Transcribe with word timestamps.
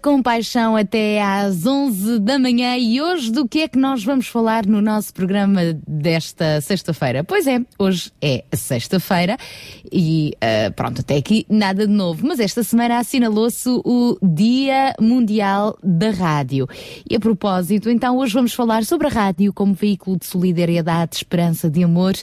Com 0.00 0.22
paixão 0.22 0.76
até 0.76 1.20
às 1.20 1.66
11 1.66 2.20
da 2.20 2.38
manhã 2.38 2.76
e 2.76 3.02
hoje 3.02 3.32
do 3.32 3.48
que 3.48 3.62
é 3.62 3.68
que 3.68 3.76
nós 3.76 4.04
vamos 4.04 4.28
falar 4.28 4.64
no 4.64 4.80
nosso 4.80 5.12
programa 5.12 5.60
desta 5.88 6.60
sexta-feira? 6.60 7.24
Pois 7.24 7.48
é, 7.48 7.60
hoje 7.76 8.12
é 8.22 8.44
sexta-feira 8.52 9.36
e 9.90 10.34
uh, 10.36 10.72
pronto, 10.74 11.00
até 11.00 11.16
aqui 11.16 11.44
nada 11.48 11.84
de 11.84 11.92
novo, 11.92 12.24
mas 12.24 12.38
esta 12.38 12.62
semana 12.62 13.00
assinalou-se 13.00 13.68
o 13.68 14.16
Dia 14.22 14.94
Mundial 15.00 15.76
da 15.82 16.10
Rádio. 16.10 16.68
E 17.10 17.16
a 17.16 17.20
propósito, 17.20 17.90
então 17.90 18.18
hoje 18.18 18.34
vamos 18.34 18.54
falar 18.54 18.84
sobre 18.84 19.08
a 19.08 19.10
rádio 19.10 19.52
como 19.52 19.74
veículo 19.74 20.16
de 20.16 20.26
solidariedade, 20.26 21.10
de 21.10 21.16
esperança, 21.16 21.68
de 21.68 21.82
amor 21.82 22.14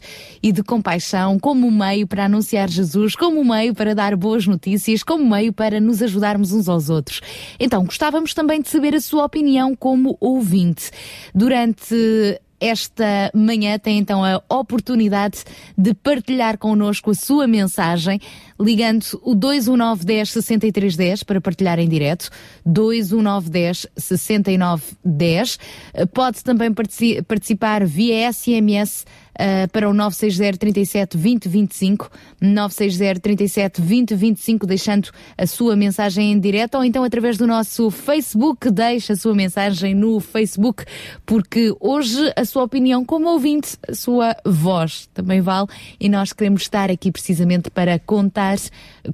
e 0.42 0.54
de 0.54 0.64
compaixão, 0.64 1.38
como 1.38 1.70
meio 1.70 2.08
para 2.08 2.24
anunciar 2.24 2.70
Jesus, 2.70 3.16
como 3.18 3.44
meio 3.44 3.74
para 3.76 3.94
dar 3.94 4.16
boas 4.16 4.48
notícias, 4.48 5.04
como 5.04 5.30
meio 5.30 5.52
para 5.52 5.82
nos 5.82 6.02
ajudarmos 6.02 6.54
uns 6.54 6.70
aos 6.70 6.90
outros. 6.90 7.20
Então, 7.60 7.86
gostávamos 7.86 8.34
também 8.34 8.62
de 8.62 8.70
saber 8.70 8.96
a 8.96 9.02
sua 9.02 9.26
opinião 9.26 9.76
como 9.76 10.18
ouvinte. 10.20 10.92
Durante 11.34 12.40
esta 12.60 13.32
manhã 13.34 13.80
tem 13.80 13.98
então 14.00 14.22
a 14.24 14.42
oportunidade 14.50 15.46
de 15.78 15.94
partilhar 15.94 16.58
connosco 16.58 17.12
a 17.12 17.16
sua 17.16 17.48
mensagem, 17.48 18.20
ligando 18.60 19.06
o 19.24 19.34
21910 19.34 20.30
6310 20.30 21.24
para 21.24 21.40
partilhar 21.40 21.80
em 21.80 21.88
direto, 21.88 22.30
21910 22.66 23.88
6910. 23.96 25.58
Pode 26.14 26.44
também 26.44 26.74
partici- 26.74 27.22
participar 27.22 27.86
via 27.86 28.32
SMS 28.34 29.06
Uh, 29.40 29.70
para 29.72 29.90
o 29.90 29.94
960 29.94 30.58
37 30.58 31.18
20 31.18 31.48
25, 31.48 32.12
960 32.42 33.20
37 33.22 33.82
20 33.82 34.14
25, 34.14 34.68
deixando 34.68 35.10
a 35.38 35.48
sua 35.48 35.78
mensagem 35.78 36.34
em 36.34 36.40
direto 36.40 36.76
ou 36.76 36.84
então 36.84 37.06
através 37.06 37.38
do 37.38 37.48
nosso 37.48 37.90
Facebook, 37.90 38.70
deixe 38.70 39.14
a 39.14 39.16
sua 39.16 39.34
mensagem 39.34 39.96
no 39.96 40.20
Facebook, 40.20 40.84
porque 41.26 41.74
hoje 41.80 42.34
a 42.36 42.44
sua 42.44 42.64
opinião 42.64 43.06
como 43.06 43.30
ouvinte, 43.30 43.78
a 43.88 43.94
sua 43.94 44.36
voz 44.46 45.08
também 45.14 45.40
vale 45.40 45.68
e 45.98 46.10
nós 46.10 46.34
queremos 46.34 46.64
estar 46.64 46.92
aqui 46.92 47.10
precisamente 47.10 47.70
para 47.70 47.98
contar 47.98 48.58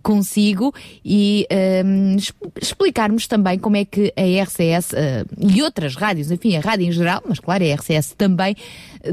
consigo 0.02 0.74
e 1.06 1.48
um, 1.86 2.16
es- 2.16 2.34
explicarmos 2.60 3.28
também 3.28 3.60
como 3.60 3.76
é 3.78 3.86
que 3.86 4.12
a 4.18 4.44
RCS 4.44 4.92
uh, 4.94 4.96
e 5.40 5.62
outras 5.62 5.96
rádios, 5.96 6.32
enfim, 6.32 6.56
a 6.56 6.62
rádio 6.62 6.88
em 6.88 6.92
geral, 6.92 7.22
mas 7.28 7.40
claro, 7.40 7.64
a 7.64 7.76
RCS 7.76 8.16
também, 8.18 8.56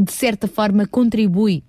de 0.00 0.12
certa 0.12 0.46
forma 0.48 0.86
contribui 0.86 1.62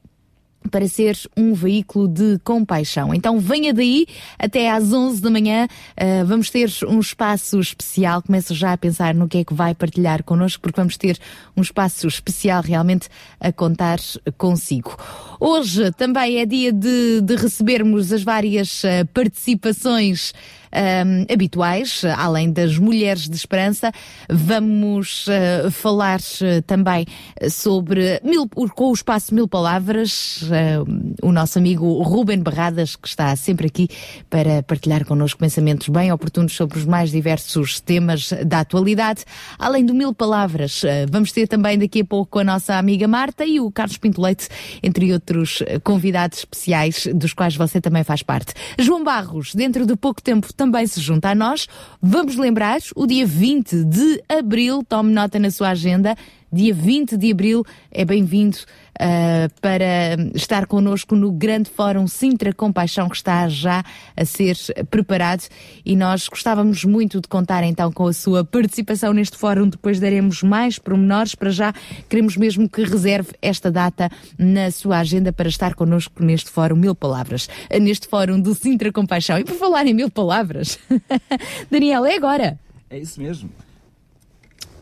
para 0.69 0.87
ser 0.87 1.17
um 1.35 1.53
veículo 1.53 2.07
de 2.07 2.39
compaixão. 2.43 3.13
Então 3.13 3.39
venha 3.39 3.73
daí 3.73 4.05
até 4.37 4.71
às 4.71 4.91
11 4.91 5.21
da 5.21 5.29
manhã, 5.29 5.67
uh, 5.67 6.25
vamos 6.25 6.49
ter 6.49 6.69
um 6.87 6.99
espaço 6.99 7.59
especial, 7.59 8.21
começo 8.21 8.53
já 8.53 8.73
a 8.73 8.77
pensar 8.77 9.13
no 9.13 9.27
que 9.27 9.39
é 9.39 9.43
que 9.43 9.53
vai 9.53 9.75
partilhar 9.75 10.23
connosco, 10.23 10.61
porque 10.61 10.79
vamos 10.79 10.97
ter 10.97 11.17
um 11.55 11.61
espaço 11.61 12.07
especial 12.07 12.61
realmente 12.61 13.07
a 13.39 13.51
contar 13.51 13.99
consigo. 14.37 14.97
Hoje 15.39 15.91
também 15.91 16.39
é 16.39 16.45
dia 16.45 16.71
de, 16.71 17.21
de 17.21 17.35
recebermos 17.35 18.11
as 18.11 18.23
várias 18.23 18.83
uh, 18.83 19.05
participações 19.13 20.33
um, 20.73 21.33
habituais, 21.33 22.03
além 22.17 22.51
das 22.51 22.77
Mulheres 22.77 23.29
de 23.29 23.35
Esperança. 23.35 23.91
Vamos 24.29 25.27
uh, 25.27 25.71
falar 25.71 26.19
uh, 26.19 26.61
também 26.65 27.05
sobre 27.49 28.19
mil, 28.23 28.47
com 28.47 28.89
o 28.89 28.93
espaço 28.93 29.33
Mil 29.33 29.47
Palavras, 29.47 30.41
uh, 30.43 31.25
o 31.27 31.31
nosso 31.31 31.59
amigo 31.59 32.01
Ruben 32.01 32.39
Barradas, 32.39 32.95
que 32.95 33.07
está 33.07 33.35
sempre 33.35 33.67
aqui 33.67 33.87
para 34.29 34.63
partilhar 34.63 35.05
connosco 35.05 35.39
pensamentos 35.39 35.89
bem 35.89 36.11
oportunos 36.11 36.53
sobre 36.53 36.77
os 36.77 36.85
mais 36.85 37.11
diversos 37.11 37.79
temas 37.79 38.31
da 38.45 38.61
atualidade. 38.61 39.23
Além 39.59 39.85
do 39.85 39.93
Mil 39.93 40.13
Palavras, 40.13 40.83
uh, 40.83 40.87
vamos 41.09 41.31
ter 41.31 41.47
também 41.47 41.77
daqui 41.77 42.01
a 42.01 42.05
pouco 42.05 42.39
a 42.39 42.43
nossa 42.43 42.75
amiga 42.75 43.07
Marta 43.07 43.45
e 43.45 43.59
o 43.59 43.71
Carlos 43.71 43.97
Pinto 43.97 44.21
Leite, 44.21 44.47
entre 44.81 45.11
outros 45.13 45.61
convidados 45.83 46.39
especiais, 46.39 47.07
dos 47.13 47.33
quais 47.33 47.55
você 47.55 47.79
também 47.79 48.03
faz 48.03 48.23
parte. 48.23 48.53
João 48.79 49.03
Barros, 49.03 49.53
dentro 49.53 49.85
de 49.85 49.95
pouco 49.95 50.21
tempo, 50.21 50.53
também 50.63 50.87
se 50.87 51.01
junta 51.01 51.29
a 51.29 51.35
nós. 51.35 51.67
Vamos 52.01 52.37
lembrar, 52.37 52.79
o 52.95 53.05
dia 53.05 53.25
20 53.25 53.83
de 53.83 54.23
abril, 54.29 54.81
tome 54.87 55.11
nota 55.11 55.37
na 55.37 55.51
sua 55.51 55.69
agenda, 55.71 56.15
dia 56.53 56.73
20 56.73 57.17
de 57.17 57.31
abril 57.31 57.65
é 57.91 58.05
bem-vindo 58.05 58.57
ah, 58.99 59.49
para 59.59 60.15
estar 60.35 60.67
connosco 60.67 61.15
no 61.15 61.31
grande 61.31 61.69
fórum 61.69 62.05
Sintra 62.05 62.53
Compaixão 62.53 63.09
que 63.09 63.15
está 63.15 63.49
já 63.49 63.83
a 64.15 64.23
ser 64.23 64.55
preparado 64.89 65.47
e 65.83 65.95
nós 65.95 66.27
gostávamos 66.27 66.85
muito 66.85 67.19
de 67.19 67.27
contar 67.27 67.63
então 67.63 67.91
com 67.91 68.05
a 68.05 68.13
sua 68.13 68.45
participação 68.45 69.11
neste 69.11 69.35
fórum, 69.35 69.67
depois 69.67 69.99
daremos 69.99 70.43
mais 70.43 70.77
pormenores, 70.77 71.33
para 71.33 71.49
já 71.49 71.73
queremos 72.07 72.37
mesmo 72.37 72.69
que 72.69 72.83
reserve 72.83 73.31
esta 73.41 73.71
data 73.71 74.11
na 74.37 74.69
sua 74.69 74.99
agenda 74.99 75.33
para 75.33 75.49
estar 75.49 75.73
connosco 75.73 76.23
neste 76.23 76.51
fórum 76.51 76.75
Mil 76.75 76.93
Palavras, 76.93 77.49
neste 77.81 78.07
fórum 78.07 78.39
do 78.39 78.53
Sintra 78.53 78.91
Compaixão. 78.91 79.39
E 79.39 79.43
por 79.43 79.55
falar 79.55 79.87
em 79.87 79.93
mil 79.93 80.11
palavras, 80.11 80.77
Daniel, 81.71 82.05
é 82.05 82.15
agora. 82.15 82.59
É 82.89 82.99
isso 82.99 83.19
mesmo. 83.19 83.49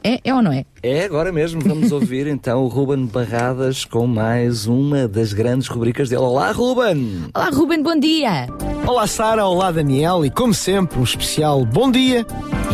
É, 0.03 0.19
é 0.23 0.33
ou 0.33 0.41
não 0.41 0.51
é? 0.51 0.65
É 0.83 1.03
agora 1.03 1.31
mesmo. 1.31 1.61
Vamos 1.61 1.91
ouvir 1.93 2.27
então 2.27 2.63
o 2.63 2.67
Ruben 2.67 3.05
Barradas 3.05 3.85
com 3.85 4.07
mais 4.07 4.65
uma 4.65 5.07
das 5.07 5.31
grandes 5.33 5.67
rubricas 5.67 6.09
dele. 6.09 6.21
Olá, 6.23 6.51
Ruben! 6.51 7.25
Olá, 7.35 7.49
Ruben, 7.49 7.83
bom 7.83 7.99
dia. 7.99 8.47
Olá 8.87 9.05
Sara, 9.05 9.45
olá 9.45 9.71
Daniel 9.71 10.25
e 10.25 10.31
como 10.31 10.53
sempre 10.55 10.99
um 10.99 11.03
especial 11.03 11.63
bom 11.65 11.91
dia 11.91 12.25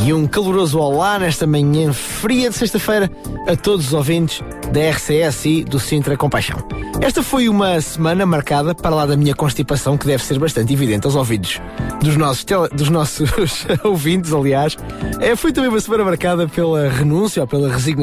e 0.06 0.14
um 0.14 0.26
caloroso 0.26 0.80
olá 0.80 1.20
nesta 1.20 1.46
manhã 1.46 1.92
fria 1.92 2.50
de 2.50 2.56
sexta-feira 2.56 3.12
a 3.46 3.56
todos 3.58 3.88
os 3.88 3.94
ouvintes 3.94 4.42
da 4.72 4.90
RCS 4.92 5.46
e 5.46 5.64
do 5.66 5.80
Sintra 5.80 6.16
Compaixão. 6.16 6.60
Esta 7.02 7.22
foi 7.22 7.50
uma 7.50 7.80
semana 7.82 8.26
marcada 8.26 8.74
para 8.74 8.96
lá 8.96 9.06
da 9.06 9.18
minha 9.18 9.36
constipação 9.36 9.98
que 9.98 10.08
deve 10.08 10.24
ser 10.24 10.40
bastante 10.40 10.72
evidente 10.74 11.06
aos 11.06 11.16
ouvidos 11.16 11.62
dos 12.02 12.16
nossos, 12.16 12.44
tele- 12.46 12.70
dos 12.70 12.90
nossos 12.90 13.30
ouvintes, 13.84 14.34
aliás. 14.34 14.78
É, 15.20 15.36
foi 15.36 15.52
também 15.52 15.70
uma 15.70 15.80
semana 15.80 16.06
marcada 16.06 16.48
pela 16.48 16.90
renúncia 16.90 17.42
ou 17.44 17.48
pela 17.48 17.72
resignação 17.72 17.97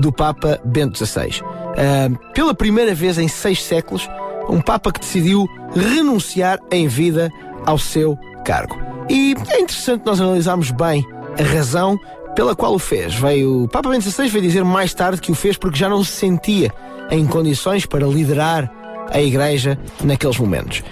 do 0.00 0.12
Papa 0.12 0.60
Bento 0.64 0.98
XVI. 0.98 1.42
Ah, 1.76 2.08
pela 2.34 2.54
primeira 2.54 2.94
vez 2.94 3.18
em 3.18 3.28
seis 3.28 3.62
séculos, 3.62 4.08
um 4.48 4.60
Papa 4.60 4.92
que 4.92 5.00
decidiu 5.00 5.46
renunciar 5.74 6.58
em 6.70 6.86
vida 6.88 7.30
ao 7.66 7.78
seu 7.78 8.18
cargo. 8.44 8.76
E 9.08 9.34
é 9.50 9.60
interessante 9.60 10.04
nós 10.04 10.20
analisarmos 10.20 10.70
bem 10.70 11.06
a 11.38 11.42
razão 11.42 11.98
pela 12.34 12.54
qual 12.54 12.74
o 12.74 12.78
fez. 12.78 13.14
Veio, 13.14 13.64
o 13.64 13.68
Papa 13.68 13.90
Bento 13.90 14.10
XVI 14.10 14.28
veio 14.28 14.42
dizer 14.42 14.64
mais 14.64 14.94
tarde 14.94 15.20
que 15.20 15.32
o 15.32 15.34
fez 15.34 15.56
porque 15.56 15.78
já 15.78 15.88
não 15.88 16.04
se 16.04 16.12
sentia 16.12 16.72
em 17.10 17.26
condições 17.26 17.86
para 17.86 18.06
liderar 18.06 18.70
a 19.10 19.20
Igreja 19.20 19.78
naqueles 20.02 20.38
momentos. 20.38 20.82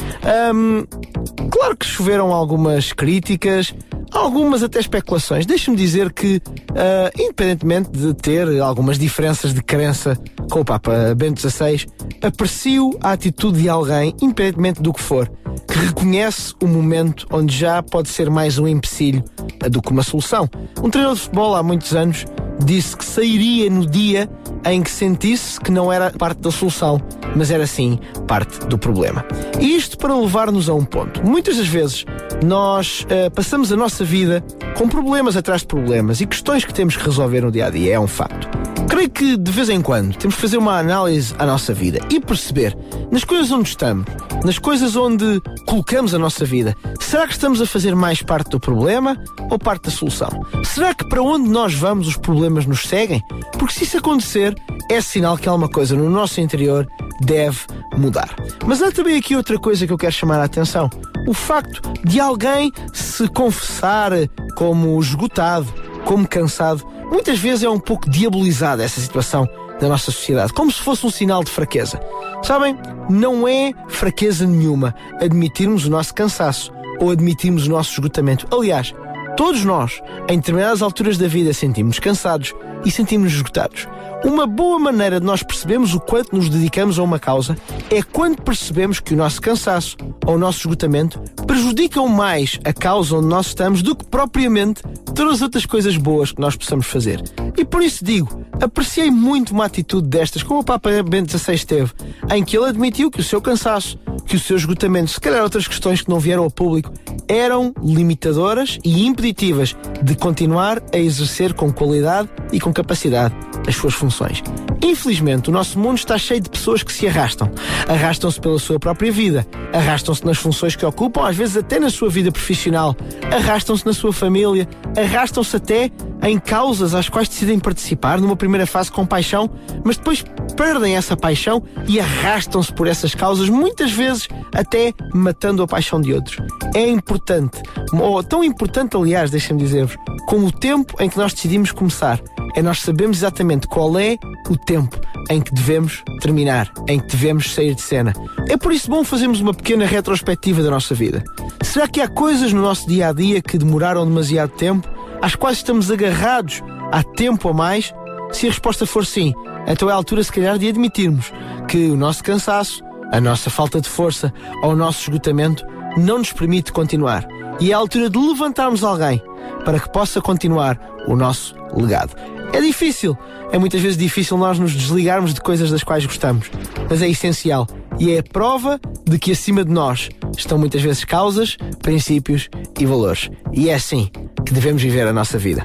Claro 1.51 1.77
que 1.77 1.87
choveram 1.87 2.33
algumas 2.33 2.93
críticas, 2.93 3.75
algumas 4.13 4.63
até 4.63 4.79
especulações. 4.79 5.47
Deixe-me 5.47 5.77
dizer 5.77 6.13
que, 6.13 6.41
ah, 6.75 7.11
independentemente 7.19 7.91
de 7.91 8.15
ter 8.15 8.61
algumas 8.61 8.99
diferenças 8.99 9.53
de 9.53 9.63
crença 9.63 10.19
com 10.51 10.61
o 10.61 10.65
Papa 10.65 11.15
Bento 11.15 11.41
XVI, 11.41 11.87
aprecio 12.23 12.97
a 13.03 13.13
atitude 13.13 13.63
de 13.63 13.69
alguém, 13.69 14.15
independentemente 14.21 14.83
do 14.83 14.93
que 14.93 15.01
for, 15.01 15.31
que 15.69 15.79
reconhece 15.79 16.55
o 16.63 16.67
momento 16.67 17.27
onde 17.31 17.57
já 17.57 17.83
pode 17.83 18.09
ser 18.09 18.31
mais 18.31 18.59
um 18.59 18.67
empecilho 18.67 19.25
do 19.71 19.83
que 19.83 19.91
uma 19.91 20.03
solução. 20.03 20.49
Um 20.83 20.91
treinador 20.91 21.17
de 21.17 21.23
futebol 21.23 21.55
há 21.55 21.63
muitos 21.63 21.95
anos 21.95 22.25
disse 22.65 22.97
que 22.97 23.05
sairia 23.05 23.71
no 23.71 23.87
dia 23.87 24.29
em 24.65 24.83
que 24.83 24.91
sentisse 24.91 25.61
que 25.61 25.71
não 25.71 25.93
era 25.93 26.11
parte 26.11 26.41
da 26.41 26.51
solução, 26.51 27.01
mas 27.35 27.51
era 27.51 27.67
sim 27.67 27.99
parte 28.27 28.67
do 28.67 28.79
problema. 28.79 29.25
E 29.61 29.77
isto 29.77 29.97
para 29.99 30.15
levar-nos 30.15 30.69
a 30.69 30.75
um 30.75 30.85
ponto. 30.85 31.25
Muitas 31.25 31.57
das 31.57 31.69
vezes 31.69 32.05
nós 32.45 33.07
eh, 33.09 33.31
passamos 33.31 33.73
a 33.73 33.77
nossa 33.77 34.05
vida 34.05 34.43
com 34.77 34.89
problemas 34.89 35.37
atrás 35.37 35.63
de 35.63 35.69
problemas 35.69 36.21
e 36.21 36.27
questões 36.27 36.65
que 36.65 36.75
temos 36.75 36.97
que 36.97 37.05
resolver 37.05 37.43
no 37.43 37.51
dia 37.51 37.67
a 37.67 37.71
dia, 37.71 37.95
é 37.95 38.01
um 38.01 38.07
facto. 38.07 38.49
Creio 38.89 39.11
que 39.11 39.37
de 39.37 39.51
vez 39.51 39.69
em 39.69 39.83
quando 39.83 40.17
temos 40.17 40.37
que 40.37 40.41
fazer 40.41 40.57
uma 40.57 40.79
análise 40.79 41.35
à 41.39 41.45
nossa 41.45 41.75
vida 41.75 41.99
e 42.11 42.21
perceber 42.21 42.77
nas 43.11 43.25
coisas 43.25 43.51
onde 43.51 43.69
estamos, 43.69 44.07
nas 44.45 44.59
coisas 44.59 44.97
onde 44.97 45.41
colocamos 45.67 46.15
a 46.15 46.19
nossa 46.19 46.45
vida, 46.45 46.75
será 47.01 47.27
que 47.27 47.33
estamos 47.33 47.61
a 47.61 47.67
fazer 47.67 47.95
mais 47.95 48.23
parte 48.23 48.51
do 48.51 48.61
problema 48.61 49.17
ou 49.51 49.59
parte 49.59 49.85
da 49.85 49.91
solução? 49.91 50.29
Será 50.65 50.95
que 50.95 51.07
para 51.09 51.23
onde 51.23 51.49
nós 51.49 51.75
vamos 51.75 52.07
os 52.07 52.17
problemas 52.17 52.46
nos 52.49 52.83
seguem? 52.83 53.23
Porque 53.59 53.75
se 53.75 53.85
isso 53.85 53.99
acontecer, 53.99 54.55
é 54.91 55.01
sinal 55.01 55.37
que 55.37 55.49
alguma 55.49 55.69
coisa 55.69 55.97
no 55.97 56.09
nosso 56.09 56.41
interior 56.41 56.87
deve 57.21 57.59
mudar. 57.97 58.35
Mas 58.65 58.83
há 58.83 58.93
também 58.93 59.17
aqui 59.17 59.35
outra 59.35 59.59
coisa 59.59 59.87
que 59.87 59.93
eu 59.93 59.99
quero 59.99 60.13
chamar 60.13 60.41
a 60.41 60.45
atenção. 60.45 60.91
O 61.27 61.35
facto 61.35 61.81
de 62.05 62.21
alguém 62.21 62.73
se 62.93 63.27
confessar 63.29 64.13
como 64.57 65.01
esgotado, 65.01 65.67
como 66.05 66.27
cansado, 66.27 66.87
muitas 67.11 67.39
vezes 67.39 67.65
é 67.65 67.71
um 67.71 67.81
pouco 67.81 68.09
diabolizada 68.09 68.85
essa 68.85 69.01
situação 69.01 69.49
da 69.81 69.89
nossa 69.89 70.11
sociedade, 70.11 70.53
como 70.53 70.71
se 70.71 70.81
fosse 70.81 71.05
um 71.07 71.11
sinal 71.11 71.45
de 71.45 71.51
fraqueza. 71.51 72.01
Sabem, 72.43 72.77
não 73.11 73.47
é 73.47 73.73
fraqueza 73.89 74.47
nenhuma 74.47 74.95
admitirmos 75.21 75.85
o 75.87 75.91
nosso 75.91 76.15
cansaço 76.15 76.73
ou 77.01 77.11
admitirmos 77.11 77.67
o 77.67 77.71
nosso 77.71 77.93
esgotamento. 77.93 78.47
Aliás, 78.55 78.95
todos 79.37 79.65
nós, 79.65 80.01
em 80.29 80.39
determinadas 80.39 80.81
alturas 80.81 81.19
da 81.19 81.29
vida, 81.29 81.53
sentimos 81.53 81.99
cansados 81.99 82.55
e 82.85 82.91
sentimos 82.91 83.33
esgotados. 83.33 83.87
Uma 84.25 84.47
boa 84.47 84.79
maneira 84.79 85.21
de 85.21 85.27
nós 85.27 85.43
percebermos 85.43 85.95
o 85.95 86.01
quanto 86.01 86.35
nos 86.35 86.49
dedicamos 86.49 86.99
a 86.99 87.03
uma 87.03 87.19
causa 87.19 87.57
é 87.91 88.03
quando 88.03 88.43
percebemos 88.43 88.99
que 88.99 89.15
o 89.15 89.17
nosso 89.17 89.41
cansaço 89.41 89.97
ou 90.27 90.35
o 90.35 90.39
nosso 90.39 90.61
esgotamento 90.61 91.21
prejudicam 91.47 92.09
mais 92.09 92.59
a 92.65 92.73
causa 92.73 93.17
onde 93.17 93.29
nós 93.29 93.49
estamos 93.49 93.83
do 93.83 93.95
que 93.95 94.05
propriamente 94.07 94.83
todas 95.15 95.35
as 95.35 95.43
outras 95.43 95.67
coisas 95.67 95.97
boas 95.97 96.33
que 96.33 96.41
nós 96.41 96.57
possamos 96.57 96.87
fazer. 96.87 97.23
E 97.57 97.65
por 97.65 97.83
isso 97.83 98.05
digo, 98.05 98.45
apreciei 98.61 99.11
muito 99.11 99.53
uma 99.53 99.67
atitude 99.67 100.09
destas, 100.09 100.43
como 100.43 100.61
o 100.61 100.65
Papa 100.65 100.91
Bento 101.03 101.39
XVI 101.39 101.65
teve, 101.65 101.93
em 102.35 102.45
que 102.45 102.57
ele 102.57 102.67
admitiu 102.67 103.11
que 103.11 103.21
o 103.21 103.25
seu 103.25 103.41
cansaço, 103.41 103.99
que 104.27 104.37
o 104.37 104.41
seu 104.41 104.57
esgotamento, 104.57 105.11
se 105.11 105.21
calhar 105.21 105.43
outras 105.43 105.69
questões 105.69 106.03
que 106.03 106.11
não 106.11 106.19
vieram 106.19 106.43
ao 106.43 106.51
público, 106.51 106.93
eram 107.29 107.73
limitadoras 107.83 108.79
e 108.85 109.07
impeditivas 109.07 109.77
de 110.03 110.15
continuar 110.15 110.83
a 110.93 110.99
exercer 110.99 111.55
com 111.55 111.73
qualidade 111.73 112.29
e 112.53 112.61
com 112.61 112.73
capacidade 112.73 113.35
as 113.67 113.75
suas 113.75 113.95
funções. 113.95 114.43
Infelizmente, 114.83 115.49
o 115.49 115.53
nosso 115.53 115.79
mundo 115.79 115.99
está 115.99 116.17
cheio 116.19 116.41
de 116.41 116.51
pessoas 116.51 116.83
que 116.83 116.93
se 116.93 117.07
arrastam. 117.07 117.51
Arrastam-se 117.89 118.41
pela 118.41 118.59
sua 118.59 118.79
própria 118.79 119.11
vida, 119.11 119.47
arrastam-se 119.73 120.25
nas 120.25 120.39
funções 120.39 120.77
que 120.77 120.85
ocupam, 120.85 121.27
às 121.27 121.37
vezes 121.37 121.57
até 121.57 121.81
na 121.81 121.91
sua 121.91 122.09
vida 122.09 122.31
profissional, 122.31 122.95
arrastam-se 123.35 123.85
na 123.85 123.93
sua 123.93 124.13
família, 124.13 124.69
arrastam-se 124.97 125.57
até 125.57 125.91
em 126.23 126.39
causas 126.39 126.95
às 126.95 127.09
quais 127.09 127.29
decidem 127.29 127.59
participar 127.59 128.21
numa 128.21 128.37
primeira 128.37 128.67
fase 128.67 128.91
com 128.91 129.07
paixão, 129.07 129.51
mas 129.85 129.97
depois 129.97 130.25
perdem 130.57 130.97
essa 130.97 131.17
paixão 131.17 131.63
e 131.87 132.01
arrastam-se 132.01 132.73
por 132.73 132.87
essas 132.87 133.15
causas, 133.15 133.49
muitas 133.49 133.93
vezes 133.93 134.16
até 134.55 134.93
matando 135.15 135.63
a 135.63 135.67
paixão 135.67 136.01
de 136.01 136.13
outros. 136.13 136.39
É 136.75 136.89
importante, 136.89 137.61
ou 137.93 138.23
tão 138.23 138.43
importante, 138.43 138.97
aliás, 138.97 139.31
deixem-me 139.31 139.63
dizer-vos, 139.63 139.97
como 140.27 140.47
o 140.47 140.53
tempo 140.53 140.95
em 141.01 141.09
que 141.09 141.19
nós 141.19 141.33
decidimos 141.33 141.73
começar. 141.73 142.21
É 142.55 142.63
nós 142.63 142.81
sabemos 142.81 143.19
exatamente 143.19 143.67
qual 143.67 143.99
é 143.99 144.17
o 144.49 144.57
tempo 144.57 144.99
em 145.29 145.41
que 145.41 145.53
devemos 145.53 146.03
terminar, 146.21 146.73
em 146.89 146.99
que 146.99 147.09
devemos 147.09 147.53
sair 147.53 147.75
de 147.75 147.83
cena. 147.83 148.13
É 148.49 148.57
por 148.57 148.73
isso 148.73 148.91
bom 148.91 149.05
fazermos 149.05 149.41
uma 149.41 149.53
pequena 149.53 149.85
retrospectiva 149.85 150.63
da 150.63 150.71
nossa 150.71 150.95
vida. 150.95 151.23
Será 151.63 151.87
que 151.89 152.01
há 152.01 152.09
coisas 152.09 152.53
no 152.53 152.63
nosso 152.63 152.87
dia 152.89 153.09
a 153.09 153.13
dia 153.13 153.43
que 153.43 153.59
demoraram 153.59 154.07
demasiado 154.07 154.51
tempo, 154.51 154.89
às 155.21 155.35
quais 155.35 155.59
estamos 155.59 155.91
agarrados 155.91 156.63
há 156.93 157.03
tempo 157.03 157.49
a 157.49 157.53
mais? 157.53 157.93
Se 158.33 158.47
a 158.47 158.51
resposta 158.51 158.87
for 158.87 159.05
sim, 159.05 159.35
então 159.67 159.89
é 159.89 159.93
a 159.93 159.97
altura, 159.97 160.23
se 160.23 160.33
calhar, 160.33 160.59
de 160.59 160.69
admitirmos 160.69 161.33
que 161.69 161.89
o 161.89 161.97
nosso 161.97 162.23
cansaço, 162.23 162.83
a 163.13 163.21
nossa 163.21 163.51
falta 163.51 163.81
de 163.81 163.89
força 163.89 164.33
ou 164.63 164.73
o 164.73 164.77
nosso 164.77 165.03
esgotamento 165.03 165.65
não 165.97 166.19
nos 166.19 166.33
permite 166.33 166.73
continuar. 166.73 167.27
E 167.61 167.71
é 167.71 167.75
a 167.75 167.79
altura 167.79 168.11
de 168.11 168.19
levantarmos 168.19 168.85
alguém 168.85 169.23
para 169.65 169.81
que 169.81 169.89
possa 169.89 170.21
continuar 170.21 170.79
o 171.07 171.17
nosso 171.17 171.55
legado. 171.75 172.15
É 172.53 172.61
difícil, 172.61 173.17
é 173.53 173.59
muitas 173.59 173.81
vezes 173.81 173.97
difícil 173.97 174.37
nós 174.37 174.59
nos 174.59 174.75
desligarmos 174.75 175.35
de 175.35 175.41
coisas 175.41 175.71
das 175.71 175.83
quais 175.83 176.05
gostamos, 176.07 176.51
mas 176.89 177.03
é 177.03 177.09
essencial 177.09 177.67
e 177.99 178.13
é 178.13 178.19
a 178.19 178.23
prova 178.23 178.81
de 179.05 179.19
que 179.19 179.33
acima 179.33 179.65
de 179.65 179.71
nós 179.71 180.09
estão 180.37 180.59
muitas 180.59 180.83
vezes 180.83 181.05
causas, 181.05 181.57
princípios 181.83 182.49
e 182.79 182.85
valores. 182.85 183.31
E 183.53 183.71
é 183.71 183.75
assim 183.75 184.11
que 184.45 184.53
devemos 184.53 184.83
viver 184.83 185.07
a 185.07 185.13
nossa 185.13 185.39
vida. 185.39 185.63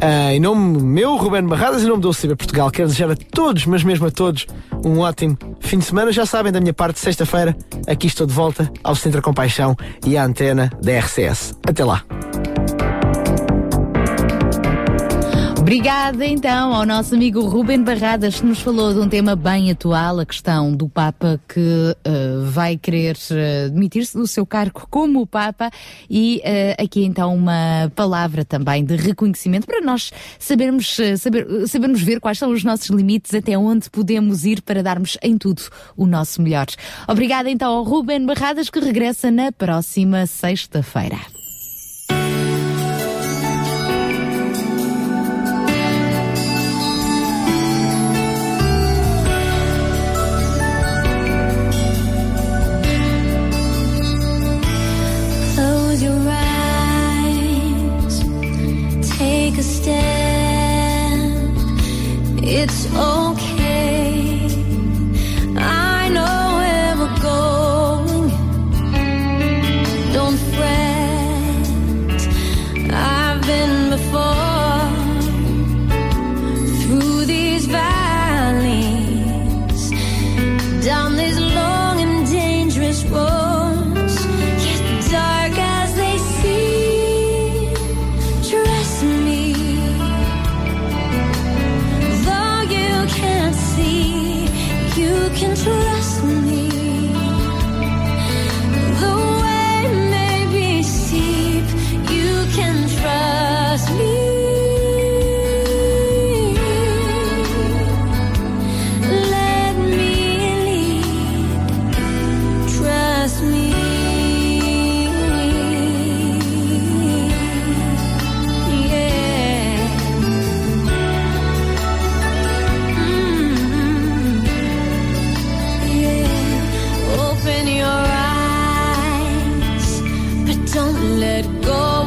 Ah, 0.00 0.32
em 0.32 0.40
nome 0.40 0.82
meu, 0.82 1.16
Ruben 1.16 1.46
Barradas, 1.46 1.82
em 1.82 1.86
nome 1.86 2.02
do 2.02 2.10
OCB 2.10 2.36
Portugal, 2.36 2.70
quero 2.70 2.88
desejar 2.88 3.10
a 3.10 3.16
todos, 3.16 3.66
mas 3.66 3.84
mesmo 3.84 4.06
a 4.06 4.10
todos, 4.10 4.46
um 4.84 5.00
ótimo 5.00 5.38
fim 5.60 5.78
de 5.78 5.84
semana. 5.84 6.12
Já 6.12 6.26
sabem, 6.26 6.52
da 6.52 6.60
minha 6.60 6.74
parte, 6.74 6.98
sexta-feira, 6.98 7.56
aqui 7.86 8.06
estou 8.06 8.26
de 8.26 8.32
volta 8.32 8.70
ao 8.82 8.94
Centro 8.94 9.22
Compaixão 9.22 9.76
e 10.04 10.16
à 10.16 10.24
antena 10.24 10.70
da 10.82 10.98
RCS. 10.98 11.54
Até 11.66 11.84
lá. 11.84 12.04
Obrigada 15.64 16.26
então 16.26 16.74
ao 16.74 16.84
nosso 16.84 17.14
amigo 17.14 17.40
Ruben 17.40 17.82
Barradas 17.82 18.38
que 18.38 18.44
nos 18.44 18.60
falou 18.60 18.92
de 18.92 19.00
um 19.00 19.08
tema 19.08 19.34
bem 19.34 19.70
atual, 19.70 20.20
a 20.20 20.26
questão 20.26 20.70
do 20.76 20.90
Papa 20.90 21.40
que 21.48 21.58
uh, 21.58 22.44
vai 22.50 22.76
querer 22.76 23.16
uh, 23.16 23.70
demitir-se 23.70 24.14
do 24.14 24.26
seu 24.26 24.44
cargo 24.44 24.86
como 24.90 25.26
Papa 25.26 25.70
e 26.08 26.42
uh, 26.44 26.84
aqui 26.84 27.02
então 27.02 27.34
uma 27.34 27.90
palavra 27.96 28.44
também 28.44 28.84
de 28.84 28.94
reconhecimento 28.94 29.66
para 29.66 29.80
nós 29.80 30.12
sabermos, 30.38 30.98
saber, 31.16 31.46
sabermos 31.66 32.02
ver 32.02 32.20
quais 32.20 32.38
são 32.38 32.52
os 32.52 32.62
nossos 32.62 32.90
limites, 32.90 33.32
até 33.32 33.56
onde 33.56 33.88
podemos 33.88 34.44
ir 34.44 34.60
para 34.60 34.82
darmos 34.82 35.16
em 35.22 35.38
tudo 35.38 35.62
o 35.96 36.04
nosso 36.04 36.42
melhor. 36.42 36.66
Obrigada 37.08 37.48
então 37.48 37.72
ao 37.72 37.82
Ruben 37.82 38.26
Barradas 38.26 38.68
que 38.68 38.80
regressa 38.80 39.30
na 39.30 39.50
próxima 39.50 40.26
sexta-feira. 40.26 41.43
It's 62.56 62.86
okay. 62.94 63.53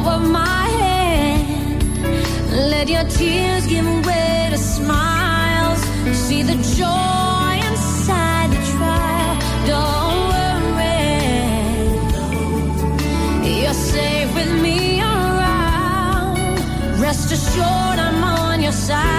Of 0.06 0.22
my 0.30 0.66
hand. 0.82 1.82
Let 2.70 2.88
your 2.88 3.04
tears 3.04 3.66
give 3.66 3.86
way 4.06 4.48
to 4.50 4.58
smiles. 4.58 5.80
See 6.26 6.42
the 6.42 6.56
joy 6.80 7.52
inside 7.70 8.48
the 8.54 8.60
trial. 8.72 9.36
Don't 9.72 10.20
worry, 10.32 11.20
you're 13.62 13.80
safe 13.94 14.34
with 14.34 14.52
me 14.62 15.00
around. 15.00 16.38
Rest 17.00 17.32
assured, 17.32 17.98
I'm 18.06 18.22
on 18.24 18.62
your 18.62 18.72
side. 18.72 19.17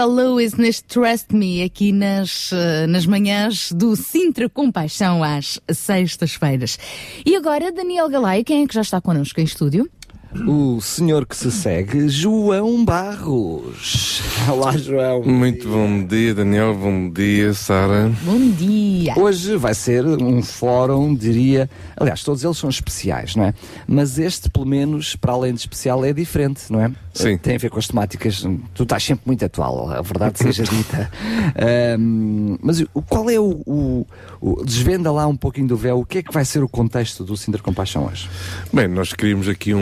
Crystal 0.00 0.14
Lewis 0.14 0.54
neste 0.54 0.84
Trust 0.84 1.26
Me, 1.34 1.62
aqui 1.62 1.92
nas, 1.92 2.50
eh, 2.54 2.86
nas 2.86 3.04
manhãs 3.04 3.70
do 3.70 3.94
Sintra 3.94 4.48
Compaixão 4.48 5.22
às 5.22 5.60
sextas-feiras. 5.70 6.78
E 7.26 7.36
agora, 7.36 7.70
Daniel 7.70 8.08
Galaio, 8.08 8.42
quem 8.42 8.62
é 8.62 8.66
que 8.66 8.72
já 8.72 8.80
está 8.80 8.98
connosco 8.98 9.38
em 9.38 9.44
estúdio? 9.44 9.90
O 10.32 10.80
senhor 10.80 11.26
que 11.26 11.36
se 11.36 11.50
segue, 11.50 12.08
João 12.08 12.84
Barros. 12.84 14.22
Olá, 14.48 14.76
João. 14.76 15.24
Muito 15.24 15.66
bom 15.68 16.04
dia, 16.06 16.32
Daniel. 16.32 16.72
Bom 16.72 17.10
dia, 17.10 17.52
Sara. 17.52 18.12
Bom 18.22 18.38
dia! 18.52 19.12
Hoje 19.18 19.56
vai 19.56 19.74
ser 19.74 20.06
um 20.06 20.40
fórum, 20.40 21.16
diria. 21.16 21.68
Aliás, 21.96 22.22
todos 22.22 22.44
eles 22.44 22.56
são 22.56 22.70
especiais, 22.70 23.34
não 23.34 23.42
é? 23.44 23.54
Mas 23.88 24.20
este, 24.20 24.48
pelo 24.48 24.66
menos, 24.66 25.16
para 25.16 25.32
além 25.32 25.52
de 25.52 25.60
especial, 25.60 26.04
é 26.04 26.12
diferente, 26.12 26.62
não 26.70 26.80
é? 26.80 26.92
Sim. 27.12 27.36
Tem 27.36 27.56
a 27.56 27.58
ver 27.58 27.68
com 27.68 27.80
as 27.80 27.88
temáticas. 27.88 28.46
Tu 28.72 28.84
estás 28.84 29.02
sempre 29.02 29.24
muito 29.26 29.44
atual, 29.44 29.90
a 29.90 30.00
verdade 30.00 30.38
seja 30.38 30.62
dita. 30.62 31.10
Ahm, 31.98 32.56
mas 32.62 32.84
qual 33.08 33.28
é 33.28 33.38
o, 33.40 33.62
o- 33.66 34.06
o- 34.40 34.64
Desvenda 34.64 35.10
lá 35.10 35.26
um 35.26 35.36
pouquinho 35.36 35.66
do 35.66 35.76
véu. 35.76 35.98
O 35.98 36.04
que 36.06 36.18
é 36.18 36.22
que 36.22 36.32
vai 36.32 36.44
ser 36.44 36.62
o 36.62 36.68
contexto 36.68 37.24
do 37.24 37.36
Sintra 37.36 37.60
Compaixão 37.60 38.06
hoje? 38.06 38.28
Bem, 38.72 38.86
nós 38.86 39.12
queríamos 39.12 39.48
aqui 39.48 39.74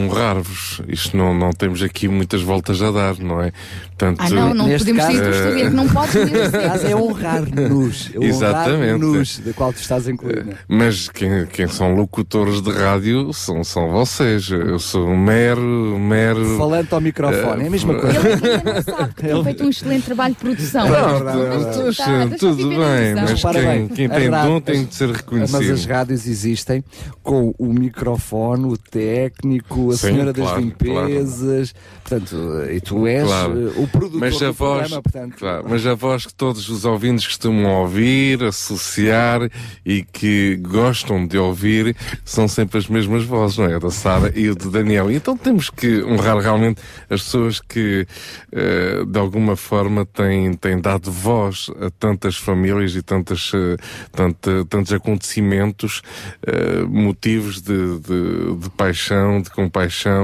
Isto 0.88 1.16
não, 1.16 1.34
não 1.34 1.50
temos 1.50 1.82
aqui 1.82 2.08
muitas 2.08 2.42
voltas 2.42 2.80
a 2.82 2.90
dar, 2.90 3.18
não 3.18 3.40
é? 3.42 3.52
Portanto, 3.88 4.20
Ah, 4.20 4.30
não, 4.30 4.54
não 4.54 4.68
podemos 4.68 5.02
caso- 5.02 5.12
sair 5.18 5.20
do 5.22 5.30
estúdio, 5.30 5.58
é 5.58 5.68
que 5.70 5.76
não 5.76 5.84
Neste 5.84 6.50
ser. 6.50 6.50
caso 6.62 6.86
é 6.86 6.96
honrar-nos. 6.96 8.10
É 8.14 8.24
Exatamente. 8.24 9.04
honrar-nos, 9.04 9.38
da 9.38 9.52
qual 9.52 9.72
tu 9.72 9.80
estás 9.80 10.08
incluído. 10.08 10.50
Mas 10.68 11.08
quem, 11.08 11.46
quem 11.46 11.66
são 11.68 11.94
locutores 11.94 12.60
de 12.62 12.70
rádio 12.70 13.32
são, 13.32 13.62
são 13.64 13.90
vocês. 13.90 14.48
Eu 14.50 14.78
sou 14.78 15.08
um 15.08 15.16
mero, 15.18 15.98
mero. 15.98 16.56
Falando 16.56 16.92
ao 16.92 17.00
microfone, 17.00 17.64
é 17.64 17.66
a 17.66 17.70
mesma 17.70 17.94
coisa. 17.94 18.18
Ele 18.18 18.62
não 18.64 18.82
sabe 18.82 19.14
que 19.14 19.22
tem 19.22 19.44
feito 19.44 19.64
um 19.64 19.70
excelente 19.70 20.04
trabalho 20.04 20.34
de 20.34 20.40
produção. 20.40 20.88
Não, 20.88 21.28
é 21.28 21.58
Deixa- 21.82 22.26
deixa 22.26 22.36
tudo 22.38 22.68
bem, 22.68 23.14
mas 23.14 23.42
quem, 23.42 23.88
quem 23.88 24.06
a 24.06 24.10
tem 24.10 24.28
rádio- 24.28 24.50
dom 24.50 24.60
tem 24.60 24.84
de 24.84 24.94
ser 24.94 25.10
reconhecido. 25.10 25.56
Mas 25.58 25.70
as 25.70 25.84
rádios 25.84 26.26
existem 26.26 26.84
com 27.22 27.54
o 27.58 27.66
microfone, 27.72 28.66
o 28.66 28.76
técnico, 28.76 29.90
a 29.92 29.96
Sim, 29.96 30.27
senhora 30.28 30.32
das 30.32 30.44
claro, 30.44 30.60
limpezas. 30.60 31.74
Portanto, 32.04 32.36
e 32.70 32.80
tu 32.80 33.06
és 33.06 33.24
Claro. 33.26 33.68
eh, 33.68 33.72
o 33.82 33.86
produtor 33.88 34.20
Mas 34.20 34.42
a 34.42 34.46
do 34.46 34.52
voz, 34.54 34.78
programa, 34.80 35.02
portanto. 35.02 35.36
claro, 35.38 35.64
mas 35.68 35.86
a 35.86 35.94
voz 35.94 36.26
que 36.26 36.34
todos 36.34 36.68
os 36.70 36.84
ouvintes 36.86 37.26
costumam 37.26 37.70
ouvir, 37.82 38.42
associar 38.44 39.40
e 39.84 40.02
que 40.04 40.56
gostam 40.56 41.26
de 41.26 41.36
ouvir 41.36 41.94
são 42.24 42.48
sempre 42.48 42.78
as 42.78 42.88
mesmas 42.88 43.24
vozes, 43.24 43.58
não 43.58 43.66
é? 43.66 43.74
A 43.74 43.78
da 43.78 43.90
Sara 43.90 44.32
e 44.34 44.48
o 44.48 44.54
do 44.54 44.70
Daniel. 44.70 45.10
Então 45.10 45.36
temos 45.36 45.68
que 45.70 46.02
honrar 46.02 46.38
realmente 46.38 46.80
as 47.10 47.22
pessoas 47.22 47.60
que 47.60 48.06
eh, 48.52 49.04
de 49.06 49.18
alguma 49.18 49.54
forma 49.56 50.06
têm, 50.06 50.54
têm 50.54 50.80
dado 50.80 51.10
voz 51.12 51.70
a 51.80 51.90
tantas 51.90 52.36
famílias 52.36 52.94
e 52.96 53.02
tantas, 53.02 53.52
eh, 53.54 53.76
tanta- 54.12 54.64
tantos 54.66 54.92
acontecimentos, 54.94 56.00
eh, 56.46 56.82
motivos 56.88 57.60
de, 57.60 57.98
de, 57.98 58.56
de 58.56 58.70
paixão, 58.76 59.42
de 59.42 59.50
compaixão. 59.50 60.17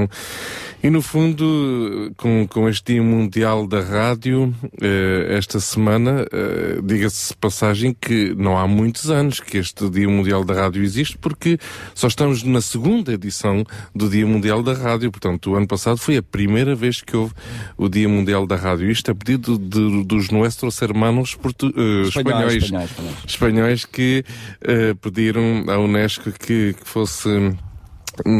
E 0.82 0.90
no 0.90 1.00
fundo, 1.00 2.12
com, 2.18 2.46
com 2.46 2.68
este 2.68 2.92
Dia 2.92 3.02
Mundial 3.02 3.66
da 3.66 3.80
Rádio, 3.80 4.54
eh, 4.82 5.28
esta 5.38 5.58
semana, 5.58 6.26
eh, 6.30 6.78
diga-se 6.84 7.34
passagem 7.36 7.96
que 7.98 8.34
não 8.36 8.58
há 8.58 8.68
muitos 8.68 9.10
anos 9.10 9.40
que 9.40 9.56
este 9.56 9.88
Dia 9.88 10.06
Mundial 10.06 10.44
da 10.44 10.52
Rádio 10.52 10.82
existe, 10.82 11.16
porque 11.16 11.58
só 11.94 12.06
estamos 12.06 12.42
na 12.42 12.60
segunda 12.60 13.14
edição 13.14 13.64
do 13.94 14.10
Dia 14.10 14.26
Mundial 14.26 14.62
da 14.62 14.74
Rádio. 14.74 15.10
Portanto, 15.10 15.52
o 15.52 15.56
ano 15.56 15.66
passado 15.66 15.96
foi 15.96 16.18
a 16.18 16.22
primeira 16.22 16.74
vez 16.74 17.00
que 17.00 17.16
houve 17.16 17.32
o 17.78 17.88
Dia 17.88 18.08
Mundial 18.08 18.46
da 18.46 18.56
Rádio. 18.56 18.90
Isto 18.90 19.10
é 19.10 19.14
pedido 19.14 19.56
de- 19.56 20.04
dos 20.04 20.28
nossos 20.30 20.82
hermanos 20.82 21.34
portu, 21.34 21.72
eh, 21.74 22.08
espanhóis, 22.08 22.62
espanhóis, 22.62 22.90
espanhóis. 22.90 23.16
espanhóis 23.26 23.84
que 23.86 24.22
eh, 24.60 24.92
pediram 25.00 25.64
à 25.66 25.78
Unesco 25.78 26.30
que, 26.30 26.74
que 26.74 26.84
fosse 26.86 27.28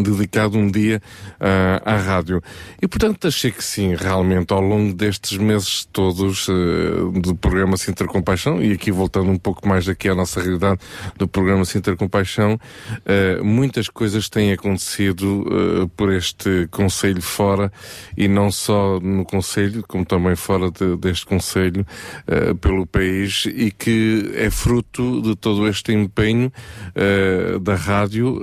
dedicado 0.02 0.58
um 0.58 0.70
dia 0.70 1.00
ah, 1.40 1.82
à 1.84 1.96
rádio. 1.96 2.42
E 2.80 2.86
portanto 2.86 3.26
achei 3.28 3.50
que 3.50 3.64
sim, 3.64 3.94
realmente 3.94 4.52
ao 4.52 4.60
longo 4.60 4.92
destes 4.94 5.36
meses 5.38 5.88
todos 5.92 6.48
ah, 6.48 6.52
do 7.20 7.34
programa 7.34 7.76
Sinter 7.76 8.06
Compaixão, 8.06 8.62
e 8.62 8.72
aqui 8.72 8.90
voltando 8.90 9.30
um 9.30 9.38
pouco 9.38 9.66
mais 9.68 9.88
aqui 9.88 10.08
à 10.08 10.14
nossa 10.14 10.40
realidade 10.40 10.80
do 11.16 11.26
programa 11.26 11.64
Sinter 11.64 11.96
Compaixão, 11.96 12.58
ah, 13.06 13.42
muitas 13.42 13.88
coisas 13.88 14.28
têm 14.28 14.52
acontecido 14.52 15.44
por 15.96 16.12
este 16.12 16.68
Conselho 16.70 17.22
fora, 17.22 17.72
e 18.16 18.28
não 18.28 18.50
só 18.50 18.98
no 19.00 19.24
Conselho, 19.24 19.84
como 19.86 20.04
também 20.04 20.36
fora 20.36 20.70
de- 20.70 20.96
deste 20.96 21.26
Conselho, 21.26 21.86
pelo 22.60 22.86
país, 22.86 23.46
e 23.46 23.70
que 23.70 24.32
é 24.34 24.50
fruto 24.50 25.20
de 25.22 25.34
todo 25.36 25.68
este 25.68 25.92
empenho 25.92 26.52
da 27.62 27.74
rádio 27.74 28.40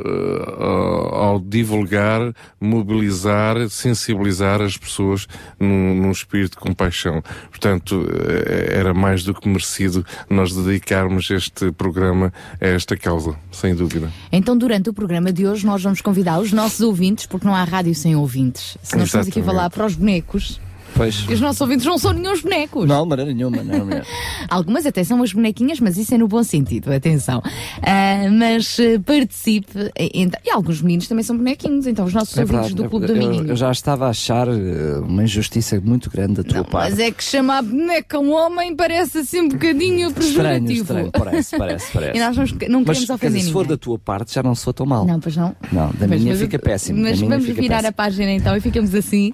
ao 1.21 1.39
divulgar, 1.39 2.33
mobilizar, 2.59 3.69
sensibilizar 3.69 4.61
as 4.61 4.75
pessoas 4.75 5.27
num, 5.59 5.95
num 5.95 6.11
espírito 6.11 6.51
de 6.51 6.57
compaixão. 6.57 7.23
Portanto, 7.49 8.07
eh, 8.27 8.79
era 8.79 8.93
mais 8.93 9.23
do 9.23 9.33
que 9.33 9.47
merecido 9.47 10.03
nós 10.29 10.55
dedicarmos 10.55 11.29
este 11.29 11.71
programa 11.71 12.33
a 12.59 12.65
esta 12.65 12.97
causa, 12.97 13.35
sem 13.51 13.75
dúvida. 13.75 14.11
Então, 14.31 14.57
durante 14.57 14.89
o 14.89 14.93
programa 14.93 15.31
de 15.31 15.45
hoje, 15.47 15.65
nós 15.65 15.83
vamos 15.83 16.01
convidar 16.01 16.39
os 16.39 16.51
nossos 16.51 16.81
ouvintes, 16.81 17.27
porque 17.27 17.45
não 17.45 17.55
há 17.55 17.63
rádio 17.63 17.93
sem 17.93 18.15
ouvintes. 18.15 18.77
Se 18.81 18.97
nós 18.97 19.05
estamos 19.05 19.27
aqui 19.27 19.41
a 19.41 19.43
falar 19.43 19.69
para 19.69 19.85
os 19.85 19.95
bonecos, 19.95 20.59
Pois. 20.95 21.25
e 21.29 21.33
os 21.33 21.41
nossos 21.41 21.61
ouvintes 21.61 21.85
não 21.85 21.97
são 21.97 22.13
nenhum 22.13 22.39
bonecos. 22.41 22.87
Não, 22.87 23.05
maneira 23.05 23.33
nenhuma, 23.33 23.63
não, 23.63 23.85
não. 23.85 24.01
Algumas 24.49 24.85
até 24.85 25.03
são 25.03 25.17
umas 25.17 25.33
bonequinhas, 25.33 25.79
mas 25.79 25.97
isso 25.97 26.13
é 26.13 26.17
no 26.17 26.27
bom 26.27 26.43
sentido, 26.43 26.91
atenção. 26.91 27.41
Ah, 27.81 28.29
mas 28.31 28.77
eh, 28.79 28.99
participe. 28.99 29.91
eh, 29.95 30.09
E 30.45 30.49
alguns 30.51 30.81
meninos 30.81 31.07
também 31.07 31.23
são 31.23 31.37
bonequinhos, 31.37 31.87
então 31.87 32.05
os 32.05 32.13
nossos 32.13 32.37
É 32.37 32.41
ouvintes 32.41 32.67
verdade, 32.69 32.83
do 32.83 32.89
Clube 32.89 33.07
do 33.07 33.13
eu, 33.15 33.23
Amiguinho. 33.25 33.47
eu 33.49 33.55
já 33.55 33.71
estava 33.71 34.07
a 34.07 34.09
achar 34.09 34.47
eh, 34.47 34.99
uma 34.99 35.23
injustiça 35.23 35.79
muito 35.83 36.09
grande 36.09 36.35
da 36.35 36.43
tua 36.43 36.57
Não, 36.59 36.63
parte. 36.65 36.91
mas 36.91 36.99
é 36.99 37.11
que 37.11 37.23
chamar 37.23 37.61
boneca 37.63 38.19
um 38.19 38.31
homem 38.33 38.75
parece 38.75 39.19
assim 39.19 39.41
um 39.41 39.49
bocadinho 39.49 40.07
Estranho, 40.09 40.13
pejorativo. 40.13 40.71
estranho, 40.81 41.11
parece, 41.11 41.57
parece, 41.57 41.91
parece. 41.93 42.17
E 42.17 42.19
nós 42.19 42.37
não, 42.37 42.43
não 42.69 42.83
Mas 42.85 42.97
queremos 42.99 43.05
quer 43.07 43.13
ofender 43.13 43.31
dizer, 43.37 43.47
se 43.47 43.53
for 43.53 43.65
da 43.67 43.77
tua 43.77 43.97
parte, 43.99 44.33
já 44.33 44.43
não 44.43 44.55
sou 44.55 44.73
tão 44.73 44.85
mal. 44.85 45.05
Não, 45.05 45.19
pois 45.19 45.35
não. 45.35 45.55
Não, 45.71 45.89
da 45.91 46.07
Mas- 46.07 46.19
minha 46.21 46.33
mas- 46.33 46.41
fica 46.41 46.59
péssimo. 46.59 47.01
Mas 47.01 47.19
vamos 47.19 47.45
virar 47.45 47.77
a 47.77 47.81
péssimo. 47.81 47.93
página 47.93 48.31
então 48.31 48.55
e 48.55 48.61
ficamos 48.61 48.93
assim. 48.93 49.31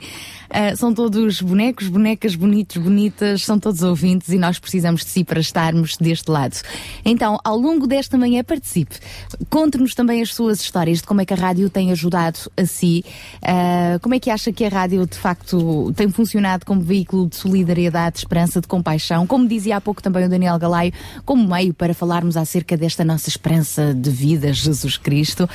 Ah, 0.49 0.75
são 0.75 0.93
todos 0.93 1.41
bonecos, 1.41 1.87
bonecas 1.87 2.35
bonitos, 2.35 2.77
bonitas, 2.77 3.43
são 3.43 3.59
todos 3.59 3.81
ouvintes 3.81 4.29
e 4.29 4.37
nós 4.37 4.59
precisamos 4.59 5.03
de 5.03 5.09
si 5.09 5.23
para 5.23 5.39
estarmos 5.39 5.97
deste 5.97 6.29
lado. 6.29 6.57
Então, 7.03 7.37
ao 7.43 7.57
longo 7.57 7.87
desta 7.87 8.17
manhã, 8.17 8.43
participe. 8.43 8.97
Conte-nos 9.49 9.93
também 9.93 10.21
as 10.21 10.33
suas 10.33 10.61
histórias 10.61 10.99
de 10.99 11.03
como 11.03 11.21
é 11.21 11.25
que 11.25 11.33
a 11.33 11.37
rádio 11.37 11.69
tem 11.69 11.91
ajudado 11.91 12.39
a 12.55 12.65
si. 12.65 13.03
Ah, 13.41 13.99
como 14.01 14.15
é 14.15 14.19
que 14.19 14.29
acha 14.29 14.51
que 14.51 14.63
a 14.63 14.69
rádio, 14.69 15.05
de 15.05 15.17
facto, 15.17 15.91
tem 15.95 16.09
funcionado 16.09 16.65
como 16.65 16.81
veículo 16.81 17.27
de 17.27 17.35
solidariedade, 17.35 18.13
de 18.13 18.19
esperança, 18.19 18.61
de 18.61 18.67
compaixão? 18.67 19.27
Como 19.27 19.47
dizia 19.47 19.77
há 19.77 19.81
pouco 19.81 20.01
também 20.01 20.25
o 20.25 20.29
Daniel 20.29 20.57
Galaio, 20.57 20.93
como 21.25 21.47
meio 21.47 21.73
para 21.73 21.93
falarmos 21.93 22.37
acerca 22.37 22.77
desta 22.77 23.03
nossa 23.03 23.29
esperança 23.29 23.93
de 23.93 24.09
vida, 24.09 24.51
Jesus 24.53 24.97
Cristo. 24.97 25.47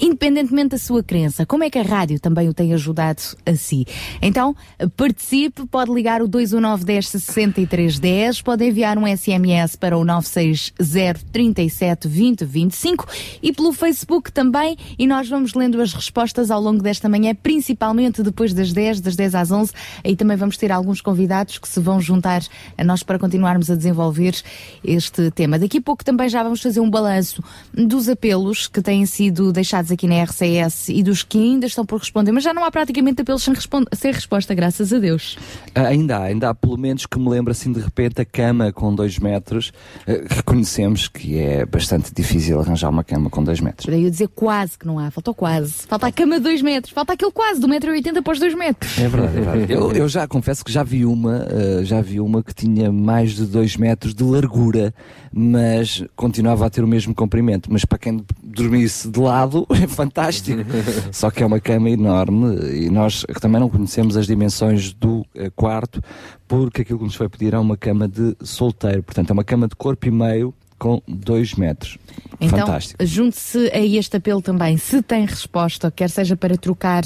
Independentemente 0.00 0.70
da 0.70 0.78
sua 0.78 1.02
crença, 1.02 1.44
como 1.44 1.64
é 1.64 1.70
que 1.70 1.78
a 1.78 1.82
rádio 1.82 2.18
também 2.20 2.48
o 2.48 2.54
tem 2.54 2.72
ajudado 2.72 3.22
a 3.44 3.54
si? 3.54 3.86
Então, 4.30 4.54
participe, 4.96 5.66
pode 5.66 5.90
ligar 5.92 6.22
o 6.22 6.28
219 6.28 6.84
10 6.84 7.08
63 7.08 7.98
10, 7.98 8.42
pode 8.42 8.64
enviar 8.64 8.96
um 8.96 9.04
SMS 9.04 9.74
para 9.74 9.98
o 9.98 10.04
960 10.04 11.20
37 11.32 12.06
20 12.06 12.44
25 12.44 13.08
e 13.42 13.52
pelo 13.52 13.72
Facebook 13.72 14.30
também, 14.30 14.76
e 14.96 15.04
nós 15.04 15.28
vamos 15.28 15.52
lendo 15.54 15.82
as 15.82 15.92
respostas 15.92 16.48
ao 16.48 16.60
longo 16.60 16.80
desta 16.80 17.08
manhã, 17.08 17.34
principalmente 17.34 18.22
depois 18.22 18.54
das 18.54 18.72
10, 18.72 19.00
das 19.00 19.16
10 19.16 19.34
às 19.34 19.50
11. 19.50 19.72
Aí 20.04 20.14
também 20.14 20.36
vamos 20.36 20.56
ter 20.56 20.70
alguns 20.70 21.00
convidados 21.00 21.58
que 21.58 21.68
se 21.68 21.80
vão 21.80 22.00
juntar 22.00 22.42
a 22.78 22.84
nós 22.84 23.02
para 23.02 23.18
continuarmos 23.18 23.68
a 23.68 23.74
desenvolver 23.74 24.40
este 24.84 25.28
tema. 25.32 25.58
Daqui 25.58 25.78
a 25.78 25.82
pouco 25.82 26.04
também 26.04 26.28
já 26.28 26.44
vamos 26.44 26.62
fazer 26.62 26.78
um 26.78 26.88
balanço 26.88 27.42
dos 27.74 28.08
apelos 28.08 28.68
que 28.68 28.80
têm 28.80 29.04
sido 29.06 29.52
deixados 29.52 29.90
aqui 29.90 30.06
na 30.06 30.22
RCS 30.22 30.88
e 30.90 31.02
dos 31.02 31.24
que 31.24 31.36
ainda 31.36 31.66
estão 31.66 31.84
por 31.84 31.98
responder, 31.98 32.30
mas 32.30 32.44
já 32.44 32.54
não 32.54 32.64
há 32.64 32.70
praticamente 32.70 33.22
apelos 33.22 33.42
sem, 33.42 33.54
respon- 33.54 33.84
sem 33.92 34.19
resposta, 34.20 34.54
graças 34.54 34.92
a 34.92 34.98
Deus. 34.98 35.36
Ah, 35.74 35.86
ainda 35.86 36.18
há, 36.18 36.24
ainda 36.24 36.50
há 36.50 36.54
pelo 36.54 36.76
menos 36.76 37.06
que 37.06 37.18
me 37.18 37.28
lembro 37.28 37.50
assim 37.50 37.72
de 37.72 37.80
repente 37.80 38.20
a 38.20 38.24
cama 38.24 38.72
com 38.72 38.94
2 38.94 39.18
metros. 39.18 39.72
Eh, 40.06 40.24
reconhecemos 40.28 41.08
que 41.08 41.38
é 41.38 41.64
bastante 41.64 42.12
difícil 42.14 42.60
arranjar 42.60 42.90
uma 42.90 43.02
cama 43.02 43.30
com 43.30 43.42
2 43.42 43.60
metros. 43.60 43.88
Eu 43.88 44.10
dizer 44.10 44.28
quase 44.28 44.78
que 44.78 44.86
não 44.86 44.98
há, 44.98 45.10
faltou 45.10 45.34
quase. 45.34 45.86
Falta 45.86 46.06
a 46.06 46.12
cama 46.12 46.36
de 46.36 46.44
2 46.44 46.62
metros, 46.62 46.92
falta 46.92 47.14
aquele 47.14 47.32
quase, 47.32 47.60
do 47.60 47.68
1,80m 47.68 48.22
para 48.22 48.32
os 48.32 48.38
2 48.38 48.54
metros. 48.54 48.98
É 48.98 49.08
verdade, 49.08 49.38
é 49.38 49.40
verdade. 49.40 49.72
Eu, 49.72 49.92
eu 49.92 50.08
já 50.08 50.28
confesso 50.28 50.64
que 50.64 50.70
já 50.70 50.82
vi 50.82 51.04
uma, 51.04 51.46
eh, 51.50 51.84
já 51.84 52.00
vi 52.00 52.20
uma 52.20 52.42
que 52.42 52.54
tinha 52.54 52.92
mais 52.92 53.34
de 53.34 53.46
2 53.46 53.76
metros 53.76 54.14
de 54.14 54.22
largura, 54.22 54.94
mas 55.32 56.04
continuava 56.16 56.66
a 56.66 56.70
ter 56.70 56.82
o 56.82 56.88
mesmo 56.88 57.14
comprimento. 57.14 57.72
Mas 57.72 57.84
para 57.84 57.98
quem 57.98 58.24
dormisse 58.42 59.08
de 59.08 59.20
lado, 59.20 59.66
é 59.70 59.86
fantástico. 59.86 60.60
Só 61.12 61.30
que 61.30 61.42
é 61.42 61.46
uma 61.46 61.60
cama 61.60 61.88
enorme 61.88 62.56
e 62.84 62.90
nós 62.90 63.24
também 63.40 63.60
não 63.60 63.68
conhecemos 63.68 64.16
as 64.16 64.26
dimensões 64.26 64.92
do 64.92 65.24
eh, 65.34 65.50
quarto, 65.54 66.02
porque 66.48 66.82
aquilo 66.82 66.98
que 66.98 67.04
nos 67.04 67.14
foi 67.14 67.28
pedir 67.28 67.54
é 67.54 67.58
uma 67.58 67.76
cama 67.76 68.08
de 68.08 68.36
solteiro. 68.42 69.02
Portanto, 69.02 69.30
é 69.30 69.32
uma 69.32 69.44
cama 69.44 69.68
de 69.68 69.76
corpo 69.76 70.06
e 70.08 70.10
meio 70.10 70.54
com 70.78 71.02
2 71.06 71.54
metros. 71.56 71.98
Então, 72.40 72.60
Fantástico. 72.60 73.04
junte-se 73.04 73.70
a 73.72 73.80
este 73.80 74.16
apelo 74.16 74.40
também. 74.40 74.78
Se 74.78 75.02
tem 75.02 75.26
resposta, 75.26 75.90
quer 75.90 76.08
seja 76.08 76.36
para 76.36 76.56
trocar 76.56 77.04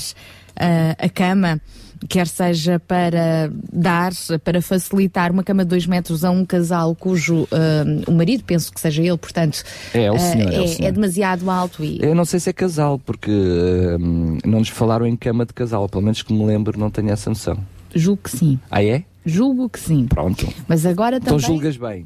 ah, 0.57 0.97
a 0.97 1.09
cama, 1.09 1.61
quer 2.09 2.27
seja 2.27 2.79
para 2.79 3.51
dar, 3.73 4.13
para 4.43 4.61
facilitar 4.61 5.33
uma 5.33 5.43
cama 5.43 5.65
de 5.65 5.71
2 5.71 5.87
metros 5.87 6.25
a 6.25 6.31
um 6.31 6.45
casal 6.45 6.95
cujo 6.95 7.49
ah, 7.53 7.85
o 8.07 8.13
marido, 8.13 8.45
penso 8.45 8.73
que 8.73 8.81
seja 8.81 9.03
ele, 9.03 9.17
portanto, 9.17 9.63
É, 9.93 10.05
é 10.05 10.13
o 10.13 10.15
ah, 10.15 10.19
senhor, 10.19 10.53
é 10.53 10.85
é, 10.85 10.89
é 10.89 10.93
demasiado 10.93 11.51
alto 11.51 11.85
e 11.85 11.99
Eu 12.03 12.15
não 12.15 12.25
sei 12.25 12.41
se 12.41 12.51
é 12.51 12.53
casal, 12.53 12.99
porque 12.99 13.31
hum, 13.31 14.39
não 14.45 14.59
nos 14.61 14.69
falaram 14.69 15.07
em 15.07 15.17
cama 15.17 15.45
de 15.45 15.53
casal, 15.53 15.89
pelo 15.89 16.03
menos 16.03 16.23
que 16.23 16.33
me 16.33 16.45
lembro, 16.45 16.79
não 16.79 16.91
tenho 16.91 17.11
essa 17.11 17.31
noção. 17.31 17.59
julgo 17.95 18.23
que 18.25 18.31
sim. 18.31 18.59
Ah, 18.71 18.83
é? 18.83 19.05
Julgo 19.27 19.69
que 19.69 19.81
sim. 19.81 20.07
Pronto. 20.07 20.47
Mas 20.69 20.85
agora 20.85 21.17
Então 21.17 21.39
também 21.39 21.47
julgas 21.47 21.77
bem. 21.77 22.05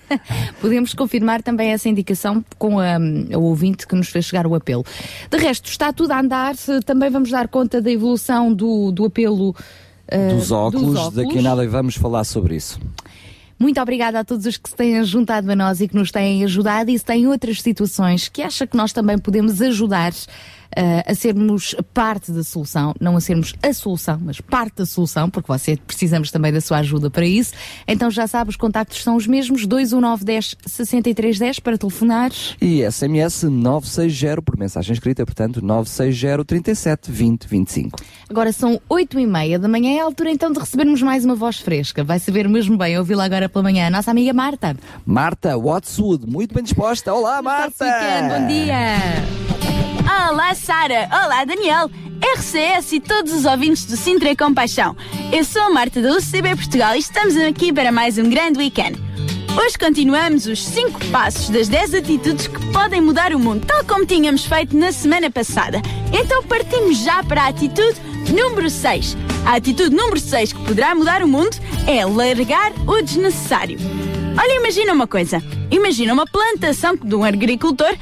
podemos 0.60 0.94
confirmar 0.94 1.42
também 1.42 1.70
essa 1.70 1.88
indicação 1.88 2.44
com 2.58 2.78
a, 2.80 2.96
o 3.36 3.42
ouvinte 3.42 3.86
que 3.86 3.94
nos 3.94 4.08
fez 4.08 4.24
chegar 4.24 4.46
o 4.46 4.54
apelo. 4.54 4.84
De 5.30 5.36
resto, 5.38 5.68
está 5.68 5.92
tudo 5.92 6.12
a 6.12 6.20
andar. 6.20 6.54
Também 6.84 7.10
vamos 7.10 7.30
dar 7.30 7.48
conta 7.48 7.80
da 7.80 7.90
evolução 7.90 8.52
do, 8.52 8.90
do 8.90 9.04
apelo. 9.04 9.54
ah, 10.10 10.34
Dos 10.34 10.50
óculos, 10.50 10.96
óculos. 10.96 11.14
daqui 11.14 11.38
a 11.38 11.42
nada 11.42 11.68
vamos 11.68 11.94
falar 11.96 12.24
sobre 12.24 12.56
isso. 12.56 12.80
Muito 13.58 13.80
obrigada 13.80 14.20
a 14.20 14.24
todos 14.24 14.44
os 14.44 14.58
que 14.58 14.68
se 14.68 14.76
têm 14.76 15.02
juntado 15.04 15.50
a 15.50 15.56
nós 15.56 15.80
e 15.80 15.88
que 15.88 15.94
nos 15.94 16.10
têm 16.10 16.44
ajudado 16.44 16.90
e 16.90 16.98
se 16.98 17.04
têm 17.04 17.26
outras 17.26 17.62
situações 17.62 18.28
que 18.28 18.42
acha 18.42 18.66
que 18.66 18.76
nós 18.76 18.92
também 18.92 19.16
podemos 19.18 19.62
ajudar 19.62 20.12
a 21.06 21.14
sermos 21.14 21.74
parte 21.94 22.32
da 22.32 22.44
solução, 22.44 22.94
não 23.00 23.16
a 23.16 23.20
sermos 23.20 23.54
a 23.62 23.72
solução, 23.72 24.20
mas 24.22 24.40
parte 24.40 24.76
da 24.76 24.86
solução, 24.86 25.30
porque 25.30 25.48
você 25.48 25.76
precisamos 25.76 26.30
também 26.30 26.52
da 26.52 26.60
sua 26.60 26.78
ajuda 26.78 27.10
para 27.10 27.24
isso. 27.24 27.52
Então 27.86 28.10
já 28.10 28.26
sabe, 28.26 28.50
os 28.50 28.56
contactos 28.56 29.02
são 29.02 29.16
os 29.16 29.26
mesmos, 29.26 29.66
21910 29.66 30.56
6310 30.66 31.60
para 31.60 31.78
telefonar. 31.78 32.30
E 32.60 32.82
SMS 32.90 33.44
960 33.44 34.42
por 34.42 34.58
mensagem 34.58 34.92
escrita, 34.92 35.24
portanto 35.24 35.64
960 35.64 36.44
37 36.44 37.10
20 37.10 37.46
25. 37.46 37.98
Agora 38.28 38.52
são 38.52 38.80
oito 38.88 39.18
e 39.18 39.26
meia 39.26 39.58
da 39.58 39.68
manhã, 39.68 39.96
é 39.96 40.00
a 40.00 40.04
altura 40.04 40.30
então 40.30 40.52
de 40.52 40.58
recebermos 40.58 41.02
mais 41.02 41.24
uma 41.24 41.34
voz 41.34 41.58
fresca. 41.58 42.04
Vai 42.04 42.18
saber 42.18 42.48
mesmo 42.48 42.76
bem 42.76 42.98
ouvi-la 42.98 43.24
agora 43.24 43.48
pela 43.48 43.62
manhã. 43.62 43.86
A 43.86 43.90
nossa 43.90 44.10
amiga 44.10 44.32
Marta. 44.32 44.76
Marta 45.04 45.56
Wattswood, 45.56 46.26
muito 46.26 46.54
bem 46.54 46.62
disposta. 46.62 47.12
Olá, 47.12 47.40
Marta! 47.40 47.84
Bom 48.28 48.46
dia! 48.46 49.75
Olá, 50.08 50.54
Sara! 50.54 51.08
Olá, 51.10 51.44
Daniel! 51.44 51.90
RCS 52.36 52.92
e 52.92 53.00
todos 53.00 53.32
os 53.32 53.44
ouvintes 53.44 53.86
do 53.86 53.96
Sintra 53.96 54.36
Compaixão. 54.36 54.96
Eu 55.32 55.44
sou 55.44 55.60
a 55.62 55.70
Marta 55.70 56.00
da 56.00 56.12
UCB 56.12 56.54
Portugal 56.54 56.94
e 56.94 57.00
estamos 57.00 57.36
aqui 57.36 57.72
para 57.72 57.90
mais 57.90 58.16
um 58.16 58.30
grande 58.30 58.56
weekend. 58.56 58.96
Hoje 59.60 59.76
continuamos 59.76 60.46
os 60.46 60.64
5 60.64 61.06
passos 61.06 61.50
das 61.50 61.66
10 61.66 61.94
atitudes 61.94 62.46
que 62.46 62.66
podem 62.72 63.00
mudar 63.00 63.34
o 63.34 63.38
mundo, 63.38 63.66
tal 63.66 63.84
como 63.84 64.06
tínhamos 64.06 64.44
feito 64.44 64.76
na 64.76 64.92
semana 64.92 65.28
passada. 65.28 65.82
Então 66.12 66.40
partimos 66.44 66.98
já 66.98 67.24
para 67.24 67.42
a 67.42 67.48
atitude 67.48 68.00
número 68.30 68.70
6. 68.70 69.16
A 69.44 69.56
atitude 69.56 69.94
número 69.94 70.20
6 70.20 70.52
que 70.52 70.64
poderá 70.66 70.94
mudar 70.94 71.20
o 71.20 71.28
mundo 71.28 71.56
é 71.84 72.06
largar 72.06 72.72
o 72.86 73.02
desnecessário. 73.02 73.76
Olha, 74.38 74.56
imagina 74.56 74.92
uma 74.92 75.08
coisa. 75.08 75.42
Imagina 75.68 76.12
uma 76.12 76.26
plantação 76.26 76.94
de 76.94 77.14
um 77.14 77.24
agricultor 77.24 77.92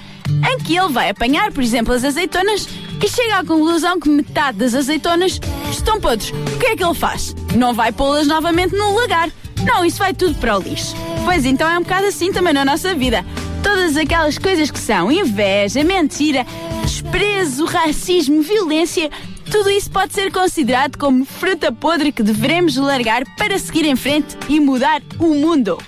em 0.42 0.59
que 0.59 0.77
ele 0.77 0.92
vai 0.92 1.11
apanhar, 1.11 1.53
por 1.53 1.62
exemplo, 1.62 1.94
as 1.94 2.05
azeitonas 2.05 2.68
e 3.03 3.09
chega 3.09 3.38
à 3.38 3.44
conclusão 3.44 4.01
que 4.01 4.09
metade 4.09 4.59
das 4.59 4.75
azeitonas 4.75 5.38
estão 5.70 6.01
podres. 6.01 6.31
O 6.31 6.59
que 6.59 6.66
é 6.66 6.77
que 6.77 6.85
ele 6.85 6.94
faz? 6.94 7.35
Não 7.55 7.75
vai 7.75 7.92
pô-las 7.92 8.27
novamente 8.27 8.75
no 8.75 8.94
lagar. 8.94 9.31
Não, 9.64 9.85
isso 9.85 9.99
vai 9.99 10.14
tudo 10.14 10.35
para 10.37 10.59
o 10.59 10.62
lixo. 10.62 10.94
Pois 11.25 11.44
então 11.44 11.68
é 11.68 11.79
um 11.79 11.83
bocado 11.83 12.07
assim 12.07 12.33
também 12.33 12.53
na 12.53 12.64
nossa 12.64 12.94
vida. 12.94 13.25
Todas 13.62 13.97
aquelas 13.97 14.38
coisas 14.38 14.70
que 14.70 14.79
são 14.79 15.11
inveja, 15.11 15.83
mentira, 15.83 16.47
desprezo, 16.83 17.64
racismo, 17.64 18.42
violência, 18.42 19.11
tudo 19.51 19.70
isso 19.70 19.90
pode 19.90 20.12
ser 20.12 20.33
considerado 20.33 20.97
como 20.97 21.25
fruta 21.25 21.73
podre 21.73 22.12
que 22.12 22.23
devemos 22.23 22.77
largar 22.77 23.25
para 23.37 23.59
seguir 23.59 23.87
em 23.87 23.97
frente 23.97 24.37
e 24.49 24.61
mudar 24.61 25.03
o 25.18 25.35
mundo. 25.35 25.79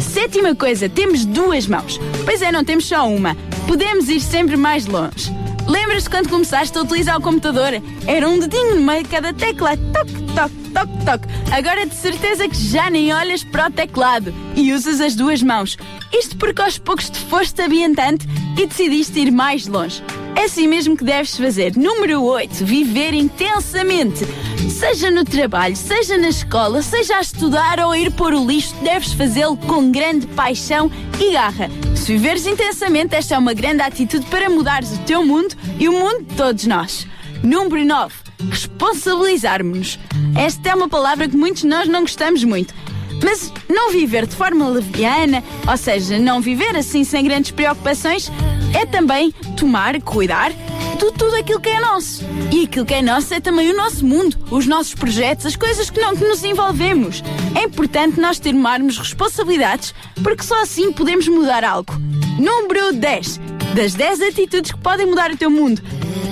Sétima 0.00 0.54
coisa, 0.54 0.88
temos 0.88 1.24
duas 1.24 1.66
mãos. 1.66 1.98
Pois 2.24 2.42
é, 2.42 2.52
não 2.52 2.64
temos 2.64 2.86
só 2.86 3.08
uma. 3.08 3.36
Podemos 3.66 4.08
ir 4.08 4.20
sempre 4.20 4.56
mais 4.56 4.86
longe. 4.86 5.32
Lembras-te 5.66 6.10
quando 6.10 6.28
começaste 6.28 6.76
a 6.76 6.82
utilizar 6.82 7.16
o 7.16 7.20
computador? 7.20 7.70
Era 8.06 8.28
um 8.28 8.38
dedinho 8.38 8.76
no 8.76 8.82
meio 8.82 9.02
de 9.02 9.08
cada 9.08 9.32
tecla. 9.32 9.76
Toc, 9.76 10.08
toc, 10.34 10.52
toc, 10.74 11.04
toc. 11.04 11.26
Agora 11.52 11.86
de 11.86 11.94
certeza 11.94 12.48
que 12.48 12.56
já 12.56 12.90
nem 12.90 13.12
olhas 13.12 13.44
para 13.44 13.68
o 13.68 13.70
teclado 13.70 14.34
e 14.56 14.72
usas 14.72 15.00
as 15.00 15.14
duas 15.14 15.42
mãos. 15.42 15.76
Isto 16.12 16.36
porque 16.36 16.60
aos 16.62 16.78
poucos 16.78 17.08
te 17.08 17.18
foste 17.26 17.62
ambientante 17.62 18.26
e 18.58 18.66
decidiste 18.66 19.20
ir 19.20 19.30
mais 19.30 19.66
longe. 19.66 20.02
É 20.34 20.44
assim 20.44 20.66
mesmo 20.66 20.96
que 20.96 21.04
deves 21.04 21.36
fazer. 21.36 21.76
Número 21.76 22.22
8. 22.22 22.64
Viver 22.64 23.14
intensamente. 23.14 24.26
Seja 24.70 25.10
no 25.10 25.24
trabalho, 25.24 25.76
seja 25.76 26.16
na 26.16 26.28
escola, 26.28 26.82
seja 26.82 27.18
a 27.18 27.20
estudar 27.20 27.78
ou 27.80 27.92
a 27.92 27.98
ir 27.98 28.10
pôr 28.12 28.32
o 28.32 28.44
lixo, 28.44 28.74
deves 28.82 29.12
fazê-lo 29.12 29.56
com 29.56 29.92
grande 29.92 30.26
paixão 30.28 30.90
e 31.20 31.32
garra. 31.32 31.70
Se 31.94 32.12
viveres 32.12 32.46
intensamente, 32.46 33.14
esta 33.14 33.34
é 33.34 33.38
uma 33.38 33.54
grande 33.54 33.82
atitude 33.82 34.26
para 34.26 34.48
mudares 34.48 34.92
o 34.92 34.98
teu 35.00 35.24
mundo 35.24 35.51
e 35.78 35.88
o 35.88 35.92
mundo 35.92 36.24
de 36.24 36.34
todos 36.36 36.66
nós. 36.66 37.06
Número 37.42 37.84
9. 37.84 38.14
Responsabilizarmos-nos. 38.50 39.98
Esta 40.36 40.70
é 40.70 40.74
uma 40.74 40.88
palavra 40.88 41.28
que 41.28 41.36
muitos 41.36 41.62
de 41.62 41.68
nós 41.68 41.88
não 41.88 42.02
gostamos 42.02 42.44
muito. 42.44 42.74
Mas 43.22 43.52
não 43.68 43.90
viver 43.90 44.26
de 44.26 44.34
forma 44.34 44.68
leviana, 44.68 45.42
ou 45.68 45.76
seja, 45.76 46.18
não 46.18 46.40
viver 46.40 46.76
assim 46.76 47.04
sem 47.04 47.24
grandes 47.24 47.50
preocupações, 47.50 48.30
é 48.74 48.84
também 48.86 49.32
tomar, 49.56 50.00
cuidar 50.02 50.50
de 50.50 51.12
tudo 51.12 51.34
aquilo 51.36 51.60
que 51.60 51.68
é 51.68 51.80
nosso. 51.80 52.24
E 52.52 52.64
aquilo 52.64 52.86
que 52.86 52.94
é 52.94 53.02
nosso 53.02 53.34
é 53.34 53.40
também 53.40 53.70
o 53.70 53.76
nosso 53.76 54.04
mundo, 54.04 54.36
os 54.50 54.66
nossos 54.66 54.94
projetos, 54.94 55.46
as 55.46 55.56
coisas 55.56 55.90
que 55.90 56.00
não 56.00 56.16
que 56.16 56.24
nos 56.24 56.44
envolvemos. 56.44 57.22
É 57.58 57.64
importante 57.64 58.20
nós 58.20 58.38
tomarmos 58.38 58.98
responsabilidades, 58.98 59.94
porque 60.22 60.42
só 60.42 60.62
assim 60.62 60.92
podemos 60.92 61.26
mudar 61.26 61.64
algo. 61.64 61.94
Número 62.38 62.92
10. 62.92 63.40
Das 63.74 63.94
10 63.94 64.20
atitudes 64.22 64.72
que 64.72 64.78
podem 64.78 65.06
mudar 65.06 65.30
o 65.30 65.36
teu 65.36 65.50
mundo. 65.50 65.82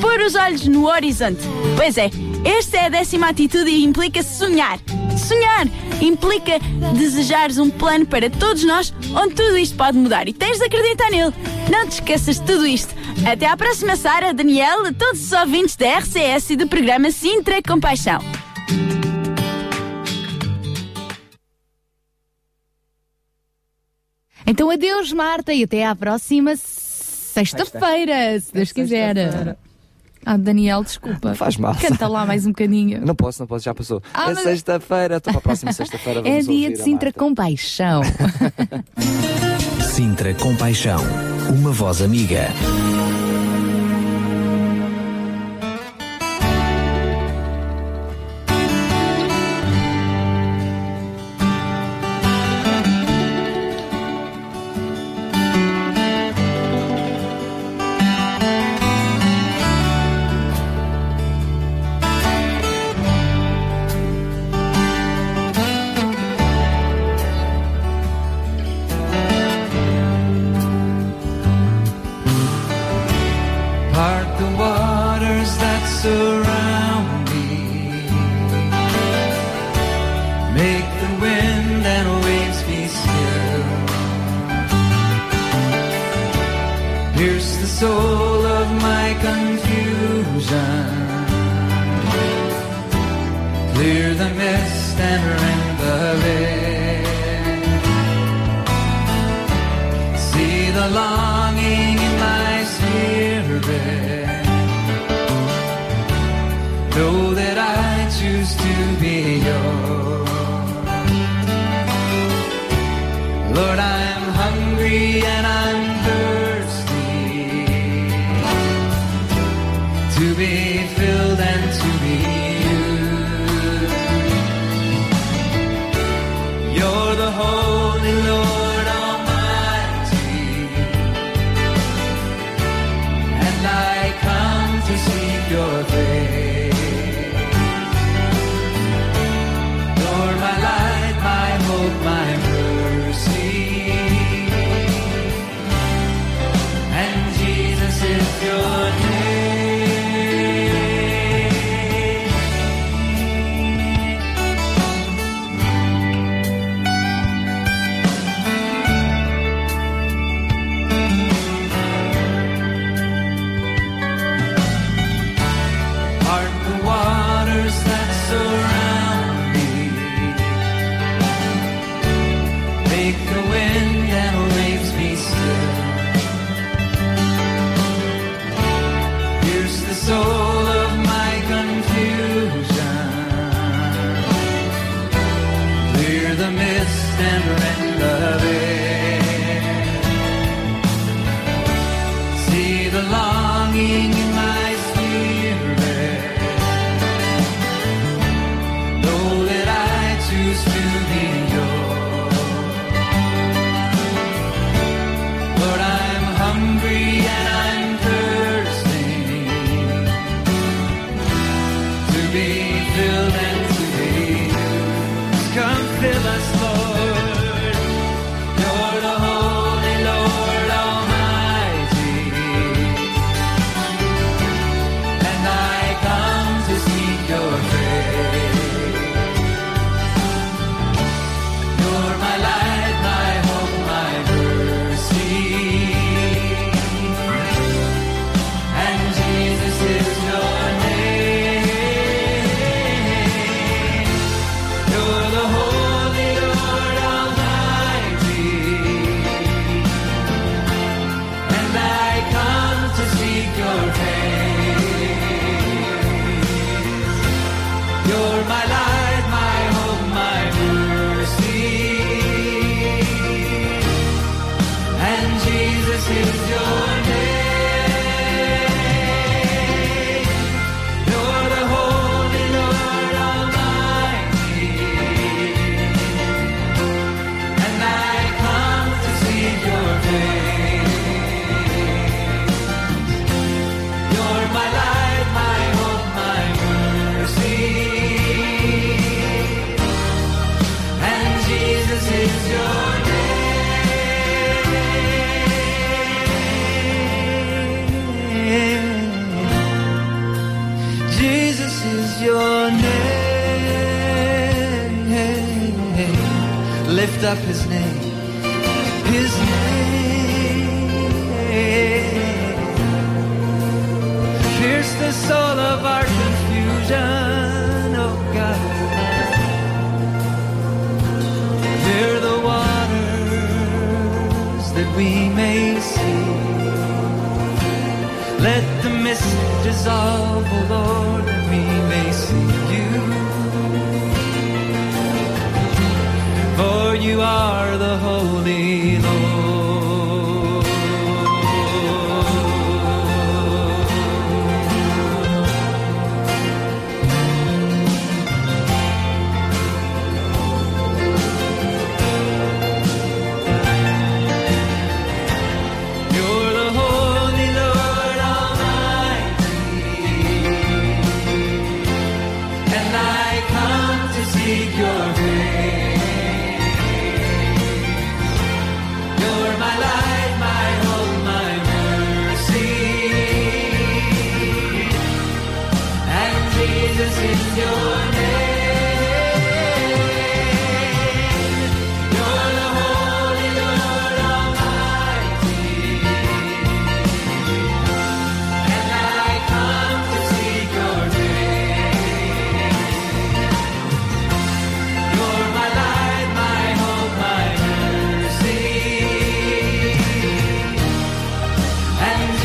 Pôr 0.01 0.21
os 0.21 0.35
olhos 0.35 0.67
no 0.67 0.87
horizonte. 0.89 1.41
Pois 1.77 1.97
é, 1.97 2.11
esta 2.45 2.77
é 2.77 2.87
a 2.87 2.89
décima 2.89 3.29
atitude 3.29 3.71
e 3.71 3.85
implica 3.85 4.23
sonhar. 4.23 4.79
Sonhar 5.17 5.67
implica 6.01 6.59
desejares 6.97 7.59
um 7.59 7.71
plano 7.71 8.07
para 8.07 8.31
todos 8.31 8.65
nós 8.65 8.93
onde 9.15 9.35
tudo 9.35 9.57
isto 9.59 9.77
pode 9.77 9.97
mudar 9.99 10.29
e 10.29 10.33
tens 10.33 10.59
de 10.59 10.65
acreditar 10.65 11.11
nele. 11.11 11.33
Não 11.71 11.87
te 11.87 11.93
esqueças 11.93 12.41
de 12.41 12.47
tudo 12.47 12.67
isto. 12.67 12.95
Até 13.31 13.47
à 13.47 13.57
próxima, 13.57 13.97
Sara, 13.97 14.33
Daniel, 14.33 14.87
a 14.87 14.93
todos 14.93 15.25
os 15.25 15.33
ouvintes 15.33 15.77
da 15.77 15.99
RCS 15.99 16.51
e 16.51 16.57
do 16.57 16.67
programa 16.67 17.11
Sintra 17.11 17.63
Compaixão. 17.63 18.21
Então 24.47 24.71
adeus, 24.71 25.13
Marta, 25.13 25.53
e 25.53 25.63
até 25.63 25.87
à 25.87 25.95
próxima 25.95 26.57
sexta-feira, 26.57 28.41
se 28.41 28.53
Deus 28.53 28.73
quiser. 28.73 29.57
Ah, 30.25 30.37
Daniel, 30.37 30.85
desculpa. 30.85 31.35
Faz 31.35 31.57
mal. 31.57 31.75
Canta 31.75 32.07
lá 32.07 32.27
mais 32.27 32.45
um 32.47 32.51
bocadinho. 32.51 33.05
Não 33.05 33.15
posso, 33.15 33.41
não 33.41 33.47
posso, 33.47 33.65
já 33.65 33.75
passou. 33.75 34.03
Ah, 34.13 34.31
é 34.31 34.35
mas- 34.35 34.43
sexta-feira, 34.43 35.17
estou 35.17 35.33
para 35.33 35.39
a 35.39 35.43
próxima 35.43 35.73
sexta-feira. 35.73 36.21
É 36.29 36.41
dia 36.41 36.69
ouvir 36.69 36.73
de 36.77 36.79
Sintra 36.83 37.13
com 37.13 37.35
paixão. 37.35 38.03
Sintra 39.81 40.35
Compaixão. 40.35 41.01
Uma 41.49 41.73
voz 41.73 42.01
amiga. 42.03 42.49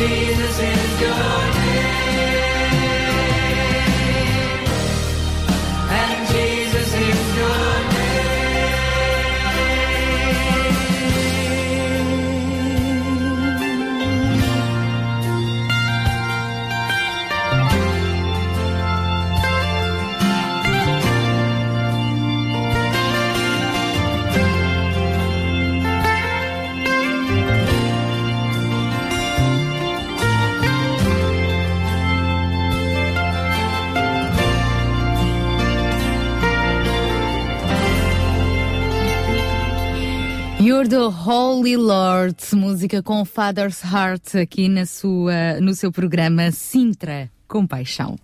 Jesus 0.06 0.60
is 0.60 1.00
your 1.00 1.55
The 40.84 41.08
Holy 41.26 41.74
Lord, 41.74 42.36
música 42.54 43.02
com 43.02 43.24
Father's 43.24 43.82
Heart 43.82 44.36
aqui 44.36 44.68
na 44.68 44.84
sua, 44.84 45.58
no 45.58 45.74
seu 45.74 45.90
programa 45.90 46.50
Sintra 46.52 47.30
Compaixão. 47.48 48.16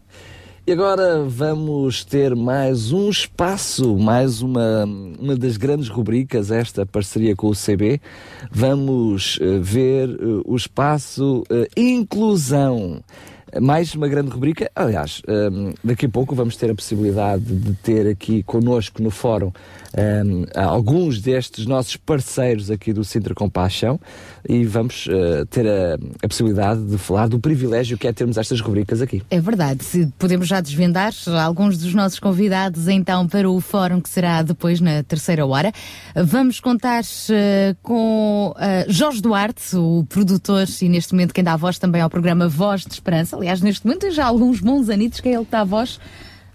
E 0.66 0.70
agora 0.70 1.24
vamos 1.24 2.04
ter 2.04 2.36
mais 2.36 2.92
um 2.92 3.08
espaço, 3.08 3.96
mais 3.96 4.42
uma, 4.42 4.84
uma 4.84 5.34
das 5.34 5.56
grandes 5.56 5.88
rubricas, 5.88 6.50
esta 6.50 6.84
parceria 6.84 7.34
com 7.34 7.48
o 7.48 7.54
CB. 7.54 8.00
Vamos 8.50 9.38
eh, 9.40 9.58
ver 9.58 10.10
eh, 10.10 10.42
o 10.44 10.54
espaço 10.54 11.42
eh, 11.48 11.68
Inclusão. 11.74 13.02
Mais 13.60 13.94
uma 13.94 14.08
grande 14.08 14.30
rubrica. 14.30 14.70
Aliás, 14.74 15.20
daqui 15.84 16.06
a 16.06 16.08
pouco 16.08 16.34
vamos 16.34 16.56
ter 16.56 16.70
a 16.70 16.74
possibilidade 16.74 17.44
de 17.44 17.74
ter 17.74 18.06
aqui 18.06 18.42
connosco 18.42 19.02
no 19.02 19.10
fórum 19.10 19.52
eh, 19.94 20.22
alguns 20.54 21.20
destes 21.20 21.66
nossos 21.66 21.96
parceiros 21.96 22.70
aqui 22.70 22.92
do 22.92 23.04
Sintra 23.04 23.34
Compaixão 23.34 24.00
e 24.48 24.64
vamos 24.64 25.08
eh, 25.10 25.44
ter 25.50 25.66
a, 25.66 25.98
a 26.22 26.28
possibilidade 26.28 26.82
de 26.84 26.98
falar 26.98 27.28
do 27.28 27.38
privilégio 27.38 27.96
que 27.98 28.08
é 28.08 28.12
termos 28.12 28.36
estas 28.36 28.60
rubricas 28.60 29.00
aqui. 29.00 29.22
É 29.30 29.40
verdade, 29.40 29.80
podemos 30.18 30.48
já 30.48 30.60
desvendar 30.60 31.12
alguns 31.44 31.78
dos 31.78 31.94
nossos 31.94 32.18
convidados 32.18 32.88
então 32.88 33.26
para 33.26 33.48
o 33.48 33.60
fórum 33.60 34.00
que 34.00 34.08
será 34.08 34.42
depois 34.42 34.80
na 34.80 35.02
terceira 35.02 35.46
hora. 35.46 35.72
Vamos 36.14 36.60
contar 36.60 37.02
eh, 37.30 37.74
com 37.82 38.54
eh, 38.58 38.86
Jorge 38.88 39.20
Duarte, 39.20 39.76
o 39.76 40.04
produtor 40.08 40.66
e 40.80 40.88
neste 40.88 41.12
momento 41.12 41.34
quem 41.34 41.44
dá 41.44 41.52
a 41.52 41.56
voz 41.56 41.78
também 41.78 42.00
ao 42.00 42.10
programa 42.10 42.48
Voz 42.48 42.82
de 42.82 42.92
Esperança. 42.92 43.36
Aliás, 43.36 43.60
neste 43.60 43.86
momento 43.86 44.00
tem 44.00 44.10
já 44.10 44.26
alguns 44.26 44.60
bons 44.60 44.88
anitos 44.88 45.20
que 45.20 45.28
é 45.28 45.34
ele 45.34 45.44
que 45.44 45.50
dá 45.50 45.60
a 45.60 45.64
voz 45.64 45.98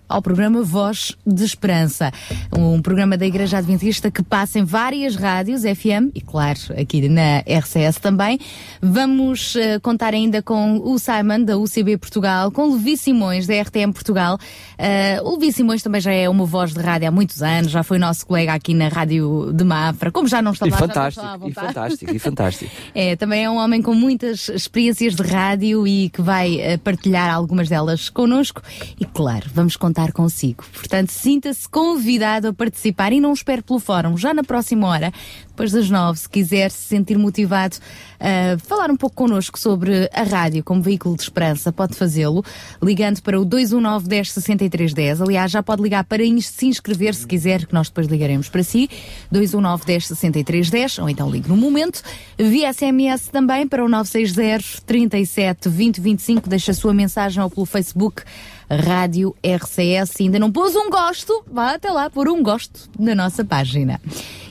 ao 0.08 0.22
programa 0.22 0.64
Voz 0.64 1.16
de 1.26 1.44
Esperança, 1.44 2.12
um 2.56 2.82
programa 2.82 3.18
da 3.18 3.26
Igreja 3.26 3.58
Adventista 3.58 4.10
que 4.10 4.24
passa 4.24 4.60
em 4.60 4.64
várias 4.64 5.16
rádios 5.16 5.64
FM 5.64 6.12
e, 6.16 6.22
claro, 6.22 6.60
aqui 6.80 7.10
na 7.10 7.40
RCS 7.40 8.00
também. 8.00 8.40
Vamos 8.82 9.56
eh, 9.56 9.80
contar 9.80 10.14
ainda 10.14 10.42
com 10.42 10.80
o 10.80 10.98
Simon 10.98 11.44
da 11.44 11.58
UCB 11.58 11.98
Portugal, 11.98 12.52
com 12.52 12.70
o 12.70 12.74
Levi 12.76 12.96
Simões 12.96 13.48
da 13.48 13.62
RTM 13.62 13.92
Portugal. 13.92 14.38
Eh, 14.78 15.20
o 15.24 15.34
Levi 15.34 15.52
Simões 15.52 15.84
também 15.84 16.00
já 16.00 16.12
é 16.12 16.30
uma 16.30 16.46
voz 16.46 16.74
de 16.74 16.80
rádio 16.80 17.08
há 17.08 17.12
muitos 17.12 17.42
anos, 17.42 17.72
já 17.72 17.84
foi 17.84 17.98
nosso 17.98 18.26
colega 18.26 18.54
aqui 18.54 18.74
na 18.74 18.88
Rádio 18.88 19.52
de 19.54 19.64
Mafra, 19.64 20.12
como 20.12 20.28
já 20.28 20.42
não 20.42 20.54
está 20.54 20.68
E 20.68 20.70
lá, 20.70 20.78
já 20.78 20.82
não 20.82 20.94
fantástico, 20.94 21.26
está 21.26 21.46
à 21.46 21.50
e 21.50 21.54
fantástico, 21.54 22.16
e 22.16 22.20
fantástico. 22.20 22.72
É, 22.96 23.16
também 23.16 23.44
é 23.44 23.50
um 23.50 23.58
homem 23.58 23.82
com 23.82 23.94
muitas 23.94 24.48
experiências 24.50 25.16
de 25.16 25.24
rádio 25.24 25.86
e 25.86 26.10
que 26.10 26.22
vai 26.22 26.60
eh, 26.60 26.78
partilhar 26.78 27.34
algumas 27.34 27.68
delas 27.68 28.10
connosco. 28.10 28.62
E 29.00 29.06
claro, 29.06 29.50
vamos 29.54 29.76
contar 29.76 29.97
consigo. 30.12 30.64
Portanto, 30.74 31.10
sinta-se 31.10 31.68
convidado 31.68 32.50
a 32.50 32.54
participar 32.54 33.12
e 33.12 33.20
não 33.20 33.34
espere 33.34 33.62
pelo 33.62 33.80
fórum. 33.80 34.16
Já 34.18 34.34
na 34.34 34.44
próxima 34.44 34.88
hora, 34.88 35.12
depois 35.48 35.72
das 35.72 35.90
nove, 35.90 36.20
se 36.20 36.30
quiser 36.30 36.70
se 36.70 36.88
sentir 36.88 37.18
motivado 37.18 37.78
a 38.20 38.60
falar 38.60 38.92
um 38.92 38.96
pouco 38.96 39.16
connosco 39.16 39.58
sobre 39.58 40.08
a 40.14 40.22
rádio 40.22 40.64
como 40.64 40.84
veículo 40.84 41.16
de 41.16 41.24
esperança, 41.24 41.72
pode 41.72 41.96
fazê-lo 41.96 42.44
ligando 42.82 43.22
para 43.22 43.40
o 43.40 43.44
219 43.44 44.08
10 44.08 44.32
63 44.34 44.94
10. 44.94 45.22
Aliás, 45.22 45.52
já 45.52 45.64
pode 45.64 45.82
ligar 45.82 46.04
para 46.04 46.24
se 46.42 46.68
inscrever 46.68 47.16
se 47.16 47.26
quiser, 47.26 47.66
que 47.66 47.74
nós 47.74 47.88
depois 47.88 48.06
ligaremos 48.06 48.50
para 48.50 48.62
si. 48.62 48.88
219 49.32 49.86
10 49.86 50.08
63 50.08 50.70
10 50.70 51.00
ou 51.00 51.10
então 51.10 51.30
ligue 51.30 51.50
no 51.50 51.58
momento. 51.58 52.04
Via 52.38 52.72
SMS 52.72 53.30
também 53.30 53.68
para 53.68 53.84
o 53.84 53.90
960 53.90 54.84
37 54.86 55.70
20 55.70 56.02
25. 56.02 56.50
Deixa 56.50 56.72
a 56.72 56.76
sua 56.76 56.94
mensagem 56.94 57.42
ou 57.42 57.50
pelo 57.50 57.66
Facebook 57.66 58.24
Rádio 58.70 59.36
RCS. 59.44 60.12
Se 60.12 60.24
ainda 60.24 60.40
não 60.40 60.52
pôs 60.52 60.76
um 60.76 60.90
gosto, 60.90 61.44
vá 61.52 61.74
até 61.74 61.92
lá 61.92 62.10
pôr 62.10 62.28
um 62.30 62.42
gosto 62.44 62.90
na 63.00 63.16
nossa 63.16 63.44
página. 63.44 64.00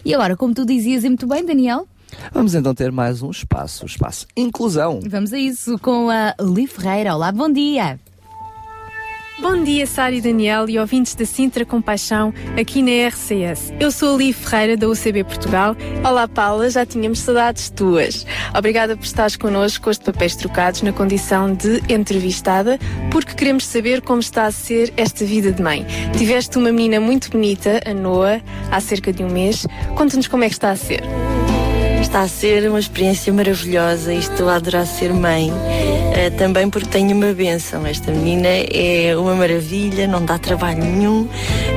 E 0.05 0.15
agora, 0.15 0.37
como 0.37 0.55
tu 0.55 0.65
dizias 0.65 1.05
e 1.05 1.09
muito 1.09 1.27
bem, 1.27 1.45
Daniel, 1.45 1.87
Vamos 2.33 2.55
então 2.55 2.75
ter 2.75 2.91
mais 2.93 3.21
um 3.21 3.31
espaço, 3.31 3.85
o 3.85 3.87
espaço 3.87 4.27
Inclusão. 4.37 5.01
vamos 5.07 5.33
a 5.33 5.39
isso 5.39 5.79
com 5.79 6.09
a 6.09 6.35
Li 6.41 6.67
Ferreira. 6.67 7.15
Olá, 7.15 7.31
bom 7.33 7.51
dia. 7.51 7.99
Bom 9.39 9.63
dia, 9.63 9.87
Sara 9.87 10.15
e 10.15 10.21
Daniel 10.21 10.67
e 10.67 10.79
ouvintes 10.79 11.15
da 11.15 11.27
Sintra 11.27 11.63
Compaixão 11.63 12.33
aqui 12.59 12.81
na 12.81 13.07
RCS. 13.09 13.71
Eu 13.79 13.91
sou 13.91 14.15
a 14.15 14.19
Li 14.19 14.33
Ferreira 14.33 14.79
da 14.79 14.89
UCB 14.89 15.25
Portugal. 15.25 15.77
Olá, 16.03 16.27
Paula, 16.27 16.71
já 16.71 16.87
tínhamos 16.87 17.19
saudades 17.19 17.69
tuas. 17.69 18.27
Obrigada 18.57 18.97
por 18.97 19.05
estares 19.05 19.37
connosco 19.37 19.85
com 19.85 19.91
os 19.91 19.99
papéis 19.99 20.35
trocados 20.37 20.81
na 20.81 20.91
condição 20.91 21.55
de 21.55 21.83
entrevistada, 21.93 22.79
porque 23.11 23.35
queremos 23.35 23.67
saber 23.67 24.01
como 24.01 24.21
está 24.21 24.47
a 24.47 24.51
ser 24.51 24.91
esta 24.97 25.23
vida 25.23 25.53
de 25.53 25.63
mãe. 25.63 25.87
Tiveste 26.17 26.57
uma 26.57 26.73
menina 26.73 26.99
muito 26.99 27.31
bonita, 27.31 27.83
a 27.85 27.93
Noa, 27.93 28.41
há 28.71 28.81
cerca 28.81 29.13
de 29.13 29.23
um 29.23 29.29
mês. 29.29 29.67
Conta-nos 29.95 30.29
como 30.29 30.45
é 30.45 30.49
que 30.49 30.55
está 30.55 30.71
a 30.71 30.77
ser. 30.77 31.03
Está 32.17 32.25
a 32.25 32.29
ser 32.29 32.67
uma 32.71 32.81
experiência 32.81 33.31
maravilhosa 33.31 34.11
e 34.11 34.17
estou 34.21 34.49
a 34.49 34.55
adorar 34.55 34.87
ser 34.87 35.13
mãe. 35.13 35.53
eh, 36.15 36.31
também 36.31 36.71
porque 36.71 36.89
tenho 36.89 37.15
uma 37.15 37.35
benção. 37.35 37.85
Esta 37.87 38.11
menina 38.11 38.49
é 38.49 39.15
uma 39.15 39.35
maravilha, 39.35 40.07
não 40.07 40.25
dá 40.25 40.39
trabalho 40.39 40.83
nenhum. 40.83 41.29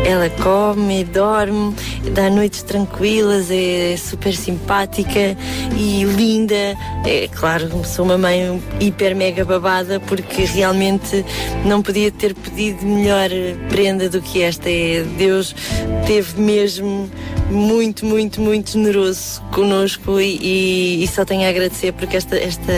Ela 0.06 0.30
come, 0.30 1.04
dorme, 1.04 1.76
dá 2.14 2.30
noites 2.30 2.64
tranquilas, 2.64 3.52
é 3.52 3.98
super 3.98 4.34
simpática 4.34 5.36
e 5.78 6.06
linda. 6.06 6.74
É 7.06 7.28
claro, 7.28 7.84
sou 7.84 8.06
uma 8.06 8.18
mãe 8.18 8.64
hiper 8.80 9.14
mega 9.18 9.44
babada 9.44 10.00
porque 10.00 10.46
realmente 10.46 11.26
não 11.66 11.82
podia 11.82 12.12
ter 12.12 12.34
pedido 12.34 12.86
melhor 12.86 13.30
prenda 13.68 14.08
do 14.08 14.22
que 14.22 14.42
esta. 14.42 14.70
É, 14.70 15.04
Deus 15.18 15.54
teve 16.08 16.40
mesmo 16.40 17.10
muito, 17.50 18.06
muito, 18.06 18.40
muito 18.40 18.72
generoso 18.72 19.42
conosco 19.52 20.20
e, 20.20 21.04
e- 21.04 21.08
só 21.08 21.26
tenho 21.26 21.46
a 21.46 21.50
agradecer 21.50 21.92
porque 21.94 22.18
esta, 22.18 22.38
esta, 22.38 22.74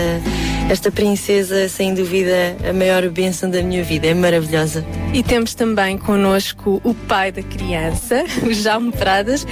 esta 0.70 0.92
princesa, 0.92 1.68
sem 1.68 1.94
dúvida, 1.94 2.56
a 2.68 2.74
maior 2.74 3.08
bênção 3.10 3.50
da 3.50 3.62
minha 3.62 3.84
vida. 3.84 4.08
É 4.08 4.14
maravilhosa. 4.14 4.86
E 5.14 5.22
temos 5.22 5.54
também 5.54 5.98
connosco 5.98 6.82
o 6.84 6.94
pai 6.94 7.32
da 7.32 7.44
criança, 7.44 8.24
o 8.48 8.54
Jaume 8.54 8.92
Pradas, 8.92 9.46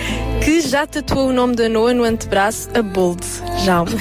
que 0.43 0.61
já 0.61 0.87
tatuou 0.87 1.29
o 1.29 1.33
nome 1.33 1.55
da 1.55 1.67
Noa 1.67 1.93
no 1.93 2.03
antebraço, 2.03 2.69
a 2.73 2.81
Bold. 2.81 3.25
Jaume. 3.65 3.91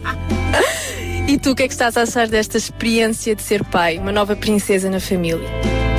e 1.28 1.38
tu, 1.38 1.50
o 1.50 1.54
que 1.54 1.64
é 1.64 1.68
que 1.68 1.74
estás 1.74 1.96
a 1.96 2.02
achar 2.02 2.26
desta 2.26 2.56
experiência 2.56 3.34
de 3.34 3.42
ser 3.42 3.62
pai, 3.64 3.98
uma 3.98 4.12
nova 4.12 4.34
princesa 4.34 4.88
na 4.88 5.00
família? 5.00 5.46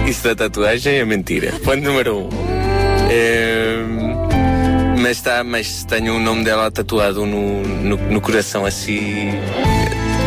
Isso 0.08 0.24
da 0.24 0.36
tatuagem 0.36 0.95
é 0.95 1.06
mentira. 1.06 1.52
Ponto 1.63 1.84
número 1.84 2.17
um. 2.17 2.59
Ehm, 3.10 5.00
mas, 5.02 5.22
tá, 5.22 5.43
mas 5.43 5.84
tenho 5.84 6.15
o 6.15 6.19
nome 6.19 6.43
dela 6.43 6.69
tatuado 6.69 7.26
no, 7.26 7.62
no, 7.63 7.98
no 7.98 8.22
coração 8.22 8.65
assim. 8.65 9.30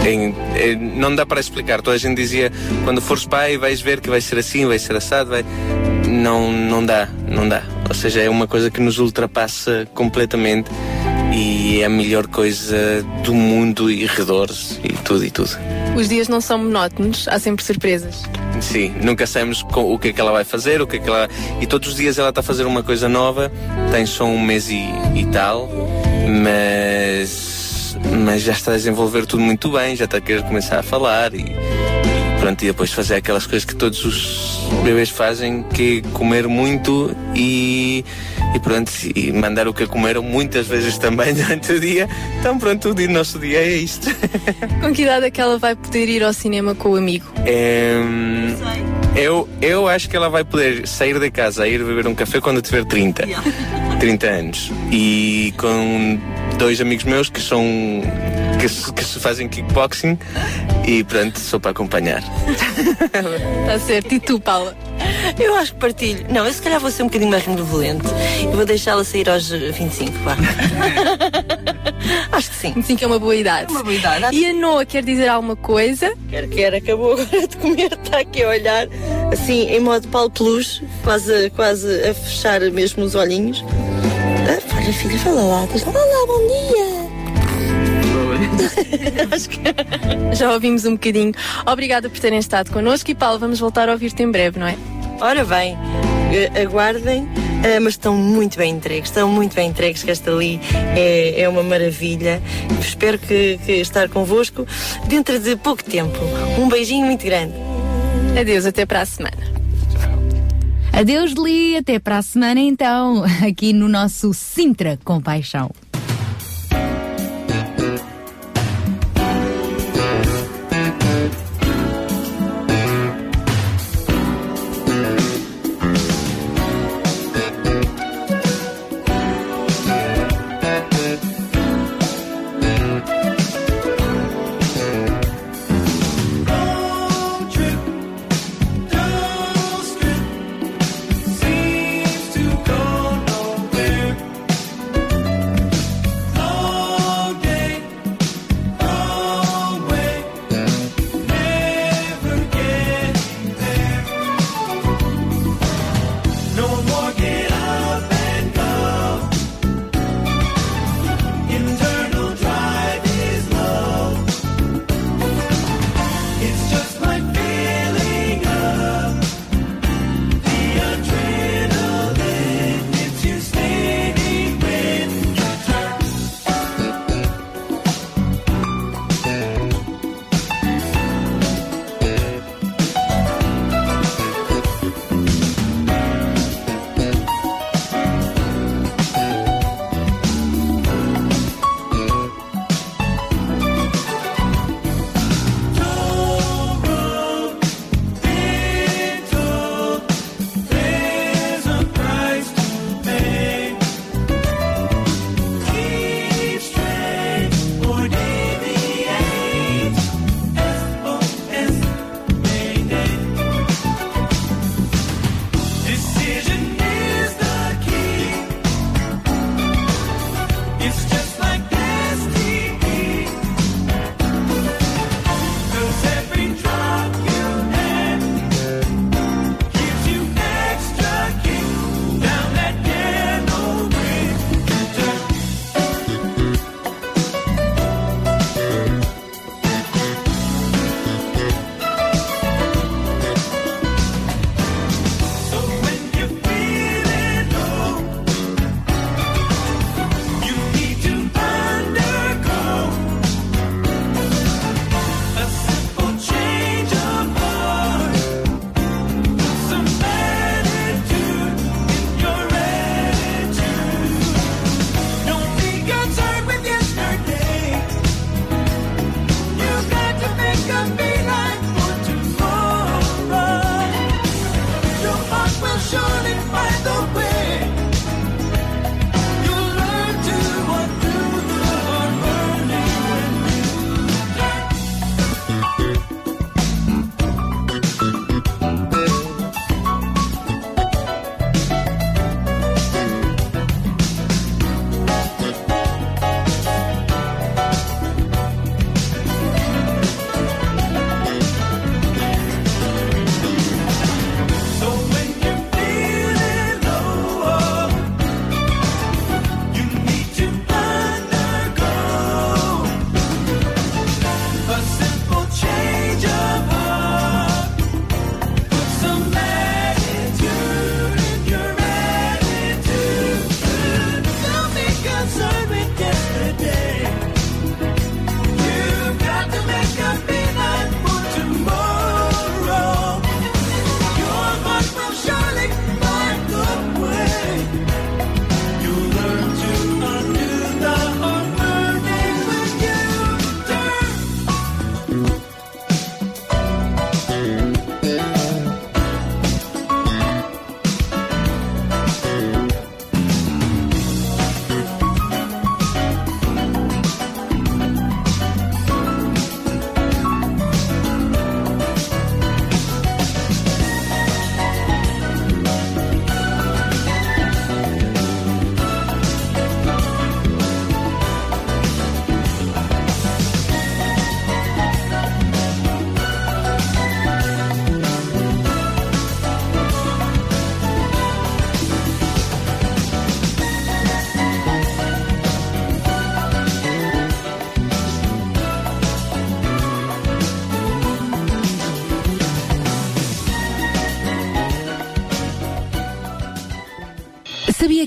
em- 0.07 0.35
em- 0.61 0.77
não 0.97 1.15
dá 1.15 1.25
para 1.25 1.39
explicar. 1.41 1.81
Toda 1.81 1.97
a 1.97 1.99
gente 1.99 2.17
dizia 2.17 2.51
quando 2.85 3.01
fores 3.01 3.25
pai 3.25 3.57
vais 3.57 3.81
ver 3.81 4.01
que 4.01 4.11
vai 4.11 4.21
ser 4.21 4.39
assim, 4.39 4.67
vai 4.67 4.79
ser 4.79 4.97
assado. 4.97 5.31
Vai... 5.31 5.45
Não, 6.09 6.53
não 6.53 6.85
dá, 6.85 7.09
não 7.29 7.49
dá. 7.49 7.63
Ou 7.89 7.95
seja, 7.95 8.21
é 8.21 8.29
uma 8.29 8.47
coisa 8.49 8.71
que 8.71 8.81
nos 8.81 8.99
ultrapassa 8.99 9.87
completamente 9.95 10.71
e 11.33 11.81
é 11.81 11.87
a 11.87 11.89
melhor 11.89 12.27
coisa 12.27 13.03
do 13.25 13.35
mundo 13.35 13.91
e 13.91 14.05
redores 14.07 14.79
e 14.85 14.89
tudo 14.89 15.25
e 15.25 15.31
tudo. 15.31 15.51
Os 15.97 16.09
dias 16.09 16.29
não 16.29 16.41
são 16.41 16.59
monótonos, 16.59 17.27
há 17.29 17.39
sempre 17.39 17.65
surpresas. 17.65 18.23
Sim, 18.61 18.95
nunca 19.03 19.27
sabemos 19.27 19.65
o 19.75 19.99
que 19.99 20.09
é 20.09 20.13
que 20.13 20.21
ela 20.21 20.33
vai 20.33 20.45
fazer, 20.45 20.81
o 20.81 20.87
que 20.87 20.97
é 20.97 20.99
que 21.01 21.09
ela. 21.09 21.29
E 21.61 21.67
todos 21.67 21.89
os 21.89 21.97
dias 21.97 22.19
ela 22.19 22.29
está 22.29 22.41
a 22.41 22.45
fazer 22.45 22.65
uma 22.65 22.83
coisa 22.83 23.09
nova, 23.09 23.51
tem 23.91 24.07
só 24.07 24.25
um 24.25 24.41
mês 24.41 24.69
e, 24.71 24.89
e 25.15 25.27
tal, 25.33 25.69
mas. 26.43 27.97
Mas 28.25 28.43
já 28.43 28.53
está 28.53 28.73
a 28.73 28.77
desenvolver 28.77 29.27
tudo 29.27 29.43
muito 29.43 29.71
bem, 29.71 29.95
já 29.95 30.07
está 30.07 30.17
a 30.17 30.21
querer 30.21 30.43
começar 30.43 30.79
a 30.79 30.83
falar 30.83 31.35
e 31.35 31.55
pronto, 32.43 32.61
e 32.65 32.67
depois 32.67 32.91
fazer 32.93 33.15
aquelas 33.15 33.47
coisas 33.47 33.65
que 33.65 33.75
todos 33.77 34.05
os 34.05 34.59
bebês 34.83 35.09
fazem, 35.09 35.63
que 35.63 36.03
é 36.05 36.09
comer 36.11 36.49
muito 36.49 37.15
e, 37.37 38.05
e 38.53 38.59
pronto, 38.59 38.91
e 39.15 39.31
mandar 39.33 39.69
o 39.69 39.73
que 39.73 39.87
comeram 39.87 40.25
muitas 40.25 40.67
vezes 40.67 40.99
também 40.99 41.33
durante 41.39 41.73
o 41.73 41.79
dia. 41.79 42.09
Então 42.41 42.59
pronto, 42.59 42.89
o 42.91 42.95
dia- 42.95 43.07
nosso 43.07 43.39
dia 43.39 43.59
é 43.61 43.77
isto. 43.77 44.09
Com 44.83 44.93
que 44.93 45.03
idade 45.03 45.27
é 45.27 45.31
que 45.31 45.41
ela 45.41 45.57
vai 45.57 45.77
poder 45.77 46.09
ir 46.09 46.25
ao 46.25 46.33
cinema 46.33 46.75
com 46.75 46.91
o 46.91 46.97
amigo? 46.97 47.27
Ehm, 47.47 48.57
eu, 49.15 49.49
eu 49.61 49.87
acho 49.89 50.09
que 50.11 50.17
ela 50.17 50.29
vai 50.29 50.43
poder 50.43 50.85
sair 50.89 51.21
de 51.21 51.31
casa 51.31 51.69
e 51.69 51.75
ir 51.75 51.85
beber 51.85 52.09
um 52.09 52.15
café 52.15 52.41
quando 52.41 52.61
tiver 52.61 52.85
30. 52.85 53.25
30 54.01 54.27
anos. 54.27 54.73
E 54.91 55.55
com 55.57 56.19
dois 56.63 56.81
amigos 56.81 57.05
meus 57.05 57.29
que 57.29 57.41
são. 57.41 57.61
que, 58.61 58.69
se- 58.69 58.93
que 58.93 59.03
se 59.05 59.19
fazem 59.19 59.49
kickboxing 59.49 60.17
e 60.87 61.03
pronto, 61.03 61.37
só 61.41 61.59
para 61.59 61.73
acompanhar. 61.73 62.23
Está 63.63 63.79
certo. 63.85 64.15
E 64.15 64.21
tu, 64.21 64.39
Paula? 64.39 64.77
Eu 65.41 65.57
acho 65.57 65.75
que 65.75 65.81
partilho. 65.81 66.25
Não, 66.31 66.47
eu 66.47 66.53
se 66.53 66.63
calhar 66.63 66.79
vou 66.79 66.89
ser 66.93 67.03
um 67.03 67.07
bocadinho 67.07 67.33
mais 67.33 67.43
benevolente. 67.45 68.05
Eu 68.45 68.53
vou 68.53 68.65
deixá-la 68.65 69.03
sair 69.03 69.29
aos 69.29 69.51
eh, 69.51 69.73
25, 69.73 70.13
vá. 70.21 70.37
acho 72.31 72.51
que 72.51 72.57
sim. 72.57 72.73
25 72.75 73.03
é 73.03 73.07
uma 73.09 73.19
boa 73.19 73.35
idade. 73.35 73.73
Uma 73.73 73.83
boa 73.83 73.95
idade. 73.97 74.37
E 74.37 74.47
a 74.47 74.53
Noa 74.53 74.85
quer 74.87 75.03
dizer 75.03 75.27
alguma 75.29 75.57
coisa? 75.57 76.15
Quer, 76.31 76.49
quer, 76.49 76.75
acabou 76.75 77.15
agora 77.15 77.49
de 77.49 77.57
comer, 77.57 77.93
está 77.93 78.21
aqui 78.21 78.45
a 78.45 78.49
olhar, 78.51 78.87
assim, 79.33 79.63
em 79.69 79.81
modo 79.81 80.07
Paulo 80.09 80.31
Peluche, 80.31 80.85
quase, 81.03 81.51
quase 81.51 81.89
a 82.09 82.15
fechar 82.15 82.61
mesmo 82.71 83.03
os 83.03 83.17
olhinhos. 83.17 83.65
Ah, 84.49 84.59
olha, 84.77 84.93
filha, 84.93 85.19
fala 85.19 85.43
lá, 85.43 85.61
olá, 85.63 86.27
bom 86.27 86.47
dia. 86.49 87.03
Acho 89.31 89.49
que 89.49 89.61
Já 90.35 90.53
ouvimos 90.53 90.85
um 90.85 90.93
bocadinho. 90.93 91.33
Obrigada 91.67 92.11
por 92.11 92.19
terem 92.19 92.39
estado 92.39 92.71
connosco 92.73 93.11
e 93.11 93.15
Paulo, 93.15 93.39
vamos 93.39 93.61
voltar 93.61 93.89
a 93.89 93.93
ouvir-te 93.93 94.23
em 94.23 94.31
breve, 94.31 94.59
não 94.59 94.67
é? 94.67 94.77
Ora 95.21 95.45
bem, 95.45 95.77
eh, 96.33 96.63
aguardem, 96.63 97.29
eh, 97.63 97.79
mas 97.79 97.95
estão 97.95 98.17
muito 98.17 98.59
bem 98.59 98.75
entregues, 98.75 99.11
estão 99.11 99.29
muito 99.29 99.55
bem 99.55 99.69
entregues, 99.69 100.03
que 100.03 100.11
esta 100.11 100.33
ali 100.33 100.61
é, 100.97 101.43
é 101.43 101.49
uma 101.49 101.63
maravilha. 101.63 102.43
Espero 102.81 103.19
que, 103.19 103.61
que 103.65 103.73
estar 103.73 104.09
convosco 104.09 104.67
dentro 105.07 105.39
de 105.39 105.55
pouco 105.57 105.85
tempo. 105.85 106.19
Um 106.59 106.69
beijinho 106.69 107.07
muito 107.07 107.25
grande. 107.25 107.55
Adeus, 108.39 108.67
até 108.67 108.85
para 108.85 109.03
a 109.03 109.07
semana. 109.07 109.52
Adeus, 111.03 111.33
Li, 111.33 111.77
até 111.77 111.99
para 111.99 112.19
a 112.19 112.23
semana 112.23 112.61
então, 112.61 113.25
aqui 113.45 113.73
no 113.73 113.89
nosso 113.89 114.33
Sintra 114.33 114.97
com 115.05 115.21
Paixão. 115.21 115.69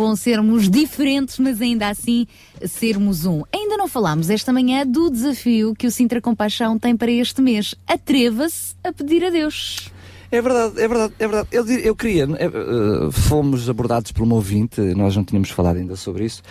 bom 0.00 0.16
sermos 0.16 0.70
diferentes, 0.70 1.38
mas 1.38 1.60
ainda 1.60 1.86
assim 1.90 2.26
sermos 2.64 3.26
um. 3.26 3.42
Ainda 3.54 3.76
não 3.76 3.86
falámos 3.86 4.30
esta 4.30 4.50
manhã 4.50 4.86
do 4.86 5.10
desafio 5.10 5.74
que 5.74 5.86
o 5.86 5.90
Sintra 5.90 6.22
Compaixão 6.22 6.78
tem 6.78 6.96
para 6.96 7.10
este 7.10 7.42
mês. 7.42 7.74
Atreva-se 7.86 8.74
a 8.82 8.94
pedir 8.94 9.22
a 9.22 9.28
Deus. 9.28 9.90
É 10.32 10.40
verdade, 10.40 10.80
é 10.80 10.88
verdade, 10.88 11.14
é 11.18 11.28
verdade. 11.28 11.48
Eu, 11.52 11.66
eu 11.80 11.94
queria, 11.94 12.24
eh, 12.24 13.10
fomos 13.12 13.68
abordados 13.68 14.10
por 14.10 14.26
um 14.26 14.32
ouvinte, 14.32 14.80
nós 14.80 15.14
não 15.14 15.22
tínhamos 15.22 15.50
falado 15.50 15.76
ainda 15.76 15.96
sobre 15.96 16.24
isso, 16.24 16.42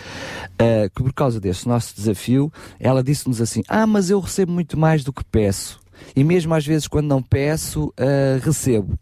eh, 0.56 0.88
que 0.94 1.02
por 1.02 1.12
causa 1.12 1.40
deste 1.40 1.66
nosso 1.66 1.96
desafio, 1.96 2.52
ela 2.78 3.02
disse-nos 3.02 3.40
assim: 3.40 3.64
Ah, 3.66 3.84
mas 3.84 4.10
eu 4.10 4.20
recebo 4.20 4.52
muito 4.52 4.78
mais 4.78 5.02
do 5.02 5.12
que 5.12 5.24
peço. 5.24 5.80
E 6.14 6.22
mesmo 6.22 6.54
às 6.54 6.64
vezes, 6.64 6.86
quando 6.86 7.08
não 7.08 7.20
peço, 7.20 7.92
eh, 7.96 8.38
recebo. 8.40 8.96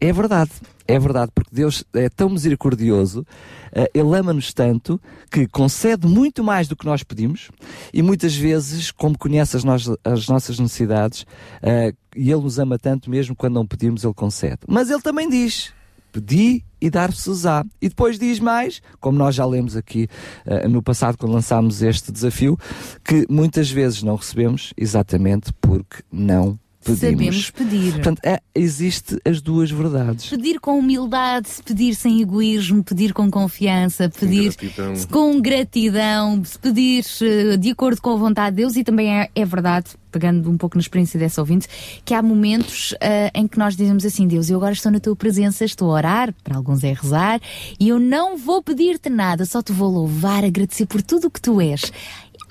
É 0.00 0.12
verdade, 0.12 0.50
é 0.86 0.98
verdade, 0.98 1.32
porque 1.34 1.54
Deus 1.54 1.84
é 1.94 2.08
tão 2.08 2.28
misericordioso, 2.28 3.26
eh, 3.72 3.90
Ele 3.94 4.14
ama-nos 4.16 4.52
tanto, 4.52 5.00
que 5.30 5.46
concede 5.46 6.06
muito 6.06 6.44
mais 6.44 6.68
do 6.68 6.76
que 6.76 6.84
nós 6.84 7.02
pedimos, 7.02 7.50
e 7.92 8.02
muitas 8.02 8.36
vezes, 8.36 8.90
como 8.90 9.16
conhece 9.16 9.56
as, 9.56 9.64
as 10.04 10.28
nossas 10.28 10.58
necessidades, 10.58 11.24
eh, 11.62 11.94
e 12.14 12.30
Ele 12.30 12.42
nos 12.42 12.58
ama 12.58 12.78
tanto, 12.78 13.08
mesmo 13.08 13.34
quando 13.34 13.54
não 13.54 13.66
pedimos, 13.66 14.04
Ele 14.04 14.14
concede. 14.14 14.58
Mas 14.68 14.90
Ele 14.90 15.00
também 15.00 15.28
diz: 15.28 15.72
pedi 16.12 16.64
e 16.80 16.90
dar-se-á. 16.90 17.64
E 17.80 17.88
depois 17.88 18.18
diz 18.18 18.38
mais, 18.38 18.82
como 19.00 19.18
nós 19.18 19.34
já 19.34 19.46
lemos 19.46 19.74
aqui 19.76 20.06
eh, 20.44 20.68
no 20.68 20.82
passado, 20.82 21.16
quando 21.16 21.32
lançámos 21.32 21.82
este 21.82 22.12
desafio, 22.12 22.58
que 23.02 23.26
muitas 23.28 23.70
vezes 23.70 24.02
não 24.02 24.16
recebemos 24.16 24.74
exatamente 24.76 25.52
porque 25.60 26.02
não 26.12 26.58
pedimos. 26.84 27.00
Sabemos 27.00 27.50
pedir. 27.50 27.92
Portanto, 27.94 28.20
é, 28.22 28.40
existe 28.54 29.18
as 29.24 29.40
duas 29.40 29.70
verdades. 29.70 30.28
Pedir 30.28 30.60
com 30.60 30.78
humildade, 30.78 31.48
pedir 31.64 31.94
sem 31.94 32.20
egoísmo, 32.20 32.84
pedir 32.84 33.12
com 33.12 33.30
confiança, 33.30 34.08
pedir 34.08 34.54
gratidão. 34.54 34.94
com 35.10 35.40
gratidão, 35.40 36.42
pedir 36.60 37.04
eh, 37.22 37.56
de 37.56 37.70
acordo 37.70 38.00
com 38.00 38.10
a 38.10 38.16
vontade 38.16 38.56
de 38.56 38.62
Deus 38.62 38.76
e 38.76 38.84
também 38.84 39.18
é, 39.18 39.30
é 39.34 39.44
verdade, 39.44 39.90
pegando 40.12 40.48
um 40.50 40.56
pouco 40.56 40.76
na 40.76 40.80
experiência 40.80 41.18
dessa 41.18 41.40
ouvinte, 41.40 41.66
que 42.04 42.14
há 42.14 42.22
momentos 42.22 42.94
eh, 43.00 43.30
em 43.34 43.48
que 43.48 43.58
nós 43.58 43.76
dizemos 43.76 44.04
assim, 44.04 44.28
Deus, 44.28 44.48
eu 44.50 44.56
agora 44.56 44.72
estou 44.72 44.92
na 44.92 45.00
tua 45.00 45.16
presença, 45.16 45.64
estou 45.64 45.90
a 45.90 45.94
orar, 45.94 46.34
para 46.44 46.56
alguns 46.56 46.84
é 46.84 46.92
rezar, 46.92 47.40
e 47.80 47.88
eu 47.88 47.98
não 47.98 48.36
vou 48.36 48.62
pedir-te 48.62 49.08
nada, 49.08 49.44
só 49.44 49.62
te 49.62 49.72
vou 49.72 49.90
louvar, 49.90 50.44
agradecer 50.44 50.86
por 50.86 51.02
tudo 51.02 51.26
o 51.26 51.30
que 51.30 51.40
tu 51.40 51.60
és. 51.60 51.92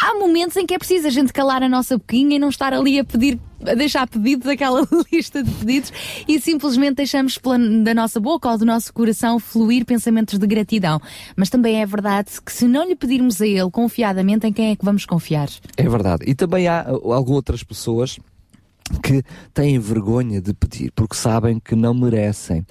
Há 0.02 0.16
momentos 0.16 0.58
em 0.58 0.66
que 0.66 0.74
é 0.74 0.78
preciso 0.78 1.08
a 1.08 1.10
gente 1.10 1.32
calar 1.32 1.64
a 1.64 1.70
nossa 1.70 1.98
boquinha 1.98 2.36
e 2.36 2.40
não 2.40 2.50
estar 2.50 2.74
ali 2.74 3.00
a 3.00 3.06
pedir 3.06 3.40
a 3.70 3.76
deixar 3.76 4.08
pedidos, 4.08 4.48
aquela 4.48 4.88
lista 5.12 5.44
de 5.44 5.52
pedidos, 5.52 5.92
e 6.28 6.40
simplesmente 6.40 6.96
deixamos 6.96 7.40
da 7.84 7.94
nossa 7.94 8.20
boca 8.20 8.50
ou 8.50 8.58
do 8.58 8.66
nosso 8.66 8.94
coração 8.94 9.40
fluir 9.40 9.86
pensamentos 9.86 10.38
de 10.38 10.48
gratidão. 10.48 11.00
Mas 11.36 11.50
também 11.50 11.82
é 11.82 11.86
verdade 11.86 12.30
que 12.44 12.52
se 12.52 12.68
não 12.68 12.88
lhe 12.88 12.96
pedirmos 12.96 13.42
a 13.42 13.48
Ele 13.48 13.70
confiadamente, 13.70 14.48
em 14.48 14.54
quem 14.54 14.72
é 14.72 14.76
que 14.76 14.86
vamos 14.86 15.06
confiar? 15.06 15.50
É 15.78 15.88
verdade. 15.88 16.24
E 16.28 16.34
também 16.36 16.68
há 16.68 16.88
algumas 16.88 17.44
outras 17.44 17.64
pessoas 17.64 18.18
que 19.02 19.24
têm 19.54 19.80
vergonha 19.80 20.42
de 20.42 20.54
pedir, 20.54 20.92
porque 20.94 21.16
sabem 21.16 21.60
que 21.60 21.76
não 21.76 21.94
merecem. 21.94 22.66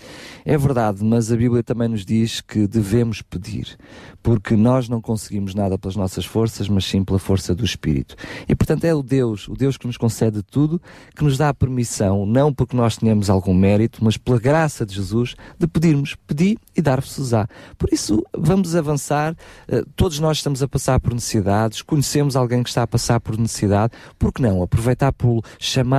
É 0.44 0.56
verdade, 0.58 1.04
mas 1.04 1.32
a 1.32 1.36
Bíblia 1.36 1.62
também 1.62 1.88
nos 1.88 2.04
diz 2.04 2.40
que 2.40 2.66
devemos 2.66 3.22
pedir, 3.22 3.76
porque 4.22 4.54
nós 4.54 4.88
não 4.88 5.00
conseguimos 5.00 5.54
nada 5.54 5.78
pelas 5.78 5.96
nossas 5.96 6.24
forças, 6.24 6.68
mas 6.68 6.84
sim 6.84 7.04
pela 7.04 7.18
força 7.18 7.54
do 7.54 7.64
Espírito. 7.64 8.14
E 8.48 8.54
portanto 8.54 8.84
é 8.84 8.94
o 8.94 9.02
Deus, 9.02 9.48
o 9.48 9.54
Deus 9.54 9.76
que 9.76 9.86
nos 9.86 9.96
concede 9.96 10.42
tudo, 10.42 10.80
que 11.16 11.24
nos 11.24 11.38
dá 11.38 11.48
a 11.48 11.54
permissão, 11.54 12.26
não 12.26 12.52
porque 12.52 12.76
nós 12.76 12.96
tenhamos 12.96 13.30
algum 13.30 13.54
mérito, 13.54 14.04
mas 14.04 14.16
pela 14.16 14.38
graça 14.38 14.84
de 14.84 14.94
Jesus, 14.94 15.34
de 15.58 15.66
pedirmos, 15.66 16.14
pedir 16.26 16.58
e 16.76 16.82
dar-vos-á. 16.82 17.46
Por 17.78 17.92
isso, 17.92 18.22
vamos 18.36 18.74
avançar. 18.74 19.34
Eh, 19.68 19.82
Todos 19.96 20.18
nós 20.18 20.38
estamos 20.38 20.62
a 20.62 20.68
passar 20.68 21.00
por 21.00 21.12
necessidades, 21.12 21.82
conhecemos 21.82 22.36
alguém 22.36 22.62
que 22.62 22.68
está 22.68 22.82
a 22.82 22.86
passar 22.86 23.20
por 23.20 23.38
necessidade, 23.38 23.92
por 24.18 24.32
que 24.32 24.42
não 24.42 24.62
aproveitar 24.62 25.12
pelo 25.12 25.42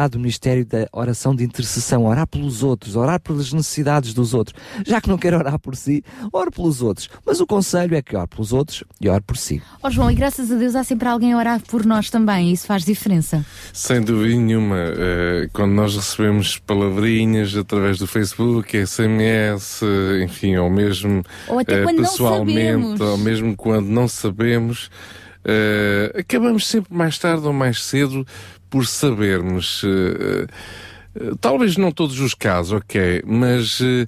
chamado 0.03 0.19
ministério 0.19 0.65
da 0.65 0.87
oração 0.91 1.33
de 1.35 1.43
intercessão, 1.43 2.05
orar 2.05 2.27
pelos 2.27 2.61
outros, 2.61 2.95
orar 2.95 3.19
pelas 3.21 3.53
necessidades 3.53 4.13
dos 4.13 4.33
outros. 4.33 4.59
Já 4.85 4.99
que 4.99 5.07
não 5.07 5.17
quer 5.17 5.33
orar 5.33 5.57
por 5.59 5.75
si, 5.75 6.03
ore 6.31 6.51
pelos 6.51 6.81
outros. 6.81 7.09
Mas 7.25 7.39
o 7.39 7.47
conselho 7.47 7.95
é 7.95 8.01
que 8.01 8.15
ore 8.15 8.27
pelos 8.27 8.51
outros 8.51 8.83
e 8.99 9.07
ore 9.07 9.21
por 9.25 9.37
si. 9.37 9.61
Ó 9.81 9.89
João, 9.89 10.11
e 10.11 10.15
graças 10.15 10.51
a 10.51 10.55
Deus 10.55 10.75
há 10.75 10.83
sempre 10.83 11.07
alguém 11.07 11.33
a 11.33 11.37
orar 11.37 11.61
por 11.61 11.85
nós 11.85 12.09
também, 12.09 12.49
e 12.49 12.53
isso 12.53 12.67
faz 12.67 12.83
diferença. 12.83 13.45
Sem 13.71 14.01
dúvida 14.01 14.35
nenhuma. 14.35 14.75
eh, 14.77 15.47
quando 15.53 15.71
nós 15.71 15.95
recebemos 15.95 16.57
palavrinhas 16.57 17.55
através 17.55 17.97
do 17.97 18.05
Facebook, 18.07 18.75
SMS, 18.85 19.81
enfim, 20.23 20.57
ou 20.57 20.69
mesmo 20.69 21.23
Ou 21.47 21.59
até 21.59 21.79
eh, 21.79 21.83
quando 21.83 21.97
não 21.97 22.03
pessoalmente, 22.03 22.97
sabemos. 22.97 23.01
ou 23.01 23.17
mesmo 23.17 23.55
quando 23.55 23.87
não 23.87 24.07
sabemos, 24.07 24.89
acabamos 26.17 26.67
sempre 26.67 26.93
mais 26.93 27.17
tarde 27.17 27.45
ou 27.45 27.53
mais 27.53 27.83
cedo 27.83 28.25
por 28.69 28.85
sabermos. 28.85 29.83
Eh, 31.15 31.31
Talvez 31.39 31.77
não 31.77 31.91
todos 31.91 32.19
os 32.19 32.33
casos, 32.33 32.73
ok, 32.73 33.21
mas 33.25 33.79
eh, 33.81 34.07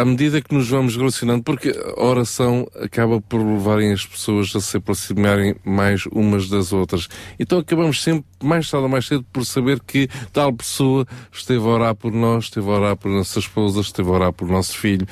à 0.00 0.04
medida 0.04 0.40
que 0.40 0.54
nos 0.54 0.68
vamos 0.68 0.96
relacionando, 0.96 1.42
porque 1.42 1.70
a 1.96 2.02
oração 2.04 2.66
acaba 2.80 3.20
por 3.20 3.38
levarem 3.44 3.92
as 3.92 4.06
pessoas 4.06 4.54
a 4.54 4.60
se 4.60 4.76
aproximarem 4.76 5.54
mais 5.64 6.06
umas 6.12 6.48
das 6.48 6.72
outras. 6.72 7.08
Então 7.38 7.58
acabamos 7.58 8.02
sempre, 8.02 8.24
mais 8.42 8.70
tarde 8.70 8.84
ou 8.84 8.88
mais 8.90 9.06
cedo, 9.06 9.24
por 9.32 9.44
saber 9.44 9.80
que 9.80 10.08
tal 10.32 10.52
pessoa 10.52 11.06
esteve 11.32 11.60
a 11.64 11.68
orar 11.68 11.94
por 11.94 12.12
nós, 12.12 12.44
esteve 12.44 12.68
a 12.68 12.72
orar 12.72 12.96
por 12.96 13.10
nossa 13.10 13.38
esposa, 13.38 13.80
esteve 13.80 14.08
a 14.08 14.12
orar 14.12 14.32
por 14.32 14.48
nosso 14.48 14.76
filho 14.78 15.06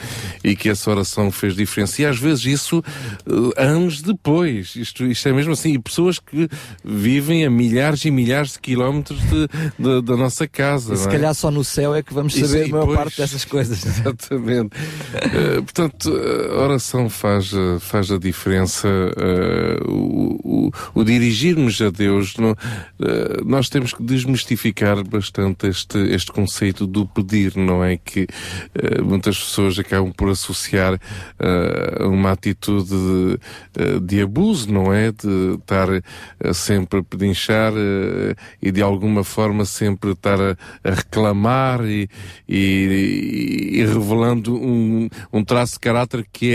e 0.44 0.54
que 0.56 0.68
essa 0.68 0.90
oração 0.90 1.30
fez 1.30 1.54
diferença. 1.56 2.00
E 2.02 2.06
às 2.06 2.18
vezes 2.18 2.44
isso 2.46 2.82
eh, 3.26 3.62
anos 3.62 4.02
depois. 4.02 4.74
Isto, 4.76 5.04
isto 5.04 5.28
é 5.28 5.32
mesmo 5.32 5.52
assim. 5.52 5.72
E 5.74 5.78
pessoas 5.78 6.18
que 6.18 6.48
vivem 6.84 7.44
a 7.44 7.50
milhares 7.50 8.04
e 8.04 8.10
milhares 8.10 8.52
de 8.52 8.60
quilómetros 8.60 9.20
de- 9.20 9.48
de- 9.78 10.02
da 10.02 10.16
nossa 10.16 10.46
casa. 10.46 10.87
E 10.92 10.96
se 10.96 11.08
é? 11.08 11.10
calhar 11.10 11.34
só 11.34 11.50
no 11.50 11.62
céu 11.64 11.94
é 11.94 12.02
que 12.02 12.12
vamos 12.14 12.34
Isso, 12.34 12.46
saber 12.46 12.64
a 12.64 12.68
maior 12.68 12.86
pois, 12.86 12.98
parte 12.98 13.16
dessas 13.18 13.44
coisas. 13.44 13.84
Exatamente. 13.86 14.70
Eh, 15.14 15.60
portanto, 15.60 16.12
a 16.52 16.62
oração 16.62 17.08
faz, 17.08 17.52
eh, 17.52 17.78
faz 17.80 18.10
a 18.10 18.18
diferença. 18.18 18.88
eh, 18.88 19.78
o, 19.86 20.68
o, 20.68 20.70
o 20.94 21.04
dirigirmos 21.04 21.80
a 21.80 21.90
Deus, 21.90 22.36
não- 22.36 22.56
eh, 23.00 23.40
nós 23.44 23.68
temos 23.68 23.92
que 23.92 24.02
desmistificar 24.02 25.02
bastante 25.04 25.66
este, 25.66 25.98
este 26.12 26.32
conceito 26.32 26.86
do 26.86 27.06
pedir, 27.06 27.56
não 27.56 27.82
é? 27.84 27.96
Que 27.96 28.26
eh, 28.74 29.00
muitas 29.02 29.38
pessoas 29.38 29.78
acabam 29.78 30.12
por 30.12 30.28
associar 30.30 30.98
eh, 31.38 32.04
uma 32.04 32.32
atitude 32.32 32.88
de, 32.88 33.38
eh, 33.78 34.00
de 34.00 34.20
abuso, 34.22 34.70
não 34.72 34.92
é? 34.92 35.12
De 35.12 35.54
estar 35.58 35.88
eh, 35.90 36.52
sempre 36.52 37.00
a 37.00 37.02
pedinchar 37.02 37.72
eh, 37.76 38.34
e 38.62 38.70
de 38.70 38.82
alguma 38.82 39.24
forma 39.24 39.64
sempre 39.64 40.12
estar 40.12 40.40
a, 40.40 40.56
a 40.84 40.90
reclamar 40.90 41.84
e, 41.84 42.08
e- 42.48 43.70
e 43.80 43.84
revelando 43.86 44.54
um, 44.56 45.08
um 45.32 45.44
traço 45.44 45.74
de 45.74 45.80
caráter 45.80 46.26
que 46.32 46.52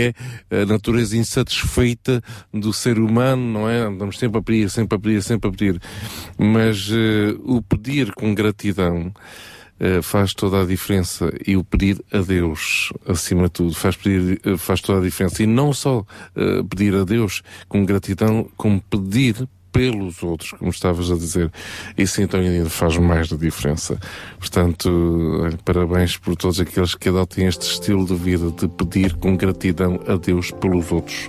é 0.50 0.62
a 0.62 0.66
natureza 0.66 1.16
insatisfeita 1.16 2.22
do 2.52 2.72
ser 2.72 2.98
humano, 2.98 3.42
não 3.52 3.68
é? 3.68 3.80
Andamos 3.80 4.18
sempre 4.18 4.38
a 4.38 4.42
pedir, 4.42 4.70
sempre 4.70 4.96
a 4.96 4.98
pedir, 5.00 5.22
sempre 5.22 5.48
a 5.48 5.52
pedir. 5.52 5.80
Mas 6.38 6.88
eh, 6.90 7.34
o 7.44 7.62
pedir 7.62 8.12
com 8.14 8.34
gratidão 8.34 9.12
eh, 9.80 10.00
faz 10.02 10.34
toda 10.34 10.62
a 10.62 10.66
diferença 10.66 11.32
e 11.46 11.56
o 11.56 11.64
pedir 11.64 12.00
a 12.12 12.18
Deus, 12.18 12.92
acima 13.06 13.44
de 13.44 13.50
tudo, 13.50 13.74
faz, 13.74 13.96
pedir, 13.96 14.40
eh, 14.44 14.56
faz 14.56 14.80
toda 14.80 15.00
a 15.00 15.02
diferença. 15.02 15.42
E 15.42 15.46
não 15.46 15.72
só 15.72 16.04
eh, 16.36 16.62
pedir 16.68 16.94
a 16.94 17.04
Deus 17.04 17.42
com 17.68 17.84
gratidão, 17.84 18.48
como 18.56 18.80
pedir 18.80 19.48
pelos 19.74 20.22
outros, 20.22 20.52
como 20.52 20.70
estavas 20.70 21.10
a 21.10 21.16
dizer. 21.16 21.50
Isso 21.98 22.22
então 22.22 22.38
ainda 22.38 22.70
faz 22.70 22.96
mais 22.96 23.28
da 23.28 23.36
diferença. 23.36 23.98
Portanto, 24.38 25.48
parabéns 25.64 26.16
por 26.16 26.36
todos 26.36 26.60
aqueles 26.60 26.94
que 26.94 27.08
adotem 27.08 27.46
este 27.46 27.66
estilo 27.66 28.06
de 28.06 28.14
vida 28.14 28.52
de 28.52 28.68
pedir 28.68 29.14
com 29.16 29.36
gratidão 29.36 29.98
a 30.06 30.14
Deus 30.14 30.52
pelos 30.52 30.92
outros. 30.92 31.28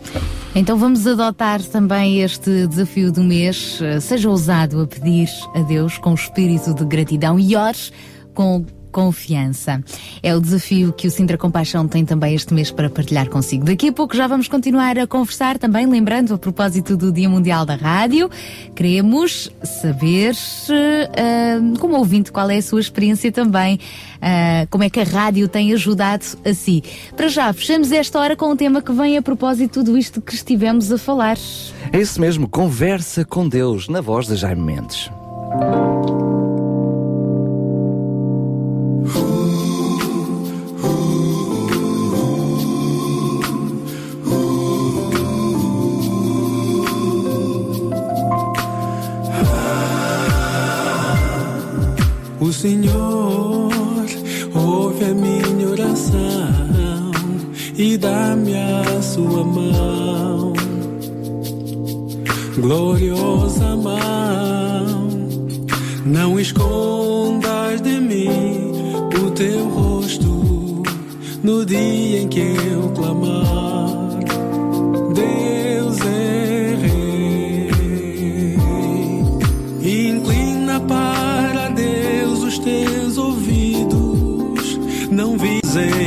Então 0.54 0.78
vamos 0.78 1.08
adotar 1.08 1.60
também 1.64 2.22
este 2.22 2.68
desafio 2.68 3.12
do 3.12 3.24
mês. 3.24 3.80
Seja 4.00 4.30
ousado 4.30 4.80
a 4.80 4.86
pedir 4.86 5.28
a 5.56 5.62
Deus 5.62 5.98
com 5.98 6.14
espírito 6.14 6.76
de 6.76 6.86
gratidão 6.86 7.40
e 7.40 7.56
ores 7.56 7.92
com 8.36 8.64
confiança. 8.96 9.84
É 10.24 10.34
o 10.34 10.40
desafio 10.40 10.94
que 10.94 11.06
o 11.06 11.12
Sintra 11.12 11.38
Compaixão 11.38 11.86
tem 11.86 12.06
também 12.06 12.34
este 12.34 12.54
mês 12.54 12.72
para 12.72 12.90
partilhar 12.90 13.28
consigo. 13.30 13.66
Daqui 13.66 13.90
a 13.90 13.92
pouco 13.92 14.16
já 14.16 14.26
vamos 14.26 14.48
continuar 14.48 14.98
a 14.98 15.06
conversar 15.06 15.58
também, 15.58 15.86
lembrando 15.86 16.34
a 16.34 16.38
propósito 16.38 16.96
do 16.96 17.12
Dia 17.12 17.28
Mundial 17.28 17.66
da 17.66 17.76
Rádio. 17.76 18.30
Queremos 18.74 19.52
saber, 19.82 20.34
eh, 20.72 21.60
como 21.78 21.98
ouvinte, 21.98 22.32
qual 22.32 22.50
é 22.50 22.56
a 22.56 22.62
sua 22.62 22.80
experiência 22.80 23.34
também, 23.34 23.82
eh, 24.22 24.66
como 24.72 24.86
é 24.86 24.90
que 24.90 25.02
a 25.02 25.04
rádio 25.04 25.50
tem 25.50 25.74
ajudado 25.74 26.24
a 26.46 26.54
si. 26.54 26.82
Para 27.18 27.28
já, 27.28 27.52
fechamos 27.52 27.92
esta 27.92 28.18
hora 28.18 28.34
com 28.38 28.50
um 28.50 28.56
tema 28.56 28.82
que 28.82 28.94
vem 28.94 29.18
a 29.18 29.22
propósito 29.22 29.82
de 29.82 29.86
tudo 29.86 29.98
isto 29.98 30.22
que 30.22 30.34
estivemos 30.34 30.90
a 30.90 30.98
falar. 30.98 31.38
É 31.92 32.00
isso 32.00 32.22
mesmo, 32.22 32.48
conversa 32.48 33.26
com 33.26 33.50
Deus, 33.50 33.90
na 33.90 34.00
voz 34.00 34.26
de 34.26 34.38
Jaime 34.38 34.62
Mendes. 34.62 35.12
Senhor 52.56 53.70
ouve 54.56 55.04
a 55.04 55.14
minha 55.14 55.70
oração 55.70 57.12
e 57.78 57.98
dá-me 57.98 58.56
a 58.56 59.02
sua 59.02 59.44
mão, 59.44 60.54
gloriosa 62.58 63.76
mão. 63.76 65.10
Não 66.06 66.40
escondas 66.40 67.82
de 67.82 68.00
mim 68.00 68.72
o 69.22 69.32
teu 69.32 69.68
rosto 69.68 70.84
no 71.44 71.66
dia 71.66 72.22
em 72.22 72.30
que 72.30 72.40
eu 72.40 72.90
clamar. 72.96 73.35
Não 85.76 86.05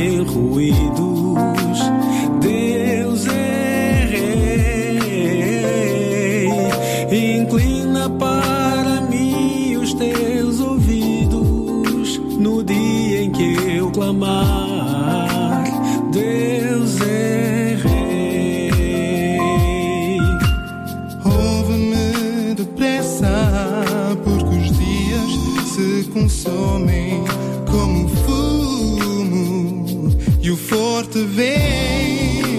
forte 31.19 31.25
vento. 31.25 32.55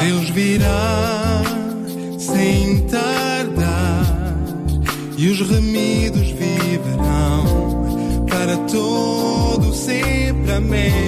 Deus 0.00 0.30
virá 0.30 1.42
sem 2.18 2.86
tardar 2.86 4.36
e 5.16 5.28
os 5.28 5.40
remidos 5.40 6.30
viverão 6.30 7.86
para 8.28 8.56
todo 8.68 9.72
sempre. 9.74 10.52
Amém. 10.52 11.07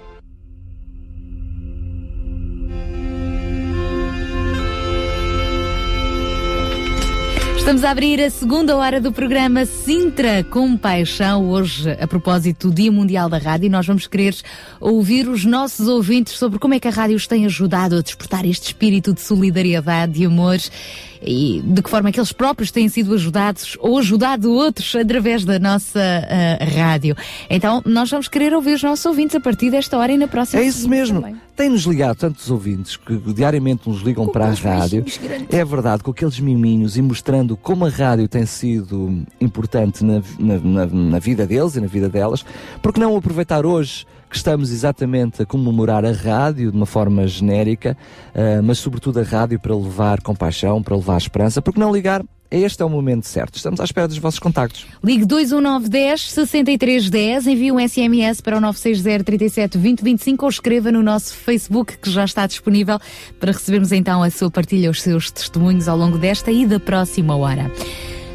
Estamos 7.61 7.83
a 7.83 7.91
abrir 7.91 8.19
a 8.19 8.29
segunda 8.31 8.75
hora 8.75 8.99
do 8.99 9.11
programa 9.11 9.67
Sintra 9.67 10.43
com 10.43 10.75
Paixão. 10.75 11.47
Hoje, 11.47 11.91
a 11.91 12.07
propósito 12.07 12.67
do 12.67 12.73
Dia 12.73 12.91
Mundial 12.91 13.29
da 13.29 13.37
Rádio, 13.37 13.69
nós 13.69 13.85
vamos 13.85 14.07
querer 14.07 14.35
ouvir 14.79 15.29
os 15.29 15.45
nossos 15.45 15.87
ouvintes 15.87 16.39
sobre 16.39 16.57
como 16.57 16.73
é 16.73 16.79
que 16.79 16.87
a 16.87 16.91
rádio 16.91 17.15
os 17.15 17.27
tem 17.27 17.45
ajudado 17.45 17.95
a 17.97 18.01
despertar 18.01 18.47
este 18.47 18.65
espírito 18.65 19.13
de 19.13 19.21
solidariedade 19.21 20.23
e 20.23 20.25
amor 20.25 20.57
e 21.21 21.61
de 21.63 21.81
que 21.81 21.89
forma 21.89 22.09
é 22.09 22.11
que 22.11 22.19
eles 22.19 22.31
próprios 22.31 22.71
têm 22.71 22.89
sido 22.89 23.13
ajudados 23.13 23.77
ou 23.79 23.97
ajudado 23.99 24.51
outros 24.51 24.95
através 24.95 25.45
da 25.45 25.59
nossa 25.59 25.99
ah, 25.99 26.63
rádio. 26.65 27.15
Então, 27.49 27.81
nós 27.85 28.09
vamos 28.09 28.27
querer 28.27 28.53
ouvir 28.53 28.73
os 28.73 28.83
nossos 28.83 29.05
ouvintes 29.05 29.35
a 29.35 29.39
partir 29.39 29.69
desta 29.69 29.97
hora 29.97 30.11
e 30.11 30.17
na 30.17 30.27
próxima. 30.27 30.61
É 30.61 30.65
isso 30.65 30.89
mesmo. 30.89 31.23
Tem-nos 31.55 31.83
ligado 31.83 32.17
tantos 32.17 32.49
ouvintes 32.49 32.97
que 32.97 33.15
diariamente 33.33 33.87
nos 33.87 34.01
ligam 34.01 34.27
para 34.27 34.45
a 34.47 34.53
rádio. 34.53 35.05
É 35.49 35.63
verdade, 35.63 36.01
com 36.01 36.11
aqueles 36.11 36.39
miminhos 36.39 36.97
e 36.97 37.01
mostrando 37.01 37.55
como 37.55 37.85
a 37.85 37.89
rádio 37.89 38.27
tem 38.27 38.45
sido 38.45 39.23
importante 39.39 40.03
na, 40.03 40.21
na, 40.39 40.57
na- 40.57 40.85
na 40.87 41.19
vida 41.19 41.45
deles 41.45 41.75
e 41.75 41.81
na 41.81 41.87
vida 41.87 42.09
delas. 42.09 42.43
Porque 42.81 42.99
não 42.99 43.15
aproveitar 43.15 43.65
hoje 43.65 44.05
que 44.31 44.37
estamos 44.37 44.71
exatamente 44.71 45.41
a 45.41 45.45
comemorar 45.45 46.05
a 46.05 46.11
rádio 46.13 46.71
de 46.71 46.77
uma 46.77 46.85
forma 46.85 47.27
genérica, 47.27 47.97
ah, 48.33 48.61
mas 48.63 48.79
sobretudo 48.79 49.19
a 49.19 49.23
rádio 49.23 49.59
para 49.59 49.75
levar 49.75 50.21
compaixão, 50.21 50.81
para 50.81 50.95
levar 50.95 51.17
esperança, 51.17 51.61
porque 51.61 51.79
não 51.79 51.93
ligar? 51.93 52.23
Este 52.49 52.81
é 52.81 52.85
o 52.85 52.89
momento 52.89 53.25
certo. 53.25 53.55
Estamos 53.55 53.79
à 53.79 53.85
espera 53.85 54.09
dos 54.09 54.17
vossos 54.17 54.39
contactos. 54.39 54.85
Ligue 55.01 55.25
21910 55.25 56.31
6310, 56.31 57.47
envie 57.47 57.71
um 57.71 57.79
SMS 57.79 58.41
para 58.41 58.57
o 58.57 58.61
960 58.61 59.23
37 59.23 59.77
20 59.77 60.01
25 60.01 60.45
ou 60.45 60.49
escreva 60.49 60.91
no 60.91 61.01
nosso 61.01 61.33
Facebook 61.33 61.97
que 61.97 62.09
já 62.09 62.25
está 62.25 62.45
disponível 62.45 62.99
para 63.39 63.53
recebermos 63.53 63.93
então 63.93 64.21
a 64.21 64.29
sua 64.29 64.51
partilha, 64.51 64.89
os 64.89 65.01
seus 65.01 65.31
testemunhos 65.31 65.87
ao 65.87 65.97
longo 65.97 66.17
desta 66.17 66.51
e 66.51 66.65
da 66.65 66.79
próxima 66.79 67.37
hora. 67.37 67.71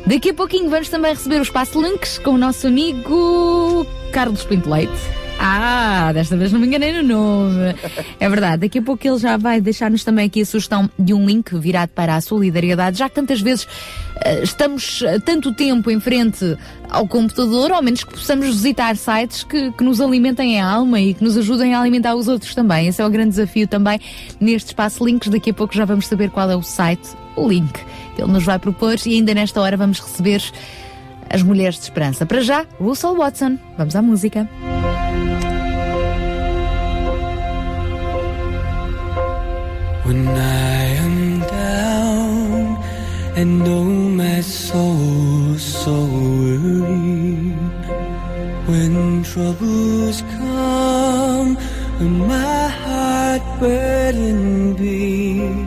Daqui 0.06 0.30
a 0.30 0.34
pouquinho 0.34 0.70
vamos 0.70 0.88
também 0.88 1.12
receber 1.12 1.38
o 1.38 1.42
Espaço 1.42 1.82
Links 1.82 2.18
com 2.18 2.30
o 2.30 2.38
nosso 2.38 2.66
amigo 2.66 3.86
Carlos 4.12 4.44
Pinto 4.44 4.70
Leite. 4.70 5.25
Ah, 5.38 6.12
desta 6.12 6.36
vez 6.36 6.52
não 6.52 6.60
me 6.60 6.66
enganei 6.66 6.92
no 6.92 7.02
nome. 7.02 7.74
É 8.18 8.28
verdade, 8.28 8.62
daqui 8.62 8.78
a 8.78 8.82
pouco 8.82 9.06
ele 9.06 9.18
já 9.18 9.36
vai 9.36 9.60
deixar-nos 9.60 10.02
também 10.02 10.26
aqui 10.26 10.40
a 10.40 10.46
sugestão 10.46 10.90
de 10.98 11.12
um 11.12 11.26
link 11.26 11.56
virado 11.58 11.90
para 11.90 12.16
a 12.16 12.20
solidariedade, 12.20 12.98
já 12.98 13.08
que 13.08 13.14
tantas 13.14 13.40
vezes 13.40 13.68
eh, 14.24 14.42
estamos 14.42 15.02
eh, 15.02 15.18
tanto 15.18 15.52
tempo 15.52 15.90
em 15.90 16.00
frente 16.00 16.56
ao 16.88 17.06
computador, 17.06 17.72
ao 17.72 17.82
menos 17.82 18.02
que 18.02 18.12
possamos 18.12 18.46
visitar 18.46 18.96
sites 18.96 19.44
que, 19.44 19.70
que 19.72 19.84
nos 19.84 20.00
alimentem 20.00 20.60
a 20.60 20.66
alma 20.66 21.00
e 21.00 21.14
que 21.14 21.22
nos 21.22 21.36
ajudem 21.36 21.74
a 21.74 21.80
alimentar 21.80 22.14
os 22.14 22.28
outros 22.28 22.54
também. 22.54 22.86
Esse 22.86 23.02
é 23.02 23.06
o 23.06 23.10
grande 23.10 23.30
desafio 23.30 23.68
também 23.68 24.00
neste 24.40 24.68
espaço 24.68 25.04
links. 25.04 25.28
Daqui 25.28 25.50
a 25.50 25.54
pouco 25.54 25.74
já 25.74 25.84
vamos 25.84 26.06
saber 26.06 26.30
qual 26.30 26.50
é 26.50 26.56
o 26.56 26.62
site, 26.62 27.08
o 27.36 27.46
link 27.48 27.78
que 28.16 28.22
ele 28.22 28.32
nos 28.32 28.44
vai 28.44 28.58
propor 28.58 28.96
e 29.04 29.14
ainda 29.14 29.34
nesta 29.34 29.60
hora 29.60 29.76
vamos 29.76 30.00
receber 30.00 30.42
as 31.30 31.42
Mulheres 31.42 31.76
de 31.76 31.82
Esperança. 31.82 32.26
Para 32.26 32.40
já, 32.40 32.64
Russell 32.80 33.16
Watson. 33.16 33.58
Vamos 33.76 33.96
à 33.96 34.02
música. 34.02 34.48
When 40.04 40.28
I 40.28 40.84
am 41.04 41.40
down 41.40 42.78
and 43.36 43.64
know 43.64 43.84
my 43.84 44.40
soul 44.40 45.58
so 45.58 45.92
weary, 45.92 47.52
when 48.68 49.24
troubles 49.24 50.22
come 50.38 51.58
and 51.98 52.28
my 52.28 52.68
heart 52.68 53.42
burden 53.58 54.74
be, 54.74 55.65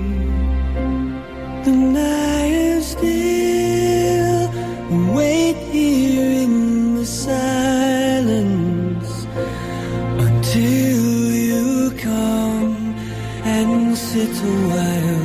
sit 14.12 14.42
a 14.42 14.52
while 14.68 15.19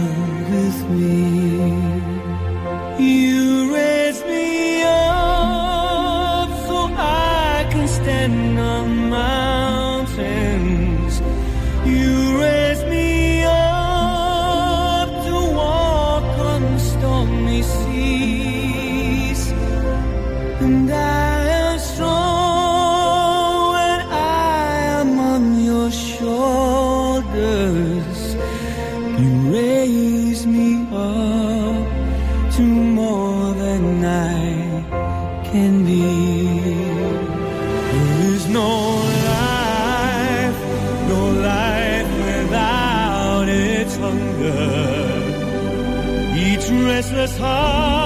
nuestra 46.95 47.27
sal. 47.27 48.04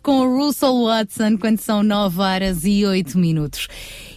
Com 0.00 0.20
o 0.20 0.36
Russell 0.36 0.84
Watson 0.84 1.36
quando 1.38 1.58
são 1.58 1.82
9 1.82 2.20
horas 2.20 2.64
e 2.64 2.84
8 2.84 3.18
minutos. 3.18 3.68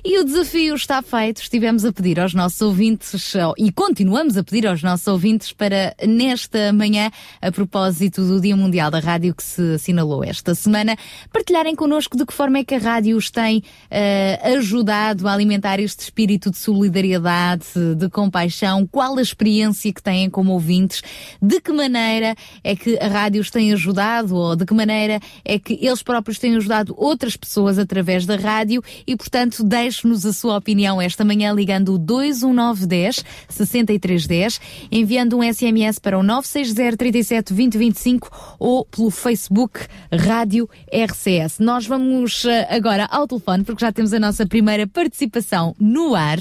E 0.09 0.17
o 0.19 0.23
desafio 0.23 0.73
está 0.73 1.01
feito. 1.01 1.41
Estivemos 1.41 1.83
a 1.83 1.91
pedir 1.91 2.17
aos 2.17 2.33
nossos 2.33 2.61
ouvintes 2.61 3.33
e 3.57 3.69
continuamos 3.73 4.37
a 4.37 4.43
pedir 4.43 4.65
aos 4.65 4.81
nossos 4.81 5.05
ouvintes 5.05 5.51
para 5.51 5.93
nesta 6.07 6.71
manhã, 6.71 7.11
a 7.41 7.51
propósito 7.51 8.25
do 8.25 8.39
Dia 8.39 8.55
Mundial 8.55 8.89
da 8.89 8.99
Rádio 8.99 9.35
que 9.35 9.43
se 9.43 9.73
assinalou 9.73 10.23
esta 10.23 10.55
semana, 10.55 10.95
partilharem 11.29 11.75
connosco 11.75 12.15
de 12.15 12.25
que 12.25 12.33
forma 12.33 12.59
é 12.59 12.63
que 12.63 12.75
a 12.75 12.77
rádio 12.77 13.17
os 13.17 13.29
tem 13.29 13.61
eh, 13.91 14.39
ajudado 14.55 15.27
a 15.27 15.33
alimentar 15.33 15.77
este 15.77 16.03
espírito 16.03 16.51
de 16.51 16.57
solidariedade, 16.57 17.65
de 17.97 18.09
compaixão, 18.09 18.87
qual 18.87 19.17
a 19.17 19.21
experiência 19.21 19.91
que 19.91 20.01
têm 20.01 20.29
como 20.29 20.53
ouvintes, 20.53 21.01
de 21.41 21.59
que 21.59 21.73
maneira 21.73 22.33
é 22.63 22.77
que 22.77 22.97
a 22.97 23.09
rádio 23.09 23.41
os 23.41 23.51
tem 23.51 23.73
ajudado 23.73 24.37
ou 24.37 24.55
de 24.55 24.65
que 24.65 24.73
maneira 24.73 25.19
é 25.43 25.59
que 25.59 25.77
eles 25.81 26.01
próprios 26.01 26.39
têm 26.39 26.55
ajudado 26.55 26.95
outras 26.97 27.35
pessoas 27.35 27.77
através 27.77 28.25
da 28.25 28.37
rádio 28.37 28.81
e, 29.05 29.13
portanto, 29.17 29.65
deixe-nos 29.97 30.25
a 30.27 30.33
sua 30.33 30.57
opinião 30.57 31.01
esta 31.01 31.25
manhã 31.25 31.51
ligando 31.51 31.93
o 31.95 31.97
21910 31.97 33.23
6310, 33.49 34.61
enviando 34.91 35.37
um 35.37 35.41
SMS 35.53 35.97
para 35.97 36.19
o 36.19 36.23
960 36.23 36.97
37 36.97 37.53
20 37.53 37.77
25 37.77 38.55
ou 38.59 38.85
pelo 38.85 39.09
Facebook 39.09 39.79
Rádio 40.11 40.69
RCS. 40.93 41.57
Nós 41.59 41.87
vamos 41.87 42.45
eh, 42.45 42.67
agora 42.69 43.05
ao 43.09 43.27
telefone 43.27 43.63
porque 43.63 43.83
já 43.83 43.91
temos 43.91 44.13
a 44.13 44.19
nossa 44.19 44.45
primeira 44.45 44.85
participação 44.85 45.75
no 45.79 46.13
ar. 46.13 46.37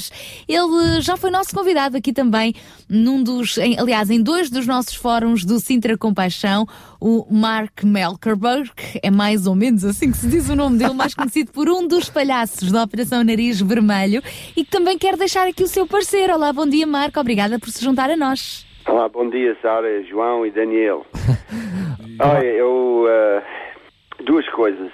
Ele 0.46 1.00
já 1.00 1.16
foi 1.16 1.30
nosso 1.30 1.54
convidado 1.54 1.96
aqui 1.96 2.12
também 2.12 2.54
num 2.88 3.22
dos, 3.22 3.56
em- 3.58 3.78
aliás, 3.78 4.10
em 4.10 4.22
dois 4.22 4.50
dos 4.50 4.66
nossos 4.66 4.94
fóruns 4.94 5.44
do 5.44 5.58
Sintra 5.60 5.96
Compaixão, 5.96 6.66
o 7.00 7.26
Mark 7.30 7.82
Melkerberg, 7.84 8.70
é 9.02 9.10
mais 9.10 9.46
ou 9.46 9.54
menos 9.54 9.84
assim 9.84 10.10
que 10.10 10.18
se 10.18 10.26
diz 10.26 10.48
o 10.48 10.56
nome 10.56 10.78
dele, 10.78 10.92
mais 10.94 11.14
conhecido 11.14 11.52
por 11.52 11.68
um 11.68 11.86
dos 11.86 12.08
palhaços 12.10 12.70
da 12.70 12.82
Operação 12.82 13.22
Nariz 13.24 13.45
Vermelho 13.52 14.22
e 14.56 14.64
que 14.64 14.70
também 14.70 14.98
quer 14.98 15.16
deixar 15.16 15.46
aqui 15.46 15.62
o 15.62 15.68
seu 15.68 15.86
parecer. 15.86 16.30
Olá, 16.30 16.52
bom 16.52 16.66
dia, 16.66 16.86
Marco, 16.86 17.20
obrigada 17.20 17.58
por 17.58 17.70
se 17.70 17.84
juntar 17.84 18.10
a 18.10 18.16
nós. 18.16 18.66
Olá, 18.86 19.08
bom 19.08 19.28
dia, 19.28 19.56
Sara, 19.60 20.02
João 20.04 20.46
e 20.46 20.50
Daniel. 20.50 21.04
Olha, 22.20 22.44
eu. 22.46 23.04
eh, 23.08 23.42
duas 24.24 24.48
coisas. 24.50 24.90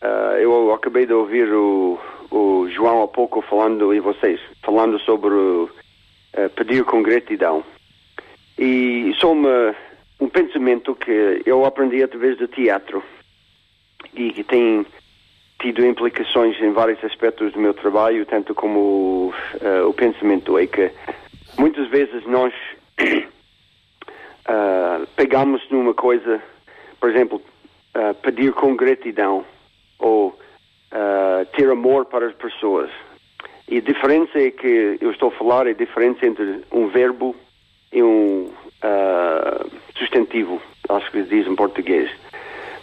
Eh, 0.00 0.40
eu 0.42 0.72
acabei 0.72 1.06
de 1.06 1.12
ouvir 1.12 1.52
o, 1.52 1.98
o 2.30 2.68
João 2.70 3.02
há 3.02 3.08
pouco 3.08 3.42
falando, 3.42 3.94
e 3.94 4.00
vocês, 4.00 4.40
falando 4.64 4.98
sobre 5.00 5.34
eh, 6.32 6.48
pedir 6.48 6.84
com 6.84 7.02
gratidão. 7.02 7.62
E 8.58 9.12
só 9.18 9.32
uma, 9.32 9.74
um 10.20 10.28
pensamento 10.28 10.94
que 10.94 11.42
eu 11.44 11.64
aprendi 11.64 12.02
através 12.02 12.38
do 12.38 12.48
teatro 12.48 13.02
e 14.14 14.32
que 14.32 14.42
tem 14.42 14.86
tido 15.58 15.84
implicações 15.84 16.60
em 16.60 16.72
vários 16.72 17.02
aspectos 17.02 17.52
do 17.52 17.60
meu 17.60 17.72
trabalho, 17.72 18.26
tanto 18.26 18.54
como 18.54 19.32
eh, 19.60 19.82
o 19.82 19.92
pensamento 19.92 20.58
é 20.58 20.66
que 20.66 20.90
muitas 21.58 21.88
vezes 21.88 22.24
nós 22.26 22.52
ah, 24.46 25.00
pegamos 25.16 25.62
numa 25.70 25.94
coisa, 25.94 26.42
por 27.00 27.10
exemplo, 27.10 27.40
ah, 27.94 28.14
pedir 28.22 28.52
com 28.52 28.76
gratidão 28.76 29.44
ou 29.98 30.38
ter 31.54 31.68
amor 31.68 32.06
para 32.06 32.26
as 32.26 32.34
pessoas. 32.34 32.90
E 33.68 33.78
a 33.78 33.80
diferença 33.80 34.38
é 34.38 34.50
que 34.50 34.96
eu 35.00 35.10
estou 35.10 35.28
a 35.28 35.32
falar 35.32 35.66
é 35.66 35.70
a 35.70 35.74
diferença 35.74 36.24
entre 36.24 36.62
um 36.72 36.88
verbo 36.88 37.36
e 37.92 38.02
um 38.02 38.50
substantivo, 39.98 40.62
acho 40.88 41.10
que 41.10 41.22
diz 41.24 41.46
em 41.46 41.54
português. 41.54 42.10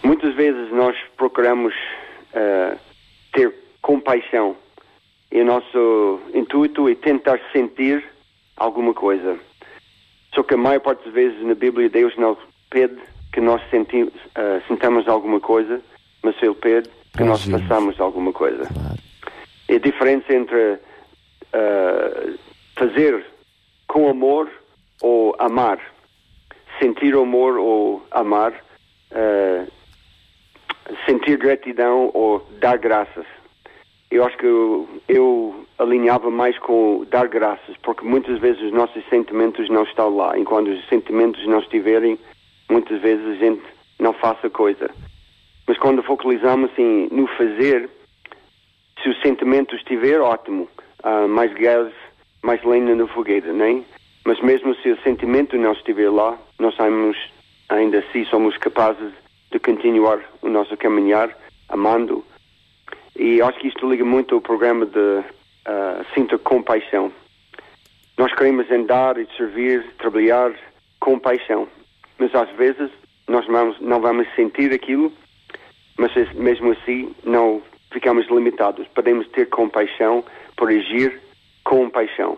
Muitas 0.03 0.35
vezes 0.35 0.71
nós 0.71 0.95
procuramos 1.17 1.73
ah, 2.33 2.77
ter 3.31 3.53
compaixão 3.81 4.55
e 5.31 5.41
o 5.41 5.45
nosso 5.45 6.19
intuito 6.33 6.87
é 6.87 6.93
tentar 6.93 7.39
sentir 7.51 8.03
alguma 8.55 8.93
coisa. 8.93 9.39
Só 10.33 10.43
que 10.43 10.53
a 10.53 10.57
maior 10.57 10.79
parte 10.79 11.05
das 11.05 11.13
vezes 11.13 11.43
na 11.43 11.55
Bíblia 11.55 11.89
Deus 11.89 12.15
não 12.17 12.37
pede 12.69 13.01
que 13.31 13.41
nós 13.41 13.61
senti, 13.71 14.11
ah, 14.35 14.61
sintamos 14.67 15.07
alguma 15.07 15.39
coisa, 15.39 15.81
mas 16.21 16.35
Ele 16.41 16.53
pede 16.53 16.89
que 17.17 17.23
nós 17.23 17.43
façamos 17.45 17.99
alguma 17.99 18.31
coisa. 18.31 18.67
É 19.67 19.75
a 19.75 19.79
diferença 19.79 20.31
entre 20.33 20.77
ah, 21.51 22.33
fazer 22.75 23.25
com 23.87 24.09
amor 24.09 24.49
ou 25.01 25.35
amar. 25.39 25.79
Sentir 26.79 27.15
amor 27.15 27.57
ou 27.57 28.05
amar. 28.11 28.53
ah, 29.11 29.65
sentir 31.05 31.37
gratidão 31.37 32.11
ou 32.13 32.45
dar 32.59 32.77
graças. 32.77 33.25
Eu 34.11 34.23
acho 34.23 34.37
que 34.37 34.45
eu, 34.45 35.65
alinhava 35.79 36.29
mais 36.29 36.57
com 36.59 37.05
dar 37.09 37.27
graças, 37.27 37.75
porque 37.77 38.05
muitas 38.05 38.39
vezes 38.39 38.61
os 38.61 38.71
nossos 38.71 39.03
sentimentos 39.09 39.69
não 39.69 39.83
estão 39.83 40.15
lá. 40.15 40.37
E 40.37 40.43
quando 40.43 40.67
os 40.67 40.87
sentimentos 40.87 41.45
não 41.47 41.59
estiverem, 41.59 42.19
muitas 42.69 43.01
vezes 43.01 43.25
a 43.25 43.35
gente 43.35 43.63
não 43.99 44.13
faz 44.13 44.37
a 44.43 44.49
coisa. 44.49 44.89
Mas 45.67 45.77
quando 45.77 46.03
focalizamos 46.03 46.71
assim, 46.71 47.07
no 47.11 47.25
fazer, 47.27 47.89
se 49.01 49.09
o 49.09 49.15
sentimento 49.21 49.75
estiver, 49.75 50.21
ótimo. 50.21 50.67
Ah, 51.01 51.27
mais 51.27 51.51
gás, 51.53 51.91
mais 52.43 52.63
lenha 52.63 52.95
na 52.95 53.07
fogueira, 53.07 53.51
nem? 53.51 53.83
Mas 54.25 54.39
mesmo 54.41 54.75
se 54.75 54.89
o 54.89 55.01
sentimento 55.01 55.57
não 55.57 55.73
estiver 55.73 56.09
lá, 56.09 56.37
nós 56.59 56.75
somos, 56.75 57.17
ainda 57.67 57.99
assim 57.99 58.25
somos 58.25 58.55
capazes 58.57 59.11
de 59.53 59.59
continuar 59.59 60.19
o 60.41 60.49
nosso 60.49 60.75
caminhar, 60.75 61.29
amando. 61.69 62.25
E 63.15 63.39
acho 63.41 63.59
que 63.59 63.67
isto 63.67 63.89
liga 63.89 64.03
muito 64.03 64.33
ao 64.35 64.41
programa 64.41 64.85
de 64.85 65.23
ah, 65.65 66.03
Sinta 66.13 66.37
Compaixão. 66.39 67.11
Nós 68.17 68.33
queremos 68.33 68.69
andar 68.71 69.17
e 69.17 69.27
servir, 69.37 69.85
trabalhar 69.99 70.51
com 70.99 71.19
paixão. 71.19 71.67
Mas 72.17 72.33
às 72.33 72.49
vezes 72.57 72.89
nós 73.27 73.45
vamos, 73.45 73.79
não 73.79 74.01
vamos 74.01 74.27
sentir 74.35 74.73
aquilo, 74.73 75.13
mas 75.97 76.15
es- 76.15 76.33
mesmo 76.33 76.71
assim 76.71 77.13
não 77.23 77.61
ficamos 77.91 78.27
limitados. 78.29 78.87
Podemos 78.87 79.27
ter 79.29 79.47
compaixão 79.49 80.23
por 80.57 80.69
agir 80.69 81.21
com 81.63 81.89
paixão, 81.89 82.37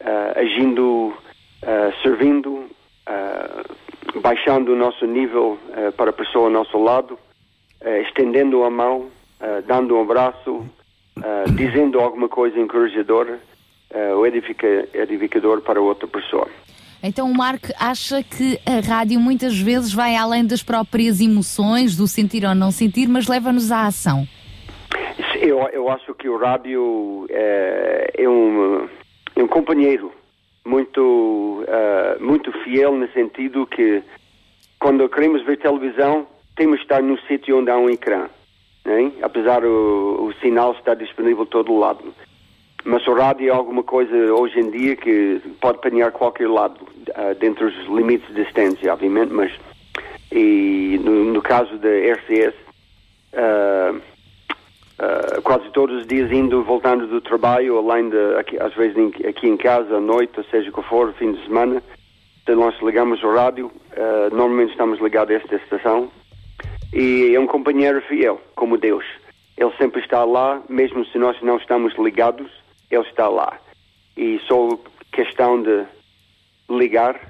Ah, 0.00 0.34
agindo, 0.38 1.12
ah, 1.62 1.92
servindo, 2.02 2.68
ah, 3.06 3.62
baixando 4.22 4.72
o 4.72 4.76
nosso 4.76 5.06
nível 5.06 5.58
ah, 5.72 5.92
para 5.92 6.10
a 6.10 6.12
pessoa 6.12 6.46
ao 6.46 6.50
nosso 6.50 6.78
lado, 6.78 7.18
ah, 7.84 7.98
estendendo 8.00 8.64
a 8.64 8.70
mão, 8.70 9.08
dando 9.66 9.94
um 9.94 10.00
abraço, 10.00 10.64
dizendo 11.54 12.00
alguma 12.00 12.30
coisa 12.30 12.58
encorajadora 12.58 13.38
ou 14.16 14.26
edifica- 14.26 14.88
edificador 14.94 15.60
para 15.60 15.78
outra 15.82 16.08
pessoa. 16.08 16.48
Então 17.02 17.30
o 17.30 17.36
Marco 17.36 17.66
acha 17.78 18.22
que 18.22 18.58
a 18.64 18.80
rádio 18.80 19.20
muitas 19.20 19.58
vezes 19.58 19.92
vai 19.92 20.16
além 20.16 20.46
das 20.46 20.62
próprias 20.62 21.20
emoções, 21.20 21.94
do 21.94 22.08
sentir 22.08 22.46
ou 22.46 22.54
não 22.54 22.70
sentir, 22.70 23.06
mas 23.06 23.28
leva-nos 23.28 23.70
à 23.70 23.86
ação. 23.86 24.26
Eu, 25.38 25.58
eu 25.72 25.90
acho 25.90 26.14
que 26.14 26.26
o 26.26 26.38
rádio 26.38 27.26
eh, 27.28 28.10
é, 28.16 28.28
um, 28.28 28.88
é 29.36 29.42
um 29.42 29.48
companheiro 29.48 30.10
muito, 30.64 31.64
eh, 31.68 32.16
muito 32.20 32.52
fiel 32.62 32.94
no 32.94 33.08
sentido 33.12 33.66
que 33.66 34.02
quando 34.78 35.08
queremos 35.08 35.44
ver 35.44 35.58
televisão 35.58 36.26
temos 36.56 36.76
de 36.76 36.82
estar 36.82 37.02
no 37.02 37.18
sítio 37.22 37.58
onde 37.58 37.70
há 37.70 37.76
um 37.76 37.90
ecrã. 37.90 38.28
né? 38.84 39.12
Apesar 39.22 39.64
o, 39.64 40.26
o 40.26 40.32
sinal 40.40 40.72
estar 40.72 40.94
disponível 40.94 41.44
todo 41.46 41.76
lado. 41.76 42.14
Mas 42.84 43.06
o 43.06 43.14
rádio 43.14 43.48
é 43.48 43.50
alguma 43.50 43.82
coisa 43.82 44.14
hoje 44.34 44.60
em 44.60 44.70
dia 44.70 44.94
que 44.94 45.40
pode 45.60 45.78
apanhar 45.78 46.12
qualquer 46.12 46.48
lado, 46.48 46.86
ah, 47.14 47.34
dentro 47.34 47.70
dos 47.70 47.86
limites 47.86 48.28
de 48.28 48.44
distância, 48.44 48.92
obviamente, 48.92 49.32
mas 49.32 49.52
e 50.30 51.00
no, 51.02 51.32
no 51.32 51.40
caso 51.40 51.78
da 51.78 51.88
RCS, 51.88 52.54
ah, 53.32 53.94
ah, 54.98 55.40
quase 55.42 55.68
todos 55.70 56.00
os 56.02 56.06
dias 56.06 56.30
indo 56.30 56.62
voltando 56.62 57.06
do 57.06 57.20
trabalho, 57.20 57.78
além 57.78 58.10
de 58.10 58.36
aqui, 58.36 58.58
às 58.60 58.74
vezes 58.74 58.96
em- 58.96 59.26
aqui 59.28 59.48
em 59.48 59.56
casa, 59.56 59.96
à 59.96 60.00
noite, 60.00 60.40
seja 60.50 60.70
o 60.70 60.72
que 60.72 60.82
for, 60.82 61.12
fim 61.14 61.32
de 61.32 61.42
semana, 61.44 61.82
então 62.42 62.56
nós 62.56 62.74
ligamos 62.82 63.22
o 63.22 63.32
rádio, 63.34 63.70
ah, 63.96 64.28
normalmente 64.30 64.70
estamos 64.70 65.00
ligados 65.00 65.34
a 65.34 65.38
esta 65.38 65.56
estação, 65.56 66.10
e 66.92 67.34
é 67.34 67.40
um 67.40 67.46
companheiro 67.46 68.00
fiel, 68.02 68.40
como 68.54 68.78
Deus. 68.78 69.04
Ele 69.56 69.72
sempre 69.78 70.00
está 70.00 70.24
lá, 70.24 70.60
mesmo 70.68 71.04
se 71.06 71.18
nós 71.18 71.40
não 71.42 71.56
estamos 71.56 71.94
ligados, 71.98 72.50
ele 72.90 73.02
está 73.08 73.28
lá. 73.28 73.58
E 74.16 74.40
só 74.46 74.68
questão 75.12 75.60
de 75.62 75.84
ligar 76.68 77.20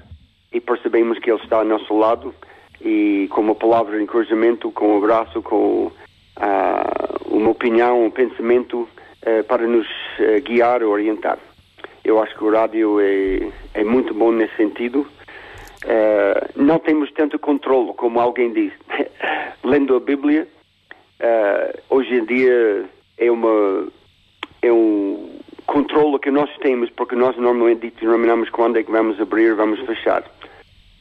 e 0.51 0.59
percebemos 0.59 1.17
que 1.19 1.31
ele 1.31 1.41
está 1.41 1.57
ao 1.57 1.65
nosso 1.65 1.95
lado 1.97 2.33
e 2.81 3.27
com 3.31 3.41
uma 3.41 3.55
palavra 3.55 3.97
de 3.97 4.03
encorajamento, 4.03 4.71
com 4.71 4.93
um 4.93 4.97
abraço, 4.97 5.41
com 5.41 5.91
uma 7.27 7.49
opinião, 7.49 8.05
um 8.05 8.11
pensamento 8.11 8.87
eh, 9.21 9.43
para 9.43 9.65
nos 9.65 9.87
eh, 10.19 10.39
guiar, 10.39 10.83
orientar. 10.83 11.39
Eu 12.03 12.21
acho 12.21 12.35
que 12.35 12.43
o 12.43 12.51
rádio 12.51 12.99
é, 12.99 13.49
é 13.73 13.83
muito 13.83 14.13
bom 14.13 14.31
nesse 14.31 14.55
sentido. 14.55 15.07
Eh, 15.85 16.49
não 16.55 16.79
temos 16.79 17.11
tanto 17.11 17.39
controle, 17.39 17.93
como 17.93 18.19
alguém 18.19 18.53
diz. 18.53 18.73
Lendo 19.63 19.95
a 19.95 19.99
Bíblia, 19.99 20.47
eh, 21.19 21.79
hoje 21.89 22.15
em 22.15 22.25
dia 22.25 22.85
é 23.17 23.31
uma 23.31 23.87
é 24.61 24.71
um 24.71 25.39
controle 25.65 26.19
que 26.19 26.31
nós 26.31 26.49
temos, 26.57 26.89
porque 26.91 27.15
nós 27.15 27.35
normalmente 27.37 27.81
determinamos 27.81 28.49
quando 28.49 28.77
é 28.77 28.83
que 28.83 28.91
vamos 28.91 29.19
abrir, 29.19 29.55
vamos 29.55 29.79
fechar. 29.81 30.23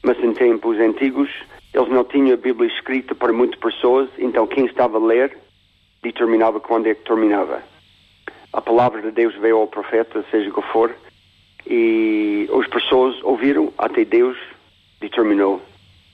Mas 0.02 0.18
em 0.22 0.32
tempos 0.32 0.78
antigos, 0.78 1.30
eles 1.74 1.88
não 1.88 2.04
tinham 2.04 2.32
a 2.32 2.36
Bíblia 2.36 2.70
escrita 2.72 3.14
para 3.14 3.32
muitas 3.32 3.58
pessoas, 3.58 4.08
então 4.16 4.46
quem 4.46 4.64
estava 4.66 4.96
a 4.96 5.04
ler 5.04 5.36
determinava 6.02 6.60
quando 6.60 6.86
é 6.86 6.94
que 6.94 7.04
terminava. 7.04 7.62
A 8.52 8.60
palavra 8.60 9.02
de 9.02 9.10
Deus 9.10 9.34
veio 9.36 9.58
ao 9.58 9.66
profeta, 9.66 10.24
seja 10.30 10.48
o 10.50 10.54
que 10.54 10.62
for, 10.70 10.94
e 11.66 12.48
as 12.56 12.68
pessoas 12.68 13.20
ouviram 13.24 13.72
até 13.76 14.04
Deus 14.04 14.38
determinou 15.00 15.60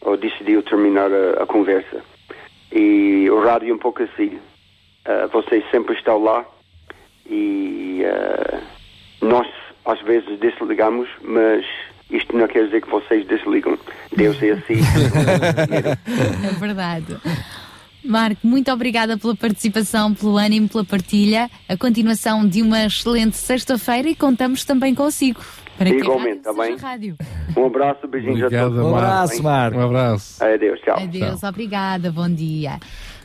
ou 0.01 0.17
decidiu 0.17 0.63
terminar 0.63 1.11
a, 1.13 1.43
a 1.43 1.47
conversa. 1.47 2.03
E 2.73 3.29
o 3.29 3.41
rádio 3.41 3.71
é 3.71 3.75
um 3.75 3.79
pouco 3.79 4.03
assim. 4.03 4.39
Ah, 5.05 5.29
vocês 5.31 5.63
sempre 5.71 5.95
estão 5.95 6.23
lá 6.23 6.47
e 7.29 8.03
ah, 8.07 8.61
nós 9.21 9.47
às 9.85 10.01
vezes 10.01 10.39
desligamos, 10.39 11.09
mas 11.21 11.67
isto 12.11 12.37
não 12.37 12.47
quer 12.47 12.65
dizer 12.67 12.83
que 12.83 12.91
vocês 12.91 13.27
desligam. 13.27 13.79
Deus 14.17 14.43
é 14.43 14.51
assim. 14.53 14.75
É 16.45 16.53
verdade. 16.59 17.17
Marco, 18.05 18.47
muito 18.47 18.73
obrigada 18.73 19.19
pela 19.19 19.37
participação, 19.37 20.15
pelo 20.15 20.39
ânimo, 20.39 20.69
pela 20.69 20.85
partilha. 20.85 21.51
A 21.69 21.77
continuação 21.77 22.47
de 22.49 22.63
uma 22.63 22.85
excelente 22.87 23.37
sexta-feira 23.37 24.09
e 24.09 24.15
contamos 24.15 24.65
também 24.65 24.95
consigo. 24.95 25.41
Para 25.77 25.89
Igualmente, 25.91 26.41
rádio 26.45 26.51
está 26.51 26.53
bem? 26.53 26.77
rádio. 26.77 27.17
Um 27.57 27.67
abraço, 27.67 28.07
beijinhos 28.07 28.43
a 28.43 28.51
todos. 28.51 28.79
Um 28.79 28.97
abraço, 28.97 29.43
Marco. 29.43 29.79
Um 29.79 29.83
abraço. 29.83 30.45
Adeus, 30.45 30.81
tchau. 30.81 30.99
Adeus, 30.99 31.43
obrigada, 31.43 32.11
bom 32.11 32.29
dia. 32.29 32.79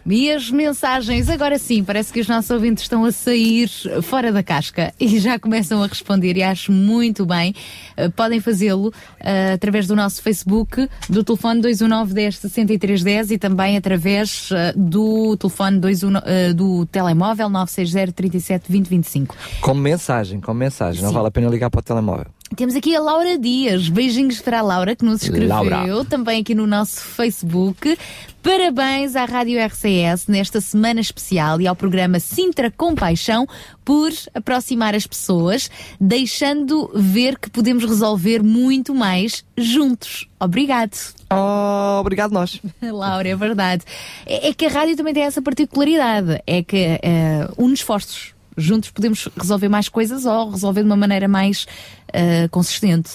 E 0.07 0.31
as 0.31 0.51
mensagens, 0.51 1.29
agora 1.29 1.57
sim, 1.57 1.83
parece 1.83 2.13
que 2.13 2.19
os 2.19 2.27
nossos 2.27 2.51
ouvintes 2.51 2.83
estão 2.83 3.03
a 3.05 3.11
sair 3.11 3.67
fora 4.03 4.31
da 4.31 4.43
casca 4.43 4.93
e 4.99 5.19
já 5.19 5.39
começam 5.39 5.81
a 5.81 5.87
responder 5.87 6.37
e 6.37 6.43
acho 6.43 6.71
muito 6.71 7.25
bem. 7.25 7.55
Uh, 7.97 8.11
podem 8.11 8.39
fazê-lo 8.39 8.89
uh, 8.89 9.53
através 9.55 9.87
do 9.87 9.95
nosso 9.95 10.21
Facebook, 10.21 10.87
do 11.09 11.23
telefone 11.23 11.59
219 11.61 12.13
10 12.13 12.37
63 12.37 13.03
10 13.03 13.31
e 13.31 13.37
também 13.39 13.77
através 13.77 14.51
uh, 14.51 14.55
do 14.77 15.35
telefone 15.37 15.79
21, 15.79 16.09
uh, 16.09 16.21
do 16.53 16.85
telemóvel 16.85 17.49
960 17.49 18.11
37 18.11 18.71
20 18.71 18.87
25. 18.87 19.35
Como 19.59 19.81
mensagem, 19.81 20.39
como 20.39 20.59
mensagem. 20.59 21.01
Não 21.01 21.09
Sim. 21.09 21.15
vale 21.15 21.27
a 21.29 21.31
pena 21.31 21.49
ligar 21.49 21.71
para 21.71 21.79
o 21.79 21.83
telemóvel. 21.83 22.34
Temos 22.53 22.75
aqui 22.75 22.95
a 22.95 23.01
Laura 23.01 23.37
Dias. 23.37 23.89
Beijinhos 23.89 24.39
para 24.39 24.59
a 24.59 24.61
Laura 24.61 24.95
que 24.95 25.03
nos 25.03 25.23
escreveu 25.23 25.47
Laura. 25.47 26.05
também 26.05 26.41
aqui 26.41 26.53
no 26.53 26.67
nosso 26.67 27.01
Facebook. 27.01 27.97
Parabéns 28.41 29.15
à 29.15 29.25
Rádio 29.25 29.59
RCS 29.59 30.27
nesta 30.27 30.61
semana 30.61 31.01
especial 31.01 31.59
e 31.59 31.67
ao 31.67 31.75
programa 31.75 32.19
Sintra 32.19 32.69
Compaixão 32.69 33.47
por 33.83 34.11
aproximar 34.33 34.93
as 34.93 35.07
pessoas, 35.07 35.69
deixando 35.99 36.91
ver 36.93 37.39
que 37.39 37.49
podemos 37.49 37.83
resolver 37.83 38.43
muito 38.43 38.93
mais 38.93 39.43
juntos. 39.57 40.27
Obrigado. 40.39 40.95
Oh, 41.33 41.99
obrigado 41.99 42.31
nós. 42.31 42.61
Laura, 42.79 43.27
é 43.27 43.35
verdade. 43.35 43.83
É, 44.25 44.49
é 44.49 44.53
que 44.53 44.67
a 44.67 44.69
rádio 44.69 44.95
também 44.95 45.13
tem 45.13 45.23
essa 45.23 45.41
particularidade, 45.41 46.39
é 46.45 46.61
que 46.61 46.99
eh, 47.01 47.49
une 47.57 47.73
esforços. 47.73 48.34
Juntos 48.57 48.91
podemos 48.91 49.27
resolver 49.37 49.69
mais 49.69 49.89
coisas 49.89 50.25
ou 50.25 50.51
resolver 50.51 50.81
de 50.81 50.87
uma 50.87 50.95
maneira 50.95 51.27
mais 51.27 51.65
eh, 52.13 52.47
consistente. 52.49 53.11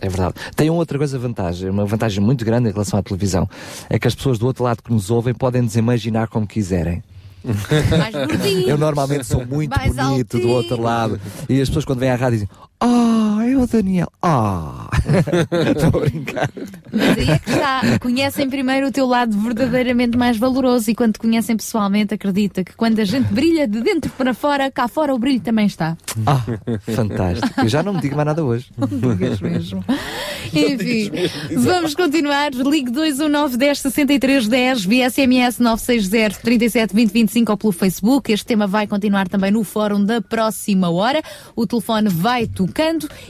É 0.00 0.08
verdade. 0.08 0.34
Tem 0.54 0.68
uma 0.68 0.78
outra 0.78 0.98
coisa 0.98 1.18
vantagem, 1.18 1.70
uma 1.70 1.86
vantagem 1.86 2.22
muito 2.22 2.44
grande 2.44 2.68
em 2.68 2.72
relação 2.72 2.98
à 2.98 3.02
televisão, 3.02 3.48
é 3.88 3.98
que 3.98 4.06
as 4.06 4.14
pessoas 4.14 4.38
do 4.38 4.46
outro 4.46 4.64
lado 4.64 4.82
que 4.82 4.92
nos 4.92 5.10
ouvem 5.10 5.32
podem 5.32 5.62
nos 5.62 5.76
imaginar 5.76 6.28
como 6.28 6.46
quiserem. 6.46 7.02
Eu 8.66 8.78
normalmente 8.78 9.24
sou 9.26 9.46
muito 9.46 9.76
Mais 9.76 9.94
bonito 9.94 10.38
do 10.38 10.48
outro 10.48 10.80
lado 10.80 11.20
e 11.48 11.60
as 11.60 11.68
pessoas 11.68 11.84
quando 11.84 11.98
vêm 12.00 12.10
à 12.10 12.16
rádio 12.16 12.40
dizem 12.40 12.48
Ah, 12.86 13.38
é 13.48 13.56
o 13.56 13.66
Daniel. 13.66 14.12
Ah, 14.20 14.90
estou 15.74 16.02
a 16.02 16.04
brincar. 16.04 16.50
Mas 16.92 17.16
aí 17.16 17.30
é 17.30 17.38
que 17.38 17.50
está. 17.50 17.98
Conhecem 17.98 18.50
primeiro 18.50 18.88
o 18.88 18.92
teu 18.92 19.06
lado 19.06 19.38
verdadeiramente 19.40 20.18
mais 20.18 20.36
valoroso 20.36 20.90
e 20.90 20.94
quando 20.94 21.14
te 21.14 21.18
conhecem 21.18 21.56
pessoalmente, 21.56 22.12
acredita 22.12 22.62
que 22.62 22.74
quando 22.74 22.98
a 22.98 23.04
gente 23.06 23.32
brilha 23.32 23.66
de 23.66 23.80
dentro 23.80 24.10
para 24.12 24.34
fora, 24.34 24.70
cá 24.70 24.86
fora 24.86 25.14
o 25.14 25.18
brilho 25.18 25.40
também 25.40 25.64
está. 25.64 25.96
Ah, 26.26 26.42
fantástico. 26.92 27.58
Eu 27.62 27.68
já 27.68 27.82
não 27.82 27.94
me 27.94 28.02
digo 28.02 28.16
mais 28.16 28.26
nada 28.26 28.44
hoje. 28.44 28.70
digas 28.90 29.40
mesmo. 29.40 29.82
Enfim, 30.52 31.10
vamos 31.56 31.94
continuar. 31.94 32.52
Ligue 32.52 32.90
219 32.90 33.56
10 33.56 33.78
63 33.78 34.46
10 34.46 34.84
via 34.84 35.08
SMS 35.08 35.58
960 35.58 36.40
37 36.40 36.94
20 36.94 37.10
25 37.12 37.50
ou 37.52 37.56
pelo 37.56 37.72
Facebook. 37.72 38.30
Este 38.30 38.44
tema 38.44 38.66
vai 38.66 38.86
continuar 38.86 39.26
também 39.26 39.50
no 39.50 39.64
fórum 39.64 40.04
da 40.04 40.20
próxima 40.20 40.90
hora. 40.90 41.22
O 41.56 41.66
telefone 41.66 42.10
vai 42.10 42.46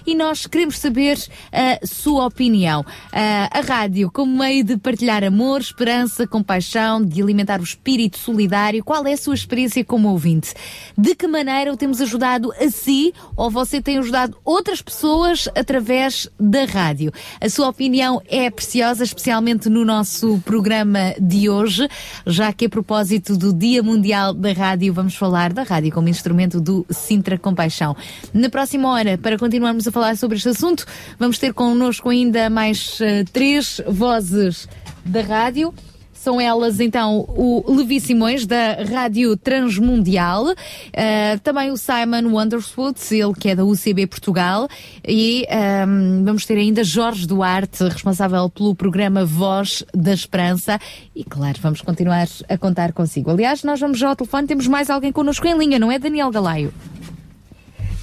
e 0.06 0.14
nós 0.14 0.46
queremos 0.46 0.78
saber 0.78 1.18
a 1.52 1.86
sua 1.86 2.26
opinião. 2.26 2.84
Ah, 3.12 3.50
a 3.52 3.60
rádio, 3.60 4.10
como 4.10 4.38
meio 4.38 4.64
de 4.64 4.76
partilhar 4.76 5.22
amor, 5.22 5.60
esperança, 5.60 6.26
compaixão, 6.26 7.04
de 7.04 7.22
alimentar 7.22 7.60
o 7.60 7.64
espírito 7.64 8.18
solidário, 8.18 8.82
qual 8.82 9.06
é 9.06 9.12
a 9.12 9.16
sua 9.16 9.34
experiência 9.34 9.84
como 9.84 10.08
ouvinte? 10.08 10.54
De 10.96 11.14
que 11.14 11.26
maneira 11.26 11.72
o 11.72 11.76
temos 11.76 12.00
ajudado 12.00 12.52
a 12.52 12.70
si 12.70 13.12
ou 13.36 13.50
você 13.50 13.80
tem 13.80 13.98
ajudado 13.98 14.36
outras 14.44 14.80
pessoas 14.80 15.48
através 15.54 16.28
da 16.38 16.64
rádio? 16.64 17.12
A 17.40 17.48
sua 17.48 17.68
opinião 17.68 18.22
é 18.28 18.50
preciosa, 18.50 19.04
especialmente 19.04 19.68
no 19.68 19.84
nosso 19.84 20.40
programa 20.44 21.14
de 21.20 21.48
hoje, 21.48 21.88
já 22.26 22.52
que 22.52 22.66
a 22.66 22.68
propósito 22.68 23.36
do 23.36 23.52
Dia 23.52 23.82
Mundial 23.82 24.32
da 24.32 24.52
Rádio, 24.52 24.92
vamos 24.92 25.14
falar 25.14 25.52
da 25.52 25.62
rádio 25.62 25.92
como 25.92 26.08
instrumento 26.08 26.60
do 26.60 26.86
Sintra 26.90 27.38
Compaixão. 27.38 27.96
Na 28.32 28.48
próxima 28.48 28.90
hora, 28.90 29.18
para 29.18 29.33
continuarmos 29.38 29.86
a 29.86 29.92
falar 29.92 30.16
sobre 30.16 30.36
este 30.36 30.48
assunto, 30.48 30.86
vamos 31.18 31.38
ter 31.38 31.52
connosco 31.52 32.08
ainda 32.08 32.48
mais 32.50 32.98
eh, 33.00 33.24
três 33.32 33.80
vozes 33.86 34.68
da 35.04 35.20
rádio. 35.20 35.74
São 36.12 36.40
elas, 36.40 36.80
então, 36.80 37.26
o 37.28 37.62
Levi 37.68 38.00
Simões, 38.00 38.46
da 38.46 38.82
Rádio 38.82 39.36
Transmundial, 39.36 40.54
eh, 40.90 41.36
também 41.44 41.70
o 41.70 41.76
Simon 41.76 42.32
Wonderswood, 42.32 42.98
ele 43.10 43.34
que 43.34 43.50
é 43.50 43.54
da 43.54 43.62
UCB 43.62 44.06
Portugal, 44.06 44.66
e 45.06 45.44
ehm, 45.50 46.24
vamos 46.24 46.46
ter 46.46 46.56
ainda 46.56 46.82
Jorge 46.82 47.26
Duarte, 47.26 47.84
responsável 47.84 48.48
pelo 48.48 48.74
programa 48.74 49.26
Voz 49.26 49.84
da 49.92 50.14
Esperança, 50.14 50.80
e 51.14 51.22
claro, 51.24 51.58
vamos 51.60 51.82
continuar 51.82 52.26
a 52.48 52.56
contar 52.56 52.94
consigo. 52.94 53.30
Aliás, 53.30 53.62
nós 53.62 53.78
vamos 53.78 53.98
já 53.98 54.08
ao 54.08 54.16
telefone, 54.16 54.46
temos 54.46 54.66
mais 54.66 54.88
alguém 54.88 55.12
connosco 55.12 55.46
em 55.46 55.58
linha, 55.58 55.78
não 55.78 55.92
é, 55.92 55.98
Daniel 55.98 56.30
Galaio? 56.30 56.72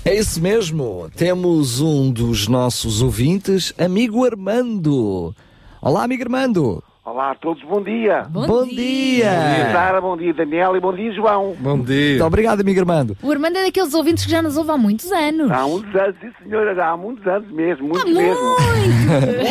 É 0.03 0.15
isso 0.15 0.41
mesmo. 0.41 1.09
Temos 1.15 1.79
um 1.79 2.11
dos 2.11 2.47
nossos 2.47 3.01
ouvintes, 3.01 3.71
amigo 3.77 4.25
Armando. 4.25 5.33
Olá, 5.81 6.03
amigo 6.03 6.23
Armando. 6.23 6.83
Olá 7.03 7.31
a 7.31 7.35
todos, 7.35 7.63
bom 7.63 7.81
dia. 7.83 8.23
Bom, 8.29 8.45
Bom 8.45 8.63
dia. 8.65 8.75
dia. 8.75 9.31
Bom 9.31 9.55
dia, 9.55 9.71
Sara, 9.71 10.01
bom 10.01 10.15
dia, 10.17 10.33
Daniel 10.33 10.75
e 10.75 10.79
bom 10.79 10.93
dia, 10.95 11.11
João. 11.13 11.55
Bom 11.59 11.79
dia. 11.79 12.09
Muito 12.11 12.25
obrigado, 12.25 12.61
amigo 12.61 12.79
Armando. 12.79 13.17
O 13.23 13.31
Armando 13.31 13.57
é 13.57 13.65
daqueles 13.65 13.93
ouvintes 13.93 14.23
que 14.25 14.31
já 14.31 14.41
nos 14.41 14.55
ouve 14.55 14.71
há 14.71 14.77
muitos 14.77 15.11
anos. 15.11 15.51
Há 15.51 15.67
muitos 15.67 15.95
anos, 15.95 16.15
sim 16.21 16.29
senhora, 16.43 16.85
há 16.85 16.95
muitos 16.97 17.25
anos 17.27 17.51
mesmo, 17.51 17.87
muitos 17.87 18.03
Há 18.03 18.05
mesmo. 18.21 18.43
muito! 18.43 18.61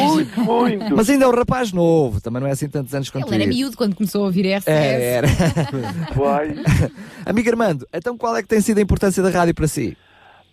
Muito, 0.11 0.41
muito. 0.41 0.97
Mas 0.97 1.09
ainda 1.11 1.25
é 1.25 1.29
um 1.29 1.35
rapaz 1.35 1.73
novo, 1.73 2.21
também 2.21 2.41
não 2.41 2.49
é 2.49 2.53
assim 2.53 2.69
tantos 2.69 2.95
anos 2.95 3.11
quanto 3.11 3.33
Ele 3.33 3.43
era 3.43 3.53
miúdo 3.53 3.77
quando 3.77 3.95
começou 3.95 4.23
a 4.23 4.27
ouvir 4.27 4.47
RCS. 4.57 4.69
É, 4.69 5.13
era. 5.15 5.29
Foi. 6.15 6.55
amigo 7.27 7.49
Armando, 7.51 7.87
então 7.93 8.17
qual 8.17 8.37
é 8.37 8.43
que 8.43 8.49
tem 8.49 8.61
sido 8.61 8.79
a 8.79 8.81
importância 8.81 9.23
da 9.23 9.31
rádio 9.31 9.55
para 9.55 9.69
si? 9.69 9.97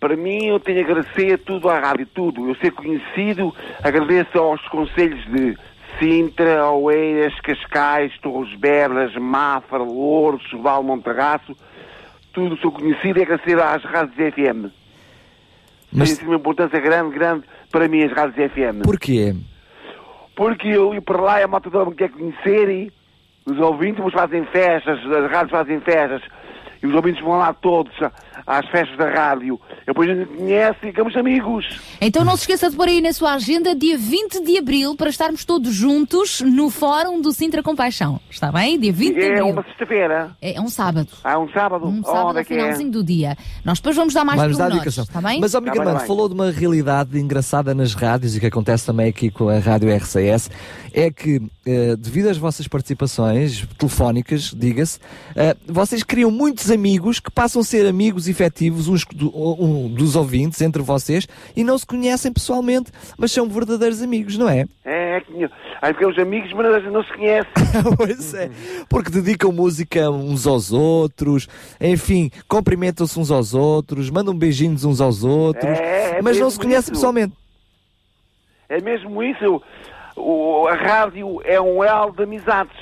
Para 0.00 0.16
mim, 0.16 0.46
eu 0.46 0.60
tenho 0.60 0.78
a 0.78 0.82
agradecer 0.82 1.38
tudo 1.38 1.68
à 1.68 1.78
rádio, 1.78 2.06
tudo. 2.14 2.48
Eu 2.48 2.54
ser 2.56 2.70
conhecido, 2.70 3.52
agradeço 3.82 4.38
aos 4.38 4.60
conselhos 4.68 5.24
de 5.26 5.56
Sintra, 5.98 6.70
Oeiras, 6.70 7.34
Cascais, 7.40 8.16
Torres 8.20 8.52
Vedras, 8.60 9.14
Mafra, 9.16 9.78
Louros, 9.78 10.44
Val 10.62 10.82
Monterraço. 10.84 11.56
Tudo 12.32 12.56
sou 12.58 12.70
conhecido 12.70 13.18
e 13.18 13.22
agradecer 13.22 13.60
às 13.60 13.82
rádios 13.82 14.14
FM. 14.16 14.70
Mas- 15.92 16.10
Tem 16.10 16.18
sido 16.18 16.28
uma 16.28 16.36
importância 16.36 16.78
grande, 16.78 17.14
grande 17.18 17.44
para 17.72 17.88
mim 17.88 18.04
as 18.04 18.12
rádios 18.12 18.52
FM. 18.52 18.82
Porquê? 18.84 19.34
Porque 20.36 20.68
eu 20.68 20.94
ir 20.94 21.00
para 21.00 21.20
lá 21.20 21.40
e 21.40 21.42
a 21.42 21.48
malta 21.48 21.68
toda 21.68 21.90
me 21.90 21.96
quer 21.96 22.10
conhecer 22.10 22.68
e 22.70 22.92
os 23.44 23.58
ouvintes 23.58 24.04
fazem 24.12 24.44
festas, 24.46 25.00
as 25.04 25.30
rádios 25.30 25.50
fazem 25.50 25.80
festas 25.80 26.22
e 26.82 26.86
os 26.86 26.94
ouvintes 26.94 27.22
vão 27.22 27.38
lá 27.38 27.52
todos 27.52 27.92
às 28.46 28.66
festas 28.68 28.96
da 28.96 29.10
rádio. 29.10 29.60
Depois 29.86 30.08
a 30.10 30.14
gente 30.14 30.28
conhece 30.36 30.78
e 30.82 30.86
ficamos 30.86 31.16
amigos. 31.16 31.80
Então 32.00 32.24
não 32.24 32.36
se 32.36 32.42
esqueça 32.42 32.70
de 32.70 32.76
pôr 32.76 32.88
aí 32.88 33.00
na 33.00 33.12
sua 33.12 33.34
agenda 33.34 33.74
dia 33.74 33.96
20 33.98 34.44
de 34.44 34.58
Abril 34.58 34.94
para 34.96 35.10
estarmos 35.10 35.44
todos 35.44 35.72
juntos 35.74 36.40
no 36.40 36.70
Fórum 36.70 37.20
do 37.20 37.32
Sintra 37.32 37.62
Compaixão. 37.62 38.20
Está 38.30 38.52
bem? 38.52 38.78
Dia 38.78 38.92
20 38.92 39.14
de 39.14 39.20
É 39.22 39.28
Abril. 39.38 39.46
uma 39.54 39.62
sexta-feira. 39.64 40.30
É, 40.40 40.54
é 40.54 40.60
um 40.60 40.68
sábado. 40.68 41.08
Há 41.24 41.38
um 41.38 41.48
sábado. 41.50 41.86
Um 41.86 42.02
sábado 42.02 42.28
Onde 42.28 42.38
é 42.38 42.40
ao 42.40 42.40
é? 42.40 42.44
finalzinho 42.44 42.90
do 42.90 43.02
dia. 43.04 43.36
Nós 43.64 43.78
depois 43.78 43.96
vamos 43.96 44.14
dar 44.14 44.24
mais 44.24 44.40
Vamos 44.40 44.56
dar 44.58 44.70
indicação. 44.70 45.04
está 45.04 45.20
bem? 45.20 45.40
Mas, 45.40 45.54
ó, 45.54 45.58
amigo 45.58 45.74
Tá 45.74 45.80
Armando, 45.82 45.98
bem. 45.98 46.06
falou 46.06 46.28
de 46.28 46.34
uma 46.34 46.50
realidade 46.50 47.18
engraçada 47.18 47.74
nas 47.74 47.94
rádios 47.94 48.36
e 48.36 48.40
que 48.40 48.46
acontece 48.46 48.86
também 48.86 49.08
aqui 49.08 49.30
com 49.30 49.48
a 49.48 49.58
Rádio 49.58 49.90
RCS, 49.94 50.50
é 50.92 51.10
que, 51.10 51.40
eh, 51.66 51.96
devido 51.96 52.28
às 52.28 52.36
vossas 52.38 52.66
participações 52.68 53.66
telefónicas, 53.78 54.52
diga-se, 54.56 54.98
eh, 55.36 55.56
vocês 55.66 56.02
criam 56.02 56.30
muitos 56.30 56.67
amigos 56.70 57.20
que 57.20 57.30
passam 57.30 57.60
a 57.60 57.64
ser 57.64 57.86
amigos 57.86 58.28
efetivos 58.28 58.88
uns 58.88 59.04
do- 59.04 59.32
um 59.62 59.88
dos 59.92 60.14
ouvintes 60.16 60.60
entre 60.60 60.82
vocês 60.82 61.26
e 61.56 61.62
não 61.64 61.76
se 61.78 61.86
conhecem 61.86 62.32
pessoalmente, 62.32 62.90
mas 63.16 63.32
são 63.32 63.48
verdadeiros 63.48 64.02
amigos, 64.02 64.36
não 64.38 64.48
é? 64.48 64.66
É, 64.84 65.16
é 65.16 65.20
que 65.20 65.44
aí 65.82 65.92
ficamos 65.94 66.18
amigos, 66.18 66.52
mas 66.52 66.84
não 66.92 67.02
se 67.04 67.12
conhece. 67.12 67.48
pois 67.96 68.34
é, 68.34 68.50
porque 68.88 69.10
dedicam 69.10 69.52
música 69.52 70.10
uns 70.10 70.46
aos 70.46 70.72
outros, 70.72 71.48
enfim, 71.80 72.30
cumprimentam-se 72.48 73.18
uns 73.18 73.30
aos 73.30 73.54
outros, 73.54 74.10
mandam 74.10 74.36
beijinhos 74.36 74.84
uns 74.84 75.00
aos 75.00 75.24
outros, 75.24 75.78
É, 75.78 76.18
é 76.18 76.22
mas 76.22 76.38
não 76.38 76.50
se 76.50 76.58
conhecem 76.58 76.80
isso. 76.80 76.92
pessoalmente. 76.92 77.34
É 78.68 78.80
mesmo 78.80 79.22
isso. 79.22 79.62
O, 80.16 80.66
a 80.66 80.74
rádio 80.74 81.40
é 81.44 81.60
um 81.60 81.82
elo 81.82 82.12
de 82.12 82.22
amizades. 82.24 82.76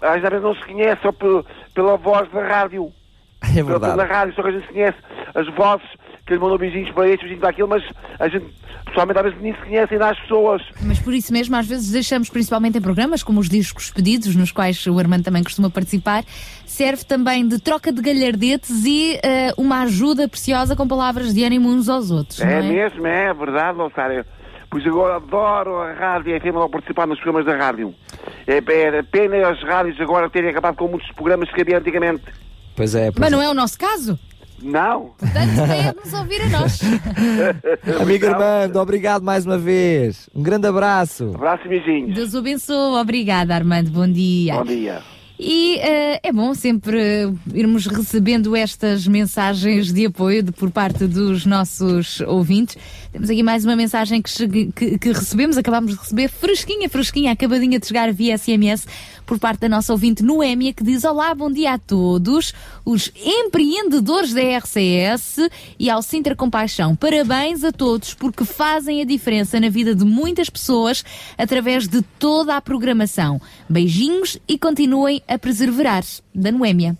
Às 0.00 0.22
vezes 0.22 0.40
não 0.42 0.54
se 0.54 0.64
conhece 0.64 1.02
só 1.02 1.10
pe- 1.10 1.44
pela 1.78 1.96
voz 1.96 2.28
da 2.32 2.42
rádio. 2.46 2.90
É 3.40 3.52
Pela, 3.62 3.78
verdade. 3.78 3.92
pela 3.92 4.04
rádio, 4.04 4.34
só 4.34 4.42
que 4.42 4.48
a 4.48 4.50
gente 4.50 4.66
conhece 4.66 4.98
as 5.32 5.46
vozes 5.54 5.86
que 6.26 6.32
lhe 6.34 6.40
mandam 6.40 6.58
beijinhos 6.58 6.90
para 6.90 7.06
este, 7.06 7.20
beijinhos 7.20 7.40
para 7.40 7.50
aquilo, 7.50 7.68
mas 7.68 7.84
a 8.18 8.26
gente, 8.28 8.46
pessoalmente, 8.84 9.18
às 9.20 9.24
vezes 9.26 9.40
nem 9.40 9.52
se 9.54 9.60
conhecem 9.60 9.94
ainda 9.96 10.10
as 10.10 10.18
pessoas. 10.18 10.62
Mas 10.82 10.98
por 10.98 11.14
isso 11.14 11.32
mesmo, 11.32 11.54
às 11.54 11.64
vezes 11.68 11.92
deixamos, 11.92 12.28
principalmente 12.28 12.76
em 12.78 12.80
programas 12.80 13.22
como 13.22 13.38
os 13.38 13.48
discos 13.48 13.92
pedidos, 13.92 14.34
nos 14.34 14.50
quais 14.50 14.84
o 14.88 14.98
Armando 14.98 15.22
também 15.22 15.44
costuma 15.44 15.70
participar, 15.70 16.24
serve 16.66 17.04
também 17.04 17.46
de 17.46 17.60
troca 17.60 17.92
de 17.92 18.02
galhardetes 18.02 18.84
e 18.84 19.20
eh, 19.22 19.52
uma 19.56 19.82
ajuda 19.82 20.28
preciosa 20.28 20.74
com 20.74 20.88
palavras 20.88 21.32
de 21.32 21.44
ânimo 21.44 21.68
uns 21.68 21.88
aos 21.88 22.10
outros. 22.10 22.40
não 22.40 22.48
É, 22.48 22.58
é? 22.58 22.62
mesmo, 22.62 23.06
é 23.06 23.32
verdade, 23.32 23.78
Losário. 23.78 24.24
Pois 24.70 24.86
agora 24.86 25.16
adoro 25.16 25.80
a 25.80 25.92
rádio 25.92 26.30
e 26.30 26.36
a 26.36 26.68
participar 26.68 27.06
nos 27.06 27.18
programas 27.20 27.46
da 27.46 27.56
rádio. 27.56 27.94
É, 28.46 28.58
é 28.58 29.02
pena 29.02 29.48
as 29.48 29.62
rádios 29.62 29.98
agora 30.00 30.28
terem 30.28 30.50
acabado 30.50 30.76
com 30.76 30.88
muitos 30.88 31.10
programas 31.12 31.50
que 31.50 31.60
havia 31.60 31.78
antigamente. 31.78 32.24
Pois 32.76 32.94
é, 32.94 33.10
pois 33.10 33.18
Mas 33.18 33.32
é. 33.32 33.36
não 33.36 33.42
é 33.42 33.48
o 33.48 33.54
nosso 33.54 33.78
caso? 33.78 34.18
Não. 34.62 35.14
Portanto, 35.18 35.68
tem 35.68 35.82
de 35.92 35.96
nos 35.96 36.12
ouvir 36.12 36.42
a 36.42 36.48
nós. 36.48 36.80
Amigo 38.02 38.26
Armando, 38.26 38.76
obrigado 38.80 39.22
mais 39.22 39.46
uma 39.46 39.58
vez. 39.58 40.28
Um 40.34 40.42
grande 40.42 40.66
abraço. 40.66 41.32
Abraço 41.34 41.64
e 41.66 41.68
beijinhos. 41.68 42.14
Deus 42.14 42.34
o 42.34 42.38
abençoe. 42.38 43.00
Obrigada, 43.00 43.54
Armando. 43.54 43.90
Bom 43.90 44.08
dia. 44.10 44.54
Bom 44.54 44.64
dia. 44.64 45.17
E 45.40 45.76
eh, 45.78 46.20
é 46.24 46.32
bom 46.32 46.52
sempre 46.52 46.98
irmos 47.54 47.86
recebendo 47.86 48.56
estas 48.56 49.06
mensagens 49.06 49.92
de 49.92 50.06
apoio 50.06 50.42
de- 50.42 50.50
por 50.50 50.68
parte 50.70 51.06
dos 51.06 51.46
nossos 51.46 52.20
ouvintes. 52.22 52.76
Temos 53.12 53.30
aqui 53.30 53.42
mais 53.42 53.64
uma 53.64 53.76
mensagem 53.76 54.20
que, 54.20 54.28
chegue- 54.30 54.72
que- 54.74 54.98
que 54.98 55.12
recebemos, 55.12 55.56
acabámos 55.56 55.92
de 55.92 55.98
receber, 55.98 56.28
fresquinha, 56.28 56.88
fresquinha, 56.88 57.30
acabadinha 57.32 57.78
de 57.78 57.86
chegar 57.86 58.12
via 58.12 58.36
SMS 58.36 58.84
por 59.24 59.38
parte 59.38 59.60
da 59.60 59.68
nossa 59.68 59.92
ouvinte 59.92 60.24
Noémia, 60.24 60.72
que 60.72 60.82
diz: 60.82 61.04
Olá, 61.04 61.32
bom 61.34 61.50
dia 61.52 61.74
a 61.74 61.78
todos, 61.78 62.52
os 62.84 63.12
empreendedores 63.24 64.32
da 64.34 64.40
RCS 64.42 65.48
e 65.78 65.88
ao 65.88 66.02
Sintra 66.02 66.34
Compaixão. 66.34 66.96
Parabéns 66.96 67.62
a 67.62 67.70
todos 67.70 68.12
porque 68.12 68.44
fazem 68.44 69.00
a 69.02 69.04
diferença 69.04 69.60
na 69.60 69.68
vida 69.68 69.94
de 69.94 70.04
muitas 70.04 70.50
pessoas 70.50 71.04
através 71.36 71.86
de 71.86 72.02
toda 72.18 72.56
a 72.56 72.60
programação. 72.60 73.40
Beijinhos 73.68 74.36
e 74.48 74.58
continuem 74.58 75.22
a 75.28 75.38
perseverar. 75.38 76.04
Da 76.34 76.50
Noémia. 76.50 76.96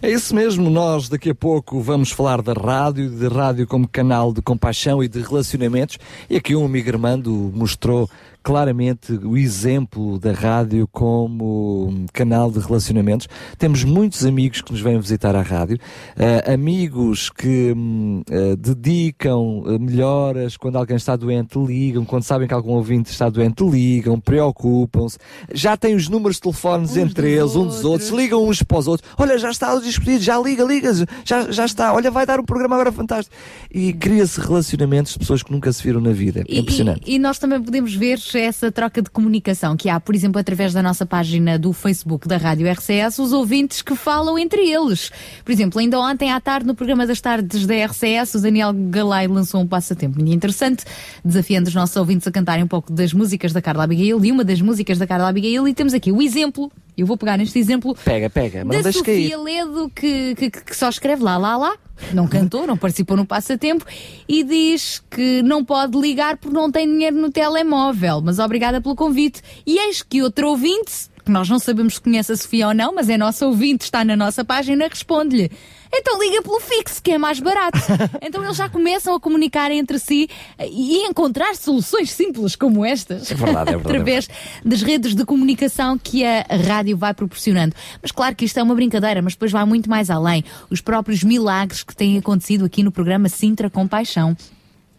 É 0.00 0.10
isso 0.10 0.34
mesmo, 0.34 0.68
nós 0.68 1.08
daqui 1.08 1.30
a 1.30 1.34
pouco 1.34 1.80
vamos 1.80 2.10
falar 2.10 2.42
da 2.42 2.52
rádio, 2.52 3.08
de 3.08 3.28
rádio 3.28 3.66
como 3.66 3.86
canal 3.86 4.32
de 4.32 4.42
compaixão 4.42 5.02
e 5.02 5.06
de 5.06 5.20
relacionamentos. 5.20 5.98
E 6.28 6.36
aqui 6.36 6.56
um 6.56 6.64
amigo 6.64 6.90
Armando 6.90 7.30
mostrou 7.54 8.10
claramente 8.42 9.12
o 9.12 9.36
exemplo 9.36 10.18
da 10.18 10.32
rádio 10.32 10.88
como 10.90 11.88
um, 11.88 12.06
canal 12.12 12.50
de 12.50 12.58
relacionamentos. 12.58 13.28
Temos 13.58 13.84
muitos 13.84 14.24
amigos 14.24 14.60
que 14.60 14.72
nos 14.72 14.80
vêm 14.80 14.98
visitar 14.98 15.34
à 15.34 15.42
rádio, 15.42 15.78
uh, 16.16 16.52
amigos 16.52 17.30
que 17.30 17.72
uh, 17.72 18.56
dedicam 18.56 19.60
uh, 19.60 19.78
melhoras 19.78 20.56
quando 20.56 20.76
alguém 20.76 20.96
está 20.96 21.16
doente, 21.16 21.58
ligam, 21.58 22.04
quando 22.04 22.24
sabem 22.24 22.48
que 22.48 22.54
algum 22.54 22.72
ouvinte 22.72 23.10
está 23.10 23.28
doente, 23.28 23.64
ligam, 23.64 24.18
preocupam-se, 24.20 25.18
já 25.52 25.76
têm 25.76 25.94
os 25.94 26.08
números 26.08 26.36
de 26.36 26.42
telefones 26.42 26.96
entre 26.96 27.30
eles, 27.30 27.54
uns 27.56 27.76
dos 27.76 27.84
outros, 27.84 28.10
ligam 28.10 28.46
uns 28.46 28.62
para 28.62 28.78
os 28.78 28.88
outros. 28.88 29.08
Olha, 29.16 29.38
já 29.38 29.50
está 29.50 29.74
despedido, 29.76 30.22
já 30.22 30.38
liga, 30.40 30.64
liga, 30.64 30.92
já, 31.24 31.50
já 31.50 31.64
está. 31.64 31.92
Olha, 31.92 32.10
vai 32.10 32.26
dar 32.26 32.40
um 32.40 32.44
programa 32.44 32.74
agora 32.74 32.92
fantástico. 32.92 33.34
E 33.72 33.92
cria-se 33.92 34.40
relacionamentos 34.40 35.12
de 35.12 35.18
pessoas 35.18 35.42
que 35.42 35.52
nunca 35.52 35.72
se 35.72 35.82
viram 35.82 36.00
na 36.00 36.12
vida. 36.12 36.40
É 36.40 36.44
E- 36.48 36.58
impressionante. 36.60 37.02
E, 37.06 37.14
e 37.14 37.18
nós 37.18 37.38
também 37.38 37.62
podemos 37.62 37.94
ver 37.94 38.18
essa 38.40 38.70
troca 38.70 39.02
de 39.02 39.10
comunicação 39.10 39.76
que 39.76 39.88
há, 39.88 39.98
por 40.00 40.14
exemplo, 40.14 40.40
através 40.40 40.72
da 40.72 40.82
nossa 40.82 41.04
página 41.04 41.58
do 41.58 41.72
Facebook 41.72 42.26
da 42.26 42.36
Rádio 42.36 42.70
RCS, 42.70 43.18
os 43.18 43.32
ouvintes 43.32 43.82
que 43.82 43.94
falam 43.94 44.38
entre 44.38 44.68
eles. 44.68 45.10
Por 45.44 45.52
exemplo, 45.52 45.80
ainda 45.80 45.98
ontem 46.00 46.32
à 46.32 46.40
tarde, 46.40 46.66
no 46.66 46.74
programa 46.74 47.06
das 47.06 47.20
tardes 47.20 47.66
da 47.66 47.74
RCS, 47.74 48.34
o 48.34 48.40
Daniel 48.40 48.72
Galay 48.72 49.26
lançou 49.28 49.60
um 49.60 49.66
passatempo 49.66 50.16
muito 50.16 50.32
interessante, 50.32 50.84
desafiando 51.24 51.68
os 51.68 51.74
nossos 51.74 51.96
ouvintes 51.96 52.26
a 52.26 52.30
cantarem 52.30 52.64
um 52.64 52.68
pouco 52.68 52.92
das 52.92 53.12
músicas 53.12 53.52
da 53.52 53.60
Carla 53.60 53.84
Abigail 53.84 54.24
e 54.24 54.32
uma 54.32 54.44
das 54.44 54.60
músicas 54.60 54.98
da 54.98 55.06
Carla 55.06 55.28
Abigail. 55.28 55.66
E 55.68 55.74
temos 55.74 55.94
aqui 55.94 56.10
o 56.10 56.20
exemplo, 56.20 56.70
eu 57.02 57.06
vou 57.06 57.16
pegar 57.16 57.36
neste 57.36 57.58
exemplo, 57.58 57.94
Pega, 58.04 58.30
pega, 58.30 58.64
mas 58.64 58.76
não 58.76 58.82
da 58.84 59.02
cair. 59.02 59.30
Sofia 59.30 59.38
Ledo 59.38 59.90
que, 59.94 60.34
que, 60.36 60.50
que 60.50 60.76
só 60.76 60.88
escreve 60.88 61.22
lá, 61.22 61.36
lá, 61.36 61.56
lá, 61.56 61.76
não 62.12 62.26
cantou, 62.26 62.66
não 62.66 62.76
participou 62.76 63.16
no 63.16 63.26
passatempo 63.26 63.84
e 64.28 64.42
diz 64.42 65.02
que 65.10 65.42
não 65.42 65.64
pode 65.64 65.98
ligar 65.98 66.36
porque 66.36 66.54
não 66.54 66.70
tem 66.70 66.86
dinheiro 66.86 67.16
no 67.16 67.30
telemóvel, 67.30 68.20
mas 68.22 68.38
obrigada 68.38 68.80
pelo 68.80 68.94
convite. 68.94 69.42
E 69.66 69.78
eis 69.78 70.02
que 70.02 70.22
outro 70.22 70.48
ouvinte, 70.48 71.10
que 71.24 71.30
nós 71.30 71.48
não 71.48 71.58
sabemos 71.58 71.94
se 71.94 72.00
conhece 72.00 72.32
a 72.32 72.36
Sofia 72.36 72.68
ou 72.68 72.74
não, 72.74 72.94
mas 72.94 73.08
é 73.08 73.16
nosso 73.16 73.46
ouvinte, 73.46 73.84
está 73.84 74.04
na 74.04 74.16
nossa 74.16 74.44
página, 74.44 74.88
responde-lhe. 74.88 75.50
Então 75.94 76.18
liga 76.22 76.40
pelo 76.40 76.58
fixo, 76.58 77.02
que 77.02 77.10
é 77.10 77.18
mais 77.18 77.38
barato. 77.38 77.78
então 78.22 78.42
eles 78.42 78.56
já 78.56 78.68
começam 78.68 79.14
a 79.14 79.20
comunicar 79.20 79.70
entre 79.70 79.98
si 79.98 80.28
e 80.58 81.04
a 81.04 81.08
encontrar 81.08 81.54
soluções 81.54 82.10
simples 82.10 82.56
como 82.56 82.84
estas. 82.84 83.30
É 83.30 83.34
verdade, 83.34 83.70
é 83.70 83.76
verdade, 83.76 83.88
é 83.88 83.90
Através 83.92 84.28
das 84.64 84.82
redes 84.82 85.14
de 85.14 85.24
comunicação 85.24 85.98
que 85.98 86.24
a 86.24 86.44
rádio 86.66 86.96
vai 86.96 87.12
proporcionando. 87.12 87.74
Mas 88.00 88.10
claro 88.10 88.34
que 88.34 88.46
isto 88.46 88.58
é 88.58 88.62
uma 88.62 88.74
brincadeira, 88.74 89.20
mas 89.20 89.34
depois 89.34 89.52
vai 89.52 89.64
muito 89.66 89.90
mais 89.90 90.08
além. 90.08 90.42
Os 90.70 90.80
próprios 90.80 91.22
milagres 91.22 91.82
que 91.82 91.94
têm 91.94 92.16
acontecido 92.16 92.64
aqui 92.64 92.82
no 92.82 92.90
programa 92.90 93.28
Sintra 93.28 93.68
com 93.68 93.86
Paixão. 93.86 94.34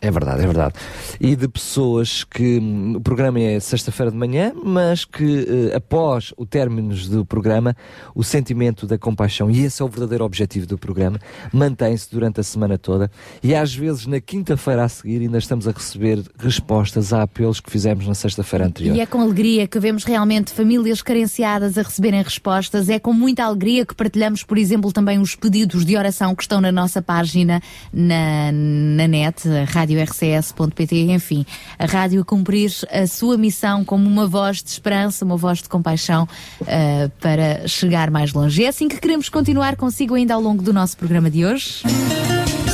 É 0.04 0.12
verdade, 0.12 0.42
é 0.42 0.46
verdade. 0.46 0.74
E 1.18 1.34
de 1.34 1.48
pessoas 1.48 2.26
que 2.26 2.60
o 2.94 3.00
programa 3.00 3.40
é 3.40 3.58
sexta-feira 3.62 4.12
de 4.12 4.18
manhã, 4.18 4.52
mas 4.62 5.06
que 5.06 5.72
eh, 5.72 5.76
após 5.78 6.34
o 6.36 6.46
término 6.46 6.94
do 6.94 7.26
programa, 7.26 7.74
o 8.14 8.22
sentimento 8.22 8.86
da 8.86 8.98
compaixão, 8.98 9.50
e 9.50 9.64
esse 9.64 9.82
é 9.82 9.86
o 9.86 9.88
verdadeiro 9.88 10.26
objetivo 10.26 10.68
do 10.68 10.78
programa, 10.78 11.18
mantém-se 11.54 12.12
durante 12.12 12.42
a 12.42 12.44
semana 12.44 12.78
toda. 12.78 13.10
E 13.42 13.56
às 13.56 13.74
vezes 13.74 14.06
na 14.06 14.20
quinta-feira 14.20 14.84
a 14.84 14.90
seguir 14.90 15.22
ainda 15.22 15.38
estamos 15.38 15.70
a 15.70 15.72
receber 15.72 16.22
respostas 16.38 17.14
a 17.14 17.22
apelos 17.22 17.62
que 17.62 17.72
fizemos 17.72 18.06
na 18.06 18.14
sexta-feira 18.14 18.66
anterior. 18.66 18.98
E 18.98 19.00
é 19.00 19.06
com 19.06 19.22
alegria 19.22 19.70
que 19.70 19.80
vemos 19.80 20.04
realmente 20.04 20.52
famílias 20.52 21.02
carenciadas 21.02 21.78
a 21.78 21.82
receberem 21.82 22.22
respostas. 22.22 22.90
É 22.90 23.00
com 23.00 23.14
muita 23.14 23.46
alegria 23.46 23.86
que 23.86 23.96
partilhamos, 23.96 24.44
por 24.44 24.58
exemplo, 24.58 24.92
também 24.92 25.18
os 25.18 25.34
pedidos 25.34 25.86
de 25.86 25.96
oração 25.96 26.36
que 26.36 26.44
estão 26.44 26.60
na 26.60 26.74
nossa 26.74 27.02
página 27.02 27.62
na, 27.94 28.52
na 28.52 29.08
net, 29.08 29.48
radiorcs.pt, 29.94 30.96
enfim, 31.12 31.46
a 31.78 31.86
rádio 31.86 32.22
a 32.22 32.26
cumprir 32.26 32.72
a 32.92 33.06
sua 33.08 33.38
missão 33.38 33.84
como 33.86 34.08
uma 34.08 34.28
voz 34.28 34.64
de 34.64 34.70
esperança, 34.70 35.24
uma 35.24 35.38
voz 35.38 35.62
de 35.62 35.70
compaixão 35.70 36.28
ah, 36.62 37.10
para 37.20 37.68
chegar 37.68 38.10
mais 38.10 38.34
longe. 38.34 38.64
É 38.64 38.68
assim 38.68 38.88
que 38.88 39.00
queremos 39.00 39.30
continuar 39.30 39.76
consigo 39.76 40.16
ainda 40.16 40.34
ao 40.34 40.42
longo 40.42 40.62
do 40.64 40.74
nosso 40.74 40.98
programa 40.98 41.30
de 41.30 41.46
hoje. 41.46 41.84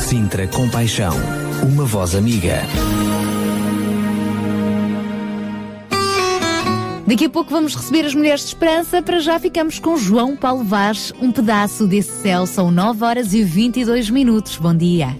Sintra 0.07 0.47
Compaixão, 0.47 1.13
uma 1.63 1.85
voz 1.85 2.15
amiga. 2.15 2.63
Daqui 7.09 7.25
a 7.25 7.29
pouco 7.29 7.49
vamos 7.49 7.73
receber 7.73 8.05
as 8.05 8.13
Mulheres 8.13 8.41
de 8.41 8.47
Esperança. 8.49 9.01
Para 9.01 9.19
já 9.19 9.39
ficamos 9.39 9.79
com 9.79 9.97
João 9.97 10.35
Paulo 10.35 10.63
Vaz, 10.63 11.11
um 11.19 11.31
pedaço 11.31 11.87
desse 11.87 12.21
céu. 12.21 12.45
São 12.45 12.69
9 12.69 13.03
horas 13.03 13.33
e 13.33 13.43
22 13.43 14.11
minutos. 14.11 14.57
Bom 14.57 14.75
dia. 14.75 15.17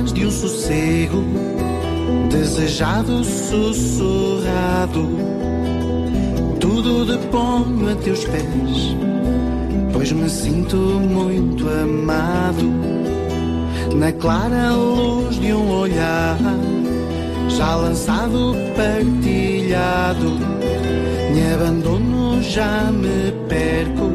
Paz 0.00 0.12
de 0.12 0.26
um 0.26 0.30
sossego, 0.30 1.22
desejado, 2.30 3.22
sussurrado, 3.22 5.08
tudo 6.58 7.04
deponho 7.04 7.90
a 7.90 7.94
teus 7.96 8.24
pés, 8.24 8.96
pois 9.92 10.10
me 10.12 10.28
sinto 10.28 10.76
muito 10.76 11.68
amado. 11.68 12.70
Na 13.94 14.12
clara 14.12 14.72
luz 14.72 15.38
de 15.38 15.52
um 15.52 15.70
olhar, 15.70 16.38
já 17.48 17.74
lançado, 17.74 18.54
partilhado, 18.76 20.38
me 21.34 21.54
abandono, 21.54 22.42
já 22.42 22.90
me 22.90 23.32
perco, 23.48 24.10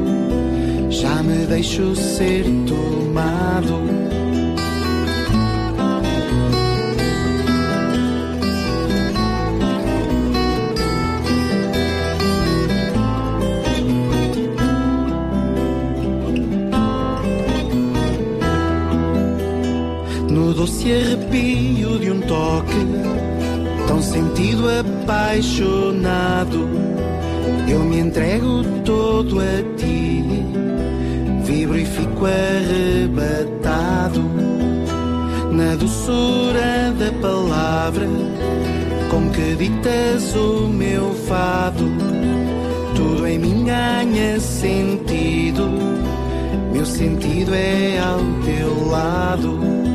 já 0.89 1.21
me 1.21 1.45
deixo 1.45 1.95
ser 1.95 2.43
tomado. 2.65 4.24
No 20.45 20.53
doce 20.53 20.93
arrepio 20.93 21.97
de 21.97 22.11
um 22.11 22.21
toque, 22.21 22.77
tão 23.87 23.99
sentido 23.99 24.69
apaixonado, 24.69 26.69
eu 27.67 27.79
me 27.79 27.97
entrego 27.97 28.63
todo 28.85 29.39
a 29.39 29.63
ti, 29.75 30.23
vibro 31.43 31.79
e 31.79 31.83
fico 31.83 32.27
arrebatado 32.27 34.21
na 35.51 35.75
doçura 35.77 36.93
da 36.99 37.11
palavra 37.19 38.05
com 39.09 39.31
que 39.31 39.55
ditas 39.55 40.35
o 40.35 40.67
meu 40.67 41.11
fado. 41.27 41.85
Tudo 42.95 43.25
em 43.25 43.39
mim 43.39 43.65
ganha 43.65 44.39
sentido, 44.39 45.67
meu 46.71 46.85
sentido 46.85 47.51
é 47.55 47.97
ao 47.97 48.19
teu 48.45 48.89
lado. 48.89 49.94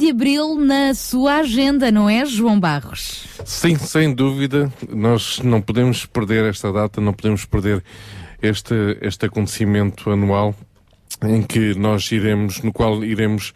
de 0.00 0.08
abril 0.08 0.56
na 0.56 0.94
sua 0.94 1.40
agenda, 1.40 1.92
não 1.92 2.08
é, 2.08 2.24
João 2.24 2.58
Barros? 2.58 3.26
Sim, 3.44 3.76
sem 3.76 4.14
dúvida, 4.14 4.72
nós 4.88 5.40
não 5.40 5.60
podemos 5.60 6.06
perder 6.06 6.46
esta 6.46 6.72
data, 6.72 7.02
não 7.02 7.12
podemos 7.12 7.44
perder 7.44 7.84
este, 8.40 8.74
este 9.02 9.26
acontecimento 9.26 10.10
anual 10.10 10.54
em 11.22 11.42
que 11.42 11.74
nós 11.74 12.10
iremos, 12.10 12.62
no 12.62 12.72
qual 12.72 13.04
iremos 13.04 13.52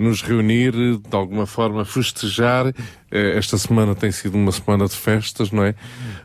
nos 0.00 0.22
reunir, 0.22 0.72
de 0.72 1.16
alguma 1.16 1.46
forma 1.46 1.84
festejar. 1.84 2.72
Eh, 3.12 3.36
esta 3.36 3.58
semana 3.58 3.94
tem 3.94 4.10
sido 4.10 4.34
uma 4.36 4.50
semana 4.50 4.86
de 4.86 4.96
festas, 4.96 5.50
não 5.50 5.62
é? 5.62 5.74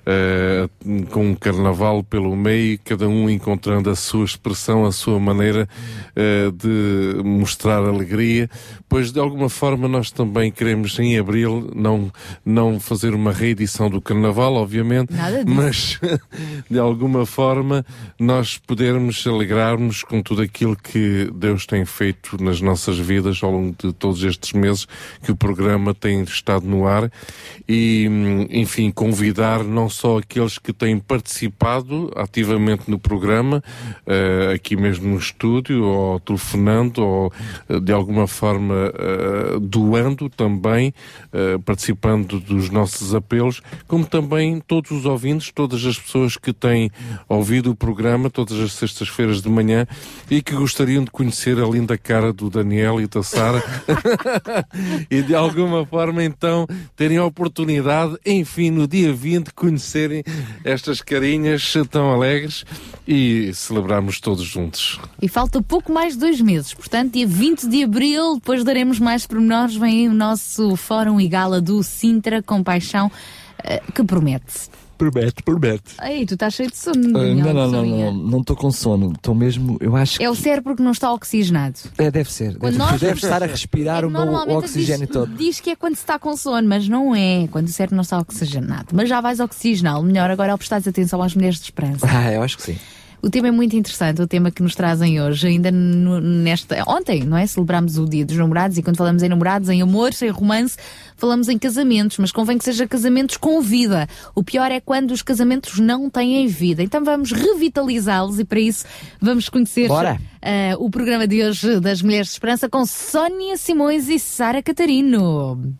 Eh, 0.06 0.70
com 1.12 1.32
um 1.32 1.36
carnaval 1.36 2.02
pelo 2.02 2.34
meio, 2.36 2.80
cada 2.86 3.10
um 3.10 3.30
encontrando 3.30 3.90
a 3.90 3.96
sua 3.96 4.24
expressão, 4.24 4.86
a 4.86 4.92
sua 4.94 5.20
maneira 5.20 5.68
eh, 6.16 6.50
de 6.56 7.22
mostrar 7.24 7.84
alegria. 7.84 8.50
Pois 8.88 9.12
de 9.12 9.20
alguma 9.20 9.50
forma 9.50 9.88
nós 9.90 10.12
também 10.12 10.50
queremos 10.50 10.98
em 10.98 11.20
abril 11.20 11.70
não, 11.76 12.10
não 12.46 12.80
fazer 12.80 13.14
uma 13.14 13.34
reedição 13.34 13.90
do 13.90 14.02
carnaval, 14.02 14.54
obviamente, 14.54 15.14
mas 15.46 16.00
de 16.72 16.80
alguma 16.80 17.26
forma 17.26 17.86
nós 18.18 18.58
podermos 18.58 19.28
alegrarmos 19.28 20.04
com 20.04 20.22
tudo 20.22 20.42
aquilo 20.42 20.76
que 20.78 21.30
Deus 21.36 21.66
tem 21.66 21.84
feito 21.84 22.42
nas 22.42 22.62
nossas 22.62 22.98
vidas 22.98 23.37
ao 23.44 23.52
longo 23.52 23.76
de 23.78 23.94
todos 23.94 24.24
estes 24.24 24.54
meses 24.54 24.88
que 25.24 25.32
o 25.32 25.36
programa 25.36 25.94
tem 25.94 26.22
estado 26.24 26.66
no 26.66 26.88
ar. 26.88 27.12
E, 27.68 28.08
enfim, 28.50 28.92
convidar 28.92 29.64
não 29.64 29.90
só 29.90 30.20
aqueles 30.20 30.58
que 30.58 30.72
têm 30.72 31.00
participado 31.00 32.12
ativamente 32.16 32.90
no 32.90 32.98
programa, 32.98 33.64
eh, 34.06 34.54
aqui 34.56 34.76
mesmo 34.76 35.10
no 35.10 35.18
estúdio, 35.18 35.84
ou 35.84 36.20
telefonando, 36.20 37.04
ou 37.04 37.34
eh, 37.70 37.80
de 37.80 37.92
alguma 37.92 38.28
forma 38.28 38.94
eh, 38.94 39.58
doando 39.62 40.30
também, 40.30 40.94
eh, 41.34 41.58
participando 41.66 42.40
dos 42.40 42.70
nossos 42.70 43.14
apelos, 43.14 43.62
como 43.88 44.06
também 44.06 44.62
todos 44.66 44.92
os 44.92 45.06
ouvintes, 45.06 45.52
todas 45.54 45.86
as 45.86 45.98
pessoas 45.98 46.38
que 46.38 46.54
têm 46.54 46.92
ouvido 47.28 47.72
o 47.72 47.76
programa 47.76 48.30
todas 48.30 48.60
as 48.60 48.74
sextas-feiras 48.74 49.42
de 49.42 49.50
manhã 49.50 49.88
e 50.30 50.42
que 50.42 50.54
gostariam 50.54 51.04
de 51.04 51.12
conhecer 51.12 51.60
a 51.60 51.66
linda 51.66 51.98
cara 51.98 52.32
do 52.32 52.50
Daniel 52.50 53.02
e 53.02 53.08
da 53.08 53.24
E 55.10 55.22
de 55.22 55.36
alguma 55.36 55.86
forma 55.86 56.24
então 56.24 56.68
terem 56.96 57.18
a 57.18 57.26
oportunidade, 57.26 58.18
enfim, 58.26 58.72
no 58.72 58.88
dia 58.88 59.14
20, 59.14 59.54
conhecerem 59.54 60.24
estas 60.64 61.02
carinhas 61.02 61.74
tão 61.90 62.12
alegres 62.12 62.66
e 63.08 63.52
celebrarmos 63.54 64.20
todos 64.20 64.44
juntos. 64.44 65.00
E 65.22 65.28
falta 65.28 65.62
pouco 65.62 65.92
mais 65.92 66.14
de 66.14 66.20
dois 66.20 66.42
meses, 66.42 66.74
portanto, 66.74 67.14
dia 67.14 67.28
20 67.28 67.68
de 67.68 67.84
abril, 67.84 68.36
depois 68.36 68.64
daremos 68.64 69.00
mais 69.00 69.26
pormenores, 69.26 69.76
vem 69.76 70.02
aí 70.02 70.08
o 70.08 70.14
nosso 70.14 70.76
Fórum 70.76 71.20
e 71.20 71.28
Gala 71.28 71.62
do 71.62 71.82
Sintra 71.84 72.42
Compaixão, 72.42 73.12
eh, 73.64 73.82
que 73.94 74.04
promete. 74.04 74.70
Promete, 74.98 75.44
promete. 75.44 75.84
Ei, 76.02 76.26
tu 76.26 76.34
estás 76.34 76.54
cheio 76.54 76.70
de 76.72 76.78
sono, 76.78 77.14
Daniel, 77.14 77.54
não, 77.54 77.68
não, 77.72 77.86
não, 77.86 77.86
não, 77.86 78.14
não 78.14 78.40
estou 78.42 78.56
com 78.56 78.72
sono. 78.72 79.12
Estou 79.14 79.36
mesmo, 79.36 79.78
eu 79.80 79.96
acho 79.96 80.18
que. 80.18 80.24
É 80.24 80.30
o 80.30 80.36
cérebro 80.36 80.76
que 80.76 80.82
não 80.82 80.92
está 80.92 81.12
oxigenado. 81.14 81.78
É, 81.98 82.10
deve 82.10 82.32
ser. 82.32 82.58
Quando 82.58 82.78
Deve, 82.78 82.92
nós- 82.92 83.00
deve 83.02 83.14
estar 83.16 83.44
a 83.44 83.46
respirar 83.48 84.04
o 84.06 84.10
meu 84.10 84.34
oxigênio 84.58 85.06
diz, 85.08 85.14
todo. 85.14 85.34
diz 85.36 85.60
que 85.60 85.70
é 85.72 85.76
quando 85.76 85.96
se 85.96 86.02
está 86.02 86.18
com 86.18 86.36
sono, 86.36 86.68
mas 86.68 86.88
não 86.90 87.16
é. 87.16 87.48
Quando 87.52 87.68
o 87.68 87.72
cérebro 87.72 87.96
não 87.96 88.02
está 88.04 88.18
oxigenado. 88.20 88.88
Mas 88.94 89.08
já 89.10 89.22
vais 89.22 89.40
oxigená-lo. 89.40 90.04
Melhor 90.04 90.30
agora 90.32 90.52
ao 90.52 90.58
prestares 90.58 90.88
atenção 90.88 91.22
às 91.22 91.36
mulheres 91.36 91.58
de 91.58 91.64
esperança. 91.66 92.06
Ah, 92.10 92.32
eu 92.32 92.42
acho 92.42 92.58
que 92.58 92.64
sim. 92.64 92.78
O 93.20 93.30
tema 93.32 93.48
é 93.48 93.52
muito 93.52 93.76
interessante, 93.76 94.22
o 94.22 94.28
tema 94.28 94.52
que 94.52 94.62
nos 94.62 94.76
trazem 94.76 95.20
hoje, 95.20 95.48
ainda 95.48 95.72
no- 95.72 96.22
nesta. 96.22 96.84
Ontem, 96.88 97.24
não 97.24 97.36
é? 97.36 97.48
Celebramos 97.48 97.98
o 97.98 98.06
Dia 98.06 98.24
dos 98.24 98.38
Namorados 98.38 98.78
e 98.78 98.84
quando 98.84 98.96
falamos 98.96 99.24
em 99.24 99.28
namorados, 99.30 99.70
em 99.70 99.82
amor, 99.82 100.12
em 100.22 100.30
romance, 100.30 100.78
falamos 101.18 101.50
em 101.50 101.58
casamentos, 101.58 102.18
mas 102.20 102.32
convém 102.32 102.58
que 102.60 102.64
seja 102.64 102.88
casamentos 102.88 103.36
com 103.36 103.60
vida. 103.60 104.08
O 104.36 104.44
pior 104.44 104.72
é 104.72 104.80
quando 104.80 105.12
os 105.12 105.24
casamentos 105.24 105.80
não 105.80 106.10
têm 106.12 106.46
vida. 106.48 106.84
Então 106.84 107.04
vamos 107.04 107.32
revitalizá-los 107.32 108.40
e 108.40 108.46
para 108.46 108.60
isso 108.60 108.86
vamos 109.20 109.50
conhecer 109.50 109.88
Bora. 109.88 110.20
eh, 110.42 110.76
o 110.78 110.88
programa 110.90 111.28
de 111.28 111.44
hoje 111.44 111.80
das 111.80 112.04
Mulheres 112.04 112.28
de 112.28 112.34
Esperança 112.34 112.70
com 112.70 112.86
Sónia 112.86 113.58
Simões 113.58 114.10
e 114.10 114.20
Sara 114.20 114.62
Catarino. 114.62 115.74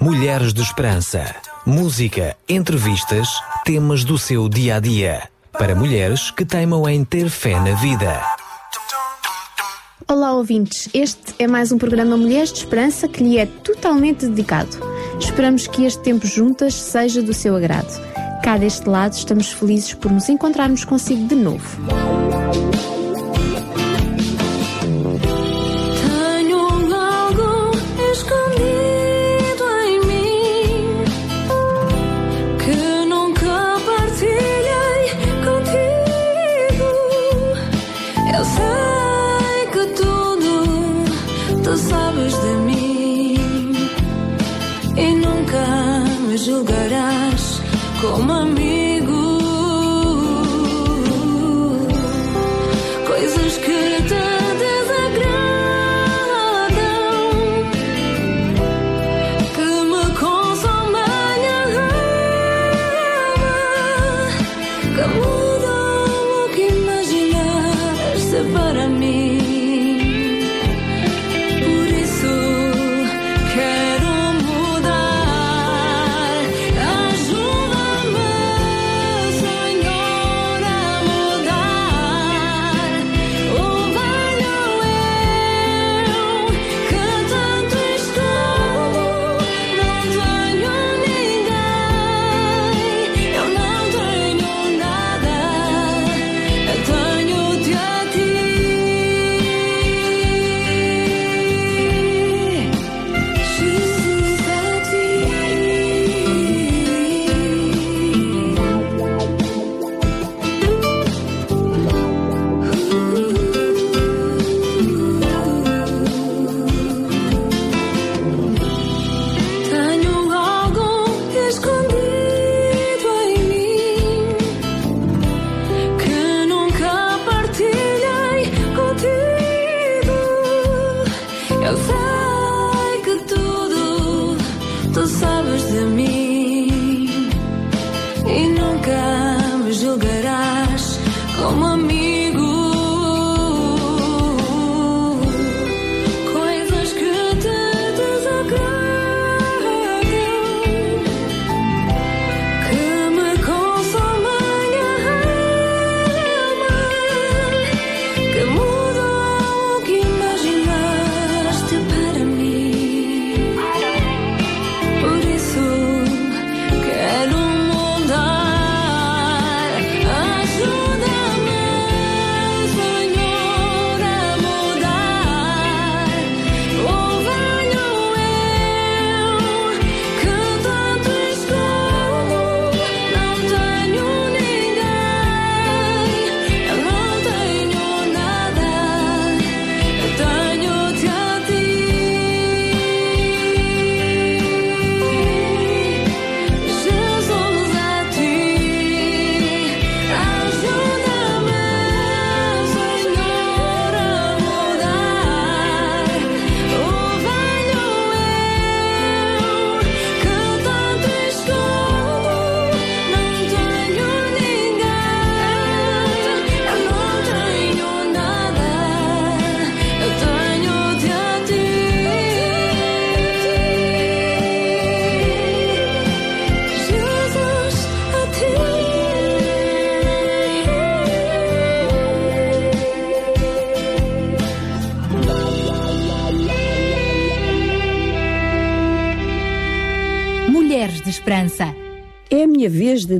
Mulheres 0.00 0.52
de 0.52 0.62
Esperança. 0.62 1.34
Música, 1.66 2.36
entrevistas, 2.46 3.26
temas 3.64 4.04
do 4.04 4.18
seu 4.18 4.50
dia 4.50 4.76
a 4.76 4.80
dia. 4.80 5.30
Para 5.50 5.74
mulheres 5.74 6.30
que 6.30 6.44
teimam 6.44 6.86
em 6.86 7.02
ter 7.02 7.30
fé 7.30 7.58
na 7.58 7.74
vida. 7.76 8.22
Olá, 10.06 10.34
ouvintes. 10.34 10.90
Este 10.92 11.34
é 11.38 11.46
mais 11.46 11.72
um 11.72 11.78
programa 11.78 12.18
Mulheres 12.18 12.52
de 12.52 12.58
Esperança 12.58 13.08
que 13.08 13.24
lhe 13.24 13.38
é 13.38 13.46
totalmente 13.46 14.26
dedicado. 14.26 14.76
Esperamos 15.18 15.66
que 15.66 15.86
este 15.86 16.02
tempo 16.02 16.26
juntas 16.26 16.74
seja 16.74 17.22
do 17.22 17.32
seu 17.32 17.56
agrado. 17.56 17.98
Cá 18.42 18.58
deste 18.58 18.86
lado 18.86 19.14
estamos 19.14 19.50
felizes 19.50 19.94
por 19.94 20.12
nos 20.12 20.28
encontrarmos 20.28 20.84
consigo 20.84 21.26
de 21.26 21.34
novo. 21.34 21.80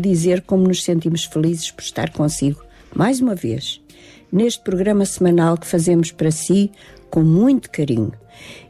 Dizer 0.05 0.43
como 0.43 0.68
nos 0.68 0.85
sentimos 0.85 1.24
felizes 1.24 1.70
por 1.70 1.82
estar 1.82 2.10
consigo, 2.10 2.62
mais 2.94 3.20
uma 3.20 3.35
vez, 3.35 3.81
neste 4.31 4.62
programa 4.62 5.05
semanal 5.05 5.56
que 5.56 5.66
fazemos 5.66 6.12
para 6.12 6.31
si 6.31 6.70
com 7.10 7.22
muito 7.22 7.70
carinho. 7.70 8.12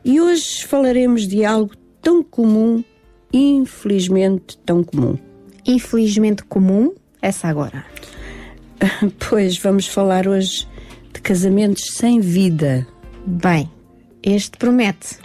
E 0.05 0.21
hoje 0.21 0.65
falaremos 0.65 1.27
de 1.27 1.45
algo 1.45 1.73
tão 2.01 2.23
comum, 2.23 2.85
infelizmente 3.33 4.59
tão 4.59 4.85
comum. 4.85 5.19
Infelizmente 5.67 6.45
comum, 6.45 6.93
essa 7.21 7.49
agora. 7.49 7.85
Pois 9.31 9.57
vamos 9.57 9.87
falar 9.87 10.29
hoje 10.29 10.69
de 11.13 11.21
casamentos 11.21 11.97
sem 11.97 12.21
vida. 12.21 12.87
Bem, 13.27 13.71
este 14.23 14.59
promete. 14.59 15.17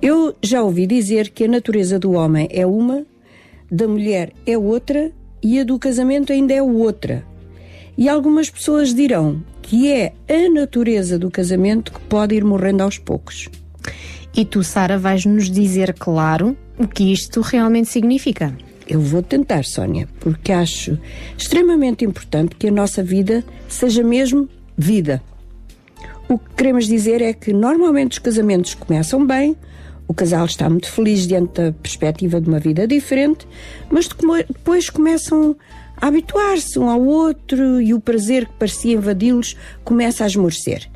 Eu 0.00 0.34
já 0.42 0.62
ouvi 0.62 0.86
dizer 0.86 1.28
que 1.30 1.44
a 1.44 1.48
natureza 1.48 1.98
do 1.98 2.12
homem 2.12 2.48
é 2.50 2.66
uma, 2.66 3.04
da 3.70 3.86
mulher 3.86 4.32
é 4.46 4.56
outra 4.56 5.12
e 5.42 5.58
a 5.58 5.64
do 5.64 5.78
casamento 5.78 6.32
ainda 6.32 6.54
é 6.54 6.62
outra. 6.62 7.24
E 7.96 8.08
algumas 8.08 8.48
pessoas 8.48 8.94
dirão 8.94 9.42
que 9.60 9.90
é 9.90 10.12
a 10.28 10.50
natureza 10.50 11.18
do 11.18 11.30
casamento 11.30 11.92
que 11.92 12.00
pode 12.00 12.34
ir 12.34 12.44
morrendo 12.44 12.82
aos 12.82 12.98
poucos. 12.98 13.48
E 14.34 14.44
tu, 14.44 14.62
Sara, 14.62 14.98
vais-nos 14.98 15.50
dizer, 15.50 15.94
claro, 15.94 16.56
o 16.78 16.86
que 16.86 17.12
isto 17.12 17.40
realmente 17.40 17.88
significa. 17.88 18.56
Eu 18.88 19.00
vou 19.00 19.22
tentar, 19.22 19.64
Sónia, 19.64 20.08
porque 20.20 20.52
acho 20.52 20.98
extremamente 21.36 22.04
importante 22.04 22.56
que 22.56 22.68
a 22.68 22.72
nossa 22.72 23.02
vida 23.02 23.44
seja 23.68 24.02
mesmo 24.02 24.48
vida. 24.76 25.22
O 26.28 26.38
que 26.38 26.54
queremos 26.56 26.86
dizer 26.86 27.20
é 27.20 27.32
que 27.32 27.52
normalmente 27.52 28.12
os 28.12 28.18
casamentos 28.18 28.74
começam 28.74 29.26
bem, 29.26 29.56
o 30.06 30.14
casal 30.14 30.44
está 30.44 30.68
muito 30.68 30.90
feliz 30.90 31.26
diante 31.26 31.60
da 31.60 31.72
perspectiva 31.72 32.40
de 32.40 32.48
uma 32.48 32.58
vida 32.58 32.86
diferente, 32.86 33.46
mas 33.90 34.08
depois 34.08 34.90
começam 34.90 35.56
a 35.96 36.08
habituar-se 36.08 36.78
um 36.78 36.88
ao 36.90 37.02
outro 37.02 37.80
e 37.80 37.94
o 37.94 38.00
prazer 38.00 38.46
que 38.46 38.52
parecia 38.54 38.94
invadi-los 38.94 39.56
começa 39.84 40.24
a 40.24 40.26
esmorecer. 40.26 40.88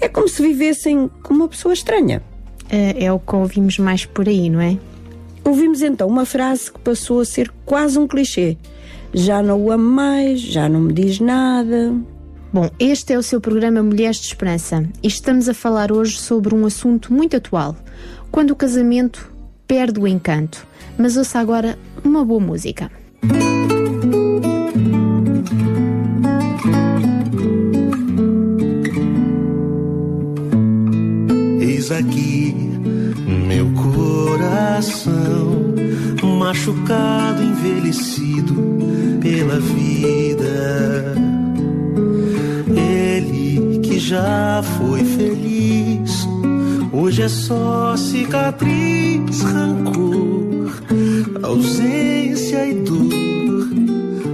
É 0.00 0.08
como 0.08 0.28
se 0.28 0.42
vivessem 0.42 1.10
com 1.22 1.34
uma 1.34 1.48
pessoa 1.48 1.74
estranha. 1.74 2.22
É, 2.70 3.04
é 3.04 3.12
o 3.12 3.18
que 3.18 3.34
ouvimos 3.34 3.78
mais 3.78 4.04
por 4.06 4.28
aí, 4.28 4.48
não 4.48 4.60
é? 4.60 4.78
Ouvimos 5.44 5.82
então 5.82 6.08
uma 6.08 6.24
frase 6.24 6.72
que 6.72 6.78
passou 6.80 7.20
a 7.20 7.24
ser 7.24 7.52
quase 7.66 7.98
um 7.98 8.08
clichê. 8.08 8.56
Já 9.12 9.42
não 9.42 9.60
o 9.60 9.70
amo 9.70 9.88
mais, 9.88 10.40
já 10.40 10.68
não 10.68 10.80
me 10.80 10.92
diz 10.92 11.20
nada. 11.20 11.94
Bom, 12.52 12.70
este 12.78 13.12
é 13.12 13.18
o 13.18 13.22
seu 13.22 13.40
programa 13.40 13.82
Mulheres 13.82 14.16
de 14.16 14.26
Esperança 14.28 14.88
e 15.02 15.08
estamos 15.08 15.48
a 15.48 15.54
falar 15.54 15.92
hoje 15.92 16.18
sobre 16.18 16.54
um 16.54 16.64
assunto 16.64 17.12
muito 17.12 17.36
atual. 17.36 17.76
Quando 18.34 18.50
o 18.50 18.56
casamento 18.56 19.30
perde 19.64 20.00
o 20.00 20.08
encanto. 20.08 20.66
Mas 20.98 21.16
ouça 21.16 21.38
agora 21.38 21.78
uma 22.04 22.24
boa 22.24 22.40
música. 22.40 22.90
Eis 31.60 31.92
aqui 31.92 32.56
meu 33.46 33.72
coração, 33.72 35.06
machucado, 36.36 37.40
envelhecido 37.40 38.52
pela 39.22 39.60
vida. 39.60 41.14
Ele 42.66 43.78
que 43.78 44.00
já 44.00 44.60
foi 44.76 45.04
feliz, 45.04 46.03
hoje 46.94 47.22
é 47.22 47.28
só 47.28 47.96
cicatriz, 47.96 49.40
rancor, 49.42 50.70
ausência 51.42 52.66
e 52.66 52.74
dor, 52.74 53.08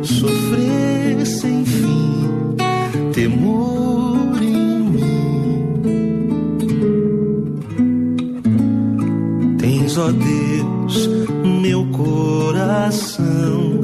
sofrer 0.03 1.27
sem 1.27 1.65
fim, 1.65 2.29
temor 3.13 4.43
em 4.43 4.91
Tens, 9.59 9.97
ó 9.97 10.11
Deus, 10.11 11.09
meu 11.63 11.87
coração, 11.87 13.81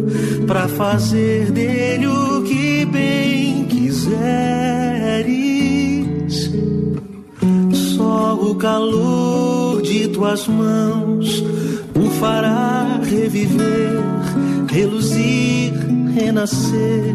pra 0.46 0.68
fazer 0.68 1.50
dele 1.50 2.06
o 2.06 2.42
que 2.42 2.84
bem 2.84 3.64
quiseres. 3.64 5.65
O 8.40 8.54
calor 8.54 9.82
de 9.82 10.08
tuas 10.08 10.46
mãos 10.46 11.42
o 11.94 12.10
fará 12.20 13.00
reviver, 13.02 14.02
reluzir, 14.68 15.72
renascer 16.14 17.14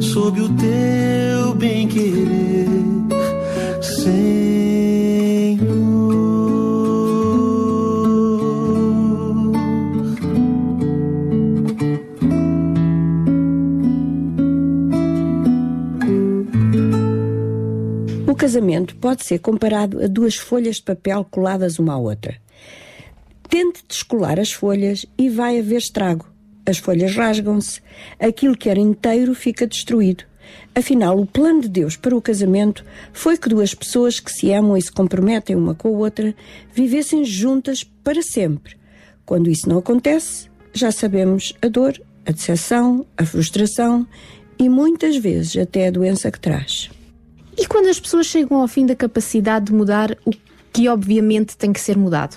sob 0.00 0.40
o 0.40 0.48
teu 0.50 1.54
bem-querer. 1.54 2.68
O 3.78 3.82
casamento 18.40 18.96
pode 18.96 19.22
ser 19.22 19.38
comparado 19.38 20.02
a 20.02 20.06
duas 20.06 20.34
folhas 20.34 20.76
de 20.76 20.82
papel 20.82 21.26
coladas 21.30 21.78
uma 21.78 21.92
à 21.92 21.98
outra. 21.98 22.34
Tente 23.50 23.84
descolar 23.86 24.40
as 24.40 24.50
folhas 24.50 25.04
e 25.18 25.28
vai 25.28 25.58
haver 25.58 25.76
estrago. 25.76 26.26
As 26.64 26.78
folhas 26.78 27.14
rasgam-se, 27.14 27.82
aquilo 28.18 28.56
que 28.56 28.70
era 28.70 28.80
inteiro 28.80 29.34
fica 29.34 29.66
destruído. 29.66 30.24
Afinal, 30.74 31.20
o 31.20 31.26
plano 31.26 31.60
de 31.60 31.68
Deus 31.68 31.96
para 31.96 32.16
o 32.16 32.22
casamento 32.22 32.82
foi 33.12 33.36
que 33.36 33.50
duas 33.50 33.74
pessoas 33.74 34.18
que 34.18 34.32
se 34.32 34.50
amam 34.50 34.74
e 34.74 34.80
se 34.80 34.90
comprometem 34.90 35.54
uma 35.54 35.74
com 35.74 35.88
a 35.88 35.98
outra 35.98 36.34
vivessem 36.72 37.26
juntas 37.26 37.84
para 37.84 38.22
sempre. 38.22 38.74
Quando 39.26 39.50
isso 39.50 39.68
não 39.68 39.78
acontece, 39.78 40.48
já 40.72 40.90
sabemos 40.90 41.52
a 41.60 41.68
dor, 41.68 42.00
a 42.24 42.32
decepção, 42.32 43.04
a 43.18 43.26
frustração 43.26 44.06
e 44.58 44.66
muitas 44.66 45.18
vezes 45.18 45.58
até 45.58 45.88
a 45.88 45.90
doença 45.90 46.30
que 46.30 46.40
traz. 46.40 46.90
E 47.56 47.66
quando 47.66 47.86
as 47.88 48.00
pessoas 48.00 48.26
chegam 48.26 48.60
ao 48.60 48.68
fim 48.68 48.86
da 48.86 48.94
capacidade 48.94 49.66
de 49.66 49.72
mudar 49.72 50.16
o 50.24 50.30
que 50.72 50.88
obviamente 50.88 51.56
tem 51.56 51.72
que 51.72 51.80
ser 51.80 51.96
mudado? 51.96 52.36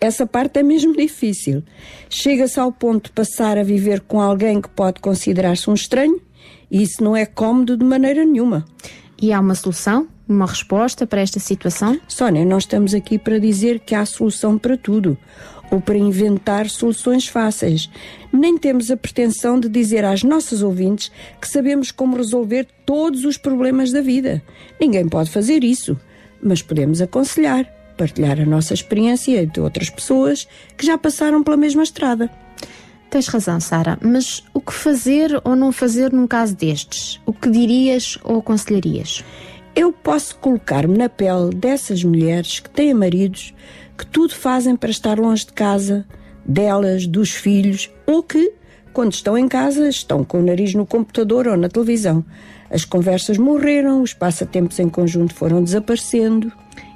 Essa 0.00 0.26
parte 0.26 0.60
é 0.60 0.62
mesmo 0.62 0.96
difícil. 0.96 1.62
Chega-se 2.08 2.58
ao 2.60 2.70
ponto 2.70 3.06
de 3.06 3.12
passar 3.12 3.58
a 3.58 3.64
viver 3.64 4.00
com 4.00 4.20
alguém 4.20 4.60
que 4.60 4.68
pode 4.68 5.00
considerar-se 5.00 5.68
um 5.68 5.74
estranho 5.74 6.20
e 6.70 6.82
isso 6.82 7.02
não 7.02 7.16
é 7.16 7.26
cómodo 7.26 7.76
de 7.76 7.84
maneira 7.84 8.24
nenhuma. 8.24 8.64
E 9.20 9.32
há 9.32 9.40
uma 9.40 9.54
solução? 9.54 10.06
Uma 10.28 10.46
resposta 10.46 11.06
para 11.06 11.20
esta 11.20 11.40
situação? 11.40 11.98
Sónia, 12.06 12.44
nós 12.44 12.62
estamos 12.62 12.94
aqui 12.94 13.18
para 13.18 13.40
dizer 13.40 13.80
que 13.80 13.94
há 13.94 14.04
solução 14.04 14.56
para 14.58 14.76
tudo 14.76 15.18
ou 15.70 15.80
para 15.80 15.98
inventar 15.98 16.68
soluções 16.68 17.26
fáceis. 17.26 17.90
Nem 18.32 18.56
temos 18.56 18.90
a 18.90 18.96
pretensão 18.96 19.58
de 19.58 19.68
dizer 19.68 20.04
às 20.04 20.22
nossas 20.22 20.62
ouvintes 20.62 21.10
que 21.40 21.48
sabemos 21.48 21.90
como 21.90 22.16
resolver 22.16 22.66
todos 22.84 23.24
os 23.24 23.36
problemas 23.36 23.92
da 23.92 24.00
vida. 24.00 24.42
Ninguém 24.80 25.08
pode 25.08 25.30
fazer 25.30 25.64
isso, 25.64 25.98
mas 26.42 26.62
podemos 26.62 27.00
aconselhar, 27.00 27.64
partilhar 27.96 28.40
a 28.40 28.46
nossa 28.46 28.74
experiência 28.74 29.42
e 29.42 29.46
de 29.46 29.60
outras 29.60 29.90
pessoas 29.90 30.46
que 30.76 30.86
já 30.86 30.96
passaram 30.96 31.42
pela 31.42 31.56
mesma 31.56 31.82
estrada. 31.82 32.30
Tens 33.10 33.26
razão, 33.28 33.58
Sara, 33.58 33.98
mas 34.02 34.44
o 34.52 34.60
que 34.60 34.72
fazer 34.72 35.40
ou 35.42 35.56
não 35.56 35.72
fazer 35.72 36.12
num 36.12 36.26
caso 36.26 36.54
destes? 36.54 37.18
O 37.24 37.32
que 37.32 37.48
dirias 37.48 38.18
ou 38.22 38.38
aconselharias? 38.38 39.24
Eu 39.74 39.92
posso 39.92 40.36
colocar-me 40.36 40.98
na 40.98 41.08
pele 41.08 41.54
dessas 41.54 42.04
mulheres 42.04 42.60
que 42.60 42.68
têm 42.68 42.92
maridos 42.92 43.54
que 43.98 44.06
tudo 44.06 44.34
fazem 44.34 44.76
para 44.76 44.90
estar 44.90 45.18
longe 45.18 45.44
de 45.44 45.52
casa, 45.52 46.06
delas, 46.46 47.06
dos 47.06 47.32
filhos, 47.32 47.90
ou 48.06 48.22
que, 48.22 48.52
quando 48.92 49.12
estão 49.12 49.36
em 49.36 49.48
casa, 49.48 49.88
estão 49.88 50.24
com 50.24 50.38
o 50.38 50.42
nariz 50.42 50.72
no 50.72 50.86
computador 50.86 51.48
ou 51.48 51.56
na 51.56 51.68
televisão. 51.68 52.24
As 52.70 52.84
conversas 52.84 53.36
morreram, 53.36 54.00
os 54.00 54.14
passatempos 54.14 54.78
em 54.78 54.88
conjunto 54.88 55.34
foram 55.34 55.62
desaparecendo. 55.62 56.52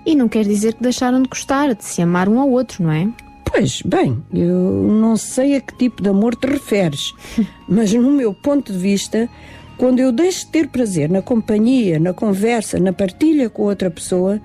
E 0.06 0.14
não 0.14 0.28
quer 0.28 0.44
dizer 0.44 0.74
que 0.74 0.82
deixaram 0.82 1.22
de 1.22 1.28
gostar, 1.28 1.74
de 1.74 1.84
se 1.84 2.00
amar 2.00 2.28
um 2.28 2.40
ao 2.40 2.50
outro, 2.50 2.84
não 2.84 2.92
é? 2.92 3.08
Pois, 3.44 3.82
bem, 3.82 4.22
eu 4.32 4.88
não 4.88 5.16
sei 5.16 5.56
a 5.56 5.60
que 5.60 5.76
tipo 5.76 6.02
de 6.02 6.08
amor 6.08 6.34
te 6.36 6.46
referes, 6.46 7.12
mas 7.68 7.92
no 7.92 8.10
meu 8.10 8.32
ponto 8.32 8.72
de 8.72 8.78
vista, 8.78 9.28
quando 9.76 10.00
eu 10.00 10.10
deixo 10.10 10.46
de 10.46 10.52
ter 10.52 10.68
prazer 10.68 11.10
na 11.10 11.20
companhia, 11.20 11.98
na 11.98 12.14
conversa, 12.14 12.78
na 12.78 12.92
partilha 12.92 13.50
com 13.50 13.64
outra 13.64 13.90
pessoa, 13.90 14.40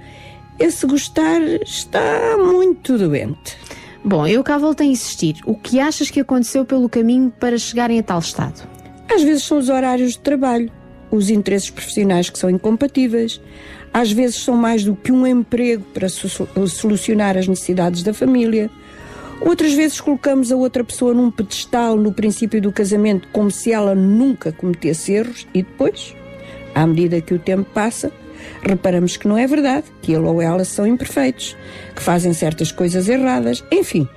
esse 0.59 0.85
gostar 0.85 1.41
está 1.63 2.37
muito 2.37 2.97
doente. 2.97 3.57
Bom, 4.03 4.25
eu 4.25 4.43
cá 4.43 4.57
volto 4.57 4.81
a 4.81 4.85
insistir. 4.85 5.35
O 5.45 5.55
que 5.55 5.79
achas 5.79 6.09
que 6.09 6.19
aconteceu 6.19 6.63
pelo 6.65 6.87
caminho 6.87 7.31
para 7.39 7.57
chegarem 7.57 7.99
a 7.99 8.03
tal 8.03 8.19
estado? 8.19 8.67
Às 9.13 9.21
vezes 9.23 9.43
são 9.43 9.57
os 9.57 9.69
horários 9.69 10.13
de 10.13 10.19
trabalho, 10.19 10.71
os 11.11 11.29
interesses 11.29 11.69
profissionais 11.69 12.29
que 12.29 12.37
são 12.39 12.49
incompatíveis, 12.49 13.41
às 13.93 14.11
vezes 14.11 14.37
são 14.43 14.55
mais 14.55 14.83
do 14.83 14.95
que 14.95 15.11
um 15.11 15.25
emprego 15.25 15.83
para 15.93 16.09
so- 16.09 16.47
solucionar 16.67 17.37
as 17.37 17.47
necessidades 17.47 18.03
da 18.03 18.13
família. 18.13 18.69
Outras 19.41 19.73
vezes 19.73 20.01
colocamos 20.01 20.51
a 20.51 20.55
outra 20.55 20.83
pessoa 20.83 21.13
num 21.13 21.29
pedestal 21.31 21.95
no 21.95 22.11
princípio 22.11 22.61
do 22.61 22.71
casamento 22.71 23.27
como 23.31 23.51
se 23.51 23.71
ela 23.71 23.93
nunca 23.95 24.51
cometesse 24.51 25.13
erros 25.13 25.47
e 25.53 25.61
depois, 25.63 26.13
à 26.73 26.85
medida 26.87 27.21
que 27.21 27.33
o 27.33 27.39
tempo 27.39 27.69
passa, 27.73 28.11
reparamos 28.61 29.17
que 29.17 29.27
não 29.27 29.37
é 29.37 29.47
verdade, 29.47 29.85
que 30.01 30.11
ele 30.11 30.25
ou 30.25 30.41
ela 30.41 30.63
são 30.63 30.85
imperfeitos, 30.85 31.55
que 31.95 32.01
fazem 32.01 32.33
certas 32.33 32.71
coisas 32.71 33.07
erradas, 33.09 33.63
enfim. 33.71 34.07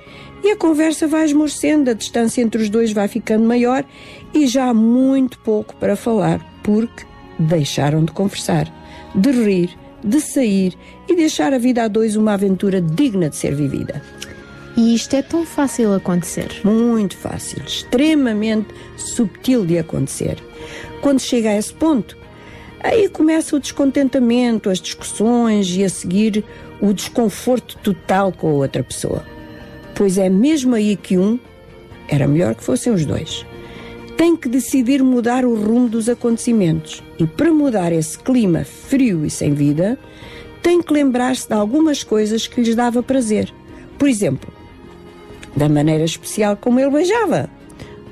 E 0.43 0.51
a 0.51 0.57
conversa 0.57 1.07
vai 1.07 1.25
esmorecendo, 1.25 1.91
a 1.91 1.93
distância 1.93 2.41
entre 2.41 2.61
os 2.61 2.69
dois 2.69 2.91
vai 2.91 3.07
ficando 3.07 3.45
maior 3.45 3.85
e 4.33 4.47
já 4.47 4.69
há 4.69 4.73
muito 4.73 5.37
pouco 5.39 5.75
para 5.75 5.95
falar, 5.95 6.43
porque 6.63 7.05
deixaram 7.37 8.03
de 8.03 8.11
conversar, 8.11 8.71
de 9.13 9.31
rir, 9.31 9.77
de 10.03 10.19
sair 10.19 10.75
e 11.07 11.15
deixar 11.15 11.53
a 11.53 11.59
vida 11.59 11.83
a 11.83 11.87
dois 11.87 12.15
uma 12.15 12.33
aventura 12.33 12.81
digna 12.81 13.29
de 13.29 13.35
ser 13.35 13.53
vivida. 13.53 14.01
E 14.75 14.95
isto 14.95 15.15
é 15.15 15.21
tão 15.21 15.45
fácil 15.45 15.93
acontecer? 15.93 16.61
Muito 16.63 17.17
fácil, 17.17 17.61
extremamente 17.63 18.73
subtil 18.95 19.65
de 19.65 19.77
acontecer. 19.77 20.37
Quando 21.01 21.19
chega 21.19 21.49
a 21.49 21.57
esse 21.57 21.73
ponto, 21.73 22.17
aí 22.83 23.09
começa 23.09 23.55
o 23.55 23.59
descontentamento, 23.59 24.69
as 24.69 24.79
discussões 24.79 25.75
e 25.75 25.83
a 25.83 25.89
seguir 25.89 26.43
o 26.79 26.93
desconforto 26.93 27.77
total 27.77 28.31
com 28.31 28.47
a 28.49 28.53
outra 28.53 28.83
pessoa. 28.83 29.25
Pois 29.95 30.17
é 30.17 30.29
mesmo 30.29 30.75
aí 30.75 30.95
que 30.95 31.17
um, 31.17 31.39
era 32.07 32.27
melhor 32.27 32.55
que 32.55 32.63
fossem 32.63 32.91
os 32.91 33.05
dois, 33.05 33.45
tem 34.17 34.35
que 34.35 34.49
decidir 34.49 35.03
mudar 35.03 35.45
o 35.45 35.55
rumo 35.55 35.89
dos 35.89 36.09
acontecimentos. 36.09 37.01
E 37.17 37.25
para 37.25 37.51
mudar 37.53 37.91
esse 37.91 38.17
clima 38.17 38.63
frio 38.63 39.25
e 39.25 39.29
sem 39.29 39.53
vida, 39.53 39.97
tem 40.61 40.81
que 40.81 40.93
lembrar-se 40.93 41.47
de 41.47 41.53
algumas 41.53 42.03
coisas 42.03 42.47
que 42.47 42.61
lhes 42.61 42.75
dava 42.75 43.01
prazer. 43.01 43.51
Por 43.97 44.07
exemplo, 44.07 44.51
da 45.55 45.67
maneira 45.67 46.03
especial 46.03 46.55
como 46.55 46.79
ele 46.79 46.91
beijava. 46.91 47.49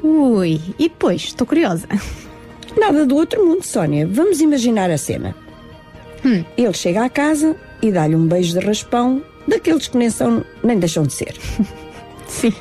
Ui, 0.02 0.60
e 0.78 0.90
depois? 0.90 1.24
Estou 1.26 1.46
curiosa. 1.46 1.88
Nada 2.80 3.06
do 3.06 3.16
outro 3.16 3.46
mundo, 3.46 3.64
Sónia. 3.64 4.08
Vamos 4.08 4.40
imaginar 4.40 4.90
a 4.90 4.98
cena. 4.98 5.36
Ele 6.58 6.74
chega 6.74 7.04
à 7.04 7.10
casa 7.10 7.56
e 7.82 7.92
dá-lhe 7.92 8.16
um 8.16 8.26
beijo 8.26 8.58
de 8.58 8.66
raspão, 8.66 9.22
daqueles 9.48 9.88
que 9.88 9.98
nem 9.98 10.10
são, 10.10 10.44
nem 10.64 10.80
deixam 10.80 11.04
de 11.04 11.14
ser. 11.14 11.36
Sim. 12.28 12.54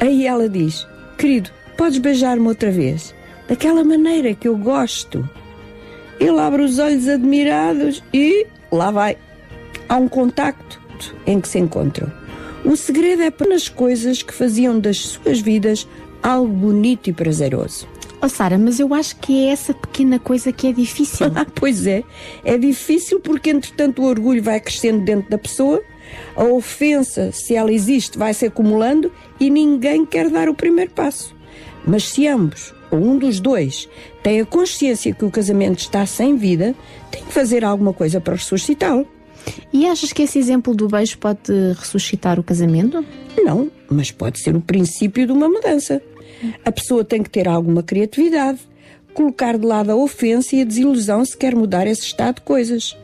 Aí 0.00 0.26
ela 0.26 0.48
diz: 0.48 0.86
Querido, 1.18 1.50
podes 1.76 1.98
beijar-me 1.98 2.46
outra 2.46 2.70
vez? 2.70 3.14
Daquela 3.48 3.82
maneira 3.84 4.32
que 4.34 4.48
eu 4.48 4.56
gosto. 4.56 5.28
Ele 6.20 6.38
abre 6.38 6.62
os 6.62 6.78
olhos 6.78 7.08
admirados 7.08 8.02
e 8.12 8.46
lá 8.70 8.90
vai. 8.90 9.18
Há 9.88 9.96
um 9.96 10.08
contacto 10.08 10.80
em 11.26 11.40
que 11.40 11.48
se 11.48 11.58
encontram. 11.58 12.10
O 12.64 12.76
segredo 12.76 13.22
é 13.22 13.32
nas 13.48 13.68
coisas 13.68 14.22
que 14.22 14.32
faziam 14.32 14.78
das 14.78 14.98
suas 14.98 15.40
vidas 15.40 15.86
algo 16.22 16.52
bonito 16.52 17.10
e 17.10 17.12
prazeroso. 17.12 17.86
Oh 18.24 18.28
Sara, 18.30 18.56
mas 18.56 18.80
eu 18.80 18.94
acho 18.94 19.16
que 19.16 19.44
é 19.44 19.50
essa 19.50 19.74
pequena 19.74 20.18
coisa 20.18 20.50
que 20.50 20.66
é 20.66 20.72
difícil. 20.72 21.26
Ah, 21.36 21.44
pois 21.44 21.86
é. 21.86 22.02
É 22.42 22.56
difícil 22.56 23.20
porque, 23.20 23.50
entretanto, 23.50 24.00
o 24.00 24.06
orgulho 24.06 24.42
vai 24.42 24.58
crescendo 24.60 25.04
dentro 25.04 25.28
da 25.28 25.36
pessoa, 25.36 25.82
a 26.34 26.44
ofensa, 26.44 27.30
se 27.32 27.54
ela 27.54 27.70
existe, 27.70 28.16
vai 28.16 28.32
se 28.32 28.46
acumulando 28.46 29.12
e 29.38 29.50
ninguém 29.50 30.06
quer 30.06 30.30
dar 30.30 30.48
o 30.48 30.54
primeiro 30.54 30.92
passo. 30.92 31.36
Mas 31.86 32.08
se 32.08 32.26
ambos, 32.26 32.72
ou 32.90 32.98
um 32.98 33.18
dos 33.18 33.40
dois, 33.40 33.90
tem 34.22 34.40
a 34.40 34.46
consciência 34.46 35.12
que 35.12 35.24
o 35.26 35.30
casamento 35.30 35.80
está 35.80 36.06
sem 36.06 36.34
vida, 36.34 36.74
tem 37.10 37.22
que 37.22 37.32
fazer 37.32 37.62
alguma 37.62 37.92
coisa 37.92 38.22
para 38.22 38.36
ressuscitá-lo. 38.36 39.06
E 39.70 39.86
achas 39.86 40.14
que 40.14 40.22
esse 40.22 40.38
exemplo 40.38 40.74
do 40.74 40.88
beijo 40.88 41.18
pode 41.18 41.52
ressuscitar 41.76 42.40
o 42.40 42.42
casamento? 42.42 43.04
Não, 43.36 43.70
mas 43.90 44.10
pode 44.10 44.38
ser 44.38 44.56
o 44.56 44.62
princípio 44.62 45.26
de 45.26 45.32
uma 45.32 45.46
mudança. 45.46 46.00
A 46.64 46.72
pessoa 46.72 47.04
tem 47.04 47.22
que 47.22 47.30
ter 47.30 47.48
alguma 47.48 47.82
criatividade, 47.82 48.58
colocar 49.12 49.56
de 49.56 49.64
lado 49.64 49.90
a 49.90 49.96
ofensa 49.96 50.56
e 50.56 50.62
a 50.62 50.64
desilusão 50.64 51.24
se 51.24 51.36
quer 51.36 51.54
mudar 51.54 51.86
esse 51.86 52.02
estado 52.02 52.36
de 52.36 52.42
coisas. 52.42 52.96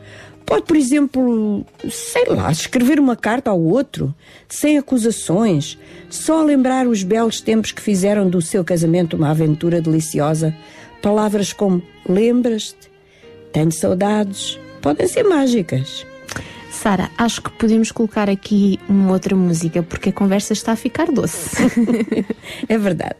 Pode, 0.45 0.63
por 0.65 0.75
exemplo, 0.75 1.65
sei 1.89 2.25
lá, 2.25 2.51
escrever 2.51 2.99
uma 2.99 3.15
carta 3.15 3.49
ao 3.49 3.61
outro, 3.61 4.13
sem 4.49 4.77
acusações, 4.77 5.77
só 6.09 6.43
lembrar 6.43 6.87
os 6.87 7.03
belos 7.03 7.39
tempos 7.39 7.71
que 7.71 7.81
fizeram 7.81 8.29
do 8.29 8.41
seu 8.41 8.63
casamento 8.63 9.15
uma 9.15 9.29
aventura 9.29 9.81
deliciosa. 9.81 10.53
Palavras 11.01 11.53
como 11.53 11.81
lembras-te, 12.07 12.91
tenho 13.53 13.71
saudades, 13.71 14.59
podem 14.81 15.07
ser 15.07 15.23
mágicas. 15.23 16.05
Sara, 16.81 17.11
acho 17.15 17.43
que 17.43 17.51
podemos 17.51 17.91
colocar 17.91 18.27
aqui 18.27 18.79
uma 18.89 19.11
outra 19.11 19.35
música, 19.35 19.83
porque 19.83 20.09
a 20.09 20.11
conversa 20.11 20.51
está 20.53 20.71
a 20.71 20.75
ficar 20.75 21.11
doce. 21.11 21.55
é 22.67 22.75
verdade. 22.75 23.17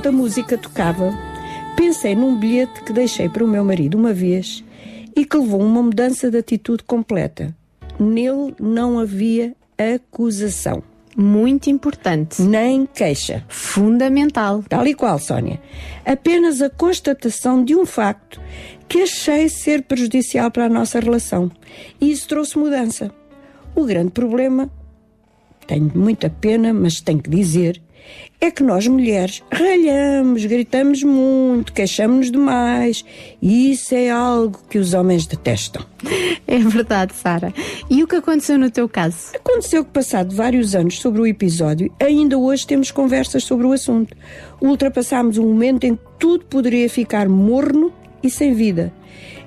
Enquanto 0.00 0.14
a 0.14 0.18
música 0.18 0.56
tocava, 0.56 1.12
pensei 1.76 2.14
num 2.14 2.34
bilhete 2.34 2.84
que 2.84 2.90
deixei 2.90 3.28
para 3.28 3.44
o 3.44 3.46
meu 3.46 3.62
marido 3.62 3.98
uma 3.98 4.14
vez 4.14 4.64
e 5.14 5.26
que 5.26 5.36
levou 5.36 5.60
uma 5.60 5.82
mudança 5.82 6.30
de 6.30 6.38
atitude 6.38 6.82
completa. 6.84 7.54
nele 7.98 8.54
não 8.58 8.98
havia 8.98 9.54
acusação. 9.76 10.82
Muito 11.14 11.68
importante. 11.68 12.40
Nem 12.40 12.86
queixa. 12.86 13.44
Fundamental. 13.46 14.64
Tal 14.66 14.86
e 14.86 14.94
qual, 14.94 15.18
Sónia. 15.18 15.60
Apenas 16.02 16.62
a 16.62 16.70
constatação 16.70 17.62
de 17.62 17.76
um 17.76 17.84
facto 17.84 18.40
que 18.88 19.02
achei 19.02 19.50
ser 19.50 19.82
prejudicial 19.82 20.50
para 20.50 20.64
a 20.64 20.70
nossa 20.70 20.98
relação. 20.98 21.50
E 22.00 22.10
isso 22.10 22.26
trouxe 22.26 22.58
mudança. 22.58 23.12
O 23.74 23.84
grande 23.84 24.12
problema, 24.12 24.70
tenho 25.66 25.92
muita 25.94 26.30
pena, 26.30 26.72
mas 26.72 27.02
tenho 27.02 27.20
que 27.20 27.28
dizer, 27.28 27.82
é 28.40 28.50
que 28.50 28.62
nós 28.62 28.86
mulheres 28.86 29.42
ralhamos, 29.52 30.44
gritamos 30.46 31.02
muito, 31.02 31.72
queixamos-nos 31.72 32.30
demais. 32.30 33.04
E 33.40 33.70
isso 33.70 33.94
é 33.94 34.10
algo 34.10 34.58
que 34.68 34.78
os 34.78 34.94
homens 34.94 35.26
detestam. 35.26 35.84
É 36.46 36.58
verdade, 36.58 37.14
Sara. 37.14 37.52
E 37.88 38.02
o 38.02 38.08
que 38.08 38.16
aconteceu 38.16 38.58
no 38.58 38.70
teu 38.70 38.88
caso? 38.88 39.32
Aconteceu 39.36 39.84
que, 39.84 39.90
passado 39.90 40.34
vários 40.34 40.74
anos 40.74 40.98
sobre 40.98 41.20
o 41.20 41.26
episódio, 41.26 41.92
ainda 42.00 42.38
hoje 42.38 42.66
temos 42.66 42.90
conversas 42.90 43.44
sobre 43.44 43.66
o 43.66 43.72
assunto. 43.72 44.16
Ultrapassámos 44.60 45.38
um 45.38 45.46
momento 45.46 45.84
em 45.84 45.94
que 45.94 46.02
tudo 46.18 46.44
poderia 46.46 46.88
ficar 46.88 47.28
morno 47.28 47.92
e 48.22 48.30
sem 48.30 48.54
vida. 48.54 48.92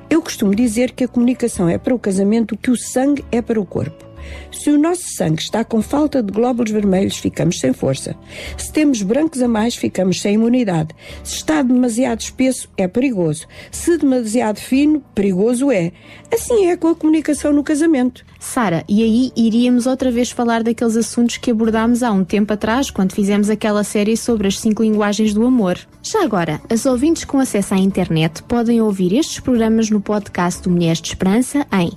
Eu 0.09 0.21
costumo 0.21 0.53
dizer 0.53 0.91
que 0.91 1.03
a 1.03 1.07
comunicação 1.07 1.67
é 1.67 1.77
para 1.77 1.95
o 1.95 1.99
casamento 1.99 2.53
o 2.53 2.57
que 2.57 2.69
o 2.69 2.77
sangue 2.77 3.25
é 3.31 3.41
para 3.41 3.59
o 3.59 3.65
corpo. 3.65 4.05
Se 4.53 4.69
o 4.69 4.77
nosso 4.77 5.03
sangue 5.15 5.41
está 5.41 5.63
com 5.63 5.81
falta 5.81 6.21
de 6.21 6.31
glóbulos 6.31 6.71
vermelhos, 6.71 7.17
ficamos 7.17 7.59
sem 7.59 7.73
força. 7.73 8.15
Se 8.57 8.71
temos 8.71 9.01
brancos 9.01 9.41
a 9.41 9.47
mais, 9.47 9.75
ficamos 9.75 10.21
sem 10.21 10.35
imunidade. 10.35 10.89
Se 11.23 11.37
está 11.37 11.61
demasiado 11.61 12.21
espesso, 12.21 12.69
é 12.77 12.87
perigoso. 12.87 13.47
Se 13.71 13.97
demasiado 13.97 14.59
fino, 14.59 15.01
perigoso 15.15 15.71
é. 15.71 15.91
Assim 16.31 16.67
é 16.67 16.77
com 16.77 16.87
a 16.87 16.95
comunicação 16.95 17.51
no 17.51 17.63
casamento. 17.63 18.23
Sara, 18.39 18.83
e 18.87 19.03
aí 19.03 19.31
iríamos 19.35 19.87
outra 19.87 20.11
vez 20.11 20.31
falar 20.31 20.63
daqueles 20.63 20.95
assuntos 20.95 21.37
que 21.37 21.51
abordámos 21.51 22.03
há 22.03 22.11
um 22.11 22.23
tempo 22.23 22.53
atrás, 22.53 22.91
quando 22.91 23.13
fizemos 23.13 23.49
aquela 23.49 23.83
série 23.83 24.15
sobre 24.15 24.47
as 24.47 24.59
cinco 24.59 24.83
linguagens 24.83 25.33
do 25.33 25.45
amor. 25.45 25.79
Já 26.01 26.23
agora, 26.23 26.61
as 26.69 26.85
ouvintes 26.85 27.25
com 27.25 27.39
acesso 27.39 27.73
à 27.73 27.77
internet 27.77 28.43
podem 28.43 28.81
ouvir 28.81 29.13
estes 29.13 29.39
programas 29.39 29.89
no 29.89 30.01
podcast 30.01 30.61
do 30.61 30.69
Mulheres 30.69 31.01
de 31.01 31.07
Esperança 31.09 31.65
em 31.71 31.91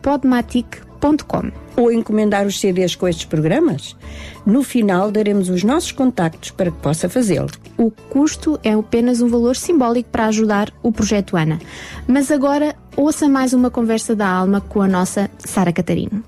mulheresesperanca.podmatic.com 0.00 1.52
Ou 1.76 1.92
encomendar 1.92 2.46
os 2.46 2.58
CDs 2.58 2.94
com 2.94 3.06
estes 3.08 3.24
programas? 3.24 3.96
No 4.44 4.62
final 4.62 5.10
daremos 5.10 5.48
os 5.48 5.62
nossos 5.62 5.92
contactos 5.92 6.50
para 6.50 6.70
que 6.70 6.78
possa 6.78 7.08
fazê-lo. 7.08 7.48
O 7.76 7.90
custo 7.90 8.58
é 8.62 8.72
apenas 8.72 9.20
um 9.20 9.28
valor 9.28 9.56
simbólico 9.56 10.10
para 10.10 10.26
ajudar 10.26 10.72
o 10.82 10.90
projeto 10.90 11.36
Ana. 11.36 11.58
Mas 12.06 12.30
agora 12.30 12.74
ouça 12.96 13.28
mais 13.28 13.52
uma 13.52 13.70
conversa 13.70 14.16
da 14.16 14.28
alma 14.28 14.60
com 14.60 14.82
a 14.82 14.88
nossa 14.88 15.30
Sara 15.38 15.72
Catarino. 15.72 16.24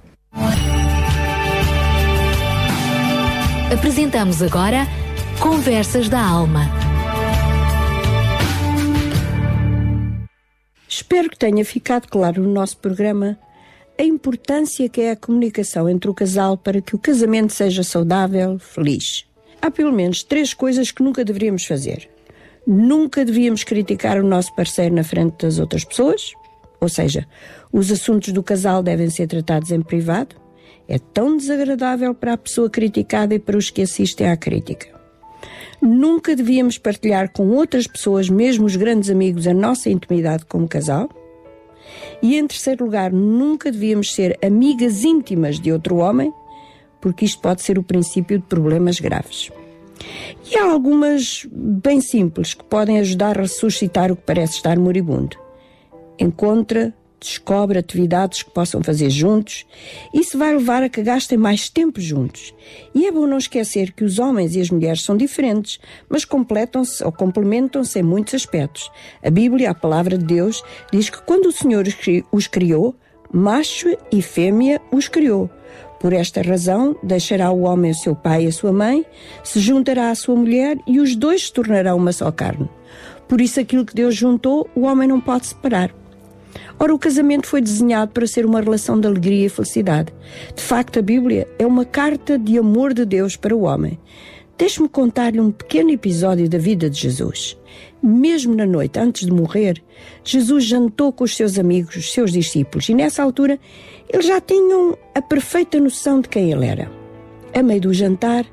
Apresentamos 3.72 4.42
agora 4.42 4.86
Conversas 5.40 6.08
da 6.08 6.20
Alma. 6.20 6.70
Espero 10.86 11.30
que 11.30 11.38
tenha 11.38 11.64
ficado 11.64 12.06
claro 12.06 12.42
no 12.42 12.52
nosso 12.52 12.76
programa 12.76 13.38
a 13.98 14.02
importância 14.02 14.88
que 14.88 15.00
é 15.00 15.10
a 15.12 15.16
comunicação 15.16 15.88
entre 15.88 16.10
o 16.10 16.14
casal 16.14 16.56
para 16.56 16.80
que 16.80 16.94
o 16.96 16.98
casamento 16.98 17.52
seja 17.52 17.82
saudável, 17.82 18.58
feliz. 18.58 19.24
Há 19.60 19.70
pelo 19.70 19.92
menos 19.92 20.22
três 20.22 20.54
coisas 20.54 20.90
que 20.90 21.02
nunca 21.02 21.24
deveríamos 21.24 21.64
fazer. 21.64 22.08
Nunca 22.66 23.24
devíamos 23.24 23.64
criticar 23.64 24.18
o 24.18 24.26
nosso 24.26 24.54
parceiro 24.54 24.94
na 24.94 25.04
frente 25.04 25.42
das 25.42 25.58
outras 25.58 25.84
pessoas, 25.84 26.32
ou 26.80 26.88
seja, 26.88 27.26
os 27.72 27.90
assuntos 27.90 28.32
do 28.32 28.42
casal 28.42 28.82
devem 28.82 29.08
ser 29.08 29.28
tratados 29.28 29.70
em 29.70 29.80
privado. 29.80 30.36
É 30.88 30.98
tão 30.98 31.36
desagradável 31.36 32.14
para 32.14 32.32
a 32.32 32.36
pessoa 32.36 32.68
criticada 32.68 33.34
e 33.34 33.38
para 33.38 33.56
os 33.56 33.70
que 33.70 33.82
assistem 33.82 34.28
à 34.28 34.36
crítica. 34.36 34.88
Nunca 35.80 36.34
devíamos 36.34 36.78
partilhar 36.78 37.32
com 37.32 37.50
outras 37.50 37.86
pessoas, 37.86 38.28
mesmo 38.28 38.66
os 38.66 38.76
grandes 38.76 39.10
amigos, 39.10 39.46
a 39.46 39.54
nossa 39.54 39.90
intimidade 39.90 40.44
como 40.44 40.68
casal. 40.68 41.08
E 42.22 42.36
em 42.36 42.46
terceiro 42.46 42.84
lugar, 42.84 43.12
nunca 43.12 43.70
devíamos 43.70 44.14
ser 44.14 44.38
amigas 44.44 45.04
íntimas 45.04 45.58
de 45.58 45.72
outro 45.72 45.96
homem, 45.96 46.32
porque 47.00 47.24
isto 47.24 47.40
pode 47.40 47.62
ser 47.62 47.78
o 47.78 47.82
princípio 47.82 48.38
de 48.38 48.44
problemas 48.44 49.00
graves. 49.00 49.50
E 50.50 50.56
há 50.56 50.64
algumas 50.64 51.46
bem 51.50 52.00
simples 52.00 52.54
que 52.54 52.64
podem 52.64 52.98
ajudar 52.98 53.38
a 53.38 53.42
ressuscitar 53.42 54.10
o 54.10 54.16
que 54.16 54.22
parece 54.22 54.54
estar 54.54 54.78
moribundo. 54.78 55.36
Encontra, 56.18 56.94
descobre 57.22 57.78
atividades 57.78 58.42
que 58.42 58.50
possam 58.50 58.82
fazer 58.82 59.08
juntos. 59.10 59.64
Isso 60.12 60.36
vai 60.36 60.54
levar 60.54 60.82
a 60.82 60.88
que 60.88 61.02
gastem 61.02 61.38
mais 61.38 61.68
tempo 61.68 62.00
juntos. 62.00 62.52
E 62.94 63.06
é 63.06 63.12
bom 63.12 63.26
não 63.26 63.38
esquecer 63.38 63.92
que 63.92 64.04
os 64.04 64.18
homens 64.18 64.54
e 64.54 64.60
as 64.60 64.70
mulheres 64.70 65.02
são 65.02 65.16
diferentes, 65.16 65.78
mas 66.08 66.24
completam-se 66.24 67.02
ou 67.04 67.12
complementam-se 67.12 67.98
em 67.98 68.02
muitos 68.02 68.34
aspectos. 68.34 68.90
A 69.24 69.30
Bíblia, 69.30 69.70
a 69.70 69.74
palavra 69.74 70.18
de 70.18 70.24
Deus, 70.24 70.62
diz 70.92 71.08
que 71.08 71.22
quando 71.22 71.46
o 71.46 71.52
Senhor 71.52 71.86
os 71.86 71.94
cri- 71.94 72.24
os 72.32 72.46
criou, 72.46 72.94
macho 73.32 73.96
e 74.10 74.20
fêmea 74.20 74.80
os 74.90 75.08
criou. 75.08 75.48
Por 76.00 76.12
esta 76.12 76.42
razão, 76.42 76.96
deixará 77.02 77.52
o 77.52 77.62
homem 77.62 77.92
o 77.92 77.94
seu 77.94 78.16
pai 78.16 78.44
e 78.44 78.48
a 78.48 78.52
sua 78.52 78.72
mãe, 78.72 79.06
se 79.44 79.60
juntará 79.60 80.10
à 80.10 80.14
sua 80.16 80.34
mulher 80.34 80.76
e 80.84 80.98
os 80.98 81.14
dois 81.14 81.44
se 81.44 81.52
tornarão 81.52 81.96
uma 81.96 82.12
só 82.12 82.30
carne. 82.32 82.68
Por 83.28 83.40
isso, 83.40 83.60
aquilo 83.60 83.86
que 83.86 83.94
Deus 83.94 84.14
juntou, 84.14 84.68
o 84.74 84.80
homem 84.82 85.06
não 85.08 85.20
pode 85.20 85.46
separar. 85.46 85.94
Ora, 86.78 86.94
o 86.94 86.98
casamento 86.98 87.46
foi 87.46 87.60
desenhado 87.60 88.12
para 88.12 88.26
ser 88.26 88.44
uma 88.44 88.60
relação 88.60 88.98
de 89.00 89.06
alegria 89.06 89.46
e 89.46 89.48
felicidade. 89.48 90.12
De 90.54 90.62
facto, 90.62 90.98
a 90.98 91.02
Bíblia 91.02 91.46
é 91.58 91.66
uma 91.66 91.84
carta 91.84 92.38
de 92.38 92.58
amor 92.58 92.92
de 92.92 93.04
Deus 93.04 93.36
para 93.36 93.54
o 93.54 93.62
homem. 93.62 93.98
Deixe-me 94.58 94.88
contar-lhe 94.88 95.40
um 95.40 95.50
pequeno 95.50 95.90
episódio 95.90 96.48
da 96.48 96.58
vida 96.58 96.88
de 96.88 97.00
Jesus. 97.00 97.56
Mesmo 98.02 98.54
na 98.54 98.66
noite 98.66 98.98
antes 98.98 99.26
de 99.26 99.32
morrer, 99.32 99.82
Jesus 100.24 100.64
jantou 100.64 101.12
com 101.12 101.24
os 101.24 101.36
seus 101.36 101.58
amigos, 101.58 101.96
os 101.96 102.12
seus 102.12 102.32
discípulos, 102.32 102.88
e 102.88 102.94
nessa 102.94 103.22
altura 103.22 103.58
eles 104.08 104.26
já 104.26 104.40
tinham 104.40 104.96
a 105.14 105.22
perfeita 105.22 105.80
noção 105.80 106.20
de 106.20 106.28
quem 106.28 106.52
ele 106.52 106.66
era. 106.66 106.90
A 107.54 107.62
meio 107.62 107.80
do 107.80 107.94
jantar, 107.94 108.44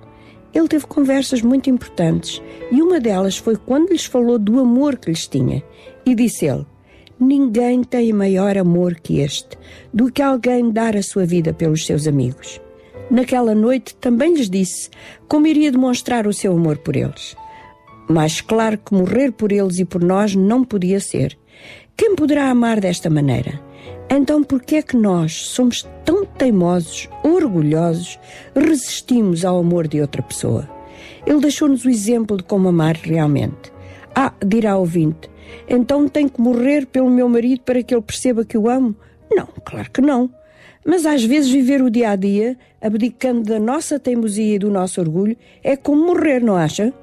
ele 0.53 0.67
teve 0.67 0.85
conversas 0.87 1.41
muito 1.41 1.69
importantes 1.69 2.41
e 2.71 2.81
uma 2.81 2.99
delas 2.99 3.37
foi 3.37 3.55
quando 3.55 3.89
lhes 3.89 4.05
falou 4.05 4.37
do 4.37 4.59
amor 4.59 4.97
que 4.97 5.09
lhes 5.09 5.27
tinha. 5.27 5.63
E 6.05 6.15
disse 6.15 6.45
ele: 6.45 6.65
Ninguém 7.19 7.83
tem 7.83 8.13
maior 8.13 8.57
amor 8.57 8.95
que 8.95 9.19
este, 9.19 9.57
do 9.93 10.09
que 10.09 10.21
alguém 10.21 10.71
dar 10.71 10.95
a 10.95 11.03
sua 11.03 11.25
vida 11.25 11.51
pelos 11.51 11.85
seus 11.85 12.07
amigos. 12.07 12.61
Naquela 13.11 13.53
noite 13.53 13.93
também 13.95 14.35
lhes 14.35 14.49
disse 14.49 14.89
como 15.27 15.45
iria 15.45 15.69
demonstrar 15.71 16.25
o 16.25 16.33
seu 16.33 16.53
amor 16.53 16.77
por 16.77 16.95
eles. 16.95 17.35
Mas 18.07 18.39
claro 18.39 18.77
que 18.77 18.93
morrer 18.93 19.33
por 19.33 19.51
eles 19.51 19.79
e 19.79 19.85
por 19.85 20.01
nós 20.01 20.33
não 20.33 20.63
podia 20.63 21.01
ser. 21.01 21.37
Quem 21.97 22.15
poderá 22.15 22.49
amar 22.49 22.79
desta 22.79 23.09
maneira? 23.09 23.59
Então 24.09 24.41
por 24.41 24.61
que 24.61 24.77
é 24.77 24.81
que 24.81 24.95
nós 24.95 25.33
somos 25.33 25.85
tão 26.05 26.25
teimosos, 26.25 27.09
orgulhosos, 27.21 28.17
resistimos 28.55 29.43
ao 29.43 29.59
amor 29.59 29.89
de 29.89 29.99
outra 29.99 30.21
pessoa? 30.21 30.69
Ele 31.27 31.41
deixou-nos 31.41 31.83
o 31.83 31.89
exemplo 31.89 32.37
de 32.37 32.43
como 32.43 32.69
amar 32.69 32.95
realmente. 32.95 33.73
Ah, 34.15 34.33
dirá 34.43 34.77
o 34.77 34.79
ouvinte, 34.79 35.29
então 35.67 36.07
tenho 36.07 36.29
que 36.29 36.41
morrer 36.41 36.85
pelo 36.85 37.09
meu 37.09 37.27
marido 37.29 37.61
para 37.61 37.81
que 37.83 37.93
ele 37.93 38.01
perceba 38.01 38.45
que 38.45 38.57
o 38.57 38.69
amo? 38.69 38.95
Não, 39.31 39.47
claro 39.63 39.89
que 39.91 40.01
não. 40.01 40.29
Mas 40.85 41.05
às 41.05 41.23
vezes 41.23 41.51
viver 41.51 41.81
o 41.81 41.89
dia 41.89 42.11
a 42.11 42.15
dia, 42.15 42.57
abdicando 42.81 43.43
da 43.43 43.59
nossa 43.59 43.99
teimosia 43.99 44.55
e 44.55 44.59
do 44.59 44.71
nosso 44.71 44.99
orgulho, 44.99 45.37
é 45.63 45.75
como 45.75 46.07
morrer, 46.07 46.41
não 46.41 46.55
acha? 46.55 46.93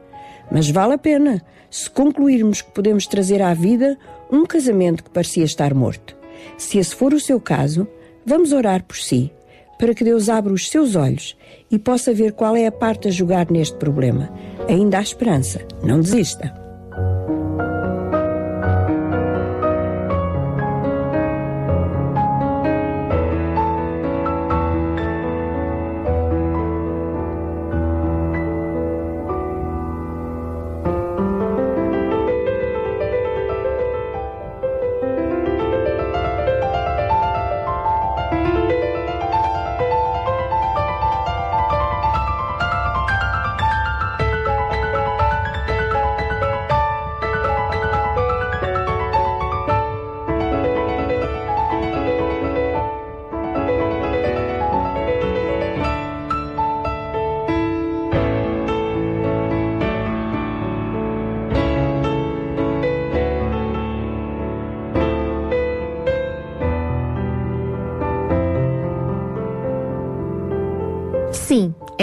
Mas 0.50 0.70
vale 0.70 0.94
a 0.94 0.98
pena, 0.98 1.42
se 1.70 1.88
concluirmos 1.90 2.62
que 2.62 2.72
podemos 2.72 3.06
trazer 3.06 3.42
à 3.42 3.52
vida 3.54 3.98
um 4.30 4.44
casamento 4.44 5.04
que 5.04 5.10
parecia 5.10 5.44
estar 5.44 5.74
morto. 5.74 6.16
Se 6.56 6.78
esse 6.78 6.94
for 6.94 7.12
o 7.12 7.20
seu 7.20 7.40
caso, 7.40 7.86
vamos 8.24 8.52
orar 8.52 8.82
por 8.82 8.96
si, 8.96 9.30
para 9.78 9.94
que 9.94 10.04
Deus 10.04 10.28
abra 10.28 10.52
os 10.52 10.68
seus 10.68 10.96
olhos 10.96 11.36
e 11.70 11.78
possa 11.78 12.12
ver 12.12 12.32
qual 12.32 12.56
é 12.56 12.66
a 12.66 12.72
parte 12.72 13.08
a 13.08 13.10
jogar 13.10 13.50
neste 13.50 13.76
problema. 13.76 14.30
Ainda 14.68 14.98
há 14.98 15.02
esperança, 15.02 15.60
não 15.82 16.00
desista. 16.00 16.65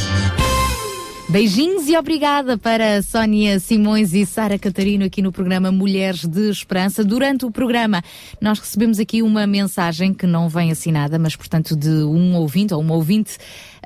Beijinhos 1.31 1.89
e 1.89 1.97
obrigada 1.97 2.59
para 2.59 3.03
Sónia 3.03 3.59
Simões 3.59 4.13
e 4.13 4.27
Sara 4.27 4.59
Catarino 4.59 5.07
aqui 5.07 5.23
no 5.23 5.33
programa 5.33 5.73
Mulheres 5.73 6.27
de 6.27 6.51
Esperança. 6.51 7.03
Durante 7.03 7.47
o 7.47 7.51
programa, 7.51 8.03
nós 8.39 8.59
recebemos 8.59 8.99
aqui 8.99 9.23
uma 9.23 9.47
mensagem 9.47 10.13
que 10.13 10.27
não 10.27 10.47
vem 10.49 10.71
assinada, 10.71 11.19
mas 11.19 11.37
portanto 11.37 11.75
de 11.75 11.89
um 11.89 12.35
ouvinte 12.37 12.75
ou 12.75 12.81
uma 12.81 12.95
ouvinte 12.95 13.39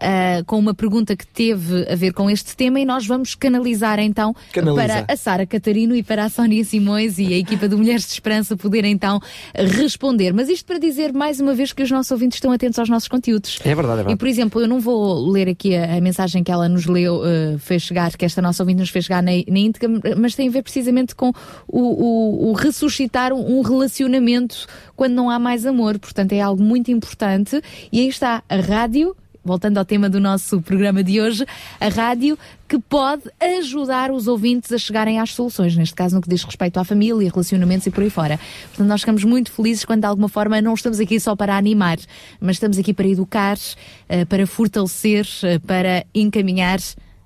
ah, 0.02 0.42
com 0.46 0.58
uma 0.58 0.74
pergunta 0.74 1.16
que 1.16 1.26
teve 1.26 1.86
a 1.90 1.94
ver 1.94 2.12
com 2.12 2.28
este 2.28 2.56
tema 2.56 2.80
e 2.80 2.84
nós 2.84 3.06
vamos 3.06 3.34
canalizar 3.34 3.98
então 3.98 4.34
Canaliza. 4.52 5.04
para 5.04 5.12
a 5.12 5.16
Sara 5.16 5.46
Catarino 5.46 5.94
e 5.94 6.02
para 6.02 6.24
a 6.24 6.28
Sónia 6.28 6.62
Simões 6.64 7.18
e 7.18 7.32
a 7.32 7.38
equipa 7.38 7.68
do 7.68 7.78
Mulheres 7.78 8.02
de 8.06 8.12
Esperança 8.12 8.56
poder 8.56 8.84
então 8.84 9.20
responder. 9.54 10.32
Mas 10.32 10.48
isto 10.48 10.64
para 10.66 10.78
dizer 10.78 11.12
mais 11.12 11.40
uma 11.40 11.54
vez 11.54 11.72
que 11.72 11.82
os 11.82 11.90
nossos 11.90 12.10
ouvintes 12.10 12.36
estão 12.36 12.52
atentos 12.52 12.78
aos 12.78 12.88
nossos 12.88 13.08
conteúdos. 13.08 13.58
É 13.64 13.74
verdade, 13.74 13.92
é 13.92 13.96
verdade. 13.96 14.12
E, 14.14 14.16
por 14.16 14.28
exemplo, 14.28 14.60
eu 14.60 14.68
não 14.68 14.80
vou 14.80 15.30
ler 15.30 15.48
aqui 15.48 15.74
a, 15.76 15.96
a 15.96 16.00
mensagem 16.00 16.42
que 16.42 16.50
ela 16.50 16.68
nos 16.68 16.86
leu, 16.86 17.22
eh, 17.24 17.56
fez 17.58 17.82
chegar, 17.82 18.16
que 18.16 18.24
esta 18.24 18.42
nossa 18.42 18.62
ouvinte 18.62 18.80
nos 18.80 18.90
fez 18.90 19.04
chegar 19.04 19.22
na, 19.22 19.30
na 19.48 19.58
íntegra, 19.58 19.88
mas 20.16 20.34
tem 20.34 20.48
a 20.48 20.50
ver 20.50 20.62
precisamente 20.62 21.14
com 21.14 21.30
o, 21.68 21.80
o- 21.80 22.50
o 22.50 22.52
ressuscitar 22.52 23.32
um, 23.32 23.58
um 23.58 23.62
relacionamento 23.62 24.66
quando 24.96 25.12
não 25.12 25.30
há 25.30 25.38
mais 25.38 25.66
amor. 25.66 25.98
Portanto, 25.98 26.32
é 26.32 26.40
algo 26.40 26.62
muito 26.62 26.90
importante. 26.90 27.60
E 27.92 28.00
aí 28.00 28.08
está 28.08 28.42
a 28.48 28.56
rádio. 28.56 29.16
Voltando 29.44 29.78
ao 29.78 29.84
tema 29.84 30.08
do 30.08 30.20
nosso 30.20 30.60
programa 30.62 31.02
de 31.02 31.20
hoje, 31.20 31.44
a 31.80 31.88
rádio 31.88 32.38
que 32.68 32.78
pode 32.78 33.24
ajudar 33.58 34.10
os 34.12 34.28
ouvintes 34.28 34.70
a 34.70 34.78
chegarem 34.78 35.18
às 35.18 35.34
soluções, 35.34 35.76
neste 35.76 35.94
caso 35.94 36.14
no 36.14 36.22
que 36.22 36.28
diz 36.28 36.44
respeito 36.44 36.78
à 36.78 36.84
família, 36.84 37.28
relacionamentos 37.28 37.86
e 37.86 37.90
por 37.90 38.04
aí 38.04 38.10
fora. 38.10 38.38
Portanto, 38.68 38.86
nós 38.86 39.00
ficamos 39.00 39.24
muito 39.24 39.50
felizes 39.50 39.84
quando 39.84 40.00
de 40.00 40.06
alguma 40.06 40.28
forma 40.28 40.60
não 40.62 40.74
estamos 40.74 41.00
aqui 41.00 41.18
só 41.18 41.34
para 41.34 41.56
animar, 41.56 41.98
mas 42.40 42.56
estamos 42.56 42.78
aqui 42.78 42.94
para 42.94 43.08
educar, 43.08 43.58
eh, 44.08 44.24
para 44.24 44.46
fortalecer, 44.46 45.26
eh, 45.42 45.58
para 45.58 46.06
encaminhar. 46.14 46.78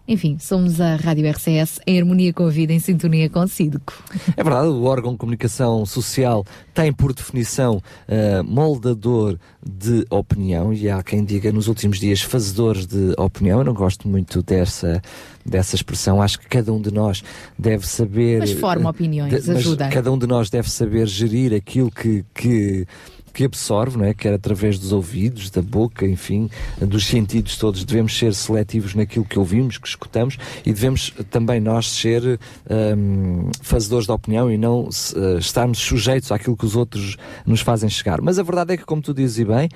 Enfim, 0.08 0.36
somos 0.38 0.80
a 0.80 0.96
Rádio 0.96 1.28
RCS 1.30 1.80
em 1.86 1.98
harmonia 1.98 2.32
com 2.32 2.46
a 2.46 2.50
vida, 2.50 2.72
em 2.72 2.78
sintonia 2.78 3.28
com 3.28 3.40
o 3.40 3.48
Cídico. 3.48 3.92
É 4.36 4.42
verdade, 4.44 4.68
o 4.68 4.84
órgão 4.84 5.12
de 5.12 5.18
comunicação 5.18 5.84
social 5.84 6.44
tem 6.72 6.92
por 6.92 7.12
definição 7.12 7.82
eh, 8.06 8.40
moldador 8.42 9.38
de 9.68 10.04
opinião 10.10 10.72
e 10.72 10.88
há 10.88 11.02
quem 11.02 11.24
diga 11.24 11.50
nos 11.50 11.66
últimos 11.66 11.98
dias 11.98 12.20
fazedores 12.22 12.86
de 12.86 13.14
opinião. 13.18 13.58
Eu 13.60 13.64
não 13.64 13.74
gosto 13.74 14.06
muito 14.06 14.42
dessa, 14.42 15.02
dessa 15.44 15.74
expressão. 15.74 16.22
Acho 16.22 16.38
que 16.38 16.48
cada 16.48 16.72
um 16.72 16.80
de 16.80 16.92
nós 16.92 17.24
deve 17.58 17.86
saber. 17.86 18.38
Mas 18.38 18.52
forma 18.52 18.88
eh, 18.88 18.90
opiniões, 18.90 19.44
de- 19.44 19.50
ajuda. 19.50 19.88
Cada 19.88 20.12
um 20.12 20.18
de 20.18 20.26
nós 20.26 20.48
deve 20.50 20.70
saber 20.70 21.06
gerir 21.08 21.52
aquilo 21.52 21.90
que. 21.90 22.24
que 22.34 22.86
que 23.36 23.44
absorve, 23.44 23.98
não 23.98 24.06
é? 24.06 24.14
quer 24.14 24.32
através 24.32 24.78
dos 24.78 24.92
ouvidos, 24.92 25.50
da 25.50 25.60
boca, 25.60 26.06
enfim, 26.06 26.48
dos 26.80 27.06
sentidos 27.06 27.58
todos. 27.58 27.84
Devemos 27.84 28.16
ser 28.16 28.32
seletivos 28.32 28.94
naquilo 28.94 29.26
que 29.26 29.38
ouvimos, 29.38 29.76
que 29.76 29.86
escutamos 29.86 30.38
e 30.64 30.72
devemos 30.72 31.12
também 31.30 31.60
nós 31.60 31.90
ser 31.90 32.40
hum, 32.96 33.50
fazedores 33.60 34.06
da 34.06 34.14
opinião 34.14 34.50
e 34.50 34.56
não 34.56 34.88
eh, 35.14 35.38
estarmos 35.38 35.78
sujeitos 35.80 36.32
àquilo 36.32 36.56
que 36.56 36.64
os 36.64 36.74
outros 36.74 37.18
nos 37.44 37.60
fazem 37.60 37.90
chegar. 37.90 38.22
Mas 38.22 38.38
a 38.38 38.42
verdade 38.42 38.72
é 38.72 38.76
que, 38.78 38.86
como 38.86 39.02
tu 39.02 39.12
dizes 39.12 39.38
e 39.40 39.44
bem, 39.44 39.68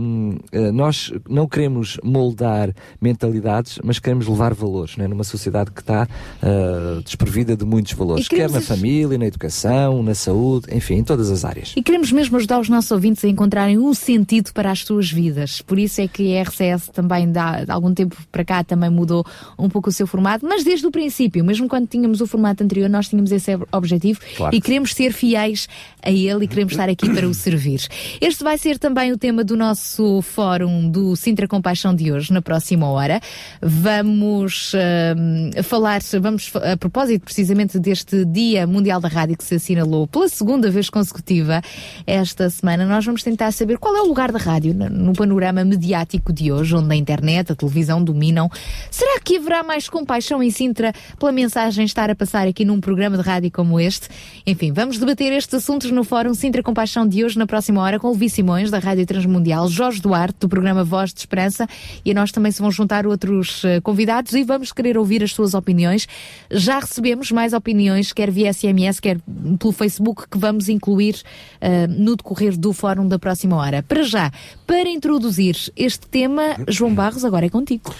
hum, 0.00 0.38
eh, 0.52 0.70
nós 0.70 1.12
não 1.28 1.48
queremos 1.48 1.98
moldar 2.04 2.72
mentalidades, 3.00 3.80
mas 3.82 3.98
queremos 3.98 4.28
levar 4.28 4.54
valores, 4.54 4.96
não 4.96 5.04
é? 5.04 5.08
numa 5.08 5.24
sociedade 5.24 5.72
que 5.72 5.80
está 5.80 6.06
eh, 6.40 7.00
desprovida 7.04 7.56
de 7.56 7.64
muitos 7.64 7.92
valores, 7.92 8.28
quer 8.28 8.48
na 8.48 8.60
família, 8.60 9.18
na 9.18 9.26
educação, 9.26 10.00
na 10.00 10.14
saúde, 10.14 10.68
enfim, 10.72 10.94
em 10.94 11.02
todas 11.02 11.28
as 11.28 11.44
áreas. 11.44 11.72
E 11.76 11.82
queremos 11.82 12.12
mesmo 12.12 12.36
ajudar 12.36 12.60
os 12.60 12.68
nossos 12.68 12.99
ouvintes 13.00 13.24
a 13.24 13.28
encontrarem 13.28 13.78
um 13.78 13.94
sentido 13.94 14.52
para 14.52 14.70
as 14.70 14.80
suas 14.80 15.10
vidas. 15.10 15.62
Por 15.62 15.78
isso 15.78 16.02
é 16.02 16.06
que 16.06 16.36
a 16.36 16.42
RCS 16.42 16.88
também, 16.92 17.32
dá, 17.32 17.64
de 17.64 17.70
algum 17.70 17.94
tempo 17.94 18.14
para 18.30 18.44
cá, 18.44 18.62
também 18.62 18.90
mudou 18.90 19.24
um 19.58 19.70
pouco 19.70 19.88
o 19.88 19.92
seu 19.92 20.06
formato, 20.06 20.46
mas 20.46 20.62
desde 20.62 20.86
o 20.86 20.90
princípio, 20.90 21.42
mesmo 21.42 21.66
quando 21.66 21.86
tínhamos 21.88 22.20
o 22.20 22.26
formato 22.26 22.62
anterior, 22.62 22.90
nós 22.90 23.08
tínhamos 23.08 23.32
esse 23.32 23.54
ob- 23.54 23.66
objetivo 23.72 24.20
Claro. 24.36 24.54
e 24.54 24.60
queremos 24.60 24.92
ser 24.94 25.12
fiéis 25.14 25.66
a 26.02 26.10
ele 26.10 26.44
e 26.44 26.48
queremos 26.48 26.74
estar 26.74 26.90
aqui 26.90 27.08
para 27.08 27.26
o 27.26 27.32
servir. 27.32 27.80
Este 28.20 28.44
vai 28.44 28.58
ser 28.58 28.78
também 28.78 29.12
o 29.12 29.16
tema 29.18 29.42
do 29.42 29.56
nosso 29.56 30.20
fórum 30.20 30.90
do 30.90 31.16
Sintra 31.16 31.48
Compaixão 31.48 31.94
de 31.94 32.12
hoje, 32.12 32.30
na 32.32 32.42
próxima 32.42 32.86
hora. 32.86 33.18
Vamos 33.62 34.72
hum, 35.16 35.62
falar, 35.62 36.00
vamos 36.20 36.52
a 36.54 36.76
propósito 36.76 37.24
precisamente 37.24 37.78
deste 37.78 38.24
Dia 38.26 38.66
Mundial 38.66 39.00
da 39.00 39.08
Rádio 39.08 39.38
que 39.38 39.44
se 39.44 39.54
assinalou 39.54 40.06
pela 40.06 40.28
segunda 40.28 40.70
vez 40.70 40.90
consecutiva 40.90 41.62
esta 42.06 42.50
semana, 42.50 42.84
nós 42.90 43.04
vamos 43.04 43.22
tentar 43.22 43.52
saber 43.52 43.78
qual 43.78 43.96
é 43.96 44.02
o 44.02 44.06
lugar 44.06 44.32
da 44.32 44.38
rádio 44.38 44.74
no, 44.74 44.88
no 44.88 45.12
panorama 45.12 45.64
mediático 45.64 46.32
de 46.32 46.52
hoje, 46.52 46.74
onde 46.74 46.92
a 46.92 46.96
internet, 46.96 47.52
a 47.52 47.54
televisão 47.54 48.02
dominam. 48.02 48.50
Será 48.90 49.20
que 49.20 49.36
haverá 49.36 49.62
mais 49.62 49.88
compaixão 49.88 50.42
em 50.42 50.50
Sintra 50.50 50.92
pela 51.18 51.32
mensagem 51.32 51.84
estar 51.84 52.10
a 52.10 52.14
passar 52.14 52.46
aqui 52.46 52.64
num 52.64 52.80
programa 52.80 53.16
de 53.16 53.22
rádio 53.22 53.50
como 53.50 53.78
este? 53.78 54.08
Enfim, 54.46 54.72
vamos 54.72 54.98
debater 54.98 55.32
estes 55.32 55.54
assuntos 55.54 55.90
no 55.90 56.04
Fórum 56.04 56.34
Sintra 56.34 56.62
Compaixão 56.62 57.06
de 57.06 57.24
hoje, 57.24 57.38
na 57.38 57.46
próxima 57.46 57.80
hora, 57.80 57.98
com 57.98 58.10
o 58.10 58.28
Simões, 58.28 58.70
da 58.70 58.78
Rádio 58.78 59.06
Transmundial, 59.06 59.68
Jorge 59.68 60.00
Duarte, 60.00 60.38
do 60.40 60.48
programa 60.48 60.84
Voz 60.84 61.12
de 61.12 61.20
Esperança, 61.20 61.66
e 62.04 62.10
a 62.10 62.14
nós 62.14 62.32
também 62.32 62.52
se 62.52 62.60
vão 62.60 62.70
juntar 62.70 63.06
outros 63.06 63.64
eh, 63.64 63.80
convidados 63.80 64.32
e 64.32 64.42
vamos 64.42 64.72
querer 64.72 64.98
ouvir 64.98 65.22
as 65.22 65.32
suas 65.32 65.54
opiniões. 65.54 66.06
Já 66.50 66.78
recebemos 66.78 67.30
mais 67.30 67.52
opiniões, 67.52 68.12
quer 68.12 68.30
via 68.30 68.52
SMS, 68.52 69.00
quer 69.00 69.18
pelo 69.58 69.72
Facebook, 69.72 70.28
que 70.28 70.38
vamos 70.38 70.68
incluir 70.68 71.16
eh, 71.60 71.86
no 71.86 72.16
decorrer 72.16 72.56
do 72.56 72.72
Fórum 72.80 73.06
da 73.06 73.18
próxima 73.18 73.56
hora. 73.56 73.82
Para 73.82 74.02
já, 74.02 74.32
para 74.66 74.88
introduzir 74.88 75.54
este 75.76 76.08
tema, 76.08 76.56
João 76.66 76.94
Barros, 76.94 77.26
agora 77.26 77.44
é 77.44 77.50
contigo. 77.50 77.94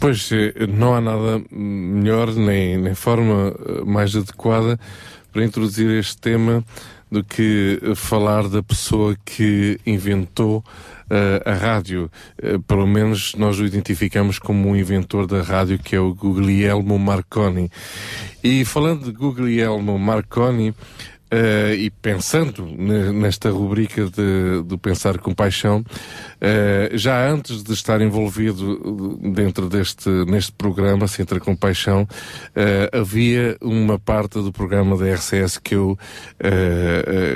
Pois, 0.00 0.28
eh, 0.32 0.66
não 0.66 0.92
há 0.92 1.00
nada 1.00 1.40
melhor 1.52 2.34
nem, 2.34 2.76
nem 2.76 2.96
forma 2.96 3.54
eh, 3.54 3.84
mais 3.86 4.16
adequada 4.16 4.76
para 5.32 5.44
introduzir 5.44 5.88
este 5.90 6.18
tema 6.18 6.64
do 7.10 7.22
que 7.22 7.80
falar 7.94 8.48
da 8.48 8.60
pessoa 8.60 9.16
que 9.24 9.78
inventou 9.86 10.64
eh, 11.10 11.42
a 11.44 11.54
rádio. 11.54 12.10
Eh, 12.36 12.58
pelo 12.66 12.86
menos 12.86 13.34
nós 13.34 13.58
o 13.58 13.64
identificamos 13.64 14.38
como 14.38 14.68
um 14.68 14.76
inventor 14.76 15.26
da 15.26 15.40
rádio, 15.42 15.78
que 15.78 15.96
é 15.96 16.00
o 16.00 16.14
Guglielmo 16.14 16.98
Marconi. 16.98 17.70
E 18.44 18.64
falando 18.64 19.06
de 19.06 19.12
Guglielmo 19.12 19.98
Marconi, 19.98 20.74
eh, 21.30 21.74
e 21.74 21.90
pensando 21.90 22.64
ne- 22.64 23.12
nesta 23.12 23.50
rubrica 23.50 24.06
de, 24.06 24.62
do 24.64 24.78
Pensar 24.78 25.18
com 25.18 25.34
Paixão, 25.34 25.84
eh, 26.40 26.90
já 26.94 27.28
antes 27.28 27.62
de 27.62 27.74
estar 27.74 28.00
envolvido 28.00 29.18
dentro 29.34 29.68
deste, 29.68 30.08
neste 30.08 30.52
programa, 30.52 31.06
Sintra 31.06 31.38
com 31.38 31.54
Paixão, 31.54 32.08
eh, 32.56 32.88
havia 32.94 33.58
uma 33.60 33.98
parte 33.98 34.40
do 34.40 34.50
programa 34.50 34.96
da 34.96 35.06
RCS 35.12 35.58
que 35.58 35.74
eu 35.74 35.98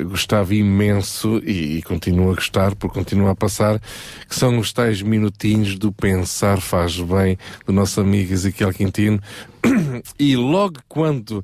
gostava 0.07 0.55
imenso 0.55 1.39
e, 1.43 1.77
e 1.77 1.81
continuo 1.83 2.31
a 2.31 2.35
gostar, 2.35 2.75
porque 2.75 2.97
continua 2.97 3.31
a 3.31 3.35
passar, 3.35 3.79
que 4.27 4.35
são 4.35 4.57
os 4.57 4.73
tais 4.73 5.01
minutinhos 5.01 5.77
do 5.77 5.91
Pensar 5.91 6.59
Faz 6.59 6.99
Bem, 6.99 7.37
do 7.65 7.73
nosso 7.73 8.01
amigo 8.01 8.33
Ezequiel 8.33 8.73
Quintino, 8.73 9.19
e 10.17 10.35
logo 10.35 10.79
quando 10.87 11.43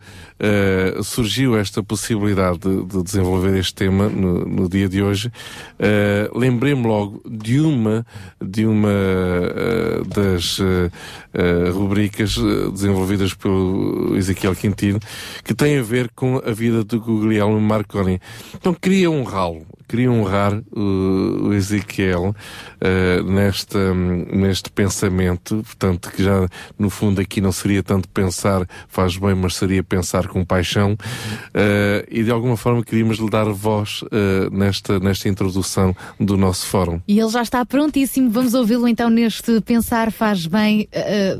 surgiu 1.04 1.58
esta 1.58 1.84
possibilidade 1.84 2.39
de, 2.58 2.84
de 2.86 3.04
desenvolver 3.04 3.58
este 3.58 3.76
tema 3.76 4.08
no, 4.08 4.46
no 4.46 4.70
dia 4.70 4.88
de 4.88 5.02
hoje, 5.02 5.32
eh, 5.78 6.30
lembrei-me 6.34 6.86
logo 6.86 7.22
de 7.30 7.60
uma, 7.60 8.06
de 8.42 8.66
uma 8.66 8.90
eh, 8.92 10.02
das 10.08 10.60
eh, 10.60 11.70
rubricas 11.72 12.38
desenvolvidas 12.72 13.34
pelo 13.34 14.16
Ezequiel 14.16 14.56
Quintino, 14.56 15.00
que 15.44 15.54
tem 15.54 15.78
a 15.78 15.84
ver 15.84 16.10
com 16.16 16.38
a 16.38 16.52
vida 16.52 16.84
do 16.84 17.00
Guglielmo 17.00 17.60
Marconi. 17.60 18.20
Então 18.56 18.74
queria 18.74 19.12
honrá-lo, 19.12 19.66
queria 19.90 20.12
honrar 20.12 20.54
uh, 20.54 21.48
o 21.48 21.54
Ezequiel 21.54 22.36
uh, 22.36 23.24
nesta, 23.24 23.94
neste 23.94 24.70
pensamento, 24.70 25.64
portanto, 25.64 26.12
que 26.12 26.24
já 26.24 26.48
no 26.78 26.90
fundo 26.92 27.20
aqui 27.20 27.42
não 27.42 27.52
seria 27.52 27.82
tanto 27.82 28.08
pensar 28.10 28.68
faz 28.88 29.18
bem, 29.18 29.34
mas 29.34 29.56
seria 29.56 29.84
pensar 29.84 30.28
com 30.28 30.46
paixão, 30.46 30.94
uh, 30.94 32.08
e 32.10 32.24
de 32.24 32.32
alguma 32.32 32.56
forma 32.56 32.84
queríamos 32.84 33.18
lhe 33.18 33.30
dar 33.30 33.46
voz 33.46 34.04
uh, 34.04 34.50
nesta, 34.52 35.00
nesta 35.00 35.28
introdução 35.28 35.96
do 36.20 36.38
nosso 36.38 36.68
fórum. 36.68 37.02
E 37.08 37.20
ele 37.20 37.30
já 37.30 37.42
está 37.42 37.66
prontíssimo. 37.66 38.30
Vamos 38.30 38.54
ouvi-lo 38.54 38.88
então 38.88 39.10
neste 39.10 39.60
Pensar 39.62 40.12
Faz 40.12 40.46
Bem, 40.46 40.88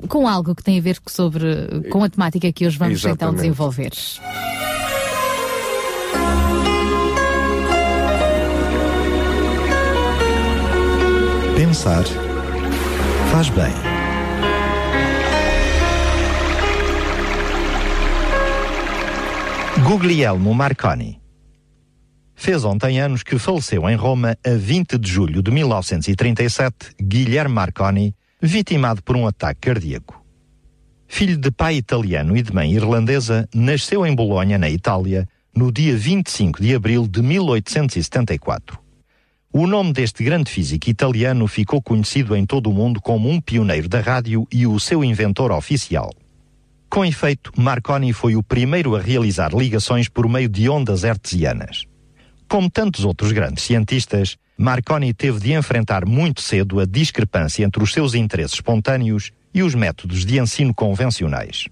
com 0.08 0.28
algo 0.28 0.56
que 0.56 0.64
tem 0.64 0.80
a 0.80 0.82
ver 0.82 0.98
sobre, 1.08 1.46
com 1.90 2.04
a 2.04 2.10
temática 2.10 2.52
que 2.52 2.66
hoje 2.66 2.78
vamos 2.78 3.00
então 3.00 3.12
Exatamente. 3.12 3.42
desenvolver. 3.42 3.92
Pensar 11.70 12.04
faz 13.32 13.48
bem. 13.52 13.72
Guglielmo 19.84 20.56
Marconi 20.56 21.22
fez 22.34 22.66
ontem 22.66 23.00
anos 23.00 23.22
que 23.22 23.38
faleceu 23.38 23.88
em 23.88 23.96
Roma 23.96 24.36
a 24.44 24.50
20 24.50 24.98
de 24.98 25.12
julho 25.12 25.44
de 25.44 25.52
1937 25.52 26.96
Guilherme 27.00 27.54
Marconi, 27.54 28.16
vitimado 28.42 29.04
por 29.04 29.16
um 29.16 29.28
ataque 29.28 29.62
cardíaco. 29.62 30.26
Filho 31.08 31.38
de 31.38 31.52
pai 31.52 31.76
italiano 31.76 32.36
e 32.36 32.42
de 32.42 32.52
mãe 32.52 32.74
irlandesa, 32.74 33.48
nasceu 33.54 34.08
em 34.08 34.16
Bolonha, 34.16 34.58
na 34.58 34.72
Itália, 34.72 35.28
no 35.56 35.72
dia 35.72 35.96
25 35.96 36.64
de 36.64 36.74
abril 36.74 37.08
de 37.08 37.22
1874. 37.22 38.89
O 39.52 39.66
nome 39.66 39.92
deste 39.92 40.24
grande 40.24 40.52
físico 40.52 40.92
italiano 40.92 41.48
ficou 41.48 41.82
conhecido 41.82 42.36
em 42.36 42.46
todo 42.46 42.70
o 42.70 42.74
mundo 42.74 43.02
como 43.02 43.28
um 43.28 43.42
pioneiro 43.42 43.90
da 43.90 44.00
rádio 44.00 44.48
e 44.52 44.68
o 44.68 44.80
seu 44.80 45.04
inventor 45.04 45.52
oficial. 45.52 46.12
Com 46.88 47.04
efeito, 47.04 47.52
Marconi 47.58 48.14
foi 48.14 48.36
o 48.36 48.44
primeiro 48.44 48.96
a 48.96 49.02
realizar 49.02 49.52
ligações 49.52 50.08
por 50.08 50.30
meio 50.30 50.48
de 50.48 50.70
ondas 50.70 51.04
hertzianas. 51.04 51.86
Como 52.48 52.70
tantos 52.70 53.04
outros 53.04 53.32
grandes 53.32 53.64
cientistas, 53.64 54.38
Marconi 54.56 55.16
teve 55.16 55.40
de 55.40 55.54
enfrentar 55.54 56.06
muito 56.06 56.42
cedo 56.42 56.80
a 56.80 56.86
discrepância 56.86 57.66
entre 57.66 57.82
os 57.82 57.92
seus 57.92 58.14
interesses 58.14 58.54
espontâneos 58.54 59.32
e 59.52 59.64
os 59.64 59.74
métodos 59.74 60.28
de 60.28 60.40
ensino 60.40 60.76
convencionais. 60.76 61.66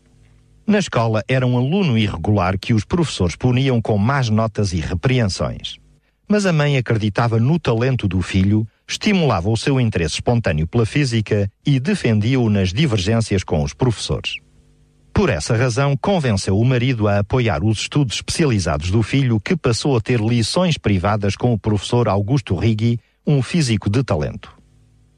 Na 0.65 0.79
escola 0.79 1.23
era 1.27 1.45
um 1.45 1.55
aluno 1.55 1.95
irregular 1.95 2.57
que 2.57 2.73
os 2.73 2.83
professores 2.83 3.35
puniam 3.35 3.79
com 3.79 3.99
más 3.99 4.29
notas 4.29 4.73
e 4.73 4.79
repreensões. 4.79 5.77
Mas 6.27 6.45
a 6.45 6.51
mãe 6.51 6.77
acreditava 6.77 7.39
no 7.39 7.57
talento 7.57 8.07
do 8.07 8.21
filho, 8.21 8.67
estimulava 8.87 9.49
o 9.49 9.55
seu 9.55 9.79
interesse 9.79 10.15
espontâneo 10.15 10.67
pela 10.67 10.85
física 10.85 11.49
e 11.65 11.79
defendia-o 11.79 12.49
nas 12.49 12.73
divergências 12.73 13.43
com 13.43 13.63
os 13.63 13.73
professores. 13.73 14.35
Por 15.13 15.29
essa 15.29 15.55
razão, 15.55 15.97
convenceu 15.97 16.59
o 16.59 16.63
marido 16.63 17.07
a 17.07 17.19
apoiar 17.19 17.63
os 17.63 17.79
estudos 17.79 18.17
especializados 18.17 18.91
do 18.91 19.01
filho, 19.01 19.39
que 19.39 19.55
passou 19.55 19.97
a 19.97 20.01
ter 20.01 20.19
lições 20.19 20.77
privadas 20.77 21.35
com 21.35 21.53
o 21.53 21.57
professor 21.57 22.07
Augusto 22.07 22.55
Righi, 22.55 22.99
um 23.25 23.41
físico 23.41 23.89
de 23.89 24.03
talento. 24.03 24.55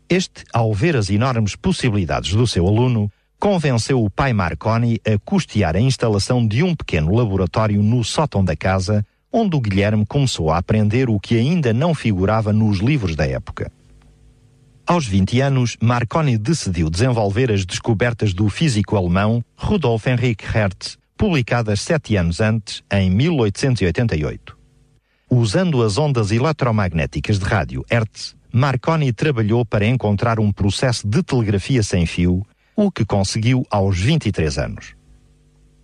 Este, 0.10 0.45
ao 0.53 0.73
ver 0.73 0.95
as 0.95 1.10
enormes 1.10 1.56
possibilidades 1.56 2.34
do 2.34 2.48
seu 2.48 2.65
aluno, 2.65 3.11
convenceu 3.40 4.03
o 4.03 4.10
pai 4.10 4.31
Marconi 4.31 5.02
a 5.06 5.18
custear 5.19 5.76
a 5.76 5.80
instalação 5.80 6.48
de 6.48 6.64
um 6.64 6.76
pequeno 6.76 7.14
laboratório 7.14 7.84
no 7.84 8.03
sótão 8.03 8.44
da 8.44 8.56
casa, 8.56 9.06
onde 9.32 9.56
o 9.56 9.62
Guilherme 9.62 10.06
começou 10.06 10.52
a 10.52 10.58
aprender 10.58 11.10
o 11.10 11.20
que 11.20 11.38
ainda 11.38 11.74
não 11.74 11.94
figurava 11.94 12.52
nos 12.52 12.80
livros 12.80 13.16
da 13.16 13.26
época. 13.28 13.72
Aos 14.86 15.06
20 15.06 15.40
anos, 15.42 15.78
Marconi 15.80 16.38
decidiu 16.38 16.90
desenvolver 16.90 17.52
as 17.52 17.64
descobertas 17.64 18.34
do 18.34 18.50
físico 18.50 18.96
alemão 18.96 19.44
Rudolf 19.56 20.08
Henrik 20.08 20.44
Hertz, 20.44 20.98
publicadas 21.16 21.82
sete 21.82 22.16
anos 22.16 22.42
antes, 22.42 22.82
em 22.92 23.10
1888. 23.12 24.58
Usando 25.30 25.84
as 25.84 26.00
ondas 26.00 26.32
eletromagnéticas 26.32 27.38
de 27.38 27.46
rádio 27.46 27.86
Hertz, 27.88 28.36
Marconi 28.52 29.14
trabalhou 29.14 29.64
para 29.64 29.86
encontrar 29.86 30.40
um 30.40 30.52
processo 30.52 31.08
de 31.08 31.22
telegrafia 31.22 31.84
sem 31.84 32.08
fio, 32.08 32.44
o 32.76 32.90
que 32.90 33.06
conseguiu 33.06 33.64
aos 33.70 34.00
23 34.00 34.58
anos. 34.58 34.96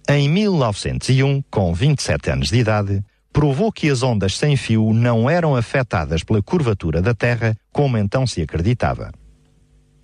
Em 0.09 0.27
1901, 0.27 1.43
com 1.51 1.73
27 1.75 2.31
anos 2.31 2.49
de 2.49 2.57
idade, 2.57 3.03
provou 3.35 3.69
que 3.69 3.89
as 3.89 4.01
ondas 4.01 4.37
sem 4.37 4.55
fio 4.55 4.93
não 4.93 5.29
eram 5.29 5.57
afetadas 5.57 6.23
pela 6.23 6.41
curvatura 6.41 7.01
da 7.01 7.13
Terra, 7.13 7.53
como 7.69 7.97
então 7.97 8.25
se 8.25 8.41
acreditava. 8.41 9.11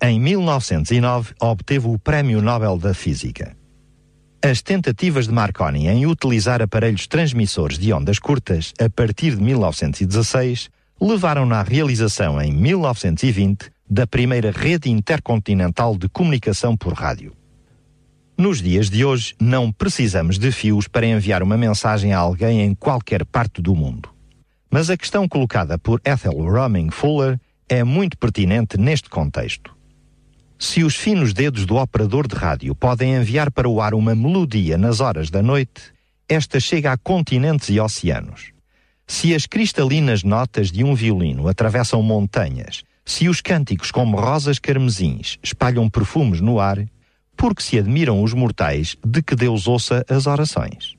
Em 0.02 0.20
1909, 0.20 1.32
obteve 1.40 1.88
o 1.88 1.98
Prémio 1.98 2.42
Nobel 2.42 2.76
da 2.76 2.92
Física. 2.92 3.56
As 4.44 4.60
tentativas 4.60 5.28
de 5.28 5.32
Marconi 5.32 5.88
em 5.88 6.04
utilizar 6.04 6.60
aparelhos 6.60 7.06
transmissores 7.06 7.78
de 7.78 7.90
ondas 7.90 8.18
curtas 8.18 8.74
a 8.78 8.90
partir 8.90 9.34
de 9.34 9.42
1916 9.42 10.68
levaram-na 11.00 11.60
à 11.60 11.62
realização 11.62 12.38
em 12.38 12.52
1920 12.52 13.70
da 13.88 14.06
primeira 14.06 14.50
rede 14.50 14.90
intercontinental 14.90 15.96
de 15.96 16.06
comunicação 16.06 16.76
por 16.76 16.92
rádio. 16.92 17.32
Nos 18.42 18.60
dias 18.60 18.90
de 18.90 19.04
hoje, 19.04 19.36
não 19.40 19.70
precisamos 19.70 20.36
de 20.36 20.50
fios 20.50 20.88
para 20.88 21.06
enviar 21.06 21.44
uma 21.44 21.56
mensagem 21.56 22.12
a 22.12 22.18
alguém 22.18 22.62
em 22.62 22.74
qualquer 22.74 23.24
parte 23.24 23.62
do 23.62 23.72
mundo. 23.72 24.08
Mas 24.68 24.90
a 24.90 24.96
questão 24.96 25.28
colocada 25.28 25.78
por 25.78 26.02
Ethel 26.04 26.32
Roming 26.32 26.90
Fuller 26.90 27.38
é 27.68 27.84
muito 27.84 28.18
pertinente 28.18 28.76
neste 28.76 29.08
contexto. 29.08 29.72
Se 30.58 30.82
os 30.82 30.96
finos 30.96 31.32
dedos 31.32 31.64
do 31.64 31.76
operador 31.76 32.26
de 32.26 32.34
rádio 32.34 32.74
podem 32.74 33.14
enviar 33.14 33.48
para 33.48 33.68
o 33.68 33.80
ar 33.80 33.94
uma 33.94 34.12
melodia 34.12 34.76
nas 34.76 34.98
horas 34.98 35.30
da 35.30 35.40
noite, 35.40 35.92
esta 36.28 36.58
chega 36.58 36.90
a 36.90 36.96
continentes 36.96 37.68
e 37.68 37.78
oceanos. 37.78 38.50
Se 39.06 39.32
as 39.36 39.46
cristalinas 39.46 40.24
notas 40.24 40.72
de 40.72 40.82
um 40.82 40.96
violino 40.96 41.46
atravessam 41.46 42.02
montanhas, 42.02 42.82
se 43.04 43.28
os 43.28 43.40
cânticos 43.40 43.92
como 43.92 44.18
rosas 44.18 44.58
carmesins 44.58 45.38
espalham 45.44 45.88
perfumes 45.88 46.40
no 46.40 46.58
ar, 46.58 46.84
porque 47.36 47.62
se 47.62 47.78
admiram 47.78 48.22
os 48.22 48.32
mortais 48.32 48.96
de 49.04 49.22
que 49.22 49.34
Deus 49.34 49.66
ouça 49.66 50.04
as 50.08 50.26
orações. 50.26 50.96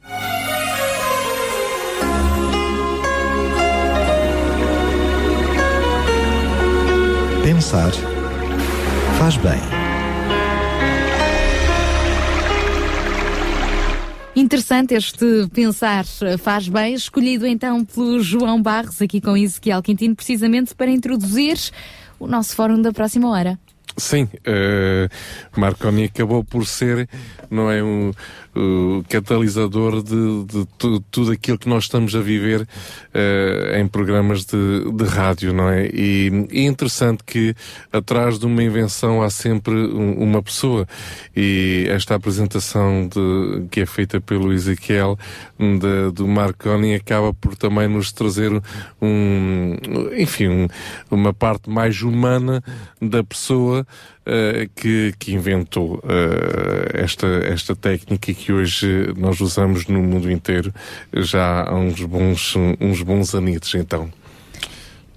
Pensar 7.43 7.91
faz 9.18 9.38
bem. 9.38 9.84
Interessante 14.35 14.95
este 14.95 15.47
pensar 15.53 16.05
faz 16.39 16.68
bem, 16.68 16.95
escolhido 16.95 17.45
então 17.45 17.85
pelo 17.85 18.19
João 18.22 18.61
Barros, 18.61 19.01
aqui 19.01 19.22
com 19.22 19.38
Ezequiel 19.38 19.81
Quintino, 19.84 20.15
precisamente 20.15 20.73
para 20.73 20.89
introduzir 20.89 21.57
o 22.19 22.27
nosso 22.27 22.55
fórum 22.55 22.81
da 22.81 22.91
próxima 22.91 23.30
hora. 23.30 23.60
Sim, 23.95 24.28
eh, 24.44 25.07
Marconi 25.56 26.06
acabou 26.06 26.44
por 26.44 26.65
ser, 26.65 27.07
não 27.49 27.70
é, 27.70 27.84
um, 27.84 28.11
o 28.55 29.03
catalisador 29.09 30.03
de, 30.03 30.43
de 30.45 30.65
tu- 30.77 30.99
tudo 31.11 31.31
aquilo 31.31 31.57
que 31.57 31.67
nós 31.67 31.85
estamos 31.85 32.15
a 32.15 32.21
viver 32.21 32.67
eh, 33.13 33.80
em 33.81 33.88
programas 33.88 34.45
de, 34.45 34.91
de 34.91 35.03
rádio, 35.05 35.53
não 35.53 35.69
é? 35.69 35.88
E, 35.88 36.47
e 36.51 36.59
é 36.59 36.63
interessante 36.63 37.23
que 37.25 37.55
atrás 37.91 38.38
de 38.38 38.45
uma 38.45 38.61
invenção 38.63 39.21
há 39.23 39.30
sempre 39.30 39.73
um- 39.73 40.21
uma 40.21 40.41
pessoa 40.43 40.88
e 41.35 41.85
esta 41.89 42.15
apresentação 42.15 43.07
de, 43.07 43.67
que 43.71 43.81
é 43.81 43.85
feita 43.85 44.21
pelo 44.21 44.53
Ezequiel 44.53 45.17
de- 45.59 46.11
do 46.13 46.27
Marconi 46.27 46.93
acaba 46.93 47.34
por 47.34 47.55
também 47.55 47.88
nos 47.88 48.11
trazer 48.11 48.51
um, 49.01 49.75
enfim, 50.17 50.47
um- 50.47 50.67
uma 51.09 51.34
parte 51.34 51.69
mais 51.69 52.01
humana 52.01 52.63
da 53.01 53.23
pessoa 53.23 53.85
eh, 54.25 54.69
que, 54.75 55.13
que 55.19 55.33
inventou 55.33 56.01
eh, 56.07 57.01
esta, 57.03 57.27
esta 57.27 57.75
técnica 57.75 58.33
que 58.33 58.53
hoje 58.53 59.13
nós 59.17 59.41
usamos 59.41 59.87
no 59.87 60.01
mundo 60.01 60.31
inteiro 60.31 60.73
já 61.13 61.63
há 61.63 61.75
uns 61.75 62.01
bons, 62.01 62.55
uns 62.79 63.01
bons 63.01 63.35
anitos, 63.35 63.75
então. 63.75 64.09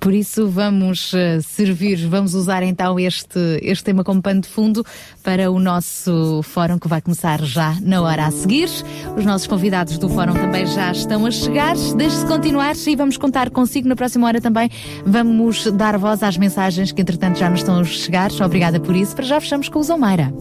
Por 0.00 0.14
isso 0.14 0.48
vamos 0.48 1.12
eh, 1.14 1.40
servir, 1.40 2.06
vamos 2.06 2.34
usar 2.34 2.62
então 2.62 2.98
este, 2.98 3.38
este 3.62 3.84
tema 3.84 4.04
como 4.04 4.22
pano 4.22 4.40
de 4.40 4.48
fundo 4.48 4.84
para 5.22 5.50
o 5.50 5.58
nosso 5.58 6.42
fórum 6.42 6.78
que 6.78 6.86
vai 6.86 7.00
começar 7.00 7.42
já 7.42 7.76
na 7.82 8.00
hora 8.00 8.26
a 8.26 8.30
seguir. 8.30 8.68
Os 9.16 9.24
nossos 9.24 9.46
convidados 9.46 9.98
do 9.98 10.08
fórum 10.08 10.34
também 10.34 10.66
já 10.66 10.92
estão 10.92 11.26
a 11.26 11.30
chegar. 11.30 11.74
Deixe-se 11.96 12.26
continuar 12.26 12.76
e 12.86 12.96
vamos 12.96 13.16
contar 13.16 13.50
consigo 13.50 13.88
na 13.88 13.96
próxima 13.96 14.26
hora 14.26 14.40
também. 14.40 14.70
Vamos 15.04 15.70
dar 15.72 15.98
voz 15.98 16.22
às 16.22 16.36
mensagens 16.36 16.92
que 16.92 17.00
entretanto 17.00 17.38
já 17.38 17.50
nos 17.50 17.60
estão 17.60 17.80
a 17.80 17.84
chegar. 17.84 18.30
Obrigada 18.44 18.78
por 18.78 18.94
isso. 18.94 19.14
Para 19.14 19.24
já 19.24 19.40
fechamos 19.40 19.68
com 19.68 19.78
o 19.78 19.82
Zomaira. 19.82 20.32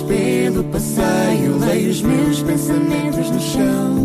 pelo 0.00 0.64
passeio, 0.64 1.58
leio 1.58 1.90
os 1.90 2.02
meus 2.02 2.42
pensamentos 2.42 3.30
no 3.30 3.40
chão. 3.40 4.01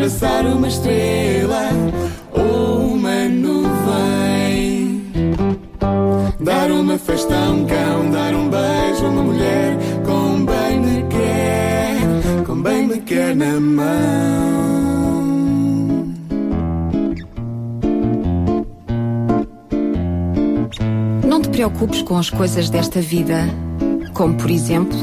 Abraçar 0.00 0.46
uma 0.46 0.66
estrela 0.66 1.68
ou 2.32 2.94
uma 2.94 3.28
nuvem. 3.28 5.02
Dar 6.40 6.70
uma 6.70 6.96
festa 6.96 7.34
a 7.34 7.50
um 7.50 7.66
cão, 7.66 8.10
dar 8.10 8.34
um 8.34 8.48
beijo 8.48 9.04
a 9.04 9.08
uma 9.10 9.22
mulher 9.22 9.76
com 10.02 10.46
bem 10.46 10.80
me 10.80 11.02
quer, 11.08 12.44
com 12.46 12.62
bem 12.62 12.86
me 12.86 12.98
quer 13.02 13.36
na 13.36 13.60
mão. 13.60 13.90
Não 21.26 21.42
te 21.42 21.50
preocupes 21.50 22.00
com 22.00 22.16
as 22.16 22.30
coisas 22.30 22.70
desta 22.70 23.02
vida, 23.02 23.46
como 24.14 24.34
por 24.34 24.50
exemplo, 24.50 24.96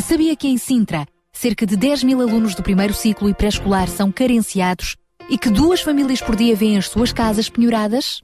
Sabia 0.00 0.34
que 0.36 0.48
em 0.48 0.58
Sintra, 0.58 1.06
cerca 1.32 1.64
de 1.64 1.76
10 1.76 2.02
mil 2.04 2.20
alunos 2.20 2.54
do 2.54 2.62
primeiro 2.62 2.92
ciclo 2.94 3.26
e 3.28 3.34
pré-escolar 3.34 3.88
são 3.88 4.12
carenciados 4.12 4.96
e 5.30 5.38
que 5.38 5.50
duas 5.50 5.80
famílias 5.80 6.20
por 6.20 6.34
dia 6.36 6.56
vêm 6.56 6.76
as 6.76 6.88
suas 6.88 7.12
casas 7.12 7.48
penhoradas? 7.48 8.23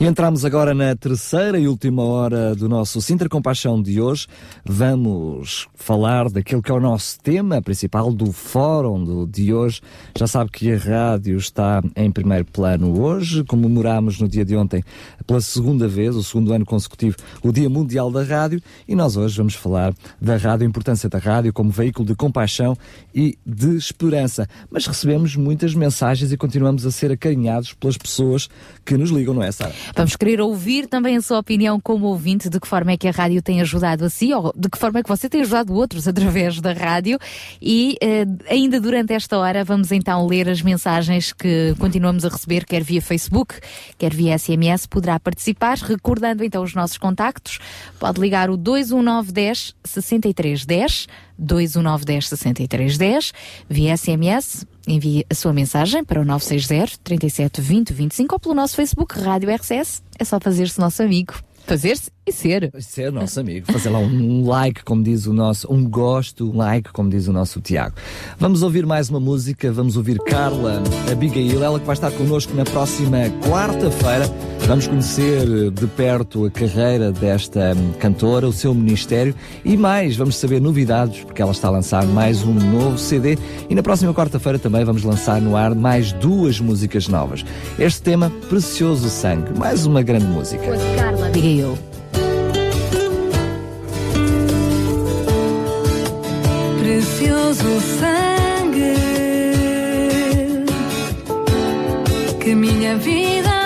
E 0.00 0.06
entramos 0.06 0.46
agora 0.46 0.72
na 0.72 0.96
terceira 0.96 1.58
e 1.58 1.68
última 1.68 2.02
hora 2.02 2.54
do 2.54 2.70
nosso 2.70 3.02
Sintra 3.02 3.28
Compaixão 3.28 3.82
de 3.82 4.00
hoje. 4.00 4.26
Vamos 4.64 5.68
falar 5.74 6.30
daquele 6.30 6.62
que 6.62 6.70
é 6.70 6.74
o 6.74 6.80
nosso 6.80 7.20
tema 7.20 7.60
principal 7.60 8.10
do 8.10 8.32
fórum 8.32 9.04
do, 9.04 9.26
de 9.26 9.52
hoje. 9.52 9.82
Já 10.18 10.26
sabe 10.26 10.50
que 10.50 10.72
a 10.72 10.78
rádio 10.78 11.36
está 11.36 11.82
em 11.94 12.10
primeiro 12.10 12.46
plano 12.46 12.98
hoje. 12.98 13.44
Comemoramos 13.44 14.18
no 14.18 14.26
dia 14.26 14.42
de 14.42 14.56
ontem, 14.56 14.82
pela 15.26 15.42
segunda 15.42 15.86
vez, 15.86 16.16
o 16.16 16.22
segundo 16.22 16.54
ano 16.54 16.64
consecutivo, 16.64 17.16
o 17.42 17.52
Dia 17.52 17.68
Mundial 17.68 18.10
da 18.10 18.22
Rádio. 18.22 18.62
E 18.88 18.94
nós 18.94 19.18
hoje 19.18 19.36
vamos 19.36 19.54
falar 19.54 19.92
da 20.18 20.38
rádio, 20.38 20.64
a 20.64 20.68
importância 20.70 21.10
da 21.10 21.18
rádio 21.18 21.52
como 21.52 21.68
veículo 21.70 22.08
de 22.08 22.14
compaixão 22.14 22.74
e 23.14 23.38
de 23.44 23.76
esperança. 23.76 24.48
Mas 24.70 24.86
recebemos 24.86 25.36
muitas 25.36 25.74
mensagens 25.74 26.32
e 26.32 26.38
continuamos 26.38 26.86
a 26.86 26.90
ser 26.90 27.12
acarinhados 27.12 27.74
pelas 27.74 27.98
pessoas 27.98 28.48
que 28.82 28.96
nos 28.96 29.10
ligam, 29.10 29.34
não 29.34 29.42
é, 29.42 29.52
Sara? 29.52 29.74
Vamos 29.94 30.16
querer 30.16 30.40
ouvir 30.40 30.86
também 30.86 31.16
a 31.16 31.22
sua 31.22 31.38
opinião 31.38 31.80
como 31.80 32.06
ouvinte, 32.06 32.48
de 32.48 32.60
que 32.60 32.66
forma 32.66 32.92
é 32.92 32.96
que 32.96 33.08
a 33.08 33.10
rádio 33.10 33.42
tem 33.42 33.60
ajudado 33.60 34.04
a 34.04 34.10
si, 34.10 34.32
ou 34.32 34.52
de 34.56 34.68
que 34.68 34.78
forma 34.78 35.00
é 35.00 35.02
que 35.02 35.08
você 35.08 35.28
tem 35.28 35.40
ajudado 35.40 35.74
outros 35.74 36.06
através 36.08 36.60
da 36.60 36.72
rádio. 36.72 37.18
E 37.60 37.96
eh, 38.00 38.24
ainda 38.48 38.80
durante 38.80 39.12
esta 39.12 39.38
hora 39.38 39.64
vamos 39.64 39.92
então 39.92 40.26
ler 40.26 40.48
as 40.48 40.62
mensagens 40.62 41.32
que 41.32 41.74
continuamos 41.78 42.24
a 42.24 42.28
receber, 42.28 42.64
quer 42.64 42.82
via 42.82 43.02
Facebook, 43.02 43.54
quer 43.98 44.14
via 44.14 44.38
SMS, 44.38 44.86
poderá 44.86 45.18
participar, 45.18 45.76
recordando 45.78 46.44
então 46.44 46.62
os 46.62 46.74
nossos 46.74 46.98
contactos. 46.98 47.58
Pode 47.98 48.20
ligar 48.20 48.50
o 48.50 48.56
21910 48.56 49.74
6310, 49.84 51.06
21910 51.38 52.28
6310, 52.28 53.32
via 53.68 53.96
SMS, 53.96 54.66
envie 54.86 55.24
a 55.30 55.34
sua 55.34 55.52
mensagem 55.52 56.04
para 56.04 56.20
o 56.20 56.24
960 56.24 56.98
37 57.02 57.60
20 57.60 57.92
25 57.92 58.34
ou 58.34 58.40
pelo 58.40 58.54
nosso 58.54 58.76
Facebook 58.76 59.18
Rádio 59.18 59.54
RCS. 59.54 60.02
É 60.18 60.24
só 60.24 60.38
fazer-se 60.40 60.78
nosso 60.78 61.02
amigo. 61.02 61.34
Fazer-se 61.66 62.10
e 62.30 62.32
ser. 62.32 62.70
Ser 62.80 63.12
nosso 63.12 63.38
amigo. 63.38 63.70
Fazer 63.70 63.90
lá 63.90 63.98
um 63.98 64.46
like, 64.46 64.84
como 64.84 65.02
diz 65.02 65.26
o 65.26 65.32
nosso, 65.32 65.70
um 65.72 65.88
gosto, 65.88 66.50
um 66.50 66.56
like, 66.56 66.92
como 66.92 67.10
diz 67.10 67.28
o 67.28 67.32
nosso 67.32 67.60
Tiago. 67.60 67.94
Vamos 68.38 68.62
ouvir 68.62 68.86
mais 68.86 69.10
uma 69.10 69.20
música, 69.20 69.70
vamos 69.72 69.96
ouvir 69.96 70.18
Carla 70.20 70.82
Abigail, 71.10 71.62
ela 71.62 71.78
que 71.78 71.86
vai 71.86 71.94
estar 71.94 72.10
connosco 72.12 72.54
na 72.54 72.64
próxima 72.64 73.18
quarta-feira. 73.42 74.26
Vamos 74.66 74.86
conhecer 74.86 75.70
de 75.72 75.86
perto 75.88 76.46
a 76.46 76.50
carreira 76.50 77.10
desta 77.10 77.74
hum, 77.76 77.92
cantora, 77.98 78.46
o 78.46 78.52
seu 78.52 78.72
ministério 78.72 79.34
e 79.64 79.76
mais, 79.76 80.16
vamos 80.16 80.36
saber 80.36 80.60
novidades, 80.60 81.24
porque 81.24 81.42
ela 81.42 81.50
está 81.50 81.68
a 81.68 81.72
lançar 81.72 82.06
mais 82.06 82.44
um 82.44 82.54
novo 82.54 82.96
CD 82.96 83.36
e 83.68 83.74
na 83.74 83.82
próxima 83.82 84.14
quarta-feira 84.14 84.58
também 84.58 84.84
vamos 84.84 85.02
lançar 85.02 85.40
no 85.40 85.56
ar 85.56 85.74
mais 85.74 86.12
duas 86.12 86.60
músicas 86.60 87.08
novas. 87.08 87.44
Este 87.78 88.02
tema, 88.02 88.30
Precioso 88.48 89.08
Sangue, 89.08 89.58
mais 89.58 89.86
uma 89.86 90.02
grande 90.02 90.26
música. 90.26 90.66
Carla 90.96 91.26
Abigail. 91.26 91.89
Precioso 97.20 97.78
sangue 98.00 98.94
que 102.40 102.54
minha 102.54 102.96
vida 102.96 103.59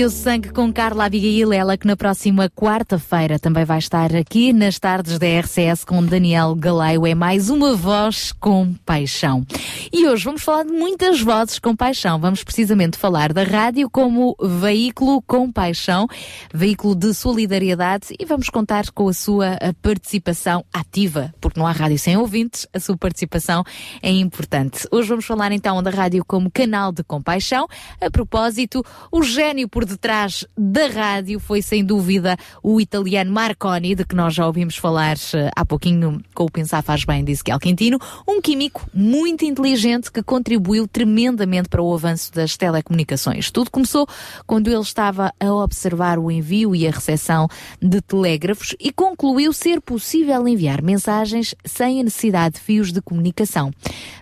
Precioso 0.00 0.16
Sangue 0.16 0.48
com 0.48 0.72
Carla 0.72 1.04
Abigail, 1.04 1.52
ela 1.52 1.76
que 1.76 1.86
na 1.86 1.94
próxima 1.94 2.48
quarta-feira 2.48 3.38
também 3.38 3.66
vai 3.66 3.78
estar 3.78 4.16
aqui 4.16 4.50
nas 4.50 4.78
tardes 4.78 5.18
da 5.18 5.26
RCS 5.26 5.84
com 5.84 6.02
Daniel 6.02 6.54
Galaio. 6.54 7.06
É 7.06 7.14
mais 7.14 7.50
uma 7.50 7.76
voz 7.76 8.32
com 8.32 8.72
paixão. 8.86 9.44
E 10.00 10.08
hoje 10.08 10.24
vamos 10.24 10.42
falar 10.42 10.64
de 10.64 10.72
muitas 10.72 11.20
vozes 11.20 11.58
com 11.58 11.76
paixão. 11.76 12.18
Vamos 12.18 12.42
precisamente 12.42 12.96
falar 12.96 13.34
da 13.34 13.42
rádio 13.42 13.90
como 13.90 14.34
veículo 14.40 15.20
com 15.20 15.52
paixão, 15.52 16.08
veículo 16.54 16.94
de 16.94 17.12
solidariedade 17.12 18.06
e 18.18 18.24
vamos 18.24 18.48
contar 18.48 18.90
com 18.92 19.10
a 19.10 19.12
sua 19.12 19.58
eh, 19.60 19.74
participação 19.82 20.64
ativa, 20.72 21.34
porque 21.38 21.60
não 21.60 21.66
há 21.66 21.72
rádio 21.72 21.98
sem 21.98 22.16
ouvintes, 22.16 22.66
a 22.72 22.80
sua 22.80 22.96
participação 22.96 23.62
é 24.00 24.10
importante. 24.10 24.88
Hoje 24.90 25.10
vamos 25.10 25.26
falar 25.26 25.52
então 25.52 25.82
da 25.82 25.90
rádio 25.90 26.24
como 26.24 26.50
canal 26.50 26.92
de 26.92 27.04
compaixão. 27.04 27.68
A 28.00 28.10
propósito, 28.10 28.82
o 29.12 29.22
gênio 29.22 29.68
por 29.68 29.84
detrás 29.84 30.46
da 30.56 30.86
rádio 30.86 31.38
foi 31.38 31.60
sem 31.60 31.84
dúvida 31.84 32.38
o 32.62 32.80
italiano 32.80 33.30
Marconi, 33.30 33.94
de 33.94 34.06
que 34.06 34.16
nós 34.16 34.32
já 34.32 34.46
ouvimos 34.46 34.78
falar 34.78 35.18
eh, 35.34 35.50
há 35.54 35.62
pouquinho 35.62 36.22
com 36.32 36.44
o 36.44 36.50
Pensar 36.50 36.82
Faz 36.82 37.04
Bem, 37.04 37.22
disse 37.22 37.44
que 37.44 37.50
Quintino, 37.58 37.98
um 38.26 38.40
químico 38.40 38.88
muito 38.94 39.44
inteligente 39.44 39.89
que 40.12 40.22
contribuiu 40.22 40.86
tremendamente 40.86 41.68
para 41.68 41.82
o 41.82 41.92
avanço 41.92 42.32
das 42.32 42.56
telecomunicações. 42.56 43.50
Tudo 43.50 43.70
começou 43.70 44.06
quando 44.46 44.68
ele 44.68 44.80
estava 44.80 45.32
a 45.40 45.52
observar 45.52 46.18
o 46.18 46.30
envio 46.30 46.74
e 46.74 46.86
a 46.86 46.90
recepção 46.90 47.48
de 47.80 48.00
telégrafos 48.00 48.76
e 48.78 48.92
concluiu 48.92 49.52
ser 49.52 49.80
possível 49.80 50.46
enviar 50.46 50.82
mensagens 50.82 51.54
sem 51.64 52.00
a 52.00 52.04
necessidade 52.04 52.56
de 52.56 52.60
fios 52.60 52.92
de 52.92 53.00
comunicação. 53.00 53.72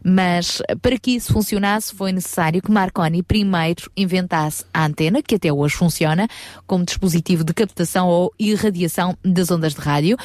Mas 0.03 0.63
para 0.81 0.99
que 0.99 1.11
isso 1.13 1.33
funcionasse 1.33 1.95
foi 1.95 2.13
necessário 2.13 2.63
que 2.63 2.71
Marconi 2.71 3.23
primeiro 3.23 3.91
inventasse 3.97 4.65
a 4.73 4.87
antena, 4.87 5.23
que 5.23 5.35
até 5.35 5.53
hoje 5.53 5.75
funciona 5.75 6.29
como 6.67 6.85
dispositivo 6.85 7.45
de 7.45 7.53
captação 7.53 8.09
ou 8.09 8.33
irradiação 8.39 9.17
das 9.25 9.51
ondas 9.51 9.75
de 9.75 9.81
rádio. 9.81 10.17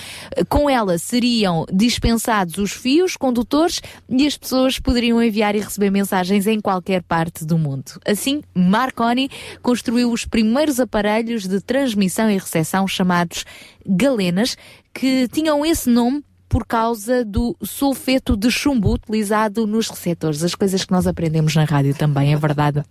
Com 0.47 0.69
ela 0.69 0.97
seriam 0.97 1.65
dispensados 1.71 2.57
os 2.57 2.71
fios 2.71 3.17
condutores 3.17 3.81
e 4.09 4.25
as 4.25 4.37
pessoas 4.37 4.79
poderiam 4.79 5.21
enviar 5.21 5.32
e 5.39 5.61
receber 5.61 5.89
mensagens 5.89 6.47
em 6.47 6.59
qualquer 6.59 7.01
parte 7.03 7.45
do 7.45 7.57
mundo. 7.57 7.99
Assim, 8.05 8.41
Marconi 8.53 9.29
construiu 9.61 10.11
os 10.11 10.25
primeiros 10.25 10.79
aparelhos 10.79 11.47
de 11.47 11.61
transmissão 11.61 12.29
e 12.29 12.37
recepção 12.37 12.87
chamados 12.87 13.45
galenas, 13.85 14.57
que 14.93 15.27
tinham 15.27 15.65
esse 15.65 15.89
nome 15.89 16.23
por 16.47 16.67
causa 16.67 17.25
do 17.25 17.57
sulfeto 17.63 18.37
de 18.37 18.51
chumbo 18.51 18.93
utilizado 18.93 19.65
nos 19.65 19.89
receptores. 19.89 20.43
As 20.43 20.53
coisas 20.53 20.85
que 20.85 20.91
nós 20.91 21.07
aprendemos 21.07 21.55
na 21.55 21.63
rádio 21.63 21.95
também, 21.95 22.31
é 22.31 22.37
verdade. 22.37 22.83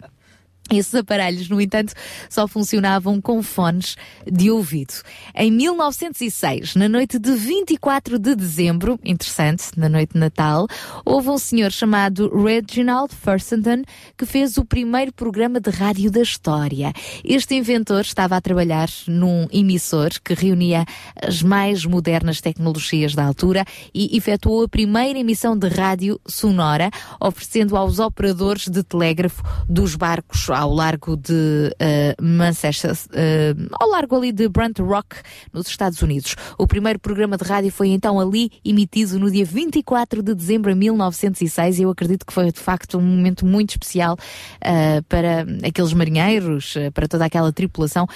Esses 0.73 0.94
aparelhos, 0.94 1.49
no 1.49 1.61
entanto, 1.61 1.93
só 2.31 2.49
funcionavam 2.49 3.20
com 3.20 3.43
fones 3.43 3.97
de 4.31 4.51
ouvido. 4.51 4.94
Em 5.35 5.51
1906, 5.51 6.74
na 6.74 6.89
noite 6.89 7.19
de 7.19 7.32
24 7.35 8.19
de 8.19 8.35
dezembro, 8.35 8.99
interessante, 9.05 9.65
na 9.77 9.89
noite 9.89 10.15
de 10.15 10.19
Natal, 10.19 10.66
houve 11.05 11.28
um 11.28 11.39
senhor 11.39 11.70
chamado 11.70 12.31
Reginald 12.35 13.15
Furstenton 13.15 13.82
que 14.16 14.24
fez 14.24 14.57
o 14.57 14.65
primeiro 14.65 15.12
programa 15.12 15.61
de 15.61 15.70
rádio 15.70 16.11
da 16.11 16.20
história. 16.20 16.93
Este 17.24 17.55
inventor 17.55 18.01
estava 18.01 18.36
a 18.36 18.40
trabalhar 18.40 18.89
num 19.07 19.47
emissor 19.53 20.11
que 20.24 20.35
reunia 20.35 20.85
as 21.20 21.43
mais 21.43 21.85
modernas 21.85 22.40
tecnologias 22.40 23.15
da 23.15 23.27
altura 23.27 23.65
e 23.94 24.16
efetuou 24.16 24.65
a 24.65 24.69
primeira 24.69 25.19
emissão 25.19 25.57
de 25.57 25.69
rádio 25.69 26.20
sonora, 26.27 26.90
oferecendo 27.20 27.77
aos 27.77 27.99
operadores 27.99 28.69
de 28.69 28.82
telégrafo 28.82 29.43
dos 29.69 29.94
barcos 29.97 30.40
ao 30.62 30.72
largo 30.72 31.16
de 31.16 31.74
eh, 31.78 32.14
Manchester, 32.20 32.93
eh, 33.12 33.52
ao 33.72 33.89
largo 33.89 34.16
ali 34.16 34.30
de 34.30 34.48
Brant 34.48 34.78
Rock, 34.78 35.16
nos 35.52 35.66
Estados 35.66 36.01
Unidos. 36.01 36.36
O 36.56 36.68
primeiro 36.68 37.01
programa 37.01 37.36
de 37.36 37.44
rádio 37.44 37.72
foi 37.72 37.89
então 37.89 38.20
ali 38.20 38.51
emitido 38.64 39.18
no 39.18 39.28
dia 39.28 39.44
24 39.44 40.22
de 40.22 40.34
dezembro 40.34 40.72
de 40.72 40.78
1906 40.78 41.80
e 41.80 41.82
eu 41.82 41.90
acredito 41.90 42.24
que 42.24 42.32
foi 42.32 42.52
de 42.52 42.60
facto 42.60 42.97
um 42.97 43.02
momento 43.02 43.44
muito 43.44 43.70
especial 43.70 44.16
eh, 44.60 45.01
para 45.09 45.44
aqueles 45.66 45.93
marinheiros, 45.93 46.74
para 46.94 47.09
toda 47.09 47.24
aquela 47.24 47.52
tripulação 47.52 48.06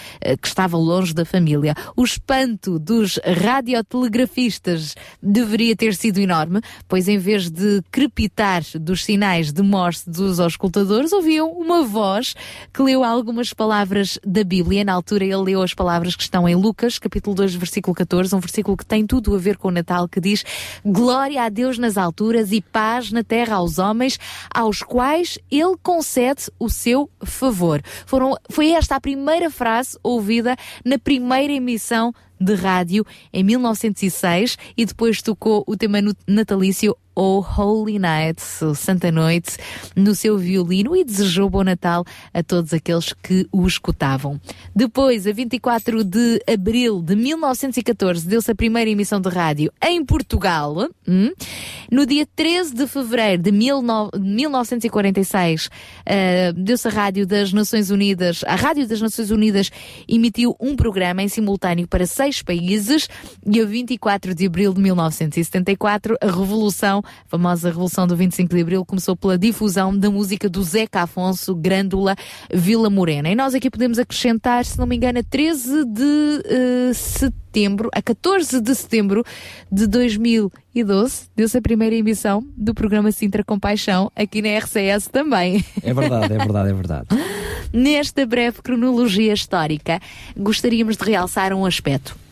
que 0.40 0.46
estava 0.46 0.76
longe 0.76 1.12
da 1.12 1.24
família. 1.24 1.74
O 1.96 2.04
espanto 2.04 2.78
dos 2.78 3.18
radiotelegrafistas 3.24 4.94
deveria 5.20 5.74
ter 5.74 5.94
sido 5.94 6.20
enorme, 6.20 6.60
pois 6.86 7.08
em 7.08 7.18
vez 7.18 7.50
de 7.50 7.82
crepitar 7.90 8.62
dos 8.78 9.04
sinais 9.04 9.52
de 9.52 9.62
Morse 9.62 10.08
dos 10.08 10.38
auscultadores, 10.38 11.12
ouviam 11.12 11.50
uma 11.50 11.82
voz 11.82 12.35
que 12.72 12.82
leu 12.82 13.04
algumas 13.04 13.52
palavras 13.52 14.18
da 14.24 14.44
Bíblia. 14.44 14.84
Na 14.84 14.92
altura 14.92 15.24
ele 15.24 15.36
leu 15.36 15.62
as 15.62 15.74
palavras 15.74 16.16
que 16.16 16.22
estão 16.22 16.48
em 16.48 16.54
Lucas, 16.54 16.98
capítulo 16.98 17.34
2, 17.36 17.54
versículo 17.54 17.94
14, 17.94 18.34
um 18.34 18.40
versículo 18.40 18.76
que 18.76 18.86
tem 18.86 19.06
tudo 19.06 19.34
a 19.34 19.38
ver 19.38 19.56
com 19.56 19.68
o 19.68 19.70
Natal, 19.70 20.08
que 20.08 20.20
diz 20.20 20.44
Glória 20.84 21.42
a 21.42 21.48
Deus 21.48 21.78
nas 21.78 21.96
alturas 21.96 22.52
e 22.52 22.60
paz 22.60 23.10
na 23.10 23.22
terra 23.22 23.56
aos 23.56 23.78
homens, 23.78 24.18
aos 24.52 24.82
quais 24.82 25.38
ele 25.50 25.76
concede 25.82 26.50
o 26.58 26.68
seu 26.68 27.10
favor. 27.24 27.80
Foram, 28.06 28.36
foi 28.50 28.70
esta 28.70 28.96
a 28.96 29.00
primeira 29.00 29.50
frase 29.50 29.98
ouvida 30.02 30.56
na 30.84 30.98
primeira 30.98 31.52
emissão 31.52 32.12
de 32.40 32.54
rádio 32.54 33.04
em 33.32 33.42
1906 33.42 34.56
e 34.76 34.84
depois 34.84 35.22
tocou 35.22 35.64
o 35.66 35.76
tema 35.76 35.98
natalício 36.26 36.96
Oh 37.18 37.40
Holy 37.40 37.98
Night, 37.98 38.42
o 38.62 38.74
Santa 38.74 39.10
Noite, 39.10 39.56
no 39.96 40.14
seu 40.14 40.36
violino 40.36 40.94
e 40.94 41.02
desejou 41.02 41.48
bom 41.48 41.64
Natal 41.64 42.04
a 42.34 42.42
todos 42.42 42.74
aqueles 42.74 43.14
que 43.14 43.48
o 43.50 43.66
escutavam. 43.66 44.38
Depois, 44.74 45.26
a 45.26 45.32
24 45.32 46.04
de 46.04 46.42
abril 46.46 47.00
de 47.00 47.16
1914, 47.16 48.28
deu-se 48.28 48.50
a 48.50 48.54
primeira 48.54 48.90
emissão 48.90 49.18
de 49.18 49.30
rádio 49.30 49.72
em 49.82 50.04
Portugal. 50.04 50.90
hum. 51.08 51.32
No 51.90 52.04
dia 52.04 52.26
13 52.36 52.74
de 52.74 52.86
fevereiro 52.86 53.42
de 53.44 53.50
19- 53.50 54.10
de 54.12 54.20
1946, 54.20 55.70
eh, 56.04 56.52
deu-se 56.52 56.86
a 56.86 56.90
Rádio 56.90 57.26
das 57.26 57.52
Nações 57.52 57.90
Unidas, 57.90 58.44
a 58.46 58.56
Rádio 58.56 58.86
das 58.86 59.00
Nações 59.00 59.30
Unidas 59.30 59.70
emitiu 60.08 60.54
um 60.60 60.76
programa 60.76 61.22
em 61.22 61.28
simultâneo 61.28 61.86
para 61.86 62.06
seis 62.06 62.42
países 62.42 63.08
e 63.46 63.60
a 63.60 63.64
24 63.64 64.34
de 64.34 64.46
abril 64.46 64.74
de 64.74 64.80
1974, 64.80 66.16
a 66.20 66.26
Revolução, 66.26 67.02
a 67.06 67.28
famosa 67.28 67.68
Revolução 67.68 68.06
do 68.06 68.16
25 68.16 68.54
de 68.54 68.60
Abril, 68.60 68.84
começou 68.84 69.16
pela 69.16 69.38
difusão 69.38 69.96
da 69.96 70.10
música 70.10 70.48
do 70.48 70.62
Zeca 70.62 71.02
Afonso, 71.02 71.54
Grândola, 71.54 72.16
Vila 72.52 72.90
Morena. 72.90 73.28
E 73.28 73.34
nós 73.34 73.54
aqui 73.54 73.70
podemos 73.70 73.98
acrescentar, 73.98 74.64
se 74.64 74.78
não 74.78 74.86
me 74.86 74.96
engano, 74.96 75.18
a 75.18 75.22
13 75.22 75.84
de 75.84 76.42
eh, 76.44 76.92
setembro, 76.94 77.88
a 77.94 78.02
14 78.02 78.60
de 78.60 78.74
setembro 78.74 79.24
de 79.70 79.86
2012, 79.86 81.28
deu-se 81.34 81.56
a 81.56 81.62
primeira 81.62 81.94
emissão 81.94 82.46
do 82.56 82.74
programa 82.74 83.10
Sintra 83.12 83.42
Compaixão, 83.42 84.10
aqui 84.14 84.42
na 84.42 84.58
RCS 84.58 85.08
também. 85.08 85.64
É 85.82 85.94
verdade, 85.94 86.34
é 86.34 86.38
verdade, 86.38 86.70
é 86.70 86.74
verdade. 86.74 87.06
Nesta 87.72 88.26
breve 88.26 88.62
cronologia 88.62 89.32
histórica, 89.32 90.00
gostaríamos 90.36 90.96
de 90.96 91.04
realçar 91.04 91.52
um 91.52 91.64
aspecto. 91.64 92.25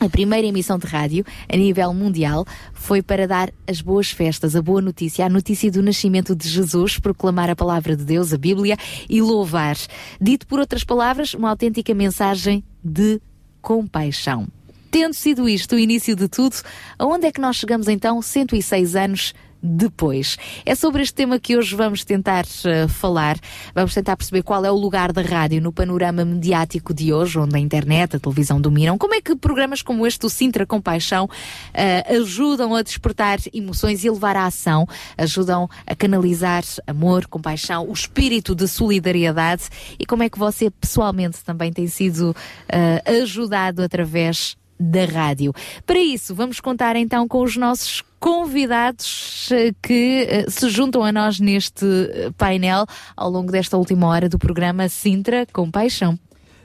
A 0.00 0.08
primeira 0.08 0.46
emissão 0.46 0.78
de 0.78 0.86
rádio, 0.86 1.26
a 1.46 1.54
nível 1.54 1.92
mundial, 1.92 2.46
foi 2.72 3.02
para 3.02 3.28
dar 3.28 3.52
as 3.68 3.82
boas 3.82 4.10
festas, 4.10 4.56
a 4.56 4.62
boa 4.62 4.80
notícia, 4.80 5.26
a 5.26 5.28
notícia 5.28 5.70
do 5.70 5.82
nascimento 5.82 6.34
de 6.34 6.48
Jesus, 6.48 6.98
proclamar 6.98 7.50
a 7.50 7.54
palavra 7.54 7.94
de 7.94 8.02
Deus, 8.02 8.32
a 8.32 8.38
Bíblia, 8.38 8.78
e 9.10 9.20
louvar. 9.20 9.76
Dito 10.18 10.46
por 10.46 10.58
outras 10.58 10.84
palavras, 10.84 11.34
uma 11.34 11.50
autêntica 11.50 11.92
mensagem 11.92 12.64
de 12.82 13.20
compaixão. 13.60 14.48
Tendo 14.90 15.12
sido 15.12 15.46
isto 15.46 15.76
o 15.76 15.78
início 15.78 16.16
de 16.16 16.28
tudo, 16.28 16.56
aonde 16.98 17.26
é 17.26 17.30
que 17.30 17.40
nós 17.40 17.56
chegamos 17.56 17.86
então 17.86 18.22
106 18.22 18.96
anos 18.96 19.34
depois. 19.62 20.36
É 20.64 20.74
sobre 20.74 21.02
este 21.02 21.14
tema 21.14 21.38
que 21.38 21.56
hoje 21.56 21.74
vamos 21.74 22.04
tentar 22.04 22.44
eh, 22.64 22.88
falar. 22.88 23.38
Vamos 23.74 23.94
tentar 23.94 24.16
perceber 24.16 24.42
qual 24.42 24.64
é 24.64 24.70
o 24.70 24.76
lugar 24.76 25.12
da 25.12 25.22
rádio 25.22 25.60
no 25.60 25.72
panorama 25.72 26.24
mediático 26.24 26.94
de 26.94 27.12
hoje, 27.12 27.38
onde 27.38 27.56
a 27.56 27.58
internet, 27.58 28.16
a 28.16 28.18
televisão 28.18 28.60
dominam. 28.60 28.96
Como 28.96 29.14
é 29.14 29.20
que 29.20 29.36
programas 29.36 29.82
como 29.82 30.06
este, 30.06 30.26
o 30.26 30.30
Sintra 30.30 30.66
Compaixão, 30.66 31.28
eh, 31.74 32.16
ajudam 32.16 32.74
a 32.74 32.82
despertar 32.82 33.38
emoções 33.52 34.04
e 34.04 34.10
levar 34.10 34.36
à 34.36 34.46
ação, 34.46 34.86
ajudam 35.16 35.68
a 35.86 35.94
canalizar 35.94 36.64
amor, 36.86 37.26
compaixão, 37.26 37.88
o 37.88 37.92
espírito 37.92 38.54
de 38.54 38.66
solidariedade 38.66 39.64
e 39.98 40.06
como 40.06 40.22
é 40.22 40.30
que 40.30 40.38
você 40.38 40.70
pessoalmente 40.70 41.44
também 41.44 41.72
tem 41.72 41.86
sido 41.86 42.34
eh, 42.68 43.02
ajudado 43.22 43.82
através 43.82 44.56
da 44.78 45.04
rádio. 45.04 45.52
Para 45.84 45.98
isso, 45.98 46.34
vamos 46.34 46.58
contar 46.58 46.96
então 46.96 47.28
com 47.28 47.42
os 47.42 47.56
nossos 47.56 48.02
convidados 48.20 49.48
eh, 49.50 49.72
que 49.82 50.26
eh, 50.28 50.50
se 50.50 50.68
juntam 50.68 51.02
a 51.02 51.10
nós 51.10 51.40
neste 51.40 51.86
eh, 51.86 52.30
painel 52.36 52.84
ao 53.16 53.30
longo 53.30 53.50
desta 53.50 53.78
última 53.78 54.06
hora 54.06 54.28
do 54.28 54.38
programa 54.38 54.88
Sintra 54.90 55.46
com 55.50 55.70
Paixão. 55.70 56.18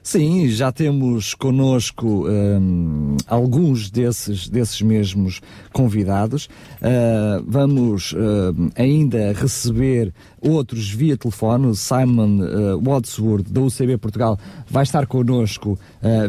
Sim, 0.04 0.48
já 0.50 0.72
temos 0.72 1.34
connosco 1.34 2.28
hum, 2.28 3.18
alguns 3.26 3.90
desses, 3.90 4.48
desses 4.48 4.80
mesmos 4.80 5.42
convidados. 5.74 6.48
Ah, 6.80 7.42
vamos 7.44 8.14
hum, 8.14 8.70
ainda 8.76 9.34
receber 9.34 10.14
outros 10.40 10.92
via 10.92 11.18
telefone. 11.18 11.76
Simon 11.76 12.40
ah, 12.44 12.78
Wadsworth, 12.88 13.50
da 13.50 13.62
UCB 13.62 13.98
Portugal, 13.98 14.38
vai 14.70 14.84
estar 14.84 15.08
connosco 15.08 15.80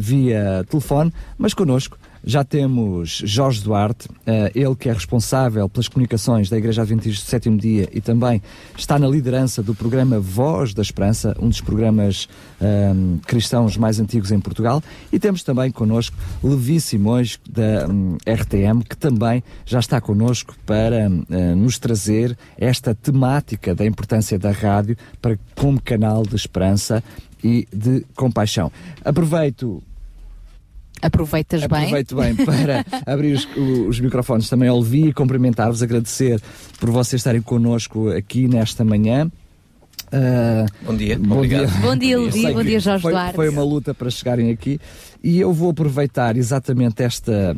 via 0.00 0.64
telefone, 0.70 1.12
mas 1.36 1.52
connosco 1.52 1.98
já 2.26 2.42
temos 2.42 3.22
Jorge 3.24 3.62
Duarte, 3.62 4.08
eh, 4.26 4.50
ele 4.52 4.74
que 4.74 4.88
é 4.88 4.92
responsável 4.92 5.68
pelas 5.68 5.86
comunicações 5.86 6.50
da 6.50 6.58
Igreja 6.58 6.82
Adventista 6.82 7.24
do 7.24 7.28
Sétimo 7.28 7.56
Dia 7.56 7.88
e 7.92 8.00
também 8.00 8.42
está 8.76 8.98
na 8.98 9.06
liderança 9.06 9.62
do 9.62 9.76
programa 9.76 10.18
Voz 10.18 10.74
da 10.74 10.82
Esperança, 10.82 11.36
um 11.40 11.48
dos 11.48 11.60
programas 11.60 12.28
ehm, 12.60 13.18
cristãos 13.24 13.76
mais 13.76 14.00
antigos 14.00 14.32
em 14.32 14.40
Portugal. 14.40 14.82
E 15.12 15.20
temos 15.20 15.44
também 15.44 15.70
connosco 15.70 16.16
Levi 16.42 16.80
Simões, 16.80 17.38
da 17.48 17.86
hum, 17.88 18.18
RTM, 18.26 18.82
que 18.82 18.96
também 18.96 19.40
já 19.64 19.78
está 19.78 20.00
connosco 20.00 20.56
para 20.66 21.08
eh, 21.30 21.54
nos 21.54 21.78
trazer 21.78 22.36
esta 22.58 22.92
temática 22.92 23.72
da 23.72 23.86
importância 23.86 24.36
da 24.36 24.50
rádio 24.50 24.96
para, 25.22 25.38
como 25.54 25.80
canal 25.80 26.24
de 26.24 26.34
esperança 26.34 27.04
e 27.44 27.68
de 27.72 28.04
compaixão. 28.16 28.72
Aproveito 29.04 29.80
Aproveitas 31.06 31.60
bem? 31.66 31.78
Aproveito 31.78 32.16
bem 32.16 32.34
para 32.34 32.84
abrir 33.06 33.34
os, 33.34 33.48
os 33.88 34.00
microfones 34.00 34.48
também 34.48 34.68
ao 34.68 34.78
Levi 34.78 35.08
e 35.08 35.12
cumprimentar-vos, 35.12 35.82
agradecer 35.82 36.40
por 36.80 36.90
vocês 36.90 37.20
estarem 37.20 37.40
connosco 37.40 38.08
aqui 38.10 38.48
nesta 38.48 38.84
manhã. 38.84 39.30
Ah, 40.12 40.66
Bom 40.82 40.96
dia. 40.96 41.18
Bom 41.18 41.36
Obrigado. 41.36 41.66
dia. 41.66 41.80
Bom 41.80 41.96
dia, 41.96 42.18
Levi. 42.18 42.52
Bom 42.52 42.62
dia, 42.62 42.80
Jorge 42.80 43.02
foi, 43.02 43.12
Duarte. 43.12 43.34
Foi 43.34 43.48
uma 43.48 43.62
luta 43.64 43.92
para 43.94 44.10
chegarem 44.10 44.50
aqui 44.50 44.80
e 45.26 45.40
eu 45.40 45.52
vou 45.52 45.70
aproveitar 45.70 46.36
exatamente 46.36 47.02
esta, 47.02 47.56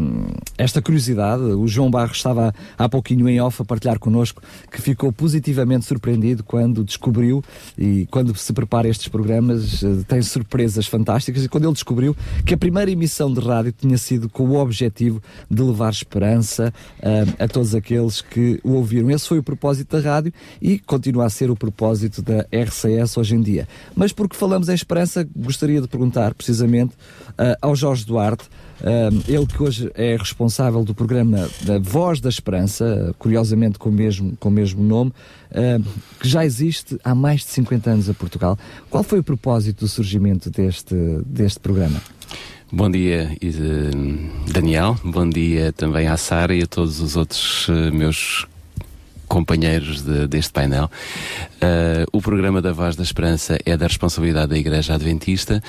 esta 0.56 0.80
curiosidade. 0.80 1.42
O 1.42 1.68
João 1.68 1.90
Barros 1.90 2.16
estava 2.16 2.54
há 2.78 2.88
pouquinho 2.88 3.28
em 3.28 3.38
off 3.40 3.60
a 3.60 3.64
partilhar 3.64 3.98
connosco 3.98 4.42
que 4.72 4.80
ficou 4.80 5.12
positivamente 5.12 5.84
surpreendido 5.84 6.42
quando 6.42 6.82
descobriu 6.82 7.44
e 7.76 8.06
quando 8.10 8.34
se 8.34 8.52
prepara 8.54 8.88
estes 8.88 9.08
programas 9.08 9.82
eh, 9.82 10.04
tem 10.08 10.22
surpresas 10.22 10.86
fantásticas 10.86 11.44
e 11.44 11.48
quando 11.48 11.64
ele 11.64 11.74
descobriu 11.74 12.16
que 12.46 12.54
a 12.54 12.56
primeira 12.56 12.90
emissão 12.90 13.30
de 13.30 13.40
rádio 13.40 13.72
tinha 13.72 13.98
sido 13.98 14.30
com 14.30 14.44
o 14.44 14.56
objetivo 14.56 15.22
de 15.50 15.62
levar 15.62 15.90
esperança 15.90 16.72
ah, 17.02 17.44
a 17.44 17.48
todos 17.48 17.74
aqueles 17.74 18.22
que 18.22 18.58
o 18.64 18.72
ouviram. 18.72 19.10
Esse 19.10 19.28
foi 19.28 19.38
o 19.38 19.42
propósito 19.42 20.00
da 20.00 20.02
rádio 20.02 20.32
e 20.62 20.78
continua 20.78 21.26
a 21.26 21.30
ser 21.30 21.50
o 21.50 21.56
propósito 21.56 22.22
da 22.22 22.38
da 22.38 22.46
RCS 22.52 23.16
hoje 23.16 23.34
em 23.34 23.40
dia. 23.40 23.66
Mas 23.94 24.12
porque 24.12 24.36
falamos 24.36 24.68
em 24.68 24.74
esperança, 24.74 25.26
gostaria 25.34 25.80
de 25.80 25.88
perguntar 25.88 26.34
precisamente 26.34 26.92
uh, 27.30 27.57
ao 27.60 27.74
Jorge 27.74 28.04
Duarte, 28.04 28.44
ele 29.26 29.46
que 29.46 29.62
hoje 29.62 29.90
é 29.94 30.16
responsável 30.16 30.84
do 30.84 30.94
programa 30.94 31.48
da 31.62 31.78
Voz 31.78 32.20
da 32.20 32.28
Esperança, 32.28 33.14
curiosamente 33.18 33.78
com 33.78 33.88
o 33.88 33.92
mesmo, 33.92 34.36
com 34.38 34.48
o 34.48 34.52
mesmo 34.52 34.82
nome, 34.82 35.12
que 36.20 36.28
já 36.28 36.44
existe 36.44 36.98
há 37.02 37.14
mais 37.14 37.40
de 37.40 37.48
50 37.48 37.90
anos 37.90 38.08
a 38.08 38.14
Portugal. 38.14 38.56
Qual 38.88 39.02
foi 39.02 39.18
o 39.18 39.24
propósito 39.24 39.80
do 39.80 39.88
surgimento 39.88 40.48
deste, 40.50 40.94
deste 41.26 41.58
programa? 41.58 42.00
Bom 42.70 42.90
dia, 42.90 43.34
eh, 43.40 44.50
Daniel. 44.52 44.94
Bom 45.02 45.26
dia 45.26 45.72
também 45.72 46.06
à 46.06 46.18
Sara 46.18 46.54
e 46.54 46.62
a 46.62 46.66
todos 46.66 47.00
os 47.00 47.16
outros 47.16 47.66
eh, 47.70 47.90
meus 47.90 48.46
companheiros 49.28 50.02
de- 50.02 50.26
deste 50.26 50.52
painel. 50.52 50.90
Eh, 51.60 52.04
o 52.12 52.20
programa 52.20 52.60
da 52.62 52.72
Voz 52.72 52.96
da 52.96 53.02
Esperança 53.02 53.58
é 53.64 53.76
da 53.76 53.86
responsabilidade 53.86 54.48
da 54.50 54.58
Igreja 54.58 54.94
Adventista. 54.94 55.62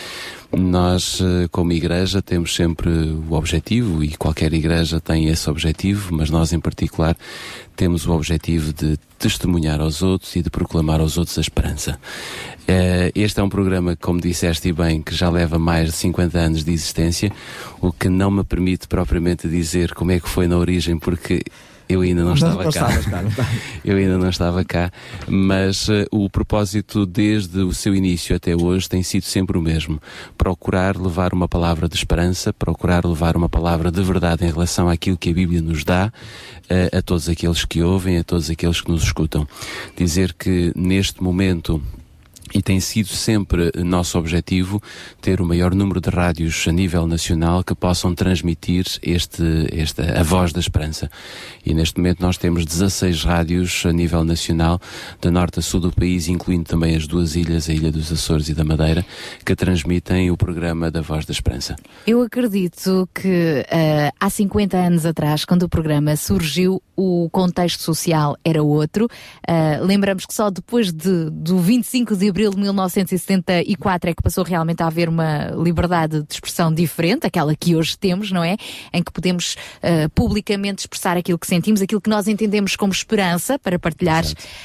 Nós, 0.52 1.19
eh, 1.22 1.48
como 1.52 1.72
Igreja, 1.72 2.22
temos 2.22 2.56
sempre 2.56 2.90
o 2.90 3.34
objetivo, 3.34 4.03
e 4.03 4.15
qualquer 4.18 4.53
Igreja 4.53 4.99
tem 4.99 5.27
esse 5.27 5.49
objetivo, 5.49 6.14
mas 6.15 6.30
nós, 6.30 6.53
em 6.53 6.60
particular, 6.60 7.15
temos 7.76 8.06
o 8.07 8.11
objetivo 8.11 8.73
de 8.73 8.98
testemunhar 9.18 9.80
aos 9.81 10.02
outros 10.02 10.36
e 10.36 10.41
de 10.41 10.49
proclamar 10.49 10.99
aos 11.02 11.18
outros 11.18 11.38
a 11.38 11.41
esperança. 11.41 11.99
Eh, 12.68 13.11
este 13.15 13.40
é 13.40 13.44
um 13.44 13.49
programa, 13.49 13.95
como 13.95 14.22
disseste 14.22 14.72
bem, 14.72 15.02
que 15.02 15.14
já 15.15 15.30
leva 15.30 15.57
mais 15.57 15.88
de 15.90 15.95
50 15.95 16.38
anos 16.38 16.64
de 16.64 16.72
existência, 16.72 17.31
o 17.81 17.91
que 17.91 18.10
não 18.10 18.30
me 18.31 18.44
permite 18.44 18.88
propriamente 18.88 19.48
dizer 19.48 19.94
como 19.94 20.11
é 20.11 20.19
que 20.19 20.30
foi 20.30 20.48
na 20.48 20.57
origem, 20.57 20.98
porque 20.99 21.41
eu 21.90 22.02
ainda 22.02 22.24
não 22.24 22.36
estava 22.36 22.64
cá. 22.64 22.70
estavas 22.70 23.06
cá, 23.07 23.22
não 23.24 23.30
estavas. 23.30 23.53
Eu 23.84 23.98
ainda 23.98 24.18
não 24.20 24.30
estava 24.30 24.64
cá, 24.64 24.91
mas 25.28 25.90
eh, 25.90 26.06
o 26.11 26.30
propósito 26.30 27.03
desde 27.03 27.61
o 27.61 27.74
seu 27.74 27.95
início 27.95 28.36
até 28.36 28.56
hoje 28.56 28.88
tem 28.88 29.02
sido 29.02 29.24
sempre 29.24 29.57
o 29.57 29.61
mesmo: 29.61 29.99
procurar 30.38 30.95
levar 30.95 31.34
uma 31.34 31.48
palavra 31.48 31.90
de 31.90 31.95
esperança, 31.95 32.53
procurar 32.53 33.06
levar 33.06 33.36
uma 33.36 33.49
palavra 33.49 33.90
de 33.90 34.03
verdade 34.03 34.45
em 34.45 34.52
relação 34.52 34.88
àquilo 34.88 35.18
que 35.18 35.32
a 35.32 35.34
Bíblia 35.34 35.64
nos 35.64 35.84
dá 35.84 36.14
eh, 36.70 36.91
a 36.94 37.02
todos 37.02 37.28
aqueles 37.28 37.66
que 37.66 37.82
ouvem, 37.82 38.20
a 38.20 38.24
todos 38.24 38.52
aqueles 38.52 38.82
que 38.82 38.91
nos 38.91 39.02
escutam. 39.02 39.48
Dizer 39.98 40.34
que 40.34 40.72
neste 40.76 41.24
momento 41.24 41.82
e 42.54 42.62
tem 42.62 42.80
sido 42.80 43.10
sempre 43.10 43.72
nosso 43.84 44.18
objetivo 44.18 44.82
ter 45.22 45.42
o 45.42 45.46
maior 45.46 45.74
número 45.74 46.02
de 46.02 46.10
rádios 46.10 46.66
a 46.68 46.72
nível 46.72 47.06
nacional 47.08 47.64
que 47.64 47.76
possam 47.76 48.14
transmitir 48.16 48.86
este, 49.02 49.44
esta, 49.72 50.20
a 50.20 50.24
voz 50.24 50.52
da 50.54 50.60
esperança. 50.60 51.10
E 51.66 51.74
neste 51.74 51.98
momento 51.98 52.22
nós 52.22 52.38
temos 52.38 52.66
16 52.66 53.24
rádios 53.24 53.84
a 53.86 53.92
nível 53.92 54.24
nacional, 54.24 54.80
de 55.22 55.30
norte 55.30 55.60
a 55.60 55.62
sul 55.62 55.80
do 55.80 55.92
país, 55.92 56.28
incluindo 56.28 56.64
também 56.64 56.96
as 56.96 57.08
duas 57.08 57.36
ilhas, 57.36 57.70
a 57.70 57.74
Ilha 57.74 57.92
dos 57.92 58.12
Açores 58.12 58.50
e 58.50 58.54
da 58.54 58.64
Madeira, 58.64 59.06
que 59.46 59.56
transmitem 59.56 60.32
o 60.32 60.38
programa 60.38 60.90
da 60.90 61.02
Voz 61.02 61.26
da 61.26 61.32
Esperança. 61.32 61.76
Eu 62.08 62.22
acredito 62.22 63.08
que 63.14 63.66
eh, 63.70 64.12
há 64.20 64.30
50 64.30 64.78
anos 64.78 65.06
atrás, 65.06 65.46
quando 65.46 65.64
o 65.64 65.70
programa 65.70 66.16
surgiu, 66.16 66.82
o 66.96 67.30
contexto 67.32 67.82
social 67.82 68.36
era 68.44 68.62
outro. 68.62 69.08
Eh, 69.48 69.80
lembramos 69.82 70.26
que 70.26 70.34
só 70.34 70.50
depois 70.50 70.92
de, 70.92 71.30
do 71.30 71.58
25 71.58 72.16
de 72.16 72.30
abril 72.30 72.39
de 72.48 72.57
1974 72.57 74.10
é 74.10 74.14
que 74.14 74.22
passou 74.22 74.44
realmente 74.44 74.82
a 74.82 74.88
haver 74.88 75.10
uma 75.10 75.48
liberdade 75.48 76.24
de 76.24 76.34
expressão 76.34 76.74
diferente, 76.74 77.28
aquela 77.28 77.56
que 77.56 77.76
hoje 77.76 77.98
temos, 77.98 78.32
não 78.32 78.44
é? 78.44 78.56
Em 78.94 79.03
que 79.03 79.11
podemos 79.11 79.57
eh, 79.82 80.07
publicamente 80.10 80.82
expressar 80.82 81.18
aquilo 81.18 81.38
que 81.38 81.48
sentimos, 81.48 81.82
aquilo 81.82 81.99
que 81.99 82.10
nós 82.10 82.28
entendemos 82.28 82.76
como 82.76 82.94
esperança 82.94 83.60
para 83.60 83.78
partilhar 83.78 84.24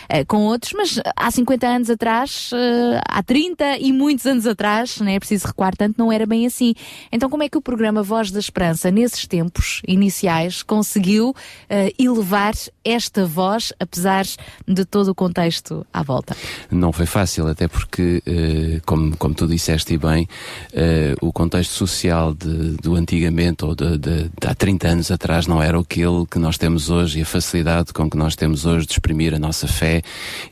eh, 0.08 0.24
com 0.24 0.42
outros, 0.42 0.72
mas 0.72 1.00
há 1.16 1.30
50 1.30 1.66
anos 1.66 1.90
atrás, 1.90 2.50
eh, 2.52 3.00
há 3.08 3.22
30 3.22 3.78
e 3.78 3.92
muitos 3.92 4.26
anos 4.26 4.46
atrás, 4.46 4.98
não 5.00 5.08
é 5.08 5.18
preciso 5.18 5.46
recuar 5.46 5.74
tanto, 5.76 5.96
não 5.98 6.12
era 6.12 6.26
bem 6.26 6.46
assim. 6.46 6.74
Então, 7.10 7.28
como 7.28 7.42
é 7.42 7.48
que 7.48 7.58
o 7.58 7.62
programa 7.62 8.02
Voz 8.02 8.30
da 8.30 8.38
Esperança, 8.38 8.90
nesses 8.90 9.26
tempos 9.26 9.82
iniciais, 9.86 10.62
conseguiu 10.62 11.34
eh, 11.68 11.92
elevar 11.98 12.54
esta 12.84 13.24
voz, 13.26 13.72
apesar 13.80 14.24
de 14.66 14.84
todo 14.84 15.08
o 15.08 15.14
contexto 15.14 15.86
à 15.92 16.02
volta? 16.02 16.36
Não 16.70 16.92
foi 16.92 17.06
fácil, 17.06 17.46
até 17.46 17.63
porque, 17.68 18.22
eh, 18.26 18.80
como, 18.86 19.16
como 19.16 19.34
tu 19.34 19.46
disseste 19.46 19.94
e 19.94 19.98
bem, 19.98 20.28
eh, 20.72 21.14
o 21.20 21.32
contexto 21.32 21.72
social 21.72 22.34
de- 22.34 22.76
do 22.82 22.94
antigamente 22.94 23.64
ou 23.64 23.74
de, 23.74 23.98
de- 23.98 24.24
de 24.24 24.46
há 24.46 24.54
30 24.54 24.88
anos 24.88 25.10
atrás 25.10 25.46
não 25.46 25.62
era 25.62 25.78
aquele 25.78 26.26
que 26.30 26.38
nós 26.38 26.56
temos 26.58 26.90
hoje 26.90 27.18
e 27.18 27.22
a 27.22 27.26
facilidade 27.26 27.92
com 27.92 28.08
que 28.10 28.16
nós 28.16 28.34
temos 28.36 28.66
hoje 28.66 28.86
de 28.86 28.92
exprimir 28.92 29.34
a 29.34 29.38
nossa 29.38 29.66
fé 29.66 30.02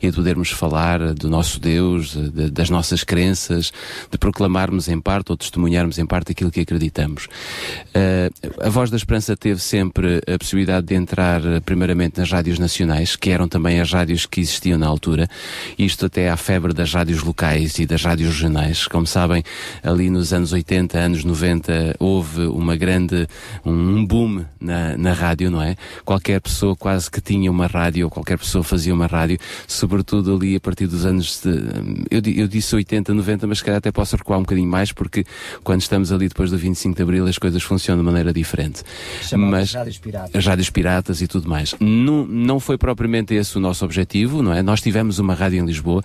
e 0.01 0.09
de 0.09 0.15
podermos 0.15 0.49
falar 0.51 1.13
do 1.13 1.29
nosso 1.29 1.59
Deus, 1.59 2.13
de- 2.15 2.49
das 2.49 2.69
nossas 2.69 3.03
crenças, 3.03 3.71
de 4.11 4.17
proclamarmos 4.17 4.87
em 4.87 4.99
parte 4.99 5.31
ou 5.31 5.37
testemunharmos 5.37 5.97
em 5.99 6.05
parte 6.05 6.31
aquilo 6.31 6.51
que 6.51 6.61
acreditamos. 6.61 7.27
Eh, 7.93 8.29
a 8.61 8.69
Voz 8.69 8.89
da 8.89 8.97
Esperança 8.97 9.35
teve 9.35 9.59
sempre 9.61 10.21
a 10.27 10.37
possibilidade 10.37 10.87
de 10.87 10.95
entrar 10.95 11.41
primeiramente 11.65 12.19
nas 12.19 12.31
rádios 12.31 12.59
nacionais, 12.59 13.15
que 13.15 13.29
eram 13.29 13.47
também 13.47 13.79
as 13.79 13.91
rádios 13.91 14.25
que 14.25 14.39
existiam 14.41 14.77
na 14.77 14.87
altura, 14.87 15.27
isto 15.77 16.05
até 16.05 16.29
à 16.29 16.37
febre 16.37 16.73
das 16.73 16.92
rádios 16.93 17.23
locais 17.23 17.79
e 17.79 17.85
das 17.85 18.03
rádios 18.03 18.31
regionais. 18.31 18.87
Como 18.87 19.05
sabem, 19.05 19.43
ali 19.83 20.09
nos 20.09 20.33
anos 20.33 20.53
80, 20.53 20.97
anos 20.97 21.23
90, 21.23 21.95
houve 21.99 22.41
uma 22.47 22.75
grande, 22.75 23.27
um 23.65 24.05
boom 24.05 24.45
na, 24.59 24.97
na 24.97 25.13
rádio, 25.13 25.51
não 25.51 25.61
é? 25.61 25.75
Qualquer 26.05 26.39
pessoa 26.41 26.75
quase 26.75 27.09
que 27.09 27.21
tinha 27.21 27.49
uma 27.51 27.67
rádio, 27.67 28.05
ou 28.05 28.11
qualquer 28.11 28.37
pessoa 28.37 28.63
fazia 28.63 28.93
uma 28.93 29.07
rádio, 29.07 29.37
sobretudo 29.67 30.35
ali 30.35 30.55
a 30.55 30.59
partir 30.59 30.87
dos 30.87 31.05
anos, 31.05 31.41
de, 31.41 31.49
eu, 32.09 32.21
eu 32.35 32.47
disse 32.47 32.75
80, 32.75 33.13
90, 33.13 33.47
mas 33.47 33.57
se 33.59 33.63
calhar 33.63 33.77
até 33.77 33.91
posso 33.91 34.15
recuar 34.15 34.39
um 34.39 34.43
bocadinho 34.43 34.69
mais, 34.69 34.91
porque 34.91 35.25
quando 35.63 35.81
estamos 35.81 36.11
ali 36.11 36.27
depois 36.27 36.51
do 36.51 36.57
25 36.57 36.95
de 36.95 37.01
Abril 37.01 37.27
as 37.27 37.37
coisas 37.37 37.61
funcionam 37.63 38.03
de 38.03 38.05
maneira 38.05 38.31
diferente. 38.31 38.83
Chamadas 39.21 39.73
rádios 39.73 39.97
piratas. 39.97 40.35
As 40.35 40.45
rádios 40.45 40.69
piratas 40.69 41.21
e 41.21 41.27
tudo 41.27 41.49
mais. 41.49 41.75
Não, 41.79 42.25
não 42.25 42.59
foi 42.59 42.77
propriamente 42.77 43.33
esse 43.33 43.57
o 43.57 43.59
nosso 43.59 43.83
objetivo, 43.85 44.41
não 44.41 44.53
é? 44.53 44.61
Nós 44.61 44.81
tivemos 44.81 45.19
uma 45.19 45.33
rádio 45.33 45.59
em 45.59 45.65
Lisboa, 45.65 46.03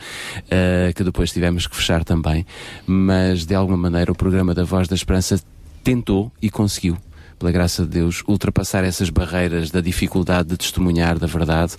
eh, 0.79 0.93
que 0.93 1.03
depois 1.03 1.33
tivemos 1.33 1.67
que 1.67 1.75
fechar 1.75 2.05
também, 2.05 2.47
mas 2.87 3.45
de 3.45 3.55
alguma 3.55 3.77
maneira 3.77 4.13
o 4.13 4.15
programa 4.15 4.55
da 4.55 4.65
Voz 4.65 4.87
da 4.87 4.95
Esperança 4.95 5.41
tentou 5.83 6.31
e 6.41 6.51
conseguiu. 6.51 6.97
Pela 7.39 7.52
graça 7.52 7.82
de 7.85 7.89
Deus, 7.90 8.23
ultrapassar 8.27 8.82
essas 8.85 9.10
barreiras 9.10 9.70
da 9.70 9.81
dificuldade 9.81 10.48
de 10.48 10.56
testemunhar 10.56 11.19
da 11.19 11.27
verdade. 11.27 11.74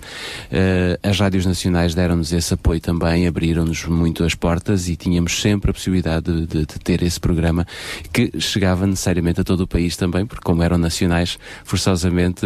Eh, 0.50 0.98
as 1.02 1.18
rádios 1.20 1.44
nacionais 1.44 1.94
deram-nos 1.94 2.32
esse 2.32 2.54
apoio 2.54 2.80
também, 2.80 3.26
abriram-nos 3.26 3.84
muito 3.84 4.24
as 4.24 4.34
portas 4.34 4.88
e 4.88 4.96
tínhamos 4.96 5.40
sempre 5.40 5.70
a 5.70 5.74
possibilidade 5.74 6.32
de, 6.32 6.46
de- 6.46 6.66
de 6.66 6.78
ter 6.78 7.02
esse 7.02 7.20
programa 7.20 7.66
que 8.12 8.30
chegava 8.40 8.86
necessariamente 8.86 9.40
a 9.40 9.44
todo 9.44 9.60
o 9.62 9.66
país 9.66 9.96
também, 9.96 10.24
porque 10.24 10.42
como 10.42 10.62
eram 10.62 10.78
nacionais, 10.78 11.38
forçosamente 11.64 12.40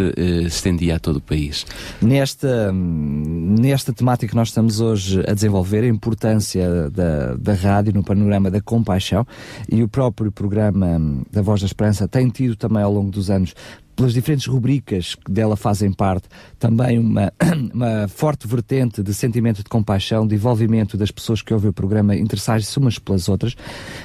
se 0.51 0.65
estendia 0.65 0.97
a 0.97 0.99
todo 0.99 1.16
o 1.16 1.20
país. 1.20 1.65
Nesta, 2.03 2.73
nesta 2.73 3.93
temática 3.93 4.31
que 4.31 4.36
nós 4.36 4.49
estamos 4.49 4.81
hoje 4.81 5.23
a 5.28 5.35
desenvolver, 5.35 5.85
a 5.85 5.89
importância 5.89 6.91
da, 6.91 7.35
da 7.35 7.53
rádio 7.55 7.93
no 7.93 8.03
panorama 8.03 8.51
da 8.51 8.61
compaixão 8.61 9.27
e 9.70 9.82
o 9.82 9.89
próprio 9.89 10.32
programa 10.32 11.01
da 11.31 11.43
Voz 11.43 11.61
da 11.61 11.66
Esperança 11.66 12.09
tem 12.09 12.28
tido 12.28 12.57
também 12.57 12.82
ao 12.82 12.93
longo 12.93 13.04
dos 13.11 13.31
anos 13.31 13.55
pelas 13.95 14.13
diferentes 14.13 14.47
rubricas 14.47 15.15
que 15.15 15.31
dela 15.31 15.57
fazem 15.57 15.93
parte, 15.93 16.29
também 16.59 16.99
uma, 16.99 17.33
uma 17.73 18.09
forte 18.09 18.47
vertente 18.47 19.03
de 19.03 19.15
sentimento 19.15 19.59
de 19.59 19.69
compaixão, 19.69 20.27
de 20.27 20.35
envolvimento 20.35 20.97
das 20.97 21.11
pessoas 21.11 21.43
que 21.43 21.55
ouvem 21.55 21.71
o 21.71 21.73
programa, 21.73 22.15
interessarem-se 22.17 22.77
umas 22.79 22.99
pelas 22.99 23.29
outras. 23.29 23.57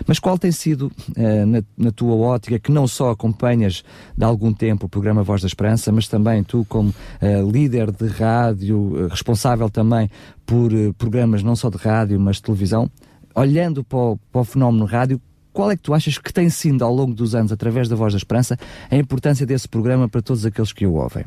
Mas 0.05 0.19
qual 0.19 0.37
tem 0.37 0.51
sido, 0.51 0.91
eh, 1.15 1.45
na, 1.45 1.63
na 1.77 1.91
tua 1.91 2.15
ótica, 2.15 2.59
que 2.59 2.71
não 2.71 2.87
só 2.87 3.11
acompanhas 3.11 3.83
de 4.15 4.23
algum 4.23 4.53
tempo 4.53 4.85
o 4.85 4.89
programa 4.89 5.23
Voz 5.23 5.41
da 5.41 5.47
Esperança, 5.47 5.91
mas 5.91 6.07
também 6.07 6.43
tu, 6.43 6.65
como 6.69 6.93
eh, 7.21 7.41
líder 7.41 7.91
de 7.91 8.07
rádio, 8.07 8.93
eh, 8.95 9.07
responsável 9.09 9.69
também 9.69 10.09
por 10.45 10.71
programas 10.97 11.43
não 11.43 11.55
só 11.55 11.69
de 11.69 11.77
rádio, 11.77 12.19
mas 12.19 12.37
de 12.37 12.43
televisão, 12.43 12.89
olhando 13.35 13.83
para 13.83 13.97
o, 13.97 14.17
para 14.31 14.41
o 14.41 14.43
fenómeno 14.43 14.85
rádio, 14.85 15.21
qual 15.59 15.71
é 15.71 15.75
que 15.75 15.83
tu 15.83 15.93
achas 15.93 16.17
que 16.17 16.31
tem 16.31 16.49
sido 16.49 16.85
ao 16.85 16.95
longo 16.95 17.13
dos 17.13 17.35
anos, 17.35 17.51
através 17.51 17.89
da 17.89 17.93
Voz 17.93 18.13
da 18.13 18.17
Esperança, 18.17 18.57
a 18.89 18.95
importância 18.95 19.45
desse 19.45 19.67
programa 19.67 20.07
para 20.07 20.21
todos 20.21 20.45
aqueles 20.45 20.71
que 20.71 20.85
o 20.85 20.93
ouvem? 20.93 21.25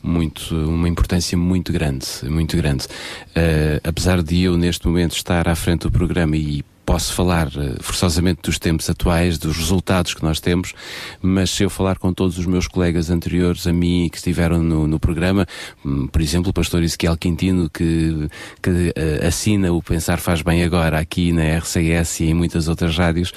muito, 0.00 0.54
uma 0.54 0.88
importância 0.88 1.38
muito 1.38 1.72
grande, 1.72 2.06
muito 2.24 2.56
grande. 2.56 2.86
Eh, 3.34 3.80
apesar 3.84 4.22
de 4.22 4.42
eu 4.42 4.56
neste 4.56 4.86
momento 4.86 5.12
estar 5.12 5.48
à 5.48 5.54
frente 5.54 5.82
do 5.82 5.90
programa 5.90 6.36
e 6.36 6.64
posso 6.84 7.14
falar 7.14 7.48
eh, 7.56 7.76
forçosamente 7.80 8.40
dos 8.42 8.58
tempos 8.58 8.90
atuais, 8.90 9.38
dos 9.38 9.56
resultados 9.56 10.14
que 10.14 10.22
nós 10.22 10.40
temos, 10.40 10.74
mas 11.20 11.50
se 11.50 11.62
eu 11.62 11.70
falar 11.70 11.96
com 11.98 12.12
todos 12.12 12.38
os 12.38 12.44
meus 12.46 12.66
colegas 12.66 13.08
anteriores 13.10 13.66
a 13.66 13.72
mim 13.72 14.08
que 14.10 14.16
estiveram 14.18 14.62
no, 14.62 14.86
no 14.86 14.98
programa, 14.98 15.46
hum, 15.84 16.06
por 16.08 16.20
exemplo, 16.20 16.50
o 16.50 16.52
pastor 16.52 16.82
Ezequiel 16.82 17.16
Quintino, 17.16 17.70
que, 17.70 18.28
que 18.60 18.92
eh, 18.96 19.26
assina 19.26 19.72
o 19.72 19.80
Pensar 19.82 20.18
Faz 20.18 20.42
Bem 20.42 20.64
Agora 20.64 20.98
aqui 20.98 21.32
na 21.32 21.42
RCS 21.58 22.20
e 22.20 22.24
em 22.26 22.34
muitas 22.34 22.66
outras 22.68 22.96
rádios, 22.96 23.32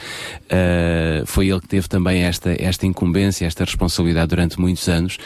eh, 0.49 1.23
foi 1.25 1.49
ele 1.49 1.61
que 1.61 1.67
teve 1.67 1.87
também 1.87 2.23
esta, 2.23 2.55
esta 2.59 2.85
incumbência, 2.85 3.45
esta 3.45 3.63
responsabilidade 3.63 4.27
durante 4.29 4.59
muitos 4.59 4.87
anos. 4.89 5.17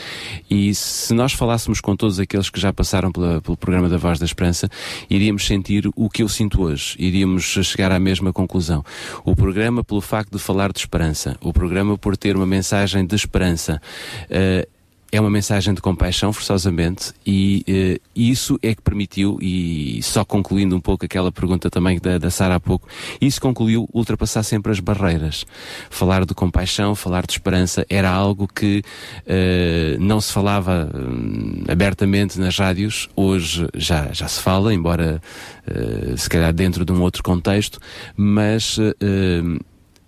E 0.50 0.74
se 0.76 1.14
nós 1.14 1.32
falássemos 1.34 1.80
com 1.82 1.96
todos 1.96 2.20
aqueles 2.20 2.50
que 2.50 2.60
já 2.60 2.74
passaram 2.74 3.12
pela- 3.12 3.42
pelo 3.42 3.56
programa 3.58 3.88
da 3.88 3.98
Voz 3.98 4.20
da 4.20 4.26
Esperança, 4.26 4.70
iríamos 5.10 5.46
sentir 5.48 5.90
o 5.96 6.10
que 6.10 6.22
eu 6.22 6.28
sinto 6.30 6.62
hoje, 6.62 6.96
iríamos 7.00 7.44
chegar 7.64 7.92
à 7.92 8.00
mesma 8.00 8.19
conclusão. 8.34 8.84
O 9.24 9.36
programa, 9.36 9.84
pelo 9.84 10.02
facto 10.02 10.32
de 10.32 10.40
falar 10.40 10.72
de 10.72 10.80
esperança, 10.80 11.38
o 11.42 11.54
programa 11.54 11.98
por 11.98 12.16
ter 12.18 12.36
uma 12.36 12.46
mensagem 12.46 13.06
de 13.06 13.16
esperança, 13.16 13.82
eh, 14.30 14.68
é 15.12 15.20
uma 15.20 15.30
mensagem 15.30 15.74
de 15.74 15.82
compaixão, 15.82 16.32
forçosamente, 16.32 17.14
e 17.26 17.64
eh, 17.68 18.00
isso 18.16 18.60
é 18.62 18.76
que 18.76 18.82
permitiu, 18.82 19.40
e 19.42 20.00
só 20.04 20.24
concluindo 20.24 20.76
um 20.76 20.80
pouco 20.80 21.06
aquela 21.06 21.32
pergunta 21.32 21.70
também 21.70 22.00
da, 22.00 22.18
da 22.18 22.30
Sara 22.30 22.56
há 22.56 22.60
pouco, 22.60 22.88
isso 23.20 23.42
concluiu 23.42 23.90
ultrapassar 23.92 24.44
sempre 24.44 24.72
as 24.72 24.80
barreiras. 24.80 25.46
Falar 25.90 26.26
de 26.26 26.34
compaixão, 26.34 26.94
falar 26.94 27.26
de 27.26 27.34
esperança, 27.34 27.86
era 27.90 28.10
algo 28.10 28.48
que 28.48 28.84
eh, 29.26 29.98
não 30.00 30.22
se 30.22 30.32
falava 30.32 30.92
hum, 30.94 31.64
abertamente 31.68 32.40
nas 32.40 32.58
rádios, 32.58 33.10
hoje 33.16 33.68
já, 33.74 34.12
já 34.14 34.28
se 34.28 34.40
fala, 34.42 34.74
embora 34.74 35.22
eh, 35.66 36.16
se 36.18 36.30
calhar 36.30 36.54
dentro 36.54 36.86
de 36.86 36.92
um 36.92 37.02
outro 37.02 37.24
contexto, 37.24 37.80
mas 38.16 38.78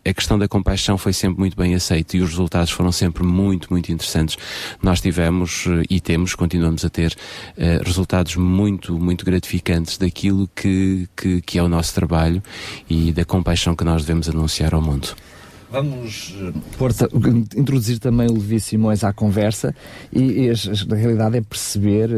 a 0.06 0.14
questão 0.14 0.38
da 0.38 0.48
compaixão 0.48 0.98
foi 0.98 1.14
sempre 1.14 1.40
muito 1.40 1.56
bem 1.56 1.76
aceita 1.76 2.18
e 2.18 2.22
os 2.22 2.30
resultados 2.30 2.72
foram 2.72 2.92
sempre 2.92 3.24
muito, 3.24 3.68
muito 3.70 3.92
interessantes. 3.92 4.38
Nós 4.82 5.00
tivemos 5.00 5.66
eh, 5.68 5.84
e 5.90 6.00
temos, 6.00 6.34
continuamos 6.36 6.84
a 6.84 6.90
ter, 6.90 7.16
eh, 7.58 7.80
resultados 7.84 8.36
muito, 8.36 8.98
muito 8.98 9.24
gratificantes 9.26 9.98
daquilo 9.98 10.50
que, 10.56 11.08
que, 11.16 11.42
que 11.42 11.60
é 11.60 11.64
o 11.64 11.68
nosso 11.68 11.94
trabalho 11.94 12.42
e 12.90 13.12
da 13.12 13.24
compaixão 13.24 13.76
que 13.76 13.84
nós 13.84 14.04
devemos 14.04 14.28
anunciar 14.28 14.74
ao 14.74 14.82
mundo. 14.82 15.16
Vamos 15.72 16.36
eh, 16.38 16.52
pôr- 16.78 16.92
introduzir 17.56 17.98
também 18.00 18.28
o 18.28 18.34
Levi 18.34 18.60
Simões 18.60 19.04
à 19.06 19.14
conversa 19.14 19.74
e, 20.12 20.50
e 20.50 20.52
na 20.88 20.96
realidade 20.98 21.38
é 21.38 21.42
perceber 21.42 22.10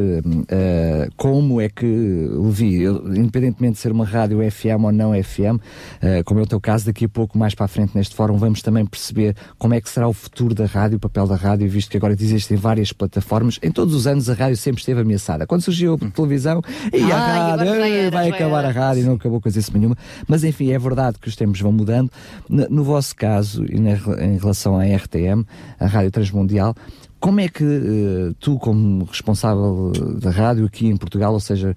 eh, 0.48 1.08
como 1.16 1.62
é 1.62 1.70
que, 1.70 1.86
Levi, 1.86 2.82
eu, 2.82 3.08
independentemente 3.16 3.74
de 3.76 3.80
ser 3.80 3.92
uma 3.92 4.06
rádio 4.06 4.40
FM 4.52 4.84
ou 4.86 4.92
não 4.92 5.14
FM, 5.14 5.60
eh, 6.02 6.24
como 6.24 6.40
é 6.40 6.44
o 6.44 6.48
teu 6.48 6.60
caso, 6.60 6.86
daqui 6.88 7.06
a 7.06 7.10
pouco, 7.10 7.38
mais 7.38 7.54
para 7.54 7.66
a 7.66 7.68
frente 7.68 7.96
neste 7.96 8.16
fórum, 8.16 8.38
vamos 8.38 8.62
também 8.64 8.86
perceber 8.88 9.36
como 9.60 9.76
é 9.76 9.82
que 9.82 9.88
será 9.90 10.08
o 10.08 10.14
futuro 10.14 10.56
da 10.56 10.66
rádio, 10.66 10.98
o 10.98 11.00
papel 11.00 11.28
da 11.28 11.36
rádio, 11.36 11.70
visto 11.70 11.92
que 11.92 11.98
agora 11.98 12.14
existem 12.14 12.58
várias 12.58 12.92
plataformas. 12.92 13.60
Em 13.62 13.70
todos 13.72 13.94
os 13.94 14.08
anos 14.08 14.30
a 14.32 14.34
rádio 14.34 14.58
sempre 14.58 14.80
esteve 14.82 15.02
ameaçada. 15.02 15.46
Quando 15.46 15.62
surgiu 15.62 15.94
a 16.02 16.10
televisão, 16.12 16.60
e 16.92 17.04
a 17.12 17.18
Ai, 17.18 17.40
rádio, 17.50 17.62
agora 17.70 17.80
já 17.82 17.88
"Ei, 17.90 18.00
era, 18.00 18.12
vai 18.12 18.30
já 18.30 18.36
acabar 18.36 18.60
era." 18.66 18.68
a 18.70 18.72
rádio, 18.72 19.06
não 19.06 19.14
acabou 19.14 19.40
coisa 19.40 19.60
nenhuma. 19.76 19.96
Mas 20.28 20.44
enfim, 20.44 20.72
é 20.72 20.80
verdade 20.80 21.20
que 21.20 21.28
os 21.28 21.36
tempos 21.36 21.62
vão 21.62 21.72
mudando. 21.72 22.10
No, 22.50 22.68
no 22.70 22.84
vosso 22.84 23.16
caso, 23.16 23.43
e 23.70 23.80
na- 23.80 24.24
em 24.24 24.38
relação 24.38 24.78
à 24.78 24.86
RTM, 24.86 25.45
a 25.80 25.86
Rádio 25.88 26.11
Transmundial, 26.11 26.76
como 27.20 27.40
é 27.40 27.48
que 27.48 27.64
eh, 27.64 28.34
tu, 28.40 28.57
como 28.60 29.06
responsável 29.06 29.91
da 30.22 30.30
rádio 30.30 30.65
aqui 30.65 30.88
em 30.88 30.98
Portugal, 30.98 31.34
ou 31.34 31.40
seja, 31.40 31.76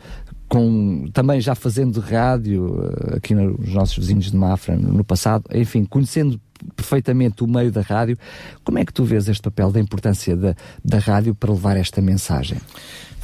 com, 0.49 1.07
também 1.13 1.41
já 1.41 1.55
fazendo 1.55 2.01
rádio 2.01 2.91
eh, 3.13 3.17
aqui 3.17 3.35
nos 3.35 3.73
nossos 3.73 3.97
vizinhos 3.99 4.31
de 4.31 4.37
Mafra 4.37 4.77
no, 4.77 4.93
no 4.93 5.05
passado, 5.05 5.45
enfim, 5.55 5.85
conhecendo 5.85 6.41
perfeitamente 6.75 7.45
o 7.45 7.47
meio 7.47 7.71
da 7.71 7.81
rádio, 7.83 8.17
como 8.65 8.79
é 8.79 8.85
que 8.85 8.93
tu 8.93 9.05
vês 9.05 9.29
este 9.29 9.43
papel 9.43 9.71
da 9.71 9.79
importância 9.79 10.35
da, 10.37 10.55
da 10.85 10.99
rádio 10.99 11.35
para 11.35 11.53
levar 11.53 11.77
esta 11.77 12.01
mensagem? 12.01 12.59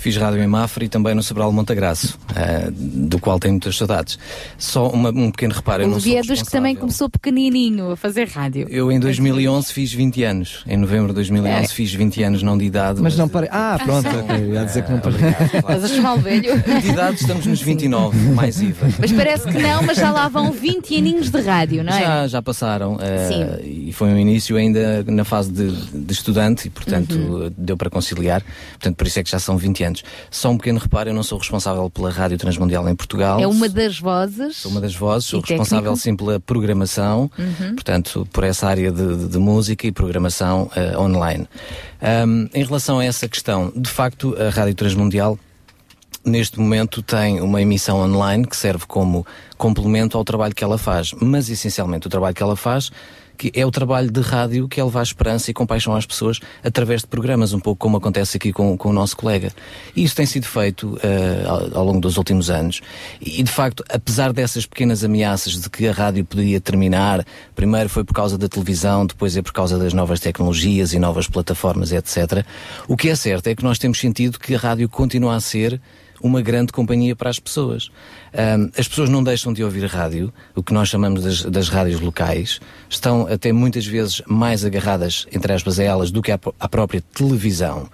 Fiz 0.02 0.16
rádio 0.16 0.42
em 0.42 0.46
Mafra 0.48 0.84
e 0.84 0.88
também 0.88 1.14
no 1.14 1.22
Sobral 1.22 1.52
Montagraço, 1.52 2.18
eh, 2.34 2.68
do 2.72 3.20
qual 3.20 3.38
tenho 3.38 3.54
muitas 3.54 3.76
saudades. 3.76 4.18
Só 4.58 4.88
uma- 4.90 5.10
um 5.10 5.30
pequeno 5.30 5.54
reparo, 5.54 5.84
eu 5.84 5.88
O 5.88 5.90
não 5.92 6.00
sou 6.00 6.12
é 6.18 6.20
dos 6.22 6.42
que 6.42 6.50
também 6.50 6.74
começou 6.74 7.08
pequenininho 7.08 7.92
a 7.92 7.96
fazer 7.96 8.26
rádio. 8.26 8.66
Eu 8.68 8.90
em 8.90 8.98
2011 8.98 9.72
fiz 9.72 9.92
20 9.92 10.24
anos. 10.24 10.64
Em 10.66 10.76
novembro 10.76 11.08
de 11.08 11.14
2011 11.14 11.64
É. 11.66 11.68
fiz 11.68 11.94
20 11.94 12.20
anos, 12.24 12.42
não 12.42 12.58
de 12.58 12.64
idade. 12.64 13.00
Mas 13.00 13.16
não 13.16 13.28
parei. 13.28 13.48
Ah, 13.52 13.78
pronto, 13.82 14.08
ok, 14.08 14.50
ia 14.52 14.64
dizer 14.64 14.84
que 14.84 14.90
não 14.90 14.98
parei. 14.98 15.20
Estás 15.54 15.84
a 15.84 15.88
chamar 15.88 16.14
o 16.14 16.18
velho? 16.18 16.60
De 16.80 16.88
idade 16.88 17.16
estamos 17.20 17.46
nos 17.46 17.62
29, 17.62 18.18
mais 18.30 18.60
IVA. 18.60 18.88
Mas 18.98 19.12
parece 19.12 19.46
que 19.46 19.58
não, 19.58 19.84
mas 19.84 19.96
já 19.98 20.10
lá 20.10 20.26
vão 20.28 20.50
20 20.50 20.96
aninhos 20.96 21.30
de 21.30 21.40
rádio, 21.40 21.84
não 21.84 21.92
é? 21.92 22.00
Já, 22.00 22.26
já 22.26 22.42
passaram. 22.42 22.98
eh, 23.00 23.28
Sim. 23.28 23.88
E 23.88 23.92
foi 23.92 24.08
um 24.08 24.18
início 24.18 24.56
ainda 24.56 25.04
na 25.06 25.22
fase 25.24 25.52
de, 25.52 25.70
de 25.70 26.12
estudante 26.12 26.66
e, 26.66 26.70
portanto, 26.70 27.14
Uhum. 27.14 27.52
deu 27.56 27.76
para 27.76 27.88
conciliar. 27.88 28.42
Portanto, 28.72 28.96
por 28.96 29.06
isso 29.06 29.20
é 29.20 29.22
que 29.22 29.30
já 29.30 29.38
são 29.38 29.56
20 29.56 29.84
anos. 29.84 29.91
Só 30.30 30.50
um 30.50 30.56
pequeno 30.56 30.78
reparo, 30.78 31.10
eu 31.10 31.14
não 31.14 31.22
sou 31.22 31.38
responsável 31.38 31.88
pela 31.90 32.10
Rádio 32.10 32.38
Transmundial 32.38 32.88
em 32.88 32.94
Portugal. 32.94 33.40
É 33.40 33.46
uma 33.46 33.68
das 33.68 33.98
vozes. 33.98 34.56
Sou 34.56 34.70
uma 34.70 34.80
das 34.80 34.94
vozes, 34.94 35.28
sou 35.28 35.40
responsável 35.40 35.92
técnico? 35.92 35.96
sim 36.02 36.16
pela 36.16 36.40
programação, 36.40 37.30
Uhum. 37.38 37.74
portanto, 37.74 38.26
por 38.32 38.44
essa 38.44 38.66
área 38.68 38.90
de, 38.90 39.28
de- 39.28 39.38
música 39.38 39.86
e 39.86 39.92
programação 39.92 40.70
eh, 40.76 40.96
online. 40.96 41.48
Ahm, 42.00 42.48
em 42.54 42.64
relação 42.64 42.98
a 42.98 43.04
essa 43.04 43.28
questão, 43.28 43.72
de 43.76 43.90
facto, 43.90 44.34
a 44.40 44.48
Rádio 44.50 44.74
Transmundial 44.74 45.38
neste 46.24 46.58
momento 46.60 47.02
tem 47.02 47.40
uma 47.40 47.60
emissão 47.60 47.98
online 48.00 48.46
que 48.46 48.56
serve 48.56 48.84
como 48.86 49.26
complemento 49.58 50.16
ao 50.16 50.24
trabalho 50.24 50.54
que 50.54 50.62
ela 50.62 50.78
faz, 50.78 51.12
mas 51.20 51.48
essencialmente 51.50 52.06
o 52.06 52.10
trabalho 52.10 52.34
que 52.34 52.42
ela 52.42 52.54
faz 52.54 52.90
que 53.36 53.52
é 53.54 53.64
o 53.64 53.70
trabalho 53.70 54.10
de 54.10 54.20
rádio 54.20 54.68
que 54.68 54.80
é 54.80 54.84
levar 54.84 55.02
esperança 55.02 55.50
e 55.50 55.54
compaixão 55.54 55.94
às 55.94 56.06
pessoas 56.06 56.40
através 56.62 57.02
de 57.02 57.06
programas, 57.06 57.52
um 57.52 57.60
pouco 57.60 57.78
como 57.78 57.96
acontece 57.96 58.36
aqui 58.36 58.52
com, 58.52 58.76
com 58.76 58.90
o 58.90 58.92
nosso 58.92 59.16
colega. 59.16 59.52
E 59.94 60.04
isso 60.04 60.14
tem 60.14 60.26
sido 60.26 60.46
feito 60.46 60.98
eh, 61.02 61.44
ao, 61.46 61.78
ao 61.78 61.84
longo 61.84 62.00
dos 62.00 62.16
últimos 62.16 62.50
anos. 62.50 62.80
E, 63.20 63.42
de 63.42 63.50
facto, 63.50 63.84
apesar 63.88 64.32
dessas 64.32 64.66
pequenas 64.66 65.04
ameaças 65.04 65.60
de 65.60 65.68
que 65.68 65.86
a 65.86 65.92
rádio 65.92 66.24
poderia 66.24 66.60
terminar, 66.60 67.24
primeiro 67.54 67.88
foi 67.88 68.04
por 68.04 68.14
causa 68.14 68.38
da 68.38 68.48
televisão, 68.48 69.06
depois 69.06 69.36
é 69.36 69.42
por 69.42 69.52
causa 69.52 69.78
das 69.78 69.92
novas 69.92 70.20
tecnologias 70.20 70.92
e 70.92 70.98
novas 70.98 71.26
plataformas, 71.26 71.92
etc. 71.92 72.44
O 72.88 72.96
que 72.96 73.08
é 73.08 73.14
certo 73.14 73.46
é 73.48 73.54
que 73.54 73.64
nós 73.64 73.78
temos 73.78 73.98
sentido 73.98 74.38
que 74.38 74.54
a 74.54 74.58
rádio 74.58 74.88
continua 74.88 75.36
a 75.36 75.40
ser 75.40 75.80
uma 76.22 76.40
grande 76.40 76.72
companhia 76.72 77.16
para 77.16 77.30
as 77.30 77.38
pessoas. 77.38 77.90
Ahm, 78.32 78.70
as 78.78 78.88
pessoas 78.88 79.08
não 79.08 79.22
deixam 79.22 79.52
de 79.52 79.62
ouvir 79.62 79.84
rádio, 79.86 80.32
o 80.54 80.62
que 80.62 80.72
nós 80.72 80.88
chamamos 80.88 81.22
das, 81.22 81.42
das 81.42 81.68
rádios 81.68 82.00
locais, 82.00 82.60
estão 82.88 83.26
até 83.26 83.52
muitas 83.52 83.86
vezes 83.86 84.22
mais 84.26 84.64
agarradas, 84.64 85.26
entre 85.32 85.52
aspas, 85.52 85.78
a 85.78 85.84
elas 85.84 86.10
do 86.10 86.22
que 86.22 86.32
à, 86.32 86.38
à 86.58 86.68
própria 86.68 87.02
televisão. 87.12 87.88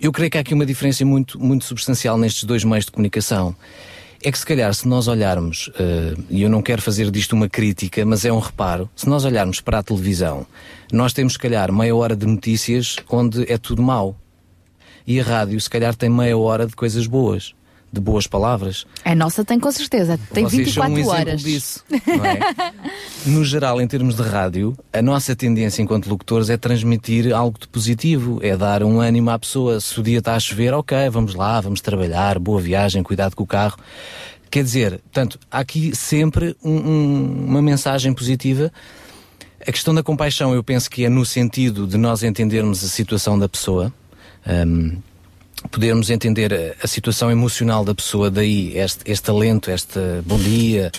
Eu 0.00 0.12
creio 0.12 0.30
que 0.30 0.36
há 0.36 0.42
aqui 0.42 0.52
uma 0.52 0.66
diferença 0.66 1.04
muito, 1.04 1.40
muito 1.40 1.64
substancial 1.64 2.18
nestes 2.18 2.44
dois 2.44 2.62
meios 2.64 2.84
de 2.84 2.90
comunicação. 2.90 3.56
É 4.22 4.30
que 4.30 4.38
se 4.38 4.44
calhar 4.44 4.72
se 4.74 4.86
nós 4.86 5.08
olharmos, 5.08 5.70
eh, 5.78 6.14
e 6.28 6.42
eu 6.42 6.50
não 6.50 6.60
quero 6.60 6.82
fazer 6.82 7.10
disto 7.10 7.32
uma 7.32 7.48
crítica, 7.48 8.04
mas 8.04 8.24
é 8.24 8.32
um 8.32 8.38
reparo, 8.38 8.90
se 8.94 9.08
nós 9.08 9.24
olharmos 9.24 9.60
para 9.60 9.78
a 9.78 9.82
televisão, 9.82 10.46
nós 10.92 11.12
temos 11.12 11.34
se 11.34 11.38
calhar 11.38 11.72
meia 11.72 11.94
hora 11.94 12.16
de 12.16 12.26
notícias 12.26 12.96
onde 13.08 13.50
é 13.50 13.56
tudo 13.56 13.82
mau. 13.82 14.16
E 15.06 15.20
a 15.20 15.24
rádio 15.24 15.60
se 15.60 15.70
calhar 15.70 15.94
tem 15.94 16.08
meia 16.10 16.36
hora 16.36 16.66
de 16.66 16.74
coisas 16.74 17.06
boas, 17.06 17.54
de 17.92 18.00
boas 18.00 18.26
palavras. 18.26 18.84
A 19.04 19.14
nossa 19.14 19.44
tem 19.44 19.58
com 19.60 19.70
certeza. 19.70 20.18
Tem 20.32 20.44
Vocês 20.44 20.72
são 20.74 20.84
24 20.84 20.92
um 20.92 20.98
exemplo 20.98 21.18
horas. 21.20 21.42
disso, 21.42 21.84
é? 21.92 22.74
No 23.30 23.44
geral, 23.44 23.80
em 23.80 23.86
termos 23.86 24.16
de 24.16 24.22
rádio, 24.22 24.76
a 24.92 25.00
nossa 25.02 25.34
tendência 25.34 25.82
enquanto 25.82 26.08
locutores 26.08 26.48
é 26.50 26.56
transmitir 26.56 27.32
algo 27.34 27.58
de 27.58 27.66
positivo, 27.68 28.38
é 28.42 28.56
dar 28.56 28.82
um 28.82 29.00
ânimo 29.00 29.30
à 29.30 29.38
pessoa. 29.38 29.80
Se 29.80 29.98
o 29.98 30.02
dia 30.02 30.18
está 30.18 30.34
a 30.34 30.40
chover, 30.40 30.72
ok, 30.74 31.08
vamos 31.10 31.34
lá, 31.34 31.60
vamos 31.60 31.80
trabalhar, 31.80 32.38
boa 32.38 32.60
viagem, 32.60 33.02
cuidado 33.02 33.34
com 33.34 33.42
o 33.44 33.46
carro. 33.46 33.76
Quer 34.50 34.62
dizer, 34.62 35.00
portanto, 35.02 35.38
há 35.50 35.58
aqui 35.58 35.94
sempre 35.94 36.56
um- 36.62 36.70
um- 36.70 37.44
uma 37.48 37.60
mensagem 37.62 38.12
positiva. 38.14 38.72
A 39.66 39.72
questão 39.72 39.92
da 39.92 40.02
compaixão, 40.04 40.54
eu 40.54 40.62
penso 40.62 40.88
que 40.88 41.04
é 41.04 41.08
no 41.08 41.24
sentido 41.24 41.84
de 41.86 41.96
nós 41.96 42.22
entendermos 42.22 42.84
a 42.84 42.88
situação 42.88 43.36
da 43.38 43.48
pessoa. 43.48 43.92
Hum, 44.46 44.98
podermos 45.70 46.10
entender 46.10 46.76
a, 46.82 46.86
situação 46.86 47.30
emocional 47.30 47.84
da 47.84 47.94
pessoa, 47.94 48.30
daí 48.30 48.76
este, 48.76 49.10
este 49.10 49.24
talento, 49.24 49.70
este 49.70 49.98
bom 50.24 50.38
dia, 50.38 50.92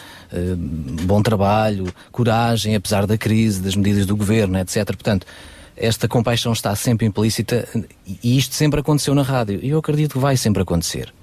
bom 1.03 1.21
trabalho, 1.21 1.93
coragem, 2.11 2.75
apesar 2.75 3.05
da 3.05 3.17
crise, 3.17 3.61
das 3.61 3.75
medidas 3.75 4.05
do 4.05 4.15
governo, 4.15 4.57
etc. 4.59 4.85
Portanto, 4.87 5.25
esta 5.75 6.07
compaixão 6.07 6.51
está 6.51 6.75
sempre 6.75 7.05
implícita 7.05 7.67
e 8.23 8.37
isto 8.37 8.55
sempre 8.55 8.79
aconteceu 8.79 9.13
na 9.13 9.21
rádio 9.21 9.59
e 9.61 9.69
eu 9.69 9.79
acredito 9.79 10.13
que 10.13 10.19
vai 10.19 10.35
sempre 10.35 10.61
acontecer. 10.63 11.13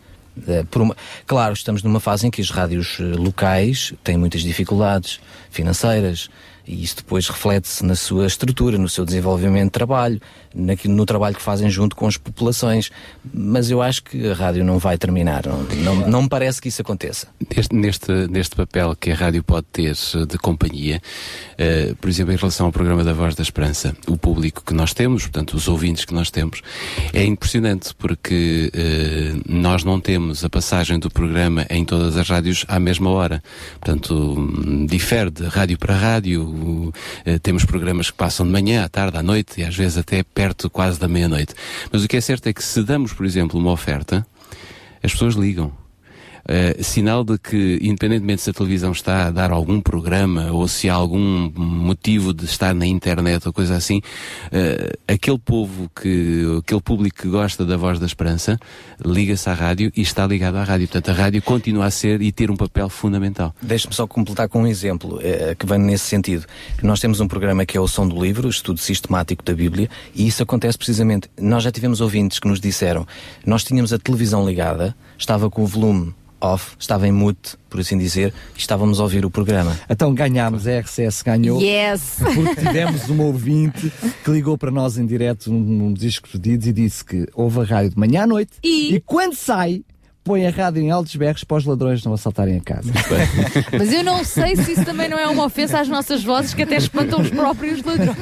Eh, 0.49 0.65
uma- 0.77 0.97
Claro, 1.27 1.55
estamos 1.55 1.83
numa 1.83 2.01
fase 2.01 2.27
em 2.27 2.31
que 2.31 2.41
as 2.41 2.51
rádios 2.51 2.99
eh, 3.01 3.03
locais 3.03 3.93
têm 4.03 4.17
muitas 4.17 4.43
dificuldades 4.43 5.21
financeiras 5.51 6.29
E 6.67 6.83
isso 6.83 6.97
depois 6.97 7.29
reflete-se 7.29 7.85
na 7.85 7.95
sua 7.95 8.27
estrutura, 8.27 8.79
no 8.79 8.89
seu 8.89 9.05
desenvolvimento 9.05 9.67
de 9.67 9.71
trabalho, 9.71 10.21
naquilo, 10.55 10.95
no 10.95 11.05
trabalho 11.05 11.37
que 11.37 11.43
fazem 11.43 11.69
junto 11.69 11.95
com 11.95 12.07
as 12.07 12.17
populações. 12.17 12.91
Mas 13.33 13.71
eu 13.71 13.83
acho 13.83 14.03
que 14.03 14.29
a 14.29 14.35
rádio 14.35 14.65
não 14.65 14.79
vai 14.79 14.97
terminar. 14.97 15.45
Não, 15.47 15.63
não, 15.83 16.09
não 16.09 16.23
me 16.23 16.29
parece 16.29 16.63
que 16.63 16.69
isso 16.69 16.81
aconteça. 16.81 17.29
Neste, 17.55 17.75
neste, 17.75 18.13
neste 18.29 18.57
papel 18.57 18.97
que 18.97 19.11
a 19.11 19.15
rádio 19.15 19.43
pode 19.43 19.67
ter 19.73 19.95
eh, 20.15 20.27
de 20.27 20.39
companhia, 20.39 21.03
eh, 21.59 21.95
por 22.01 22.09
exemplo, 22.09 22.33
em 22.33 22.37
relação 22.37 22.67
ao 22.67 22.73
programa 22.73 23.05
da 23.05 23.13
Voz 23.13 23.35
da 23.35 23.43
Esperança, 23.43 23.95
o 24.07 24.17
público 24.17 24.63
que 24.65 24.73
nós 24.73 24.95
temos, 24.95 25.25
portanto, 25.25 25.55
os 25.55 25.69
ouvintes 25.69 26.05
que 26.05 26.15
nós 26.15 26.31
temos, 26.31 26.63
é 27.13 27.25
impressionante 27.25 27.95
porque 27.95 28.71
eh, 28.73 29.35
nós 29.47 29.85
não 29.85 30.01
temos 30.01 30.45
a 30.45 30.49
passagem 30.49 30.99
do 30.99 31.11
programa 31.11 31.67
em 31.69 31.85
todas 31.85 32.17
as 32.17 32.29
rádios 32.29 32.65
à 32.69 32.81
mesma 32.81 33.11
hora. 33.11 33.43
Portanto, 33.81 34.15
hum, 34.15 34.87
difere 34.87 35.31
de 35.31 35.45
rádio 35.45 35.79
para 35.79 35.95
rádio. 35.95 36.54
Eh, 37.25 37.39
temos 37.39 37.65
programas 37.65 38.11
que 38.11 38.17
passam 38.17 38.47
de 38.47 38.53
manhã, 38.53 38.85
à 38.85 38.89
tarde, 38.89 39.17
à 39.17 39.23
noite 39.23 39.61
e 39.61 39.65
às 39.65 39.75
vezes 39.75 39.99
até 39.99 40.23
perto 40.23 40.71
quase 40.71 40.99
da 40.99 41.09
meia-noite. 41.09 41.55
Mas 41.93 42.05
o 42.05 42.09
que 42.09 42.17
é 42.17 42.21
certo 42.21 42.47
é 42.49 42.53
que 42.53 42.63
se 42.63 42.83
damos, 42.83 43.13
por 43.13 43.27
exemplo, 43.27 43.59
uma 43.59 43.71
oferta, 43.71 44.27
as 45.03 45.13
pessoas 45.13 45.35
ligam. 45.35 45.84
Uh, 46.45 46.83
sinal 46.83 47.25
de 47.25 47.39
que, 47.39 47.79
independentemente 47.81 48.43
se 48.43 48.51
a 48.51 48.53
televisão 48.53 48.93
está 48.93 49.27
a 49.27 49.31
dar 49.31 49.51
algum 49.51 49.81
programa 49.81 50.53
ou 50.53 50.69
se 50.69 50.91
há 50.91 50.95
algum 50.95 51.51
motivo 51.57 52.35
de 52.35 52.45
estar 52.45 52.75
na 52.75 52.87
internet 52.87 53.47
ou 53.47 53.53
coisa 53.53 53.75
assim, 53.75 53.99
uh, 53.99 54.99
aquele 55.09 55.39
povo 55.39 55.91
que, 55.95 56.45
aquele 56.59 56.81
público 56.83 57.23
que 57.23 57.29
gosta 57.29 57.65
da 57.65 57.79
voz 57.79 57.99
da 57.99 58.05
esperança, 58.05 58.59
liga-se 59.03 59.49
à 59.49 59.55
rádio 59.55 59.91
e 59.97 60.03
está 60.03 60.27
ligado 60.27 60.57
à 60.57 60.65
rádio. 60.65 60.87
Portanto, 60.87 61.11
a 61.11 61.23
rádio 61.23 61.41
continua 61.41 61.87
a 61.87 61.91
ser 61.91 62.21
e 62.21 62.31
ter 62.31 62.51
um 62.51 62.57
papel 62.57 62.91
fundamental. 62.91 63.55
Deixe-me 63.63 63.95
só 63.95 64.07
completar 64.07 64.49
com 64.49 64.63
um 64.63 64.67
exemplo 64.67 65.19
eh, 65.23 65.55
que 65.59 65.65
vem 65.65 65.79
nesse 65.79 66.05
sentido. 66.05 66.45
Nós 66.83 67.01
temos 67.01 67.21
um 67.21 67.29
programa 67.29 67.65
que 67.65 67.77
é 67.77 67.81
o 67.81 67.89
Som 67.89 68.07
do 68.07 68.23
Livro, 68.23 68.49
o 68.49 68.51
estudo 68.51 68.79
sistemático 68.81 69.43
da 69.43 69.55
Bíblia, 69.55 69.89
e 70.15 70.27
isso 70.27 70.43
acontece 70.43 70.77
precisamente. 70.77 71.29
Nós 71.41 71.63
já 71.63 71.73
tivemos 71.73 72.01
ouvintes 72.01 72.39
que 72.39 72.49
nos 72.49 72.61
disseram, 72.61 73.07
nós 73.47 73.65
tínhamos 73.65 73.93
a 73.93 73.99
televisão 73.99 74.47
ligada, 74.47 74.95
estava 75.19 75.49
com 75.49 75.63
o 75.63 75.67
volume 75.67 76.15
off, 76.45 76.77
estava 76.79 77.09
em 77.09 77.13
mute, 77.13 77.57
por 77.71 77.81
assim 77.81 77.97
dizer, 77.97 78.33
e 78.55 78.59
estávamos 78.59 79.01
a 79.01 79.03
ouvir 79.03 79.25
o 79.25 79.31
programa. 79.31 79.79
Então 79.89 80.15
ganhámos, 80.15 80.67
a 80.67 80.79
RCS 80.81 81.23
ganhou. 81.23 81.61
Yes! 81.61 82.19
Porque 82.35 82.57
tivemos 82.57 83.09
um 83.09 83.21
ouvinte 83.23 83.93
que 84.23 84.31
ligou 84.31 84.59
para 84.59 84.71
nós 84.71 84.99
em 84.99 85.07
direto 85.07 85.51
num, 85.51 85.61
num 85.61 85.93
dos 85.93 86.03
discos 86.03 86.33
pedidos 86.33 86.67
e 86.67 86.73
disse 86.73 87.05
que 87.05 87.27
ouve 87.35 87.61
a 87.61 87.65
rádio 87.65 87.91
de 87.91 87.99
manhã 87.99 88.25
à 88.25 88.27
noite 88.27 88.53
e, 88.63 89.03
quando 89.07 89.35
sai, 89.35 89.83
põe 90.25 90.47
a 90.47 90.51
rádio 90.51 90.83
em 90.83 90.91
altos 90.91 91.15
berros 91.15 91.45
para 91.45 91.59
os 91.59 91.67
ladrões 91.67 92.03
não 92.03 92.15
assaltarem 92.15 92.57
a 92.57 92.61
casa. 92.61 92.91
Mas 93.79 93.93
eu 93.93 94.03
não 94.03 94.25
sei 94.25 94.57
se 94.57 94.73
isso 94.73 94.85
também 94.85 95.07
não 95.07 95.19
é 95.19 95.27
uma 95.27 95.45
ofensa 95.45 95.79
às 95.79 95.89
nossas 95.89 96.25
vozes 96.25 96.55
que 96.55 96.63
até 96.63 96.77
espantam 96.77 97.21
os 97.21 97.29
próprios 97.29 97.83
ladrões. 97.83 98.17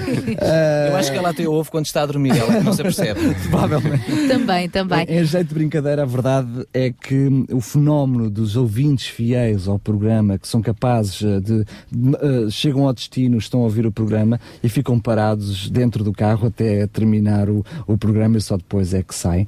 Eu 0.88 0.96
acho 0.96 1.12
que 1.12 1.16
ela 1.16 1.30
até 1.30 1.48
ouve 1.48 1.70
quando 1.70 1.86
está 1.86 2.02
a 2.02 2.06
dormir, 2.06 2.36
ela 2.36 2.60
não 2.60 2.72
se 2.72 2.80
apercebe. 2.80 3.20
Provavelmente. 3.48 4.28
Também, 4.28 4.68
também. 4.68 5.06
Em 5.08 5.24
jeito 5.24 5.48
de 5.48 5.54
brincadeira, 5.54 6.02
a 6.02 6.06
verdade 6.06 6.66
é 6.74 6.90
que 6.90 7.28
o 7.52 7.60
fenómeno 7.60 8.28
dos 8.28 8.56
ouvintes 8.56 9.06
fiéis 9.06 9.68
ao 9.68 9.78
programa, 9.78 10.38
que 10.38 10.48
são 10.48 10.60
capazes 10.60 11.22
eh, 11.22 11.40
de. 11.40 11.64
de, 11.90 12.16
eh, 12.20 12.50
chegam 12.50 12.86
ao 12.86 12.92
destino, 12.92 13.38
estão 13.38 13.60
a 13.60 13.64
ouvir 13.64 13.86
o 13.86 13.92
programa 13.92 14.40
e 14.62 14.68
ficam 14.68 14.98
parados 14.98 15.70
dentro 15.70 16.02
do 16.02 16.12
carro 16.12 16.48
até 16.48 16.86
terminar 16.88 17.48
o, 17.48 17.64
o 17.86 17.96
programa 17.96 18.38
e 18.38 18.40
só 18.40 18.56
depois 18.56 18.92
é 18.92 19.02
que 19.02 19.14
saem, 19.14 19.46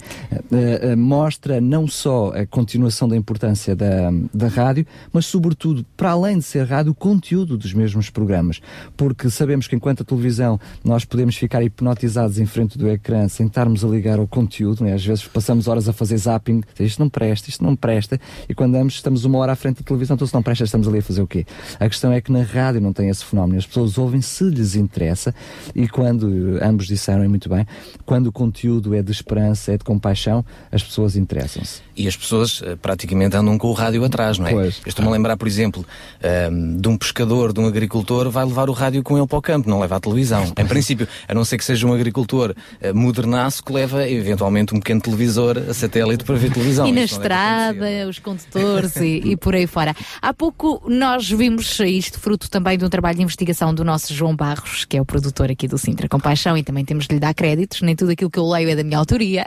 eh, 0.53 0.95
mostra 0.95 1.61
não 1.61 1.89
só 1.89 2.33
a 2.35 2.44
continuação 2.47 3.09
da 3.09 3.17
importância 3.17 3.75
da, 3.75 4.11
da 4.33 4.49
rádio, 4.49 4.87
mas 5.13 5.27
sobretudo, 5.27 5.85
para 5.97 6.11
além 6.11 6.39
de 6.39 6.45
ser 6.45 6.67
rádio, 6.67 6.93
o 6.93 6.95
conteúdo 6.95 7.57
dos 7.57 7.73
mesmos 7.73 8.11
programas. 8.11 8.61
Porque 8.97 9.31
sabemos 9.31 9.67
que 9.67 9.77
enquanto 9.77 10.03
a 10.03 10.05
televisão 10.05 10.61
nós 10.85 11.05
podemos 11.05 11.37
ficar 11.37 11.63
hipnotizados 11.63 12.39
em 12.39 12.47
frente 12.47 12.77
do 12.77 12.89
ecrã 12.89 13.29
sem 13.29 13.47
estarmos 13.47 13.85
a 13.85 13.89
ligar 13.89 14.19
ao 14.19 14.27
conteúdo, 14.27 14.85
né? 14.85 14.95
às 14.95 15.05
vezes 15.05 15.27
passamos 15.27 15.69
horas 15.69 15.89
a 15.89 15.93
fazer 15.93 16.17
zapping, 16.17 16.63
isto 16.79 16.99
não 16.99 17.09
presta, 17.09 17.49
isto 17.49 17.65
não 17.65 17.77
presta, 17.77 18.21
e 18.49 18.55
quando 18.55 18.75
andamos, 18.75 18.95
estamos 18.95 19.25
uma 19.25 19.39
hora 19.39 19.53
à 19.53 19.57
frente 19.57 19.79
da 19.79 19.83
televisão, 19.83 20.15
então 20.15 20.27
se 20.27 20.35
não 20.35 20.43
presta, 20.43 20.65
estamos 20.65 20.89
ali 20.89 20.99
a 20.99 21.03
fazer 21.03 21.23
o 21.23 21.27
quê? 21.27 21.47
A 21.79 21.89
questão 21.89 22.13
é 22.13 22.21
que 22.21 22.33
na 22.33 22.43
rádio 22.43 22.81
não 22.81 22.93
tem 22.93 23.09
esse 23.09 23.25
fenómeno, 23.25 23.59
as 23.59 23.67
pessoas 23.67 23.97
ouvem 23.99 24.21
se 24.21 24.45
lhes 24.45 24.75
interessa, 24.75 25.35
e 25.75 25.89
quando, 25.89 26.59
ambos 26.63 26.87
disseram 26.87 27.29
muito 27.29 27.49
bem, 27.49 27.67
quando 28.05 28.27
o 28.27 28.33
conteúdo 28.33 28.95
é 28.95 29.03
de 29.03 29.13
esperança, 29.13 29.73
é 29.73 29.79
de 29.79 29.85
compaixão, 29.85 30.45
as 30.71 30.83
pessoas 30.83 31.17
interessam-se. 31.17 31.83
E 31.97 32.09
as 32.09 32.17
pessoas 32.17 32.34
eh, 32.43 32.77
praticamente 32.77 33.37
andam 33.37 33.57
com 33.59 33.69
o 33.69 33.73
rádio 33.73 34.05
atrás, 34.05 34.39
não 34.39 34.47
é? 34.47 34.51
Pois. 34.51 34.81
Eu 34.85 34.89
estou-me 34.89 35.11
a 35.11 35.13
lembrar, 35.13 35.37
por 35.37 35.49
exemplo, 35.49 35.85
ehm, 36.23 36.77
de 36.79 36.89
um 36.89 36.97
pescador, 36.97 37.53
de 37.53 37.61
um 37.61 37.67
agricultor, 37.67 38.31
vai 38.31 38.45
levar 38.45 38.69
o 38.69 38.73
rádio 38.73 39.03
com 39.03 39.17
ele 39.17 39.27
para 39.27 39.39
o 39.39 39.43
campo, 39.43 39.69
não 39.69 39.81
leva 39.81 39.97
a 39.97 40.01
televisão. 40.01 40.53
Em 40.59 40.67
princípio, 40.67 41.07
a 41.29 41.35
não 41.35 41.45
ser 41.45 41.59
que 41.59 41.65
seja 41.65 41.87
um 41.87 41.93
agricultor 41.93 42.55
eh, 42.81 42.93
modernaço 42.93 43.63
que 43.63 43.73
leva 43.73 44.09
eventualmente 44.09 44.75
um 44.75 44.79
pequeno 44.79 45.01
televisor 45.01 45.59
a 45.59 45.75
satélite 45.75 46.25
para 46.25 46.35
ver 46.35 46.53
televisão. 46.53 46.87
E 46.87 46.93
na 46.93 47.03
estrada, 47.03 47.87
os 48.09 48.19
condutores 48.19 48.97
e, 48.97 49.23
e 49.25 49.37
por 49.37 49.55
aí 49.55 49.67
fora. 49.67 49.95
Há 50.21 50.33
pouco 50.33 50.83
nós 50.89 51.31
vimos 51.31 51.79
isto 51.81 52.19
fruto 52.19 52.51
também 52.51 52.79
de 52.79 52.85
um 52.85 52.89
trabalho 52.89 53.17
de 53.17 53.23
investigação 53.23 53.75
do 53.75 53.85
nosso 53.85 54.15
João 54.15 54.35
Barros, 54.35 54.85
que 54.85 54.97
é 54.97 55.01
o 55.01 55.05
produtor 55.05 55.51
aqui 55.51 55.69
do 55.69 55.79
Sintra 55.79 56.09
Compaixão, 56.09 56.57
e 56.57 56.63
também 56.63 56.85
temos 56.85 57.07
de 57.07 57.15
lhe 57.15 57.21
dar 57.21 57.35
créditos, 57.35 57.83
nem 57.83 57.95
tudo 57.95 58.13
aquilo 58.13 58.31
que 58.31 58.39
eu 58.39 58.49
leio 58.49 58.71
é 58.71 58.77
da 58.77 58.85
minha 58.85 58.99
autoria. 58.99 59.45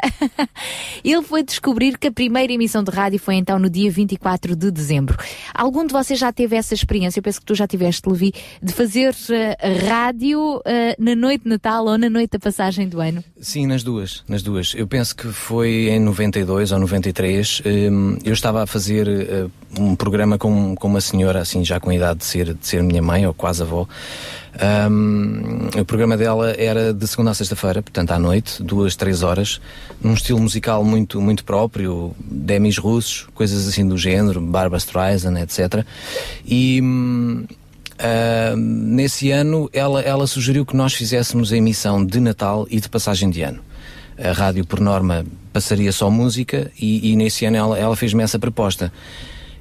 Ele 1.03 1.23
foi 1.23 1.43
descobrir 1.43 1.97
que 1.97 2.07
a 2.07 2.11
primeira 2.11 2.51
emissão 2.51 2.76
de 2.83 2.91
rádio 2.91 3.19
foi 3.19 3.35
então 3.35 3.59
no 3.59 3.69
dia 3.69 3.89
24 3.91 4.55
de 4.55 4.71
dezembro. 4.71 5.17
Algum 5.53 5.85
de 5.85 5.93
vocês 5.93 6.19
já 6.19 6.31
teve 6.31 6.55
essa 6.55 6.73
experiência? 6.73 7.19
Eu 7.19 7.23
penso 7.23 7.39
que 7.39 7.45
tu 7.45 7.55
já 7.55 7.67
tiveste, 7.67 8.07
Levi, 8.09 8.33
de 8.61 8.73
fazer 8.73 9.15
eh, 9.29 9.57
rádio 9.87 10.61
eh, 10.65 10.95
na 10.99 11.15
noite 11.15 11.43
de 11.43 11.49
Natal 11.49 11.85
ou 11.85 11.97
na 11.97 12.09
noite 12.09 12.31
da 12.31 12.39
passagem 12.39 12.87
do 12.87 12.99
ano? 12.99 13.23
Sim, 13.39 13.67
nas 13.67 13.83
duas, 13.83 14.23
nas 14.27 14.41
duas. 14.43 14.73
Eu 14.75 14.87
penso 14.87 15.15
que 15.15 15.27
foi 15.27 15.89
em 15.89 15.99
92 15.99 16.71
ou 16.71 16.79
93. 16.79 17.61
hum, 17.65 18.17
Eu 18.23 18.33
estava 18.33 18.63
a 18.63 18.67
fazer 18.67 19.07
eh, 19.07 19.47
um 19.77 19.95
programa 19.95 20.37
com, 20.37 20.75
com 20.75 20.87
uma 20.87 21.01
senhora, 21.01 21.39
assim, 21.39 21.63
já 21.63 21.79
com 21.79 21.89
a 21.89 21.95
idade 21.95 22.19
de 22.19 22.25
ser, 22.25 22.53
de 22.53 22.65
ser 22.65 22.83
minha 22.83 23.01
mãe 23.01 23.25
ou 23.25 23.33
quase 23.33 23.61
avó. 23.61 23.87
Hum, 24.89 25.69
o 25.79 25.85
programa 25.85 26.17
dela 26.17 26.51
era 26.57 26.93
de 26.93 27.07
segunda 27.07 27.31
a 27.31 27.33
sexta-feira, 27.33 27.81
portanto 27.81 28.11
à 28.11 28.19
noite, 28.19 28.63
duas, 28.63 28.95
três 28.95 29.21
horas, 29.21 29.61
num 30.01 30.13
estilo 30.13 30.39
musical 30.39 30.83
muito, 30.83 31.21
muito 31.21 31.43
próprio, 31.43 32.15
demis 32.19 32.77
russos, 32.77 33.27
coisas 33.35 33.67
assim 33.67 33.87
do 33.87 33.97
género, 33.97 34.41
Barbara 34.41 34.79
Streisand, 34.79 35.37
etc. 35.39 35.85
E 36.45 36.81
hum, 36.81 37.45
ah, 37.99 38.55
nesse 38.55 39.31
ano 39.31 39.69
ela, 39.73 40.01
ela 40.01 40.27
sugeriu 40.27 40.65
que 40.65 40.75
nós 40.75 40.93
fizéssemos 40.93 41.51
a 41.51 41.57
emissão 41.57 42.05
de 42.05 42.19
Natal 42.19 42.67
e 42.69 42.79
de 42.79 42.87
passagem 42.87 43.29
de 43.29 43.41
ano. 43.41 43.59
A 44.17 44.31
rádio, 44.31 44.65
por 44.65 44.79
norma, 44.79 45.25
passaria 45.53 45.91
só 45.91 46.09
música 46.09 46.71
e, 46.79 47.11
e 47.11 47.15
nesse 47.15 47.45
ano 47.45 47.57
ela, 47.57 47.77
ela 47.77 47.95
fez-me 47.95 48.23
essa 48.23 48.39
proposta. 48.39 48.91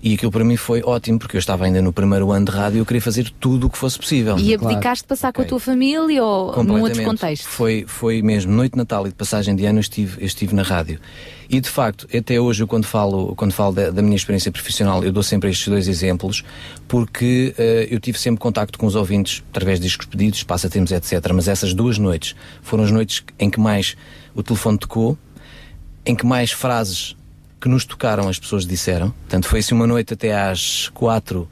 E 0.03 0.15
aquilo 0.15 0.31
para 0.31 0.45
mim 0.45 0.57
foi 0.57 0.83
ótimo, 0.83 1.19
porque 1.19 1.37
eu 1.37 1.39
estava 1.39 1.65
ainda 1.65 1.81
no 1.83 1.93
primeiro 1.93 2.31
ano 2.31 2.47
de 2.47 2.53
rádio 2.53 2.77
e 2.77 2.81
eu 2.81 2.87
queria 2.87 3.01
fazer 3.01 3.31
tudo 3.41 3.67
o 3.67 3.71
que 3.71 3.79
fosse 3.79 3.99
possível. 3.99 4.39
E 4.39 4.55
abdicaste 4.55 5.05
de 5.05 5.09
passar 5.09 5.33
com 5.33 5.43
a 5.43 5.45
tua 5.45 5.59
família 5.59 6.23
ou 6.23 6.63
num 6.63 6.81
outro 6.81 7.03
contexto? 7.03 7.47
Foi, 7.49 7.85
foi 7.87 8.23
mesmo, 8.23 8.53
noite 8.53 8.73
de 8.73 8.79
Natal 8.79 9.07
e 9.07 9.11
de 9.11 9.15
passagem 9.15 9.57
de 9.57 9.65
ano 9.65 9.79
eu 9.79 9.81
estive, 9.81 10.21
eu 10.21 10.27
estive 10.27 10.55
na 10.55 10.63
rádio. 10.63 11.01
E 11.49 11.61
de 11.61 11.69
facto, 11.69 12.09
até 12.17 12.41
hoje, 12.41 12.63
eu 12.63 12.67
quando 12.67 12.85
falo, 12.85 13.35
quando 13.37 13.53
falo 13.53 13.73
da, 13.73 13.91
da 13.91 14.03
minha 14.03 14.17
experiência 14.17 14.51
profissional, 14.51 15.05
eu 15.05 15.13
dou 15.13 15.23
sempre 15.23 15.49
estes 15.51 15.69
dois 15.69 15.87
exemplos, 15.87 16.45
porque 16.89 17.55
eh, 17.57 17.87
eu 17.91 18.01
tive 18.01 18.19
sempre 18.19 18.41
contacto 18.41 18.79
com 18.79 18.87
os 18.87 18.97
ouvintes 18.97 19.45
através 19.51 19.79
de 19.79 19.87
discos 19.87 20.07
pedidos, 20.07 20.43
passatempos, 20.43 20.91
etc. 20.91 21.13
Mas 21.33 21.47
essas 21.47 21.73
duas 21.73 21.99
noites 21.99 22.35
foram 22.63 22.83
as 22.83 22.91
noites 22.91 23.23
em 23.39 23.49
que 23.49 23.61
mais 23.61 23.97
o 24.35 24.43
telefone 24.43 24.77
tocou, 24.77 25.17
em 26.05 26.15
que 26.15 26.27
mais 26.27 26.51
frases 26.51 27.17
que 27.67 27.69
nos 27.69 27.85
tocaram 27.85 28.29
as 28.29 28.39
pessoas 28.39 28.65
disseram. 28.65 29.11
Portanto, 29.11 29.49
foi 29.49 29.59
assim 29.59 29.75
uma 29.75 29.89
noite 29.89 30.15
até 30.15 30.33
às 30.41 30.89
quatro, 30.91 31.49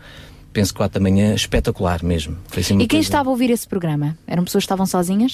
penso 0.53 0.73
quatro 0.73 1.01
da 1.01 1.03
manhã, 1.03 1.35
espetacular 1.35 2.05
mesmo. 2.05 2.39
Foi 2.47 2.62
assim 2.62 2.74
E 2.74 2.78
quem 2.86 2.89
coisa- 3.01 3.03
estava 3.03 3.28
a 3.28 3.32
ouvir 3.32 3.51
esse 3.51 3.66
programa? 3.66 4.16
Eram 4.24 4.45
pessoas 4.45 4.62
que 4.62 4.66
estavam 4.66 4.86
sozinhas? 4.86 5.32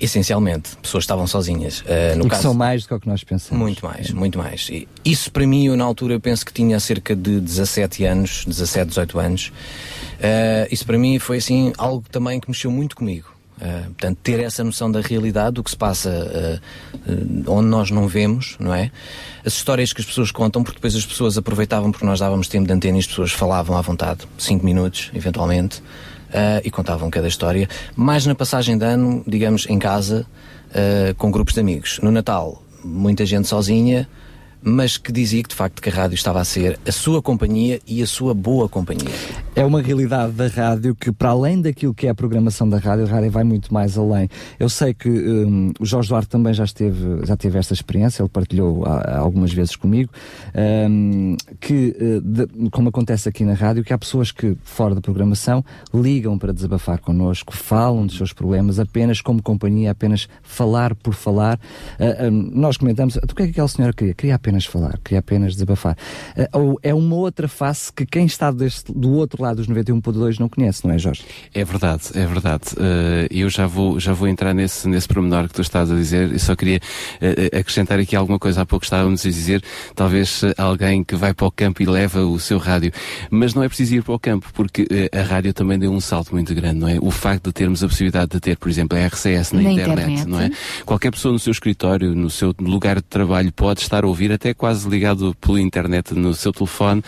Essencialmente, 0.00 0.76
pessoas 0.76 1.02
estavam 1.04 1.26
sozinhas. 1.26 1.82
Eh, 1.86 2.14
no 2.14 2.20
e 2.22 2.24
que 2.24 2.30
caso, 2.30 2.42
são 2.42 2.54
mais 2.54 2.82
do 2.82 2.88
que 2.88 2.94
o 2.94 3.00
que 3.00 3.08
nós 3.08 3.22
pensamos. 3.24 3.58
Muito 3.60 3.84
mais, 3.84 4.10
muito 4.12 4.38
mais. 4.38 4.68
E 4.70 4.88
isso 5.04 5.30
para 5.30 5.44
mim, 5.46 5.66
eu 5.66 5.76
na 5.76 5.84
altura, 5.84 6.14
eu 6.14 6.20
penso 6.20 6.46
que 6.46 6.52
tinha 6.52 6.78
cerca 6.80 7.14
de 7.16 7.40
17 7.40 8.04
anos, 8.04 8.44
17, 8.46 8.88
18 8.88 9.18
anos. 9.18 9.52
Eh, 10.20 10.68
isso 10.70 10.86
para 10.86 10.96
mim 10.98 11.18
foi 11.18 11.38
assim 11.38 11.72
algo 11.76 12.04
também 12.10 12.38
que 12.40 12.48
mexeu 12.48 12.70
muito 12.70 12.94
comigo. 12.96 13.28
Eh, 13.64 13.82
portanto, 13.82 14.18
ter 14.24 14.40
essa 14.40 14.64
noção 14.64 14.90
da 14.90 15.00
realidade, 15.00 15.54
do 15.54 15.62
que 15.62 15.70
se 15.70 15.76
passa 15.76 16.10
eh, 16.10 16.58
onde 17.46 17.68
nós 17.68 17.92
não 17.92 18.08
vemos, 18.08 18.56
não 18.58 18.74
é? 18.74 18.90
As 19.46 19.52
histórias 19.52 19.92
que 19.92 20.00
as 20.00 20.06
pessoas 20.06 20.32
contam, 20.32 20.64
porque 20.64 20.78
depois 20.78 20.96
as 20.96 21.06
pessoas 21.06 21.38
aproveitavam 21.38 21.92
porque 21.92 22.04
nós 22.04 22.18
dávamos 22.18 22.48
tempo 22.48 22.66
de 22.66 22.72
antena 22.72 22.96
e 22.96 23.00
as 23.00 23.06
pessoas 23.06 23.30
falavam 23.30 23.76
à 23.76 23.80
vontade, 23.80 24.26
5 24.36 24.64
minutos, 24.64 25.12
eventualmente, 25.14 25.82
e 26.64 26.70
contavam 26.70 27.10
cada 27.10 27.28
história. 27.28 27.68
Mais 27.94 28.24
na 28.24 28.34
passagem 28.34 28.78
de 28.78 28.84
ano, 28.84 29.22
digamos, 29.26 29.66
em 29.68 29.78
casa, 29.78 30.26
com 31.18 31.30
grupos 31.30 31.54
de 31.54 31.60
amigos. 31.60 31.98
No 32.02 32.10
Natal, 32.10 32.62
muita 32.82 33.26
gente 33.26 33.48
sozinha, 33.48 34.08
mas 34.62 34.96
que 34.96 35.10
dizia 35.12 35.42
que 35.42 35.48
de 35.48 35.54
facto 35.54 35.82
que 35.82 35.90
a 35.90 35.92
rádio 35.92 36.14
estava 36.14 36.40
a 36.40 36.44
ser 36.44 36.78
a 36.86 36.92
sua 36.92 37.20
companhia 37.20 37.80
e 37.86 38.02
a 38.02 38.06
sua 38.06 38.32
boa 38.32 38.68
companhia. 38.68 39.10
É 39.54 39.64
uma 39.66 39.82
realidade 39.82 40.32
da 40.32 40.46
rádio 40.48 40.94
que, 40.94 41.12
para 41.12 41.28
além 41.30 41.60
daquilo 41.60 41.92
que 41.92 42.06
é 42.06 42.10
a 42.10 42.14
programação 42.14 42.66
da 42.68 42.78
rádio, 42.78 43.04
a 43.04 43.08
rádio 43.08 43.30
vai 43.30 43.44
muito 43.44 43.72
mais 43.72 43.98
além. 43.98 44.28
Eu 44.58 44.68
sei 44.70 44.94
que 44.94 45.10
hum, 45.10 45.72
o 45.78 45.84
Jorge 45.84 46.08
Duarte 46.08 46.28
também 46.30 46.54
já, 46.54 46.64
esteve, 46.64 47.26
já 47.26 47.36
teve 47.36 47.58
esta 47.58 47.74
experiência, 47.74 48.22
ele 48.22 48.30
partilhou 48.30 48.82
algumas 48.86 49.52
vezes 49.52 49.76
comigo, 49.76 50.10
hum, 50.88 51.36
que, 51.60 51.94
eh, 52.00 52.20
de- 52.22 52.70
como 52.70 52.88
acontece 52.88 53.28
aqui 53.28 53.44
na 53.44 53.52
rádio, 53.52 53.84
que 53.84 53.92
há 53.92 53.98
pessoas 53.98 54.32
que, 54.32 54.56
fora 54.62 54.94
da 54.94 55.02
programação, 55.02 55.62
ligam 55.92 56.38
para 56.38 56.52
desabafar 56.52 56.98
connosco, 57.00 57.54
falam 57.54 58.06
dos 58.06 58.16
seus 58.16 58.32
problemas 58.32 58.78
apenas 58.80 59.20
como 59.20 59.42
companhia, 59.42 59.90
apenas 59.90 60.28
falar 60.42 60.94
por 60.94 61.12
falar. 61.12 61.60
Ah, 62.00 62.28
hum, 62.30 62.50
nós 62.54 62.78
comentamos, 62.78 63.14
"Tu 63.14 63.32
o 63.32 63.34
que 63.34 63.42
é 63.42 63.44
que 63.46 63.50
aquela 63.52 63.68
senhora 63.68 63.92
queria? 63.92 64.14
Queria 64.14 64.34
apenas 64.34 64.64
falar, 64.64 64.98
queria 65.04 65.18
apenas 65.18 65.52
desabafar. 65.52 65.94
Ah, 66.38 66.58
ou 66.58 66.80
é 66.82 66.94
uma 66.94 67.16
outra 67.16 67.46
face 67.48 67.92
que 67.92 68.06
quem 68.06 68.24
está 68.24 68.50
deste, 68.50 68.90
do 68.92 69.12
outro 69.12 69.41
lado 69.42 69.56
dos 69.56 69.66
91.2 69.68 70.38
não 70.38 70.48
conhece, 70.48 70.86
não 70.86 70.94
é, 70.94 70.98
Jorge? 70.98 71.24
É 71.54 71.64
verdade, 71.64 72.02
é 72.14 72.26
verdade. 72.26 72.62
Eh, 72.78 73.28
eu 73.30 73.48
já 73.50 73.66
vou, 73.66 73.98
já 74.00 74.12
vou 74.12 74.28
entrar 74.28 74.54
nesse, 74.54 74.88
nesse 74.88 75.06
pormenor 75.08 75.48
que 75.48 75.54
tu 75.54 75.62
estás 75.62 75.90
a 75.90 75.94
dizer. 75.94 76.32
Eu 76.32 76.38
só 76.38 76.54
queria 76.56 76.80
eh, 77.20 77.50
acrescentar 77.58 77.98
aqui 77.98 78.16
alguma 78.16 78.38
coisa. 78.38 78.62
Há 78.62 78.66
pouco 78.66 78.84
estávamos 78.84 79.24
a 79.26 79.28
dizer, 79.28 79.62
talvez 79.94 80.42
alguém 80.56 81.04
que 81.04 81.14
vai 81.16 81.34
para 81.34 81.46
o 81.46 81.50
campo 81.50 81.82
e 81.82 81.86
leva 81.86 82.24
o 82.24 82.38
seu 82.40 82.58
rádio. 82.58 82.92
Mas 83.30 83.54
não 83.54 83.62
é 83.62 83.68
preciso 83.68 83.96
ir 83.96 84.02
para 84.02 84.14
o 84.14 84.18
campo, 84.18 84.48
porque 84.54 84.86
a 85.12 85.22
rádio 85.22 85.52
também 85.52 85.78
deu 85.78 85.90
um 85.92 86.00
salto 86.00 86.32
muito 86.32 86.54
grande, 86.54 86.78
não 86.78 86.88
é? 86.88 86.98
O 87.00 87.10
facto 87.10 87.46
de 87.46 87.52
termos 87.52 87.82
a 87.82 87.88
possibilidade 87.88 88.30
de 88.32 88.40
ter, 88.40 88.56
por 88.56 88.68
exemplo, 88.68 88.96
a 88.96 89.06
RCS 89.06 89.52
na, 89.52 89.62
Na 89.62 89.72
internet, 89.72 90.00
internet. 90.12 90.28
não 90.28 90.40
é? 90.40 90.50
Qualquer 90.86 91.10
pessoa 91.10 91.32
no 91.32 91.38
seu 91.38 91.50
escritório, 91.50 92.14
no 92.14 92.30
seu 92.30 92.54
lugar 92.60 92.96
de 92.96 93.02
trabalho, 93.02 93.52
pode 93.52 93.80
estar 93.80 94.04
a 94.04 94.06
ouvir, 94.06 94.32
até 94.32 94.54
quase 94.54 94.88
ligado 94.88 95.34
pela 95.40 95.60
internet 95.60 96.14
no 96.14 96.34
seu 96.34 96.52
telefone. 96.52 97.02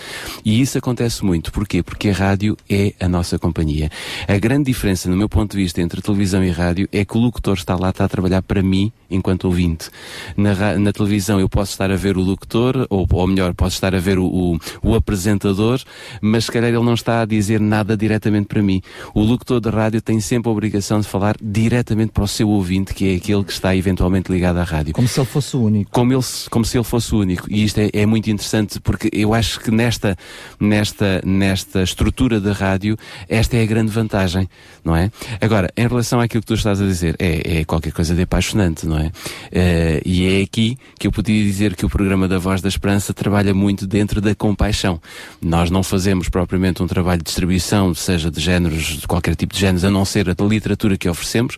E 0.44 0.60
isso 0.60 0.78
acontece 0.78 1.24
muito. 1.24 1.52
Porquê? 1.52 1.82
Porque 1.82 2.10
a 2.10 2.12
rádio 2.24 2.56
é 2.70 2.94
a 2.98 3.06
nossa 3.08 3.38
companhia. 3.38 3.90
A 4.26 4.38
grande 4.38 4.64
diferença, 4.72 5.10
no 5.10 5.16
meu 5.16 5.28
ponto 5.28 5.50
de 5.52 5.62
vista, 5.62 5.80
entre 5.82 6.00
televisão 6.00 6.42
e 6.42 6.50
rádio 6.50 6.88
é 6.90 7.04
que 7.04 7.16
o 7.16 7.20
locutor 7.20 7.54
está 7.54 7.76
lá, 7.76 7.90
está 7.90 8.04
a 8.04 8.08
trabalhar 8.08 8.40
para 8.42 8.62
mim 8.62 8.90
enquanto 9.10 9.44
ouvinte. 9.44 9.90
Na, 10.36 10.78
na 10.78 10.92
televisão 10.92 11.38
eu 11.38 11.48
posso 11.48 11.72
estar 11.72 11.90
a 11.90 11.96
ver 11.96 12.16
o 12.16 12.22
locutor, 12.22 12.86
ou, 12.88 13.06
ou 13.12 13.26
melhor, 13.26 13.52
posso 13.54 13.76
estar 13.76 13.94
a 13.94 14.00
ver 14.00 14.18
o, 14.18 14.24
o, 14.26 14.58
o 14.82 14.94
apresentador, 14.94 15.80
mas 16.20 16.46
se 16.46 16.52
calhar 16.52 16.70
ele 16.70 16.82
não 16.82 16.94
está 16.94 17.20
a 17.20 17.24
dizer 17.26 17.60
nada 17.60 17.96
diretamente 17.96 18.46
para 18.46 18.62
mim. 18.62 18.80
O 19.14 19.20
locutor 19.22 19.60
de 19.60 19.68
rádio 19.68 20.00
tem 20.00 20.18
sempre 20.20 20.48
a 20.48 20.52
obrigação 20.52 21.00
de 21.00 21.06
falar 21.06 21.36
diretamente 21.42 22.12
para 22.12 22.24
o 22.24 22.28
seu 22.28 22.48
ouvinte, 22.48 22.94
que 22.94 23.12
é 23.12 23.16
aquele 23.16 23.44
que 23.44 23.52
está 23.52 23.76
eventualmente 23.76 24.32
ligado 24.32 24.56
à 24.58 24.64
rádio. 24.64 24.94
Como 24.94 25.06
se 25.06 25.20
ele 25.20 25.26
fosse 25.26 25.56
o 25.56 25.62
único. 25.62 25.90
Como, 25.90 26.12
ele, 26.12 26.22
se- 26.22 26.48
como 26.48 26.64
se 26.64 26.76
ele 26.78 26.84
fosse 26.84 27.14
o 27.14 27.18
único. 27.20 27.46
E 27.50 27.62
isto 27.64 27.78
é, 27.78 27.90
é 27.92 28.06
muito 28.06 28.30
interessante 28.30 28.80
porque 28.80 29.10
eu 29.12 29.34
acho 29.34 29.60
que 29.60 29.70
nesta, 29.70 30.16
nesta, 30.58 31.20
nesta 31.24 31.82
estrutura 31.82 32.13
da 32.40 32.52
rádio, 32.52 32.96
esta 33.28 33.56
é 33.56 33.62
a 33.62 33.66
grande 33.66 33.90
vantagem, 33.90 34.48
não 34.84 34.94
é? 34.94 35.10
Agora, 35.40 35.68
em 35.76 35.86
relação 35.86 36.20
àquilo 36.20 36.40
que 36.40 36.46
tu 36.46 36.54
estás 36.54 36.80
a 36.80 36.86
dizer, 36.86 37.16
é, 37.18 37.60
é 37.60 37.64
qualquer 37.64 37.92
coisa 37.92 38.14
de 38.14 38.22
apaixonante, 38.22 38.86
não 38.86 38.98
é? 38.98 39.10
Eh, 39.50 40.00
e 40.04 40.40
é 40.40 40.42
aqui 40.42 40.78
que 40.98 41.06
eu 41.06 41.12
podia 41.12 41.42
dizer 41.42 41.74
que 41.74 41.84
o 41.84 41.88
programa 41.88 42.28
da 42.28 42.38
Voz 42.38 42.62
da 42.62 42.68
Esperança 42.68 43.12
trabalha 43.12 43.52
muito 43.52 43.86
dentro 43.86 44.20
da 44.20 44.34
compaixão. 44.34 45.00
Nós 45.42 45.70
não 45.70 45.82
fazemos 45.82 46.28
propriamente 46.28 46.82
um 46.82 46.86
trabalho 46.86 47.18
de 47.18 47.24
distribuição, 47.24 47.94
seja 47.94 48.30
de 48.30 48.40
géneros, 48.40 49.00
de 49.00 49.06
qualquer 49.06 49.34
tipo 49.34 49.52
de 49.52 49.60
géneros, 49.60 49.84
a 49.84 49.90
não 49.90 50.04
ser 50.04 50.28
a 50.30 50.44
literatura 50.44 50.96
que 50.96 51.08
oferecemos, 51.08 51.56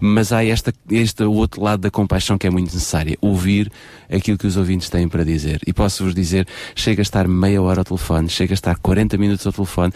mas 0.00 0.32
há 0.32 0.44
esta, 0.44 0.72
este 0.90 1.24
outro 1.24 1.62
lado 1.62 1.80
da 1.80 1.90
compaixão 1.90 2.38
que 2.38 2.46
é 2.46 2.50
muito 2.50 2.72
necessária. 2.72 3.18
Ouvir 3.20 3.70
aquilo 4.10 4.38
que 4.38 4.46
os 4.46 4.56
ouvintes 4.56 4.88
têm 4.90 5.08
para 5.08 5.24
dizer. 5.24 5.60
E 5.66 5.72
posso-vos 5.72 6.14
dizer, 6.14 6.46
chega 6.74 7.00
a 7.00 7.04
estar 7.04 7.26
meia 7.28 7.60
hora 7.62 7.80
ao 7.80 7.84
telefone, 7.84 8.28
chega 8.28 8.52
a 8.52 8.54
estar 8.54 8.76
40 8.78 9.16
minutos 9.18 9.46
ao 9.46 9.52
telefone, 9.52 9.92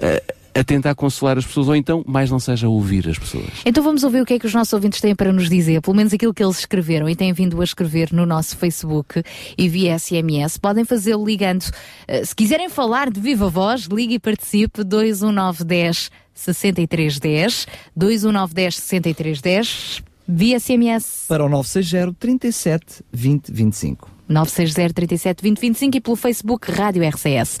eh, 0.00 0.22
a 0.54 0.62
tentar 0.62 0.94
consolar 0.94 1.38
as 1.38 1.46
pessoas, 1.46 1.68
ou 1.68 1.76
então, 1.76 2.04
mais 2.06 2.30
não 2.30 2.38
seja, 2.38 2.68
ouvir 2.68 3.08
as 3.08 3.18
pessoas. 3.18 3.48
Então 3.64 3.82
vamos 3.82 4.04
ouvir 4.04 4.20
o 4.20 4.24
que 4.26 4.34
é 4.34 4.38
que 4.38 4.46
os 4.46 4.52
nossos 4.52 4.72
ouvintes 4.72 5.00
têm 5.00 5.14
para 5.14 5.32
nos 5.32 5.48
dizer, 5.48 5.80
pelo 5.80 5.96
menos 5.96 6.12
aquilo 6.12 6.34
que 6.34 6.44
eles 6.44 6.58
escreveram 6.58 7.08
e 7.08 7.16
têm 7.16 7.32
vindo 7.32 7.60
a 7.60 7.64
escrever 7.64 8.12
no 8.12 8.26
nosso 8.26 8.56
Facebook 8.56 9.22
e 9.56 9.68
via 9.68 9.98
SMS. 9.98 10.58
Podem 10.58 10.84
fazê-lo 10.84 11.24
ligando. 11.24 11.64
eh, 12.06 12.24
se 12.24 12.34
quiserem 12.34 12.68
falar 12.68 13.10
de 13.10 13.20
viva 13.20 13.48
voz, 13.48 13.84
ligue 13.84 14.14
e 14.14 14.18
participe 14.18 14.84
21910 14.84 16.10
6310 16.34 17.66
21910 17.96 18.76
6310 18.76 20.11
via 20.26 20.58
SMS. 20.58 21.26
Para 21.28 21.44
o 21.44 21.48
960 21.48 22.14
37 22.18 23.04
20 23.12 23.52
25. 23.52 24.10
960 24.28 24.94
37 24.94 25.42
20 25.42 25.60
25 25.60 25.96
e 25.96 26.00
pelo 26.00 26.16
Facebook 26.16 26.70
Rádio 26.70 27.06
RCS. 27.06 27.58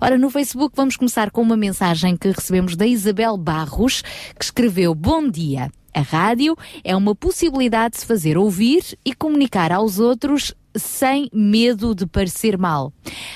Ora, 0.00 0.16
no 0.16 0.30
Facebook 0.30 0.74
vamos 0.76 0.96
começar 0.96 1.30
com 1.30 1.42
uma 1.42 1.56
mensagem 1.56 2.16
que 2.16 2.30
recebemos 2.30 2.76
da 2.76 2.86
Isabel 2.86 3.36
Barros, 3.36 4.02
que 4.38 4.44
escreveu 4.44 4.94
Bom 4.94 5.28
dia. 5.28 5.70
A 5.94 6.00
rádio 6.00 6.56
é 6.82 6.96
uma 6.96 7.14
possibilidade 7.14 7.94
de 7.94 8.00
se 8.00 8.06
fazer 8.06 8.38
ouvir 8.38 8.82
e 9.04 9.14
comunicar 9.14 9.70
aos 9.70 9.98
outros 9.98 10.54
sem 10.74 11.28
medo 11.32 11.94
de 11.94 12.06
parecer 12.06 12.56
mal. 12.56 12.92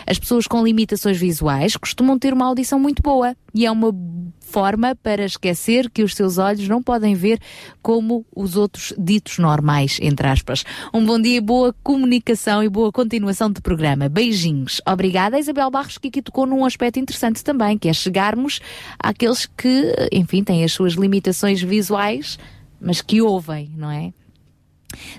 As 0.07 0.19
pessoas 0.19 0.47
com 0.47 0.65
limitações 0.65 1.19
visuais 1.19 1.77
costumam 1.77 2.19
ter 2.19 2.33
uma 2.33 2.47
audição 2.47 2.79
muito 2.81 3.03
boa 3.03 3.37
e 3.55 3.67
é 3.67 3.71
uma 3.71 3.95
forma 4.47 4.95
para 4.95 5.25
esquecer 5.25 5.91
que 5.91 6.03
os 6.03 6.15
seus 6.15 6.39
olhos 6.39 6.69
não 6.69 6.83
podem 6.83 7.15
ver 7.15 7.41
como 7.83 8.25
os 8.35 8.57
outros 8.57 8.95
ditos 8.97 9.39
normais, 9.39 9.99
entre 10.01 10.29
aspas. 10.29 10.65
Um 10.95 11.05
bom 11.05 11.21
dia, 11.21 11.43
boa 11.43 11.75
comunicação 11.83 12.63
e 12.63 12.69
boa 12.69 12.93
continuação 12.93 13.51
de 13.51 13.61
programa. 13.61 14.09
Beijinhos. 14.09 14.81
Obrigada, 14.87 15.39
Isabel 15.39 15.71
Barros, 15.71 15.99
que 15.99 16.09
aqui 16.09 16.23
tocou 16.23 16.47
num 16.47 16.65
aspecto 16.65 17.01
interessante 17.01 17.43
também, 17.43 17.77
que 17.77 17.89
é 17.89 17.93
chegarmos 17.93 18.61
àqueles 18.99 19.47
que, 19.47 19.93
enfim, 20.13 20.45
têm 20.45 20.63
as 20.63 20.73
suas 20.73 20.95
limitações 20.95 21.61
visuais, 21.61 22.39
mas 22.81 23.03
que 23.03 23.21
ouvem, 23.21 23.71
não 23.77 23.91
é? 23.91 24.13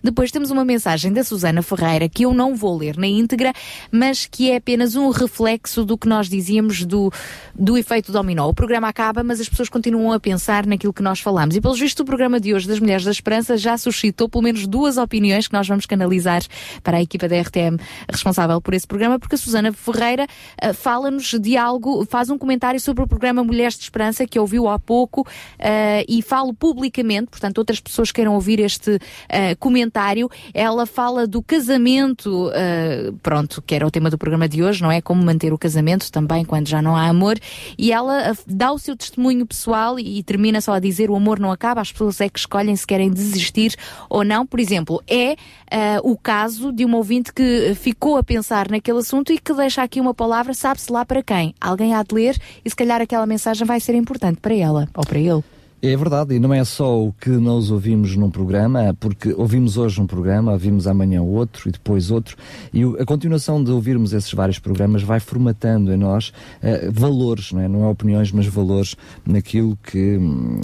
Depois 0.04 0.32
temos 0.32 0.52
uma 0.52 0.66
mensagem 0.66 1.12
da 1.12 1.24
Susana 1.24 1.62
Ferreira 1.62 2.10
que 2.10 2.24
eu 2.26 2.34
não 2.34 2.56
vou 2.56 2.78
ler 2.78 2.98
na 2.98 3.08
íntegra, 3.08 3.54
mas 3.92 4.26
que 4.26 4.52
é 4.52 4.58
apenas 4.58 4.96
um 4.96 5.10
reflexo 5.10 5.86
do 5.86 5.98
que 5.98 6.08
nós 6.08 6.30
dizíamos 6.30 6.86
do, 6.86 7.12
do 7.54 7.78
efeito 7.78 8.12
dominó. 8.12 8.48
O 8.48 8.54
programa 8.54 8.88
acaba, 8.88 9.24
mas 9.24 9.40
as 9.40 9.50
pessoas 9.50 9.70
continuam 9.70 10.12
a 10.12 10.20
pensar 10.20 10.66
naquilo 10.66 10.94
que 10.94 11.02
nós 11.02 11.20
falamos. 11.20 11.56
E 11.56 11.62
pelo 11.62 11.74
visto, 11.74 12.02
o 12.02 12.06
programa 12.06 12.40
de 12.40 12.54
hoje 12.54 12.68
das 12.68 12.80
Mulheres 12.80 13.04
da 13.04 13.12
Esperança 13.12 13.58
já 13.58 13.78
suscitou 13.78 14.28
pelo 14.28 14.44
menos 14.44 14.68
duas 14.68 14.98
opiniões 14.98 15.48
que 15.48 15.54
nós 15.54 15.68
vamos 15.68 15.86
canalizar 15.86 16.42
para 16.84 16.98
a 16.98 17.02
equipa 17.02 17.28
da 17.28 17.40
RTM 17.40 17.78
responsável 18.10 18.60
por 18.62 18.74
esse 18.74 18.88
programa, 18.88 19.20
porque 19.20 19.36
a 19.36 19.38
Susana 19.38 19.72
Ferreira 19.74 20.28
ah, 20.62 20.74
fala-nos 20.74 21.34
de 21.40 21.58
algo, 21.58 22.06
faz 22.06 22.30
um 22.30 22.38
comentário 22.38 22.80
sobre 22.80 23.04
o 23.04 23.08
programa 23.08 23.44
Mulheres 23.44 23.76
de 23.76 23.84
Esperança 23.84 24.26
que 24.26 24.40
ouviu 24.40 24.68
há 24.68 24.80
pouco 24.80 25.26
ah, 25.60 26.04
e 26.08 26.22
falo 26.22 26.54
publicamente, 26.54 27.28
portanto, 27.28 27.58
outras 27.58 27.80
pessoas 27.80 28.12
queiram 28.12 28.34
ouvir 28.34 28.60
este 28.60 29.00
ah, 29.30 29.56
comentário. 29.68 30.30
Ela 30.54 30.86
fala 30.86 31.28
do 31.28 31.42
casamento, 31.42 32.50
ah, 32.54 33.14
pronto, 33.22 33.62
que 33.62 33.76
era 33.76 33.86
o 33.86 33.92
tema 33.92 34.10
do 34.10 34.18
programa 34.18 34.48
de 34.48 34.64
hoje, 34.64 34.82
não 34.82 34.90
é? 34.90 35.02
Como 35.02 35.22
manter 35.22 35.52
o 35.52 35.58
casamento 35.58 36.10
também 36.10 36.46
quando 36.46 36.70
já 36.70 36.82
não 36.82 36.96
há 36.96 37.08
amor. 37.08 37.38
E 37.78 37.92
ela 37.92 38.32
ah, 38.32 38.36
dá 38.48 38.72
o 38.72 38.80
seu 38.80 38.96
testemunho 38.96 39.46
pessoal 39.46 40.00
e, 40.00 40.20
e 40.20 40.24
termina 40.24 40.62
só 40.62 40.74
a 40.74 40.80
dizer: 40.80 41.10
o 41.10 41.16
amor 41.16 41.38
não 41.38 41.52
acaba, 41.52 41.82
as 41.82 41.92
pessoas 41.92 42.22
é 42.22 42.30
que 42.30 42.40
escolhem 42.40 42.76
se 42.78 42.88
querem 42.88 43.12
desistir 43.12 43.76
ou 44.10 44.24
não. 44.24 44.46
Por 44.46 44.60
exemplo, 44.62 45.04
é 45.06 45.36
ah, 45.70 46.00
o 46.02 46.16
caso 46.16 46.72
de 46.72 46.86
uma 46.86 46.96
ouvinte 46.96 47.34
que 47.34 47.76
ficou 47.76 48.16
a 48.16 48.24
pensar 48.24 48.72
naquele 48.72 49.00
assunto 49.00 49.34
e 49.34 49.38
que 49.38 49.54
deixa 49.54 49.84
aqui 49.84 50.00
uma 50.00 50.14
palavra, 50.14 50.54
sabe-se 50.54 50.90
lá 50.90 51.06
para 51.06 51.22
quem. 51.22 51.54
Alguém 51.60 51.94
há 51.94 52.02
de 52.04 52.16
ler 52.16 52.38
e 52.64 52.70
se 52.70 52.76
calhar 52.76 53.02
aquela 53.02 53.26
mensagem 53.26 53.68
vai 53.68 53.82
ser 53.82 53.96
importante 53.96 54.40
para 54.40 54.56
ela 54.56 54.88
ou 54.96 55.06
para 55.06 55.20
ele. 55.20 55.57
É 55.80 55.96
verdade, 55.96 56.34
e 56.34 56.40
não 56.40 56.52
é 56.52 56.64
só 56.64 57.04
o 57.04 57.14
que 57.14 57.30
nós 57.30 57.70
ouvimos 57.70 58.16
num 58.16 58.32
programa, 58.32 58.96
porque 59.00 59.32
ouvimos 59.34 59.78
hoje 59.78 60.02
um 60.02 60.08
programa, 60.08 60.54
ouvimos 60.54 60.88
amanhã 60.88 61.22
outro 61.22 61.70
e 61.70 61.72
depois 61.72 62.10
outro, 62.10 62.36
e 62.74 62.84
a 63.00 63.06
continuação 63.06 63.64
de 63.64 63.70
ouvirmos 63.70 64.12
esses 64.12 64.34
vários 64.34 64.58
programas 64.58 65.04
vai 65.04 65.20
formatando 65.20 65.94
em 65.94 65.98
nós 65.98 66.34
eh, 66.64 66.90
valores, 66.92 67.52
não 67.52 67.62
é? 67.62 67.68
não 67.68 67.84
é 67.84 67.88
opiniões, 67.90 68.32
mas 68.32 68.48
valores 68.48 68.96
naquilo 69.24 69.78
que 69.84 70.20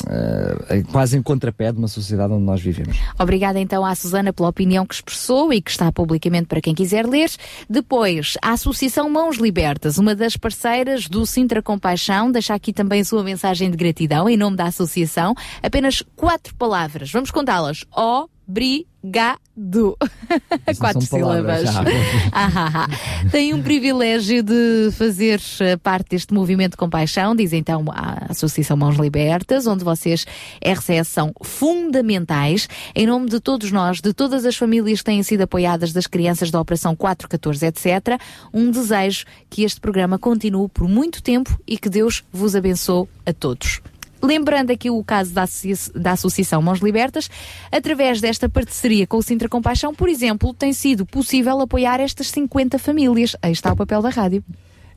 eh, 0.09 0.77
é 0.79 0.81
quase 0.81 1.15
em 1.15 1.21
contrapé 1.21 1.71
de 1.71 1.77
uma 1.77 1.87
sociedade 1.87 2.33
onde 2.33 2.43
nós 2.43 2.59
vivemos. 2.59 2.97
Obrigada 3.19 3.59
então 3.59 3.85
à 3.85 3.93
Susana 3.93 4.33
pela 4.33 4.49
opinião 4.49 4.83
que 4.83 4.95
expressou 4.95 5.53
e 5.53 5.61
que 5.61 5.69
está 5.69 5.91
publicamente 5.91 6.47
para 6.47 6.59
quem 6.59 6.73
quiser 6.73 7.05
ler. 7.05 7.29
Depois, 7.69 8.35
a 8.41 8.53
Associação 8.53 9.07
Mãos 9.11 9.37
Libertas, 9.37 9.99
uma 9.99 10.15
das 10.15 10.35
parceiras 10.35 11.07
do 11.07 11.23
Sintra 11.23 11.61
Compaixão, 11.61 12.31
deixa 12.31 12.55
aqui 12.55 12.73
também 12.73 13.01
a 13.01 13.05
sua 13.05 13.23
mensagem 13.23 13.69
de 13.69 13.77
gratidão 13.77 14.27
em 14.27 14.35
nome 14.35 14.57
da 14.57 14.65
associação. 14.65 15.02
Apenas 15.61 16.03
quatro 16.15 16.53
palavras. 16.55 17.11
Vamos 17.11 17.31
contá-las. 17.31 17.85
O 17.95 18.27
Obrigado. 18.47 19.97
Quatro 20.77 21.01
sílabas. 21.01 21.63
Ah, 22.35 22.51
ah, 22.55 22.71
ah. 22.85 23.29
Tem 23.29 23.53
um 23.53 23.61
privilégio 23.61 24.41
de 24.41 24.89
fazer 24.97 25.39
eh, 25.59 25.77
parte 25.77 26.09
deste 26.09 26.33
movimento 26.33 26.71
de 26.71 26.77
compaixão, 26.77 27.35
diz 27.35 27.53
então 27.53 27.85
a 27.89 28.27
Associação 28.29 28.75
Mãos 28.75 28.97
Libertas, 28.97 29.67
onde 29.67 29.83
vocês, 29.83 30.25
RCS, 30.61 31.07
são 31.07 31.31
fundamentais. 31.43 32.67
Em 32.95 33.05
nome 33.05 33.29
de 33.29 33.39
todos 33.39 33.71
nós, 33.71 34.01
de 34.01 34.13
todas 34.13 34.45
as 34.45 34.55
famílias 34.55 34.99
que 34.99 35.05
têm 35.05 35.21
sido 35.21 35.41
apoiadas, 35.41 35.93
das 35.93 36.07
crianças 36.07 36.49
da 36.49 36.59
Operação 36.59 36.95
414, 36.95 37.67
etc., 37.67 38.19
um 38.53 38.71
desejo 38.71 39.25
que 39.49 39.63
este 39.63 39.79
programa 39.79 40.17
continue 40.17 40.67
por 40.69 40.87
muito 40.87 41.21
tempo 41.21 41.57
e 41.67 41.77
que 41.77 41.89
Deus 41.89 42.23
vos 42.31 42.55
abençoe 42.55 43.07
a 43.25 43.33
todos. 43.33 43.79
Lembrando 44.23 44.71
aqui 44.71 44.89
o 44.89 45.03
caso 45.03 45.33
da, 45.33 45.43
da 45.93 46.11
Associação 46.13 46.61
Mãos 46.61 46.79
Libertas, 46.79 47.29
através 47.69 48.21
desta 48.21 48.47
parceria 48.47 49.05
com 49.05 49.17
o 49.17 49.21
Sintra 49.21 49.49
Compaixão, 49.49 49.93
por 49.93 50.07
exemplo, 50.07 50.53
tem 50.53 50.71
sido 50.71 51.05
possível 51.05 51.59
apoiar 51.59 51.99
estas 51.99 52.29
50 52.29 52.79
famílias. 52.79 53.35
Aí 53.41 53.51
está 53.51 53.73
o 53.73 53.75
papel 53.75 54.01
da 54.01 54.07
rádio. 54.07 54.41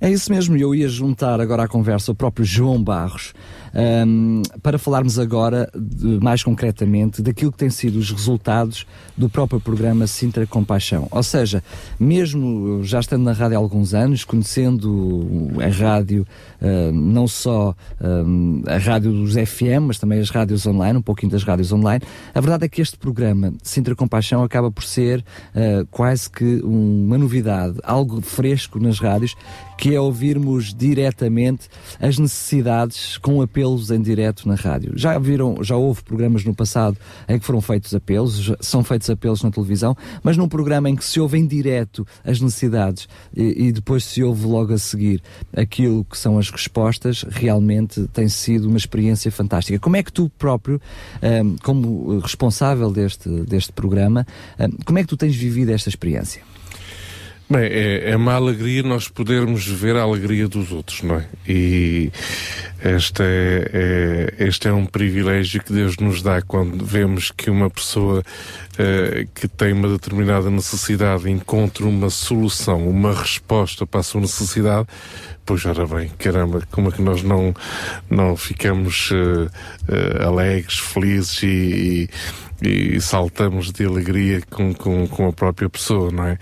É 0.00 0.10
isso 0.10 0.31
mesmo, 0.31 0.57
eu 0.57 0.75
ia 0.75 0.89
juntar 0.89 1.41
agora 1.41 1.65
à 1.65 1.68
conversa 1.68 2.12
o 2.12 2.15
próprio 2.15 2.44
João 2.44 2.83
Barros 2.83 3.33
ahm, 3.75 4.42
para 4.62 4.78
falarmos 4.78 5.18
agora, 5.18 5.70
de- 5.75 6.18
mais 6.23 6.42
concretamente, 6.42 7.23
daquilo 7.23 7.50
que 7.52 7.58
têm 7.58 7.70
sido 7.70 7.99
os 7.99 8.10
resultados 8.10 8.86
do 9.16 9.28
próprio 9.28 9.60
programa 9.60 10.07
Sintra 10.07 10.47
Compaixão. 10.47 11.08
Ou 11.10 11.23
seja, 11.23 11.62
mesmo 11.99 12.83
já 12.84 13.00
estando 13.00 13.23
na 13.25 13.33
rádio 13.33 13.57
há 13.57 13.60
alguns 13.60 13.94
anos, 13.94 14.25
conhecendo 14.25 15.49
a 15.62 15.68
rádio, 15.68 16.26
ahm, 16.60 16.92
não 16.92 17.26
só 17.26 17.75
ahm, 18.00 18.62
a 18.66 18.76
rádio 18.78 19.12
dos 19.12 19.34
FM, 19.34 19.86
mas 19.89 19.99
também 19.99 20.20
as 20.20 20.31
rádios 20.31 20.66
online, 20.66 20.99
um 20.99 21.02
pouquinho 21.02 21.33
das 21.33 21.42
rádios 21.42 21.73
online, 21.73 22.02
a 22.34 22.41
verdade 22.41 22.65
é 22.65 22.68
que 22.68 22.81
este 22.83 22.97
programa 22.99 23.52
Sintra 23.62 23.94
Compaixão 23.94 24.42
acaba 24.42 24.70
por 24.70 24.84
ser 24.84 25.25
ah, 25.55 25.84
quase 25.91 26.31
que 26.31 26.44
um- 26.65 27.05
uma 27.07 27.18
novidade, 27.18 27.78
algo 27.83 28.20
fresco 28.20 28.78
nas 28.78 28.99
rádios, 28.99 29.34
que 29.76 29.94
é 29.94 30.00
ouvirmos 30.00 30.74
diretamente 30.74 31.68
as 32.00 32.18
necessidades 32.18 33.18
com 33.18 33.42
apelos 33.42 33.90
em 33.90 34.00
direto 34.00 34.48
na 34.48 34.55
rádio. 34.55 34.92
Já 34.96 35.18
viram, 35.18 35.62
já 35.62 35.76
houve 35.76 36.02
programas 36.02 36.44
no 36.44 36.55
passado 36.55 36.96
em 37.28 37.38
que 37.38 37.44
foram 37.44 37.60
feitos 37.60 37.94
apelos, 37.94 38.52
são 38.60 38.82
feitos 38.82 39.08
apelos 39.10 39.42
na 39.42 39.50
televisão, 39.50 39.96
mas 40.22 40.36
num 40.36 40.48
programa 40.48 40.88
em 40.88 40.96
que 40.96 41.05
se 41.05 41.20
ouve 41.20 41.38
em 41.38 41.46
direto 41.46 42.06
as 42.24 42.40
necessidades 42.40 43.08
e, 43.34 43.66
e 43.66 43.72
depois 43.72 44.05
se 44.05 44.22
ouve 44.22 44.46
logo 44.46 44.72
a 44.72 44.78
seguir 44.78 45.22
aquilo 45.55 46.05
que 46.05 46.16
são 46.16 46.38
as 46.38 46.50
respostas, 46.50 47.24
realmente 47.28 48.06
tem 48.12 48.28
sido 48.28 48.68
uma 48.68 48.76
experiência 48.76 49.30
fantástica. 49.30 49.78
Como 49.78 49.96
é 49.96 50.02
que 50.02 50.12
tu 50.12 50.30
próprio, 50.38 50.80
como 51.62 52.18
responsável 52.20 52.90
deste, 52.90 53.28
deste 53.28 53.72
programa, 53.72 54.26
como 54.84 54.98
é 54.98 55.02
que 55.02 55.08
tu 55.08 55.16
tens 55.16 55.34
vivido 55.34 55.70
esta 55.70 55.88
experiência? 55.88 56.42
Bem, 57.49 57.62
é, 57.62 58.10
é 58.10 58.16
uma 58.16 58.34
alegria 58.34 58.83
nós 58.83 59.07
podermos 59.07 59.65
ver 59.68 59.94
a 59.94 60.02
alegria 60.02 60.49
dos 60.49 60.73
outros, 60.73 61.02
não 61.02 61.15
é? 61.15 61.26
E 61.49 62.10
este 62.84 63.23
é, 63.23 63.70
é- 63.73 64.44
este 64.47 64.66
é 64.66 64.73
um 64.73 64.84
privilégio 64.84 65.62
que 65.62 65.73
Deus 65.73 65.97
nos 65.97 66.23
dá 66.23 66.42
quando 66.42 66.84
vemos 66.84 67.31
que 67.31 67.49
uma 67.49 67.70
pessoa 67.70 68.25
eh, 68.76 69.28
que 69.33 69.47
tem 69.47 69.73
uma 69.73 69.89
determinada 69.89 70.50
necessidade 70.50 71.31
encontra 71.31 71.86
uma 71.86 72.10
solução, 72.10 72.89
uma 72.89 73.15
resposta 73.15 73.86
para 73.86 74.00
a 74.00 74.02
sua 74.02 74.20
necessidade. 74.20 74.89
Pois, 75.47 75.65
ora 75.65 75.86
bem, 75.86 76.10
caramba, 76.18 76.60
como 76.73 76.89
é 76.89 76.92
que 76.92 77.00
nós 77.00 77.23
não, 77.23 77.55
não 78.10 78.36
ficamos 78.36 79.10
eh, 79.12 79.49
eh, 79.89 80.25
alegres, 80.25 80.76
felizes 80.78 81.41
e, 81.44 82.10
e- 82.62 82.97
e 82.97 83.00
saltamos 83.00 83.70
de 83.70 83.84
alegria 83.84 84.41
com, 84.50 84.75
com, 84.75 85.07
com 85.07 85.28
a 85.28 85.33
própria 85.33 85.68
pessoa, 85.68 86.10
não 86.10 86.25
é? 86.25 86.39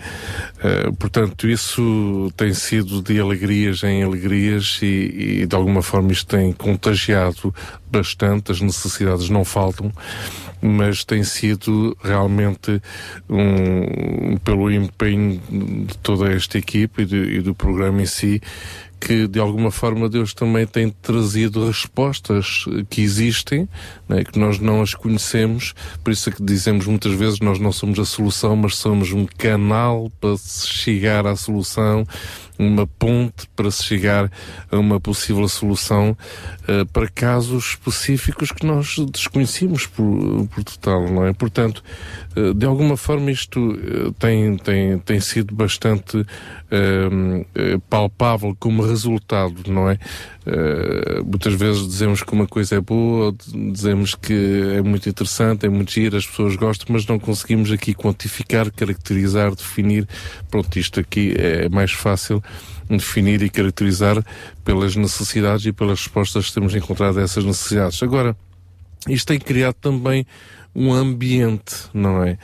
Eh, 0.63 0.89
portanto, 0.97 1.47
isso 1.47 2.31
tem 2.35 2.51
sido 2.53 2.99
de 3.03 3.19
alegrias 3.19 3.83
em 3.83 4.01
alegrias 4.01 4.79
e, 4.81 5.41
e 5.41 5.45
de 5.45 5.55
alguma 5.55 5.83
forma 5.83 6.11
isto 6.11 6.25
tem 6.35 6.51
contagiado 6.51 7.53
bastante, 7.97 8.51
as 8.51 8.61
necessidades 8.61 9.29
não 9.29 9.45
faltam, 9.45 9.91
mas 10.61 11.03
tem 11.03 11.23
sido 11.23 11.95
realmente 12.03 12.81
um, 13.29 14.37
pelo 14.43 14.71
empenho 14.71 15.39
de 15.87 15.97
toda 15.99 16.31
esta 16.31 16.57
equipe 16.57 17.03
e, 17.03 17.05
do- 17.05 17.29
e 17.29 17.41
do 17.41 17.53
programa 17.55 18.01
em 18.01 18.05
si 18.05 18.41
que 18.99 19.27
de 19.27 19.39
alguma 19.39 19.69
forma 19.69 20.09
Deus 20.09 20.33
também 20.33 20.65
tem 20.65 20.89
trazido 20.89 21.67
respostas 21.67 22.65
que 22.89 23.01
existem, 23.01 23.67
né, 24.09 24.23
que 24.23 24.39
nós 24.39 24.57
não 24.57 24.81
as 24.81 24.95
conhecemos, 24.95 25.73
por 26.03 26.11
isso 26.11 26.29
é 26.29 26.31
que 26.31 26.41
dizemos 26.41 26.87
muitas 26.87 27.13
vezes 27.13 27.39
nós 27.39 27.59
não 27.59 27.71
somos 27.71 27.99
a 27.99 28.05
solução, 28.05 28.55
mas 28.55 28.77
somos 28.77 29.11
um 29.11 29.25
canal 29.25 30.09
para 30.19 30.35
chegar 30.37 31.27
à 31.27 31.35
solução, 31.35 32.07
uma 32.57 32.87
ponte 32.87 33.47
para 33.55 33.69
se 33.71 33.83
chegar 33.83 34.31
a 34.71 34.77
uma 34.77 34.99
possível 34.99 35.47
solução 35.47 36.17
eh, 36.67 36.85
para 36.91 37.07
casos 37.07 37.69
específicos 37.71 38.51
que 38.51 38.65
nós 38.65 38.95
desconhecíamos 39.11 39.85
por, 39.85 40.47
por 40.47 40.63
total, 40.63 41.09
não 41.09 41.25
é? 41.25 41.33
Portanto, 41.33 41.83
eh, 42.35 42.53
de 42.53 42.65
alguma 42.65 42.97
forma 42.97 43.31
isto 43.31 43.59
eh, 43.73 44.11
tem, 44.19 44.57
tem, 44.57 44.99
tem 44.99 45.19
sido 45.19 45.53
bastante 45.53 46.25
eh, 46.71 47.45
eh, 47.55 47.77
palpável 47.89 48.55
como 48.59 48.85
resultado, 48.85 49.55
não 49.67 49.89
é? 49.89 49.97
Muitas 51.25 51.55
vezes 51.55 51.87
dizemos 51.87 52.21
que 52.21 52.31
uma 52.31 52.45
coisa 52.45 52.75
é 52.75 52.79
boa, 52.79 53.33
dizemos 53.71 54.13
que 54.13 54.75
é 54.77 54.81
muito 54.83 55.09
interessante, 55.09 55.65
é 55.65 55.69
muito 55.69 55.91
gira, 55.91 56.19
as 56.19 56.27
pessoas 56.27 56.55
gostam, 56.55 56.85
mas 56.91 57.07
não 57.07 57.17
conseguimos 57.17 57.71
aqui 57.71 57.95
quantificar, 57.95 58.71
caracterizar, 58.71 59.55
definir. 59.55 60.07
Pronto, 60.51 60.77
isto 60.77 60.99
aqui 60.99 61.33
é 61.35 61.67
mais 61.67 61.91
fácil 61.91 62.43
definir 62.89 63.41
e 63.41 63.49
caracterizar 63.49 64.23
pelas 64.63 64.95
necessidades 64.95 65.65
e 65.65 65.71
pelas 65.71 65.99
respostas 65.99 66.47
que 66.47 66.53
temos 66.53 66.75
encontrado 66.75 67.19
a 67.19 67.23
essas 67.23 67.43
necessidades. 67.43 68.01
Agora, 68.03 68.35
isto 69.07 69.27
tem 69.27 69.39
criado 69.39 69.75
também 69.75 70.25
um 70.75 70.93
ambiente, 70.93 71.75
não 71.93 72.23
é? 72.23 72.37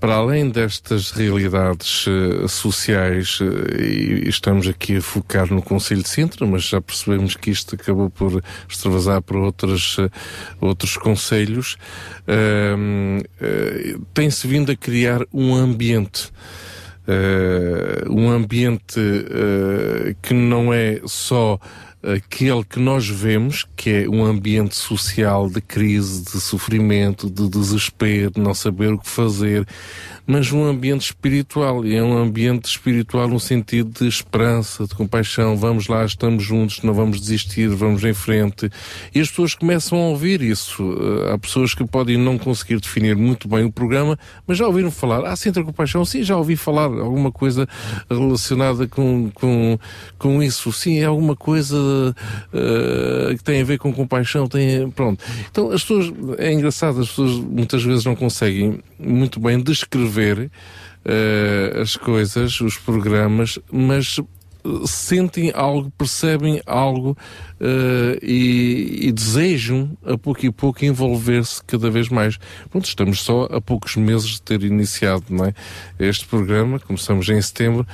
Para 0.00 0.16
além 0.16 0.50
destas 0.50 1.10
realidades 1.10 2.04
eh, 2.06 2.46
sociais, 2.48 3.38
eh, 3.40 3.82
e 3.82 4.28
estamos 4.28 4.68
aqui 4.68 4.96
a 4.96 5.02
focar 5.02 5.52
no 5.52 5.62
Conselho 5.62 6.02
de 6.02 6.08
Sintra, 6.08 6.46
mas 6.46 6.64
já 6.64 6.80
percebemos 6.80 7.34
que 7.34 7.50
isto 7.50 7.74
acabou 7.74 8.10
por 8.10 8.42
extravasar 8.68 9.22
para 9.22 9.38
outras, 9.38 9.96
eh, 9.98 10.10
outros 10.60 10.96
conselhos, 10.96 11.76
ehm, 12.26 13.20
eh, 13.40 13.96
tem-se 14.12 14.46
vindo 14.46 14.70
a 14.70 14.76
criar 14.76 15.22
um 15.32 15.54
ambiente. 15.54 16.30
Eh, 17.06 18.04
um 18.08 18.30
ambiente 18.30 18.98
eh, 18.98 20.14
que 20.20 20.34
não 20.34 20.72
é 20.72 21.00
só 21.04 21.58
aquele 22.02 22.64
que 22.64 22.78
nós 22.78 23.08
vemos, 23.08 23.66
que 23.76 23.90
é 23.90 24.08
um 24.08 24.24
ambiente 24.24 24.76
social 24.76 25.48
de 25.48 25.60
crise, 25.60 26.22
de 26.22 26.40
sofrimento, 26.40 27.28
de 27.28 27.48
desespero, 27.48 28.30
de 28.30 28.40
não 28.40 28.54
saber 28.54 28.92
o 28.92 28.98
que 28.98 29.08
fazer, 29.08 29.66
mas 30.26 30.50
um 30.50 30.64
ambiente 30.64 31.02
espiritual, 31.02 31.86
e 31.86 31.94
é 31.94 32.02
um 32.02 32.18
ambiente 32.18 32.64
espiritual 32.64 33.28
no 33.28 33.38
sentido 33.38 34.00
de 34.00 34.08
esperança, 34.08 34.84
de 34.86 34.94
compaixão, 34.94 35.56
vamos 35.56 35.86
lá, 35.86 36.04
estamos 36.04 36.42
juntos, 36.42 36.82
não 36.82 36.92
vamos 36.92 37.20
desistir, 37.20 37.68
vamos 37.68 38.02
em 38.02 38.12
frente. 38.12 38.68
E 39.14 39.20
as 39.20 39.28
pessoas 39.28 39.54
começam 39.54 39.98
a 39.98 40.08
ouvir 40.08 40.42
isso. 40.42 40.82
Eh, 40.82 41.32
Há 41.32 41.38
pessoas 41.38 41.74
que 41.74 41.84
podem 41.84 42.16
não 42.16 42.38
conseguir 42.38 42.80
definir 42.80 43.14
muito 43.14 43.46
bem 43.46 43.64
o 43.64 43.70
programa, 43.70 44.18
mas 44.46 44.58
já 44.58 44.66
ouviram 44.66 44.90
falar, 44.90 45.24
ah, 45.24 45.36
Sintra 45.36 45.62
Compaixão, 45.62 46.04
sim, 46.04 46.22
já 46.22 46.36
ouvi 46.36 46.56
falar 46.56 46.84
alguma 46.84 47.30
coisa 47.30 47.68
relacionada 48.10 48.88
com, 48.88 49.30
com, 49.32 49.78
com 50.18 50.42
isso, 50.42 50.72
sim, 50.72 50.98
é 50.98 51.04
alguma 51.04 51.36
coisa 51.36 51.76
eh, 52.52 53.34
que 53.36 53.44
tem 53.44 53.60
a 53.60 53.64
ver 53.64 53.78
com 53.78 53.92
compaixão, 53.92 54.48
tem, 54.48 54.90
pronto. 54.90 55.22
Então 55.50 55.70
as 55.70 55.82
pessoas, 55.82 56.12
é 56.38 56.52
engraçado, 56.52 57.00
as 57.00 57.08
pessoas 57.08 57.32
muitas 57.32 57.82
vezes 57.82 58.04
não 58.04 58.16
conseguem 58.16 58.80
muito 58.98 59.38
bem 59.38 59.62
descrever 59.62 60.15
eh, 61.04 61.80
as 61.80 61.96
coisas, 61.96 62.60
os 62.60 62.76
programas, 62.76 63.58
mas 63.70 64.18
eh, 64.18 64.22
sentem 64.84 65.52
algo, 65.54 65.90
percebem 65.96 66.60
algo 66.66 67.16
eh, 67.60 68.18
e, 68.20 69.06
e 69.06 69.12
desejam 69.12 69.96
a 70.04 70.18
pouco 70.18 70.44
e 70.44 70.50
pouco 70.50 70.84
envolver-se 70.84 71.62
cada 71.62 71.90
vez 71.90 72.08
mais. 72.08 72.38
Pronto, 72.70 72.86
estamos 72.86 73.22
só 73.22 73.44
a 73.44 73.60
poucos 73.60 73.94
meses 73.96 74.30
de 74.30 74.42
ter 74.42 74.62
iniciado 74.64 75.24
é? 75.44 75.54
este 76.04 76.26
programa, 76.26 76.80
começamos 76.80 77.28
em 77.28 77.40
setembro, 77.40 77.86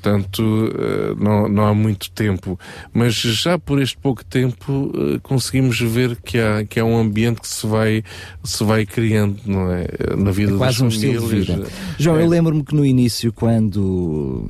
portanto 0.00 0.42
eh, 0.78 1.14
não, 1.18 1.48
não 1.48 1.66
há 1.66 1.74
muito 1.74 2.10
tempo. 2.10 2.58
Mas 2.92 3.14
já 3.14 3.58
por 3.58 3.80
este 3.80 3.96
pouco 3.98 4.24
tempo 4.24 4.90
eh, 4.94 5.18
conseguimos 5.22 5.78
ver 5.80 6.16
que 6.16 6.38
há, 6.38 6.64
que 6.64 6.80
há 6.80 6.84
um 6.84 6.96
ambiente 6.98 7.40
que 7.40 7.48
se 7.48 7.66
vai, 7.66 8.02
se 8.42 8.64
vai 8.64 8.86
criando, 8.86 9.36
não 9.46 9.70
é? 9.70 9.86
Na 10.16 10.30
vida 10.30 10.52
É 10.52 10.56
quase 10.56 10.78
das 10.78 10.82
um 10.82 10.88
estilo 10.88 11.12
de 11.14 11.28
famílias. 11.28 11.46
vida. 11.46 11.68
João, 11.98 12.18
É. 12.18 12.22
eu 12.22 12.28
lembro-me 12.28 12.62
que 12.64 12.74
no 12.74 12.84
início, 12.84 13.32
quando 13.32 14.48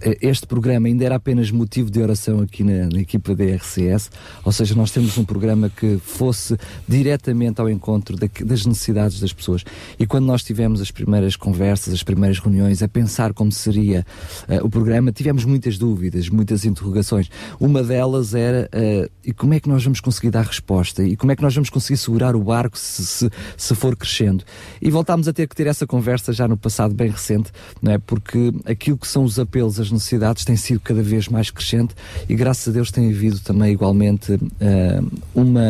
eh, 0.00 0.16
este 0.22 0.46
programa 0.46 0.86
ainda 0.86 1.04
era 1.04 1.16
apenas 1.16 1.50
motivo 1.50 1.90
de 1.90 2.00
oração 2.00 2.40
aqui 2.40 2.62
na, 2.62 2.86
na 2.88 3.00
equipa 3.00 3.34
da 3.34 3.44
RCS, 3.44 4.10
ou 4.44 4.52
seja, 4.52 4.74
nós 4.74 4.90
temos 4.90 5.16
um 5.18 5.24
programa 5.24 5.68
que 5.68 5.98
fosse 5.98 6.56
diretamente 6.88 7.60
ao 7.60 7.68
encontro 7.68 8.16
da- 8.16 8.28
das 8.44 8.64
necessidades 8.66 9.20
das 9.20 9.32
pessoas. 9.32 9.64
E 9.98 10.06
quando 10.06 10.26
nós 10.26 10.42
tivemos 10.44 10.80
as 10.80 10.90
primeiras 10.90 11.34
conversas, 11.36 11.92
as 11.92 12.02
primeiras 12.02 12.38
reuniões, 12.38 12.82
a 12.82 12.88
pensar 12.88 13.32
como 13.32 13.50
seria 13.50 14.04
eh, 14.48 14.60
o 14.62 14.68
programa, 14.68 14.91
tivemos 15.12 15.44
muitas 15.44 15.78
dúvidas, 15.78 16.28
muitas 16.28 16.64
interrogações. 16.64 17.30
Uma 17.58 17.82
delas 17.82 18.34
era 18.34 18.68
eh, 18.72 19.08
e 19.24 19.32
como 19.32 19.54
é 19.54 19.60
que 19.60 19.68
nós 19.68 19.82
vamos 19.84 20.00
conseguir 20.00 20.30
dar 20.30 20.44
resposta? 20.44 21.02
E 21.02 21.16
como 21.16 21.32
é 21.32 21.36
que 21.36 21.42
nós 21.42 21.54
vamos 21.54 21.70
conseguir 21.70 21.96
segurar 21.96 22.34
o 22.34 22.42
barco 22.42 22.78
se, 22.78 23.04
se, 23.04 23.30
se 23.56 23.74
for 23.74 23.96
crescendo? 23.96 24.44
E 24.80 24.90
voltámos 24.90 25.28
a 25.28 25.32
ter 25.32 25.48
que 25.48 25.54
ter 25.54 25.66
essa 25.66 25.86
conversa 25.86 26.32
já 26.32 26.48
no 26.48 26.56
passado 26.56 26.94
bem 26.94 27.10
recente, 27.10 27.50
não 27.80 27.92
é? 27.92 27.98
Porque 27.98 28.52
aquilo 28.64 28.98
que 28.98 29.06
são 29.06 29.24
os 29.24 29.38
apelos, 29.38 29.78
as 29.78 29.90
necessidades, 29.90 30.44
tem 30.44 30.56
sido 30.56 30.80
cada 30.80 31.02
vez 31.02 31.28
mais 31.28 31.50
crescente 31.50 31.94
e 32.28 32.34
graças 32.34 32.68
a 32.68 32.72
Deus 32.72 32.90
tem 32.90 33.10
havido 33.10 33.40
também 33.40 33.72
igualmente 33.72 34.38
eh, 34.60 35.00
uma, 35.34 35.62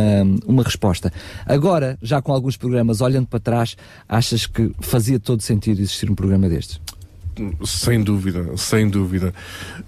uma 0.47 0.63
resposta. 0.63 1.13
Agora, 1.47 1.99
já 2.03 2.21
com 2.21 2.33
alguns 2.33 2.57
programas, 2.57 3.01
olhando 3.01 3.27
para 3.27 3.41
trás, 3.41 3.77
achas 4.09 4.47
que 4.47 4.73
fazia 4.81 5.21
todo 5.21 5.43
sentido 5.43 5.81
existir 5.81 6.11
um 6.11 6.15
programa 6.15 6.49
destes? 6.49 6.82
Sem 7.65 8.03
dúvida, 8.03 8.57
sem 8.57 8.89
dúvida. 8.89 9.33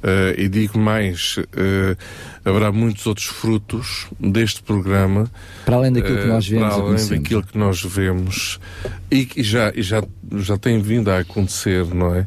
Eh, 0.02 0.34
e 0.38 0.48
digo 0.48 0.78
mais, 0.78 1.36
eh, 1.54 1.96
haverá 2.44 2.72
muitos 2.72 3.06
outros 3.06 3.26
frutos 3.26 4.06
deste 4.18 4.62
programa. 4.62 5.30
Para 5.66 5.76
além 5.76 5.92
daquilo 5.92 6.16
que 6.16 6.24
eh, 6.24 6.26
nós 6.26 6.48
vemos 6.48 6.74
Para 6.74 6.82
além 6.82 7.08
daquilo 7.08 7.42
que 7.42 7.58
nós 7.58 7.82
vemos. 7.82 8.60
E 9.10 9.26
que 9.26 9.42
já, 9.42 9.72
já, 9.76 10.02
já 10.36 10.56
tem 10.56 10.80
vindo 10.80 11.10
a 11.10 11.18
acontecer, 11.18 11.84
não 11.94 12.14
é? 12.14 12.26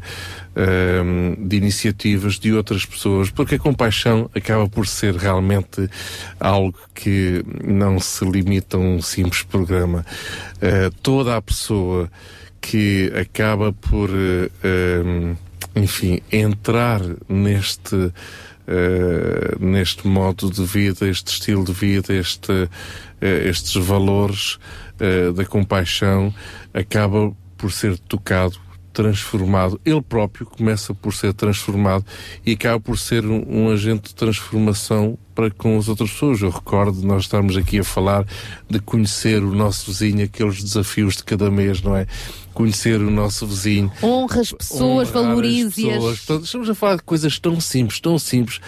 Eh, 0.55 1.35
de 1.39 1.57
iniciativas 1.57 2.37
de 2.37 2.53
outras 2.53 2.85
pessoas, 2.85 3.31
porque 3.31 3.55
a 3.55 3.59
compaixão 3.59 4.29
acaba 4.35 4.69
por 4.69 4.85
ser 4.85 5.15
realmente 5.15 5.89
algo 6.39 6.77
que 6.93 7.43
não 7.63 7.99
se 7.99 8.23
limita 8.23 8.77
a 8.77 8.79
um 8.79 9.01
simples 9.01 9.41
programa. 9.41 10.05
Toda 11.03 11.37
a 11.37 11.41
pessoa 11.41 12.09
que 12.67 13.13
acaba 13.15 13.71
por, 13.71 14.09
eh, 14.09 14.51
eh, 14.61 15.35
enfim, 15.73 16.19
entrar 16.29 16.99
neste, 17.29 18.11
eh, 18.67 19.55
neste 19.57 20.05
modo 20.05 20.49
de 20.49 20.65
vida, 20.65 21.07
este 21.07 21.31
estilo 21.31 21.63
de 21.63 21.71
vida, 21.71 22.13
este, 22.13 22.69
eh, 23.21 23.47
estes 23.49 23.73
valores 23.75 24.59
da 25.35 25.45
compaixão, 25.45 26.33
acaba 26.73 27.31
por 27.55 27.71
ser 27.71 27.99
tocado 27.99 28.59
transformado, 28.97 29.79
ele 29.85 30.01
próprio 30.01 30.47
começa 30.47 30.91
por 30.91 31.13
ser 31.13 31.31
transformado 31.31 32.03
e 32.43 32.53
acaba 32.53 32.79
por 32.79 32.97
ser 32.97 33.23
um, 33.23 33.45
um 33.47 33.69
agente 33.69 34.09
de 34.09 34.15
transformação 34.15 35.15
para 35.35 35.51
com 35.51 35.77
as 35.77 35.87
outras 35.87 36.09
pessoas. 36.09 36.41
Eu 36.41 36.49
recordo 36.49 37.03
nós 37.03 37.25
estarmos 37.25 37.55
aqui 37.55 37.77
a 37.77 37.83
falar 37.83 38.25
de 38.67 38.79
conhecer 38.79 39.43
o 39.43 39.53
nosso 39.53 39.91
vizinho, 39.91 40.23
aqueles 40.23 40.63
desafios 40.63 41.17
de 41.17 41.23
cada 41.23 41.51
mês, 41.51 41.79
não 41.79 41.95
é? 41.95 42.07
Conhecer 42.55 42.99
o 42.99 43.11
nosso 43.11 43.45
vizinho. 43.45 43.91
Honra 44.01 44.41
as 44.41 44.51
pessoas, 44.51 45.09
valorize-as. 45.09 46.27
estamos 46.27 46.67
a 46.67 46.73
falar 46.73 46.95
de 46.95 47.03
coisas 47.03 47.37
tão 47.37 47.61
simples, 47.61 47.99
tão 47.99 48.17
simples, 48.17 48.59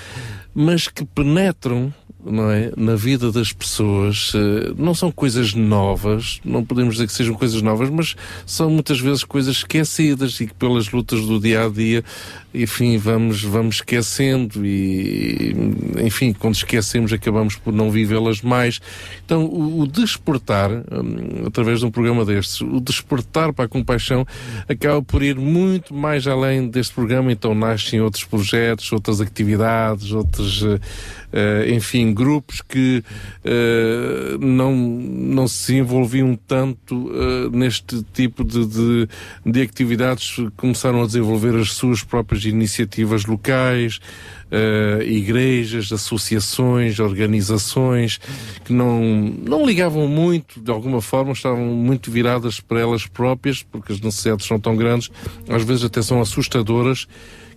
mas 0.54 0.88
que 0.88 1.04
penetram 1.04 1.92
não 2.32 2.52
é, 2.52 2.72
na 2.78 2.96
vida 2.96 3.32
das 3.32 3.52
pessoas. 3.52 4.32
Eh, 4.36 4.74
Não 4.78 4.94
são 4.94 5.12
coisas 5.12 5.54
novas, 5.54 6.40
não 6.46 6.64
podemos 6.64 6.96
dizer 6.96 7.08
que 7.08 7.14
sejam 7.14 7.34
coisas 7.36 7.62
novas, 7.62 7.90
mas 7.90 8.16
são 8.46 8.70
muitas 8.70 9.00
vezes 9.00 9.24
coisas 9.24 9.58
esquecidas 9.58 10.40
e 10.40 10.48
que 10.48 10.54
pelas 10.54 10.92
lutas 10.92 11.22
do 11.26 11.40
dia 11.40 11.66
a 11.66 11.70
dia, 11.70 12.04
enfim, 12.54 12.98
vamos, 12.98 13.44
vamos 13.44 13.76
esquecendo 13.76 14.66
e, 14.66 15.56
enfim, 16.04 16.34
quando 16.34 16.56
esquecemos 16.56 17.14
acabamos 17.14 17.56
por 17.56 17.72
não 17.74 17.92
vivê-las 17.92 18.42
mais. 18.42 18.80
Então, 19.26 19.46
o, 19.46 19.82
o 19.82 19.88
despertar, 19.88 20.72
hum, 20.72 21.46
através 21.46 21.80
de 21.80 21.86
um 21.86 21.92
programa 21.92 22.26
destes, 22.26 22.62
o 22.62 22.80
despertar 22.80 23.54
para 23.54 23.66
a 23.66 23.68
compaixão 23.68 24.26
acaba 24.68 25.02
por 25.02 25.22
ir 25.22 25.36
muito 25.36 25.94
mais 25.94 26.26
além 26.28 26.68
deste 26.68 26.94
programa, 26.94 27.32
então 27.32 27.54
nascem 27.54 28.02
outros 28.02 28.24
projetos, 28.24 28.92
outras 28.92 29.22
atividades, 29.22 30.12
outros, 30.12 30.64
eh, 30.64 30.80
eh, 31.32 31.74
enfim, 31.76 32.14
grupos 32.20 32.62
que 32.62 33.02
eh, 33.46 34.38
não, 34.42 34.76
não 34.76 35.48
se 35.48 35.76
envolviam 35.76 36.36
tanto 36.36 37.10
eh, 37.14 37.50
neste 37.50 38.04
tipo 38.14 38.44
de, 38.44 38.66
de, 38.66 39.08
de 39.46 39.62
atividades, 39.62 40.36
começaram 40.58 41.02
a 41.02 41.06
desenvolver 41.06 41.56
as 41.56 41.72
suas 41.72 42.04
próprias 42.04 42.44
iniciativas 42.44 43.26
locais, 43.26 44.02
eh, 44.52 45.06
igrejas, 45.06 45.94
associações, 45.94 47.00
organizações 47.00 48.20
que 48.66 48.74
não, 48.74 49.02
não 49.02 49.66
ligavam 49.66 50.06
muito, 50.06 50.60
de 50.60 50.72
alguma 50.72 51.02
forma, 51.02 51.32
estavam 51.32 51.68
muito 51.68 52.12
viradas 52.12 52.60
para 52.60 52.82
elas 52.82 53.08
próprias, 53.08 53.64
porque 53.64 53.94
as 53.94 54.02
necessidades 54.02 54.46
são 54.46 54.60
tão 54.60 54.76
grandes, 54.76 55.10
às 55.48 55.64
vezes 55.64 55.86
até 55.86 56.02
são 56.02 56.20
assustadoras, 56.20 57.08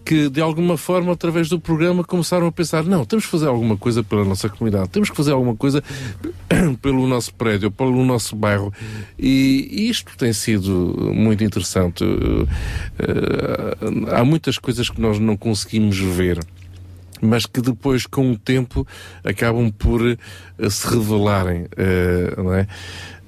que 0.05 0.29
de 0.29 0.41
alguma 0.41 0.77
forma, 0.77 1.13
através 1.13 1.49
do 1.49 1.59
programa, 1.59 2.05
começaram 2.05 2.47
a 2.47 2.53
pensar: 2.53 2.85
não, 2.85 3.05
temos 3.05 3.25
que 3.25 3.31
fazer 3.31 3.47
alguma 3.47 3.77
coisa 3.77 4.03
pela 4.03 4.25
nossa 4.25 4.49
comunidade, 4.49 4.91
temos 4.91 5.11
que 5.11 5.17
fazer 5.17 5.33
alguma 5.33 5.57
coisa 5.57 5.83
pelo 6.81 7.07
nosso 7.07 7.35
prédio, 7.35 7.71
pelo 7.71 8.05
nosso 8.05 8.37
bairro. 8.37 8.73
E, 9.19 9.89
isto 9.89 10.17
tem 10.17 10.33
sido 10.33 11.13
muito 11.15 11.43
interessante. 11.45 12.05
Eh, 12.99 14.17
há 14.17 14.25
muitas 14.25 14.59
coisas 14.59 14.89
que 14.89 15.01
nós 15.01 15.19
não 15.19 15.37
conseguimos 15.37 15.99
ver 15.99 16.39
mas 17.23 17.47
que 17.47 17.61
depois, 17.61 18.05
com 18.05 18.33
o 18.33 18.37
tempo, 18.37 18.87
acabam 19.25 19.71
por 19.71 20.05
eh, 20.05 20.17
se 20.69 20.89
revelarem, 20.89 21.69
eh, 21.77 22.35
não 22.37 22.53
é? 22.53 22.67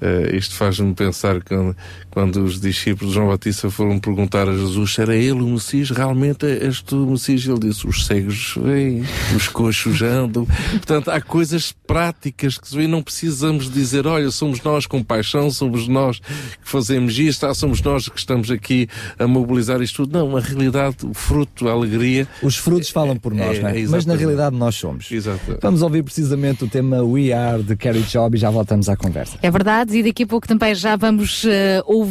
Eh, 0.01 0.35
isto 0.35 0.53
faz-me 0.55 0.93
pensar 0.93 1.41
quando, 1.41 1.75
quando 2.15 2.45
os 2.45 2.61
discípulos 2.61 3.09
de 3.09 3.15
João 3.15 3.27
Batista 3.27 3.69
foram 3.69 3.99
perguntar 3.99 4.47
a 4.47 4.53
Jesus 4.53 4.93
se 4.93 5.01
era 5.01 5.13
ele 5.13 5.41
o 5.41 5.47
Messias, 5.47 5.89
realmente 5.89 6.45
és 6.45 6.81
tu 6.81 7.03
o 7.03 7.11
Messias? 7.11 7.45
Ele 7.45 7.59
disse, 7.59 7.85
os 7.85 8.05
cegos 8.05 8.55
vêm, 8.57 9.03
os 9.35 9.49
coxos 9.49 10.01
andam. 10.01 10.47
Portanto, 10.71 11.09
há 11.11 11.19
coisas 11.19 11.73
práticas 11.85 12.57
que 12.57 12.69
se 12.69 12.77
vê, 12.77 12.87
não 12.87 13.03
precisamos 13.03 13.69
dizer, 13.69 14.07
olha, 14.07 14.31
somos 14.31 14.63
nós 14.63 14.85
com 14.85 15.03
paixão, 15.03 15.51
somos 15.51 15.89
nós 15.89 16.19
que 16.19 16.57
fazemos 16.63 17.19
isto, 17.19 17.45
ah, 17.47 17.53
somos 17.53 17.81
nós 17.81 18.07
que 18.07 18.17
estamos 18.17 18.49
aqui 18.49 18.87
a 19.19 19.27
mobilizar 19.27 19.81
isto 19.81 20.05
tudo. 20.05 20.17
Não, 20.17 20.37
a 20.37 20.39
realidade, 20.39 21.05
o 21.05 21.13
fruto, 21.13 21.67
a 21.67 21.73
alegria... 21.73 22.25
Os 22.41 22.55
frutos 22.55 22.91
falam 22.91 23.17
por 23.17 23.33
nós, 23.33 23.57
É, 23.57 23.61
não 23.61 23.67
é? 23.67 23.73
Mas 23.73 23.91
na 23.91 23.97
exatamente. 23.97 24.19
realidade 24.19 24.55
nós 24.55 24.75
somos. 24.75 25.11
Exato. 25.11 25.57
Vamos 25.61 25.81
ouvir 25.81 26.01
precisamente 26.01 26.63
o 26.63 26.69
tema 26.69 27.03
We 27.03 27.33
Are 27.33 27.61
de 27.61 27.75
Carrie 27.75 28.03
Job 28.03 28.37
e 28.37 28.39
já 28.39 28.49
voltamos 28.49 28.87
à 28.87 28.95
conversa. 28.95 29.37
É 29.41 29.51
verdade, 29.51 29.97
e 29.97 30.01
daqui 30.01 30.23
a 30.23 30.27
pouco 30.27 30.47
também 30.47 30.73
já 30.73 30.95
vamos 30.95 31.43
eh, 31.43 31.83
ouvir 31.85 32.04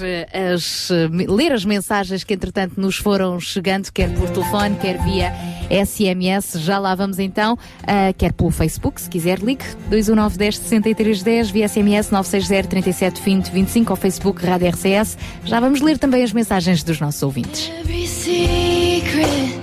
eh, 0.00 0.52
as, 0.54 0.90
eh, 0.90 1.08
ler 1.28 1.52
as 1.52 1.64
mensagens 1.64 2.24
que 2.24 2.34
entretanto 2.34 2.80
nos 2.80 2.96
foram 2.96 3.38
chegando, 3.40 3.90
quer 3.92 4.12
por 4.14 4.30
telefone, 4.30 4.76
quer 4.76 5.02
via 5.02 5.32
SMS. 5.70 6.58
Já 6.60 6.78
lá 6.78 6.94
vamos 6.94 7.18
então, 7.18 7.58
ah, 7.82 8.12
quer 8.16 8.32
pelo 8.32 8.50
Facebook, 8.50 9.00
se 9.00 9.08
quiser, 9.08 9.38
ligue 9.40 9.64
219 9.88 10.38
10 10.38 10.56
63 10.58 11.22
10, 11.22 11.50
via 11.50 11.68
SMS 11.68 12.10
960 12.10 12.68
37 12.68 13.22
20 13.22 13.50
25 13.50 13.92
ao 13.92 13.96
Facebook 13.96 14.44
Rádio 14.44 14.68
RCS. 14.68 15.18
Já 15.44 15.60
vamos 15.60 15.80
ler 15.80 15.98
também 15.98 16.22
as 16.22 16.32
mensagens 16.32 16.82
dos 16.82 17.00
nossos 17.00 17.22
ouvintes. 17.22 17.70
Every 17.80 18.06
secret, 18.06 19.60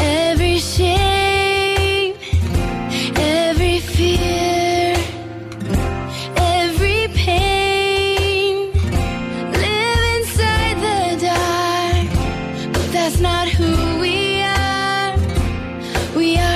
every 0.00 0.60
shame, 0.60 2.14
every 3.16 3.80
fear, 3.80 4.59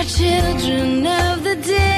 children 0.07 1.07
of 1.07 1.45
the 1.45 1.57
day. 1.57 1.94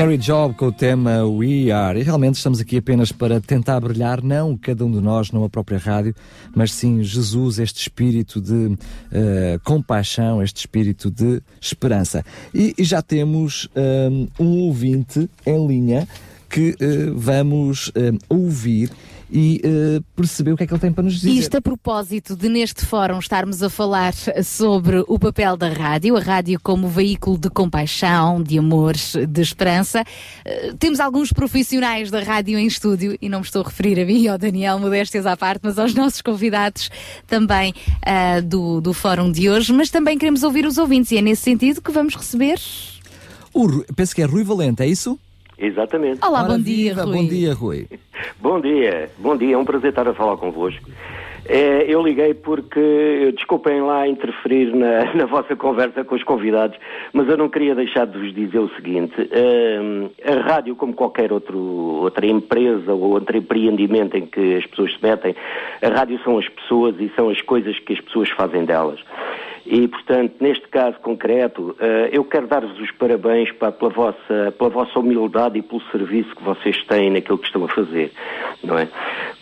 Carrie 0.00 0.16
Job 0.16 0.54
com 0.54 0.68
o 0.68 0.72
tema 0.72 1.26
We 1.26 1.70
Are. 1.70 2.00
E 2.00 2.02
realmente 2.02 2.36
estamos 2.36 2.58
aqui 2.58 2.78
apenas 2.78 3.12
para 3.12 3.38
tentar 3.38 3.78
brilhar, 3.80 4.22
não 4.22 4.56
cada 4.56 4.82
um 4.82 4.90
de 4.90 4.98
nós 4.98 5.30
numa 5.30 5.50
própria 5.50 5.76
rádio, 5.76 6.14
mas 6.56 6.72
sim 6.72 7.02
Jesus, 7.02 7.58
este 7.58 7.82
espírito 7.82 8.40
de 8.40 8.78
eh, 9.12 9.60
compaixão, 9.62 10.42
este 10.42 10.56
espírito 10.56 11.10
de 11.10 11.42
esperança. 11.60 12.24
E, 12.54 12.74
e 12.78 12.82
já 12.82 13.02
temos 13.02 13.68
um, 13.76 14.26
um 14.42 14.60
ouvinte 14.60 15.28
em 15.44 15.66
linha 15.66 16.08
que 16.48 16.74
eh, 16.80 17.12
vamos 17.14 17.92
eh, 17.94 18.12
ouvir 18.26 18.90
e 19.32 19.60
eh, 19.62 20.00
perceber 20.16 20.52
o 20.52 20.56
que 20.56 20.64
é 20.64 20.66
que 20.66 20.72
ele 20.72 20.80
tem 20.80 20.92
para 20.92 21.04
nos 21.04 21.14
dizer. 21.14 21.30
Isto 21.30 21.56
a 21.56 21.60
propósito 21.60 22.34
de 22.36 22.48
neste 22.48 22.84
fórum 22.84 23.18
estarmos 23.18 23.62
a 23.62 23.70
falar 23.70 24.12
sobre 24.44 25.04
o 25.06 25.18
papel 25.18 25.56
da 25.56 25.68
rádio, 25.68 26.16
a 26.16 26.20
rádio 26.20 26.58
como 26.62 26.88
veículo 26.88 27.38
de 27.38 27.48
compaixão, 27.48 28.42
de 28.42 28.58
amor, 28.58 28.94
de 28.94 29.40
esperança. 29.40 30.04
Eh, 30.44 30.74
Temos 30.78 31.00
alguns 31.00 31.32
profissionais 31.32 32.10
da 32.10 32.22
rádio 32.22 32.58
em 32.58 32.66
estúdio, 32.66 33.16
e 33.20 33.28
não 33.28 33.40
me 33.40 33.44
estou 33.44 33.62
a 33.62 33.66
referir 33.66 34.00
a 34.00 34.04
mim 34.04 34.22
e 34.22 34.28
ao 34.28 34.38
Daniel, 34.38 34.78
modéstias 34.78 35.26
à 35.26 35.36
parte, 35.36 35.60
mas 35.62 35.78
aos 35.78 35.94
nossos 35.94 36.20
convidados 36.20 36.90
também 37.26 37.72
ah, 38.02 38.40
do, 38.40 38.80
do 38.80 38.92
fórum 38.92 39.30
de 39.30 39.48
hoje, 39.48 39.72
mas 39.72 39.90
também 39.90 40.18
queremos 40.18 40.42
ouvir 40.42 40.66
os 40.66 40.78
ouvintes, 40.78 41.12
e 41.12 41.18
é 41.18 41.22
nesse 41.22 41.42
sentido 41.42 41.80
que 41.80 41.92
vamos 41.92 42.14
receber. 42.14 42.58
O 43.52 43.84
penso 43.94 44.14
que 44.14 44.22
é 44.22 44.24
Rui 44.24 44.44
Valente, 44.44 44.82
é 44.82 44.86
isso? 44.86 45.18
Exatamente. 45.60 46.24
Olá, 46.24 46.42
bom 46.42 46.58
dia, 46.58 46.94
Rui. 46.94 47.16
Bom 47.16 47.28
dia, 47.28 47.54
Rui. 47.54 47.86
Bom 48.40 48.60
dia, 48.60 49.10
bom 49.18 49.36
dia, 49.36 49.54
é 49.54 49.58
um 49.58 49.64
prazer 49.64 49.90
estar 49.90 50.08
a 50.08 50.14
falar 50.14 50.38
convosco. 50.38 50.88
É, 51.46 51.84
eu 51.88 52.02
liguei 52.02 52.32
porque, 52.32 53.32
desculpem 53.34 53.82
lá 53.82 54.06
interferir 54.06 54.74
na, 54.74 55.12
na 55.16 55.26
vossa 55.26 55.56
conversa 55.56 56.04
com 56.04 56.14
os 56.14 56.22
convidados, 56.22 56.78
mas 57.12 57.28
eu 57.28 57.36
não 57.36 57.48
queria 57.48 57.74
deixar 57.74 58.06
de 58.06 58.18
vos 58.18 58.34
dizer 58.34 58.58
o 58.58 58.68
seguinte: 58.76 59.14
hum, 59.20 60.10
a 60.24 60.40
rádio, 60.40 60.76
como 60.76 60.94
qualquer 60.94 61.32
outro, 61.32 61.58
outra 61.58 62.26
empresa 62.26 62.92
ou 62.92 63.10
outro 63.10 63.36
empreendimento 63.36 64.16
em 64.16 64.26
que 64.26 64.56
as 64.56 64.66
pessoas 64.66 64.92
se 64.94 65.02
metem, 65.02 65.34
a 65.82 65.88
rádio 65.88 66.20
são 66.22 66.38
as 66.38 66.48
pessoas 66.48 66.94
e 67.00 67.10
são 67.16 67.28
as 67.28 67.40
coisas 67.42 67.78
que 67.80 67.94
as 67.94 68.00
pessoas 68.00 68.30
fazem 68.30 68.64
delas. 68.64 69.00
E, 69.70 69.86
portanto, 69.86 70.34
neste 70.40 70.66
caso 70.66 70.98
concreto, 70.98 71.76
eh, 71.78 72.10
eu 72.12 72.24
quero 72.24 72.48
dar-vos 72.48 72.76
os 72.80 72.90
parabéns 72.90 73.52
pá, 73.52 73.70
pela, 73.70 73.88
vossa, 73.88 74.52
pela 74.58 74.68
vossa 74.68 74.98
humildade 74.98 75.60
e 75.60 75.62
pelo 75.62 75.80
serviço 75.92 76.34
que 76.34 76.42
vocês 76.42 76.84
têm 76.86 77.08
naquilo 77.08 77.38
que 77.38 77.46
estão 77.46 77.64
a 77.64 77.68
fazer, 77.68 78.10
não 78.64 78.76
é? 78.76 78.88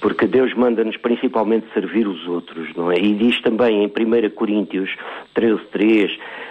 Porque 0.02 0.26
Deus 0.26 0.52
manda-nos 0.52 0.98
principalmente 0.98 1.66
servir 1.72 2.06
os 2.06 2.28
outros, 2.28 2.68
não 2.76 2.92
é? 2.92 2.98
E 2.98 3.14
diz 3.14 3.40
também 3.40 3.82
em 3.82 3.86
1 3.86 4.30
Coríntios 4.34 4.90
13.3, 5.34 6.10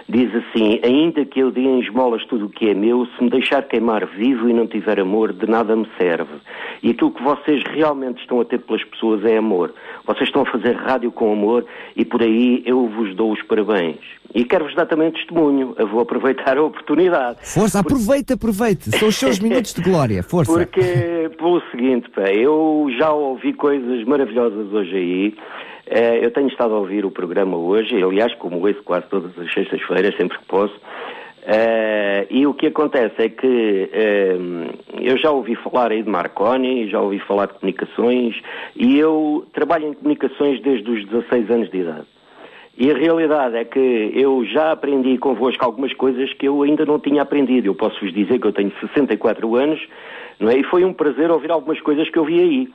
diz 0.10 0.34
assim, 0.34 0.80
ainda 0.84 1.24
que 1.24 1.40
eu 1.40 1.52
dê 1.52 1.62
em 1.62 1.80
esmolas 1.80 2.26
tudo 2.26 2.48
o 2.48 2.50
que 2.50 2.72
é 2.72 2.74
meu, 2.74 3.06
se 3.06 3.24
me 3.24 3.30
deixar 3.30 3.62
queimar 3.62 4.08
vivo 4.08 4.50
e 4.50 4.54
não 4.54 4.66
tiver 4.66 5.00
amor, 5.00 5.32
de 5.32 5.48
nada 5.48 5.76
me 5.76 5.88
serve. 6.00 6.34
E 6.82 6.90
aquilo 6.90 7.12
que 7.12 7.22
vocês 7.22 7.64
realmente 7.64 8.22
estão 8.22 8.42
a 8.42 8.46
ter 8.46 8.58
pelas 8.58 8.84
pessoas 8.86 9.24
é 9.24 9.38
amor. 9.38 9.72
Vocês 10.04 10.30
estão 10.30 10.42
a 10.42 10.46
fazer 10.46 10.76
rádio 10.76 11.12
com 11.12 11.32
amor 11.32 11.64
e 11.96 12.04
por 12.04 12.24
aí 12.24 12.64
eu 12.66 12.88
vos 12.88 13.14
dou 13.14 13.34
os 13.34 13.42
parabéns. 13.44 13.67
E 14.34 14.46
quero-vos 14.46 14.76
dar 14.76 14.86
também 14.86 15.12
testemunho. 15.12 15.74
Eu 15.78 15.88
vou 15.88 16.02
aproveitar 16.02 16.58
a 16.58 16.64
oportunidade. 16.64 17.40
Força, 17.42 17.80
aproveita, 17.80 18.34
aproveite. 18.36 18.92
São 18.92 19.08
os 19.08 19.16
seus 19.16 19.40
minutos 19.42 19.74
de 19.74 19.82
glória. 19.82 20.22
Força. 20.22 20.52
Porque, 20.52 21.30
pelo 21.38 21.62
seguinte, 21.72 22.10
pá, 22.10 22.30
eu 22.32 22.88
já 22.98 23.12
ouvi 23.12 23.54
coisas 23.54 24.04
maravilhosas 24.06 24.72
hoje 24.72 24.96
aí. 24.96 25.34
Eh, 25.90 26.26
eu 26.26 26.32
tenho 26.32 26.48
estado 26.50 26.74
a 26.74 26.80
ouvir 26.80 27.06
o 27.06 27.12
programa 27.12 27.58
hoje, 27.58 27.96
aliás, 28.04 28.34
como 28.36 28.60
ouço 28.60 28.84
quase 28.84 29.08
todas 29.08 29.38
as 29.40 29.54
sextas-feiras, 29.54 30.16
sempre 30.18 30.38
que 30.38 30.46
posso. 30.46 30.76
Eh, 31.50 32.28
e 32.30 32.46
o 32.46 32.54
que 32.54 32.68
acontece 32.68 33.16
é 33.20 33.30
que 33.30 33.90
eh, 33.94 34.38
eu 35.00 35.18
já 35.18 35.32
ouvi 35.32 35.56
falar 35.56 35.92
aí 35.92 36.04
de 36.04 36.10
Marconi, 36.10 36.90
já 36.90 37.00
ouvi 37.00 37.20
falar 37.20 37.46
de 37.46 37.54
comunicações, 37.54 38.36
e 38.76 39.00
eu 39.00 39.48
trabalho 39.54 39.88
em 39.88 39.94
comunicações 39.94 40.62
desde 40.62 40.92
os 40.92 41.06
16 41.06 41.50
anos 41.50 41.72
de 41.72 41.78
idade. 41.78 42.06
E 42.78 42.92
a 42.92 42.94
realidade 42.94 43.58
é 43.58 43.66
que 43.66 44.12
eu 44.14 44.46
já 44.46 44.72
aprendi 44.72 45.18
convosco 45.18 45.66
algumas 45.66 45.92
coisas 45.94 46.32
que 46.34 46.48
eu 46.48 46.62
ainda 46.62 46.86
não 46.86 47.00
tinha 47.00 47.24
aprendido. 47.24 47.66
Eu 47.66 47.74
posso 47.74 48.00
vos 48.00 48.14
dizer 48.14 48.40
que 48.40 48.46
eu 48.46 48.54
tenho 48.54 48.72
64 48.80 49.56
anos, 49.56 49.84
não 50.40 50.48
é? 50.48 50.60
E 50.60 50.64
foi 50.64 50.86
um 50.86 50.94
prazer 50.94 51.32
ouvir 51.32 51.50
algumas 51.50 51.82
coisas 51.82 52.08
que 52.08 52.20
eu 52.20 52.24
vi 52.24 52.40
aí. 52.40 52.70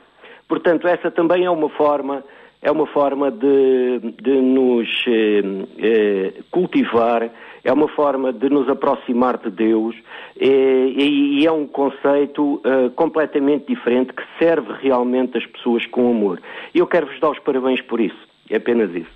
Portanto, 0.45 0.89
essa 0.89 1.09
também 1.09 1.45
é 1.45 1.49
uma 1.49 1.69
forma, 1.69 2.21
é 2.61 2.69
uma 2.69 2.85
forma 2.85 3.31
de, 3.31 3.99
de 4.21 4.41
nos 4.41 4.89
eh, 5.07 5.41
eh, 5.77 6.33
cultivar, 6.51 7.29
é 7.63 7.71
uma 7.71 7.87
forma 7.87 8.33
de 8.33 8.49
nos 8.49 8.67
aproximar 8.67 9.37
de 9.37 9.49
Deus 9.49 9.95
eh, 10.37 10.87
e, 10.97 11.47
é 11.47 11.51
um 11.51 11.65
conceito 11.65 12.61
eh, 12.65 12.89
completamente 12.93 13.67
diferente 13.67 14.11
que 14.11 14.23
serve 14.37 14.73
realmente 14.81 15.37
as 15.37 15.45
pessoas 15.45 15.85
com 15.85 16.11
amor. 16.11 16.41
E 16.75 16.79
eu 16.79 16.87
quero 16.87 17.07
vos 17.07 17.17
dar 17.21 17.31
os 17.31 17.39
parabéns 17.39 17.81
por 17.81 18.01
isso. 18.01 18.32
É 18.49 18.57
apenas 18.57 18.89
isso. 18.93 19.09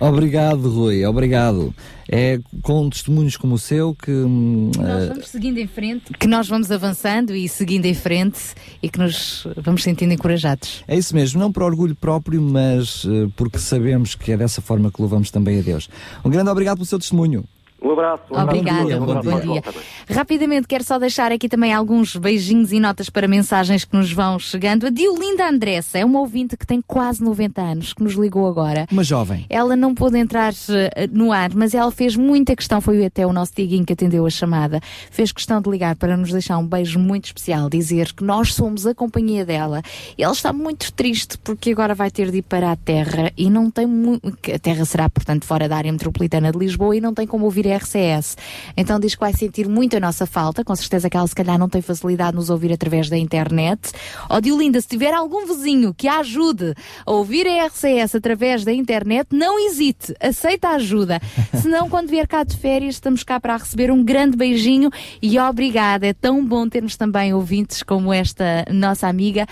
Obrigado, 0.00 0.68
Rui, 0.68 1.04
obrigado. 1.06 1.72
É 2.10 2.38
com 2.62 2.90
testemunhos 2.90 3.36
como 3.36 3.54
o 3.54 3.58
seu 3.58 3.94
que. 3.94 4.10
hum, 4.10 4.70
Nós 4.76 5.04
eh, 5.04 5.06
vamos 5.08 5.28
seguindo 5.28 5.58
em 5.58 5.66
frente, 5.66 6.12
que 6.18 6.26
nós 6.26 6.48
vamos 6.48 6.70
avançando 6.70 7.34
e 7.34 7.48
seguindo 7.48 7.86
em 7.86 7.94
frente 7.94 8.40
e 8.82 8.88
que 8.88 8.98
nos 8.98 9.46
vamos 9.56 9.82
sentindo 9.82 10.12
encorajados. 10.12 10.82
É 10.88 10.96
isso 10.96 11.14
mesmo, 11.14 11.40
não 11.40 11.52
por 11.52 11.62
orgulho 11.62 11.94
próprio, 11.94 12.42
mas 12.42 13.04
eh, 13.06 13.28
porque 13.36 13.58
sabemos 13.58 14.14
que 14.14 14.32
é 14.32 14.36
dessa 14.36 14.60
forma 14.60 14.90
que 14.90 15.00
louvamos 15.00 15.30
também 15.30 15.60
a 15.60 15.62
Deus. 15.62 15.88
Um 16.24 16.28
grande 16.28 16.50
obrigado 16.50 16.76
pelo 16.78 16.86
seu 16.86 16.98
testemunho. 16.98 17.44
Um 17.84 17.90
abraço. 17.92 18.22
Um 18.30 18.36
abraço. 18.36 18.58
Obrigada, 18.58 19.00
Um 19.00 19.02
abraço. 19.10 19.30
bom 19.30 19.40
dia. 19.40 19.62
Rapidamente, 20.10 20.68
quero 20.68 20.84
só 20.84 20.98
deixar 20.98 21.32
aqui 21.32 21.48
também 21.48 21.72
alguns 21.72 22.14
beijinhos 22.16 22.72
e 22.72 22.78
notas 22.78 23.08
para 23.10 23.26
mensagens 23.26 23.84
que 23.84 23.96
nos 23.96 24.12
vão 24.12 24.38
chegando. 24.38 24.86
A 24.86 24.90
Diolinda 24.90 25.48
Andressa 25.48 25.98
é 25.98 26.04
uma 26.04 26.20
ouvinte 26.20 26.56
que 26.56 26.66
tem 26.66 26.80
quase 26.80 27.22
90 27.22 27.60
anos, 27.60 27.92
que 27.92 28.02
nos 28.02 28.14
ligou 28.14 28.46
agora. 28.46 28.86
Uma 28.90 29.02
jovem. 29.02 29.46
Ela 29.50 29.74
não 29.74 29.94
pôde 29.94 30.18
entrar 30.18 30.52
eh, 30.70 31.08
no 31.10 31.32
ar, 31.32 31.50
mas 31.54 31.74
ela 31.74 31.90
fez 31.90 32.14
muita 32.16 32.54
questão, 32.54 32.80
foi 32.80 33.04
até 33.04 33.26
o 33.26 33.32
nosso 33.32 33.52
Diguinho 33.56 33.84
que 33.84 33.92
atendeu 33.92 34.24
a 34.26 34.30
chamada, 34.30 34.80
fez 35.10 35.32
questão 35.32 35.60
de 35.60 35.68
ligar 35.70 35.96
para 35.96 36.16
nos 36.16 36.30
deixar 36.30 36.58
um 36.58 36.66
beijo 36.66 36.98
muito 36.98 37.26
especial, 37.26 37.68
dizer 37.68 38.12
que 38.12 38.22
nós 38.24 38.54
somos 38.54 38.86
a 38.86 38.94
companhia 38.94 39.44
dela. 39.44 39.82
E 40.16 40.22
ela 40.22 40.32
está 40.32 40.52
muito 40.52 40.92
triste 40.92 41.36
porque 41.38 41.72
agora 41.72 41.94
vai 41.94 42.10
ter 42.10 42.30
de 42.30 42.38
ir 42.38 42.42
para 42.42 42.70
a 42.72 42.76
Terra 42.76 43.32
e 43.36 43.50
não 43.50 43.70
tem 43.70 43.86
mu- 43.86 44.20
que 44.40 44.52
a 44.52 44.58
Terra 44.58 44.84
será, 44.84 45.08
portanto, 45.10 45.44
fora 45.44 45.68
da 45.68 45.76
área 45.76 45.90
metropolitana 45.92 46.52
de 46.52 46.58
Lisboa 46.58 46.96
e 46.96 47.00
não 47.00 47.12
tem 47.14 47.26
como 47.26 47.44
ouvir 47.44 47.71
RCS. 47.72 48.36
Então 48.76 48.98
diz 48.98 49.14
que 49.14 49.20
vai 49.20 49.32
sentir 49.32 49.68
muito 49.68 49.96
a 49.96 50.00
nossa 50.00 50.26
falta, 50.26 50.64
com 50.64 50.74
certeza 50.74 51.08
que 51.08 51.16
ela 51.16 51.26
se 51.26 51.34
calhar 51.34 51.58
não 51.58 51.68
tem 51.68 51.82
facilidade 51.82 52.32
de 52.32 52.36
nos 52.36 52.50
ouvir 52.50 52.72
através 52.72 53.08
da 53.08 53.16
internet. 53.16 53.92
Ó 54.28 54.40
Diolinda, 54.40 54.80
se 54.80 54.88
tiver 54.88 55.12
algum 55.12 55.46
vizinho 55.46 55.94
que 55.94 56.08
a 56.08 56.18
ajude 56.18 56.74
a 57.06 57.10
ouvir 57.10 57.46
a 57.46 57.66
RCS 57.66 58.14
através 58.14 58.64
da 58.64 58.72
internet, 58.72 59.28
não 59.32 59.58
hesite, 59.66 60.14
aceita 60.20 60.68
a 60.68 60.74
ajuda. 60.74 61.20
Senão, 61.60 61.88
quando 61.88 62.08
vier 62.08 62.26
cá 62.26 62.44
de 62.44 62.56
férias, 62.56 62.94
estamos 62.94 63.22
cá 63.22 63.40
para 63.40 63.54
a 63.54 63.56
receber 63.56 63.90
um 63.90 64.04
grande 64.04 64.36
beijinho 64.36 64.90
e 65.20 65.38
obrigada. 65.38 66.06
É 66.06 66.12
tão 66.12 66.44
bom 66.44 66.68
termos 66.68 66.96
também 66.96 67.32
ouvintes 67.32 67.82
como 67.82 68.12
esta 68.12 68.64
nossa 68.70 69.08
amiga 69.08 69.46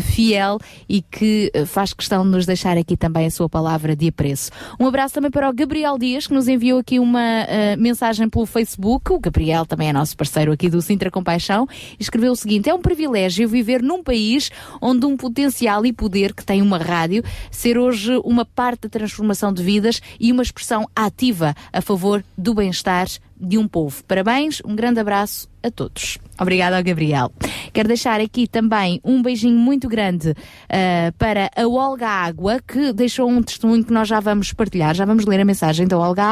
fiel 0.00 0.58
e 0.88 1.00
que 1.00 1.50
eh, 1.54 1.64
faz 1.64 1.92
questão 1.92 2.22
de 2.24 2.30
nos 2.30 2.46
deixar 2.46 2.76
aqui 2.76 2.96
também 2.96 3.26
a 3.26 3.30
sua 3.30 3.48
palavra 3.48 3.96
de 3.96 4.08
apreço. 4.08 4.50
Um 4.78 4.86
abraço 4.86 5.14
também 5.14 5.30
para 5.30 5.48
o 5.48 5.52
Gabriel 5.52 5.98
Dias, 5.98 6.26
que 6.26 6.34
nos 6.34 6.48
enviou 6.48 6.78
aqui 6.78 6.98
uma 6.98 7.46
mensagem 7.78 8.28
pelo 8.28 8.46
Facebook. 8.46 9.12
O 9.12 9.18
Gabriel 9.18 9.66
também 9.66 9.88
é 9.88 9.92
nosso 9.92 10.16
parceiro 10.16 10.52
aqui 10.52 10.68
do 10.68 10.80
Sintra 10.82 11.10
Compaixão. 11.10 11.66
Escreveu 11.98 12.32
o 12.32 12.36
seguinte: 12.36 12.68
é 12.68 12.74
um 12.74 12.80
privilégio 12.80 13.48
viver 13.48 13.82
num 13.82 14.02
país 14.02 14.50
onde 14.80 15.06
um 15.06 15.16
potencial 15.16 15.84
e 15.86 15.92
poder 15.92 16.34
que 16.34 16.44
tem 16.44 16.62
uma 16.62 16.78
rádio 16.78 17.22
ser 17.50 17.78
hoje 17.78 18.20
uma 18.24 18.44
parte 18.44 18.82
da 18.82 18.88
transformação 18.88 19.52
de 19.52 19.62
vidas 19.62 20.00
e 20.18 20.32
uma 20.32 20.42
expressão 20.42 20.88
ativa 20.94 21.54
a 21.72 21.80
favor 21.80 22.24
do 22.36 22.54
bem-estar 22.54 23.08
de 23.40 23.58
um 23.58 23.66
povo. 23.68 24.02
Parabéns, 24.04 24.60
um 24.64 24.74
grande 24.74 25.00
abraço 25.00 25.48
a 25.62 25.70
todos. 25.70 26.18
Obrigada 26.40 26.76
ao 26.76 26.84
Gabriel. 26.84 27.32
Quero 27.72 27.88
deixar 27.88 28.20
aqui 28.20 28.46
também 28.46 29.00
um 29.04 29.20
beijinho 29.20 29.58
muito 29.58 29.88
grande 29.88 30.32
ah, 30.70 31.12
para 31.18 31.50
a 31.56 31.66
Olga 31.66 32.06
Água, 32.08 32.60
que 32.66 32.92
deixou 32.92 33.28
um 33.28 33.42
testemunho 33.42 33.84
que 33.84 33.92
nós 33.92 34.06
já 34.06 34.20
vamos 34.20 34.52
partilhar. 34.52 34.94
Já 34.94 35.04
vamos 35.04 35.24
ler 35.26 35.40
a 35.40 35.44
mensagem 35.44 35.86
da 35.88 35.98
Olga 35.98 36.24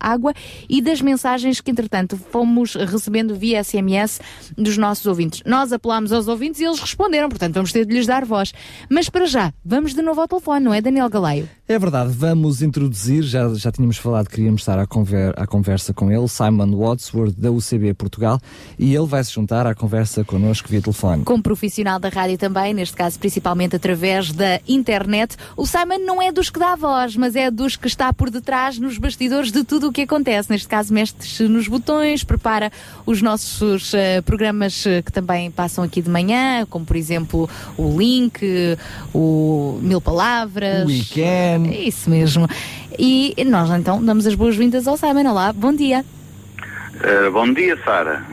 Água 0.00 0.32
e 0.68 0.80
das 0.80 1.00
mensagens 1.02 1.60
que, 1.60 1.70
entretanto, 1.70 2.16
fomos 2.30 2.74
recebendo 2.74 3.34
via 3.34 3.62
SMS 3.62 4.20
dos 4.56 4.78
nossos 4.78 5.04
ouvintes. 5.06 5.42
Nós 5.44 5.70
apelámos 5.72 6.12
aos 6.12 6.26
ouvintes 6.28 6.60
e 6.60 6.64
eles 6.64 6.80
responderam, 6.80 7.28
portanto, 7.28 7.54
vamos 7.54 7.72
ter 7.72 7.84
de 7.84 7.92
lhes 7.94 8.06
dar 8.06 8.24
voz. 8.24 8.52
Mas 8.90 9.08
para 9.10 9.26
já, 9.26 9.52
vamos 9.64 9.92
de 9.94 10.00
novo 10.00 10.20
ao 10.22 10.28
telefone, 10.28 10.64
não 10.64 10.72
é, 10.74 10.80
Daniel 10.80 11.10
Galeio? 11.10 11.48
É 11.68 11.78
verdade, 11.78 12.10
vamos 12.12 12.62
introduzir, 12.62 13.22
já, 13.22 13.52
já 13.54 13.70
tínhamos 13.70 13.98
falado 13.98 14.28
que 14.28 14.36
queríamos 14.36 14.62
estar 14.62 14.78
à, 14.78 14.86
conver- 14.86 15.34
à 15.36 15.46
conversa 15.46 15.92
com 15.92 16.10
ele, 16.10 16.25
responsável, 16.26 16.46
Simon 16.46 16.76
Wadsworth, 16.76 17.34
da 17.36 17.50
UCB 17.50 17.94
Portugal, 17.94 18.40
e 18.78 18.94
ele 18.94 19.06
vai 19.06 19.22
se 19.24 19.32
juntar 19.32 19.66
à 19.66 19.74
conversa 19.74 20.24
connosco 20.24 20.68
via 20.68 20.80
telefone. 20.80 21.24
Como 21.24 21.42
profissional 21.42 21.98
da 21.98 22.08
rádio 22.08 22.38
também, 22.38 22.74
neste 22.74 22.96
caso 22.96 23.18
principalmente 23.18 23.76
através 23.76 24.32
da 24.32 24.60
internet, 24.68 25.36
o 25.56 25.66
Simon 25.66 25.98
não 26.04 26.22
é 26.22 26.30
dos 26.30 26.50
que 26.50 26.58
dá 26.58 26.76
voz, 26.76 27.16
mas 27.16 27.34
é 27.34 27.50
dos 27.50 27.76
que 27.76 27.86
está 27.86 28.12
por 28.12 28.30
detrás 28.30 28.78
nos 28.78 28.98
bastidores 28.98 29.50
de 29.50 29.64
tudo 29.64 29.88
o 29.88 29.92
que 29.92 30.02
acontece. 30.02 30.50
Neste 30.50 30.68
caso, 30.68 30.92
mexe 30.92 31.14
nos 31.48 31.68
botões, 31.68 32.22
prepara 32.22 32.70
os 33.04 33.22
nossos 33.22 33.94
eh, 33.94 34.20
programas 34.22 34.84
eh, 34.86 35.02
que 35.02 35.12
também 35.12 35.50
passam 35.50 35.82
aqui 35.82 36.02
de 36.02 36.10
manhã, 36.10 36.66
como 36.68 36.84
por 36.84 36.96
exemplo 36.96 37.48
o 37.76 37.98
Link, 37.98 38.38
eh, 38.42 38.76
o 39.14 39.78
Mil 39.82 40.00
Palavras. 40.00 40.84
O 40.84 40.88
Weekend. 40.88 41.74
É 41.74 41.82
Isso 41.82 42.10
mesmo. 42.10 42.48
E 42.98 43.34
nós 43.44 43.70
então 43.70 44.02
damos 44.02 44.26
as 44.26 44.34
boas-vindas 44.34 44.86
ao 44.86 44.96
Simon. 44.96 45.30
Olá, 45.30 45.52
bom 45.52 45.72
dia. 45.74 46.04
Uh, 46.94 47.30
bom 47.30 47.52
dia, 47.52 47.76
Sara. 47.84 48.24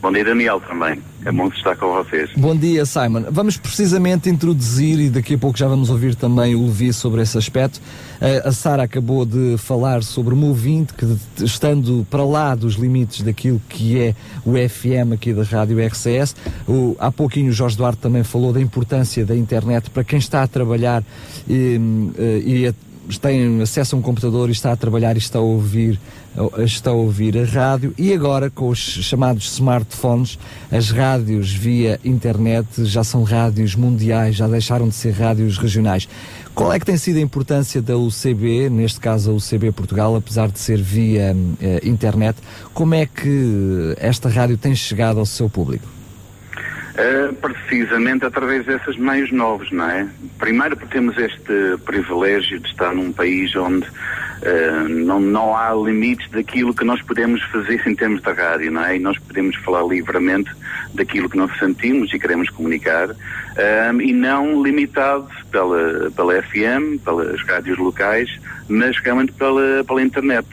Bom 0.00 0.12
dia, 0.12 0.24
Daniel, 0.24 0.60
também. 0.60 1.02
É 1.24 1.32
bom 1.32 1.48
estar 1.48 1.76
com 1.76 1.88
vocês. 1.92 2.30
Bom 2.36 2.56
dia, 2.56 2.86
Simon. 2.86 3.24
Vamos 3.30 3.56
precisamente 3.56 4.30
introduzir 4.30 5.00
e 5.00 5.10
daqui 5.10 5.34
a 5.34 5.38
pouco 5.38 5.58
já 5.58 5.66
vamos 5.66 5.90
ouvir 5.90 6.14
também 6.14 6.54
o 6.54 6.64
Levi 6.64 6.92
sobre 6.92 7.20
esse 7.20 7.36
aspecto. 7.36 7.80
Eh, 8.20 8.40
a 8.44 8.52
Sara 8.52 8.84
acabou 8.84 9.26
de 9.26 9.56
falar 9.58 10.04
sobre 10.04 10.34
o 10.34 10.44
ouvinte 10.44 10.94
que 10.94 11.04
estando 11.44 12.06
para 12.08 12.24
lá 12.24 12.54
dos 12.54 12.74
limites 12.74 13.22
daquilo 13.22 13.60
que 13.68 14.00
é 14.00 14.14
o 14.44 14.52
FM 14.52 15.14
aqui 15.14 15.32
da 15.32 15.42
Rádio 15.42 15.84
RCS. 15.84 16.36
O, 16.68 16.96
há 17.00 17.10
pouquinho 17.10 17.50
o 17.50 17.52
Jorge 17.52 17.76
Duarte 17.76 17.98
também 17.98 18.22
falou 18.22 18.52
da 18.52 18.60
importância 18.60 19.26
da 19.26 19.36
internet 19.36 19.90
para 19.90 20.04
quem 20.04 20.20
está 20.20 20.44
a 20.44 20.46
trabalhar 20.46 21.02
e, 21.48 21.80
eh, 22.16 22.42
e 22.44 22.66
a 22.68 22.74
tem 23.16 23.62
acesso 23.62 23.96
a 23.96 23.98
um 23.98 24.02
computador 24.02 24.48
e 24.48 24.52
está 24.52 24.72
a 24.72 24.76
trabalhar 24.76 25.16
e 25.16 25.18
está 25.18 25.38
a 25.38 25.42
ouvir 25.42 25.98
está 26.58 26.90
a 26.90 26.94
ouvir 26.94 27.36
a 27.38 27.44
rádio. 27.44 27.94
E 27.98 28.12
agora 28.12 28.50
com 28.50 28.68
os 28.68 28.78
chamados 28.78 29.52
smartphones 29.54 30.38
as 30.70 30.90
rádios 30.90 31.52
via 31.52 31.98
internet 32.04 32.84
já 32.84 33.02
são 33.02 33.22
rádios 33.22 33.74
mundiais 33.74 34.36
já 34.36 34.46
deixaram 34.46 34.88
de 34.88 34.94
ser 34.94 35.12
rádios 35.12 35.56
regionais. 35.56 36.08
Qual 36.54 36.72
é 36.72 36.78
que 36.78 36.86
tem 36.86 36.96
sido 36.96 37.16
a 37.16 37.20
importância 37.20 37.80
da 37.80 37.96
UCB 37.96 38.68
neste 38.68 39.00
caso 39.00 39.30
a 39.30 39.34
UCB 39.34 39.72
Portugal 39.72 40.14
apesar 40.14 40.50
de 40.50 40.58
ser 40.58 40.80
via 40.80 41.34
eh, 41.60 41.80
internet? 41.84 42.38
Como 42.74 42.94
é 42.94 43.06
que 43.06 43.94
esta 43.98 44.28
rádio 44.28 44.56
tem 44.58 44.74
chegado 44.74 45.18
ao 45.18 45.26
seu 45.26 45.48
público 45.48 45.97
Uh, 46.98 47.32
precisamente 47.34 48.24
através 48.24 48.66
desses 48.66 48.96
meios 48.96 49.30
novos, 49.30 49.70
não 49.70 49.88
é? 49.88 50.08
Primeiro 50.36 50.76
porque 50.76 50.94
temos 50.94 51.16
este 51.16 51.76
privilégio 51.84 52.58
de 52.58 52.66
estar 52.68 52.92
num 52.92 53.12
país 53.12 53.54
onde 53.54 53.86
uh, 54.42 54.88
não, 54.88 55.20
não 55.20 55.56
há 55.56 55.72
limites 55.74 56.30
daquilo 56.30 56.74
que 56.74 56.84
nós 56.84 57.00
podemos 57.02 57.42
fazer 57.44 57.82
em 57.86 57.94
termos 57.94 58.20
da 58.22 58.32
rádio, 58.32 58.70
não 58.70 58.84
é? 58.84 58.96
E 58.96 58.98
nós 58.98 59.18
podemos 59.18 59.56
falar 59.56 59.82
livremente 59.86 60.50
daquilo 60.94 61.28
que 61.28 61.36
nós 61.36 61.56
sentimos 61.58 62.12
e 62.12 62.18
queremos 62.18 62.48
comunicar 62.50 63.10
um, 63.10 64.00
e 64.00 64.12
não 64.12 64.62
limitado 64.62 65.28
pela, 65.50 66.10
pela 66.10 66.42
FM, 66.42 67.02
pelas 67.04 67.42
rádios 67.42 67.78
locais, 67.78 68.30
mas 68.68 68.96
realmente 68.98 69.32
pela, 69.32 69.84
pela 69.84 70.02
internet. 70.02 70.46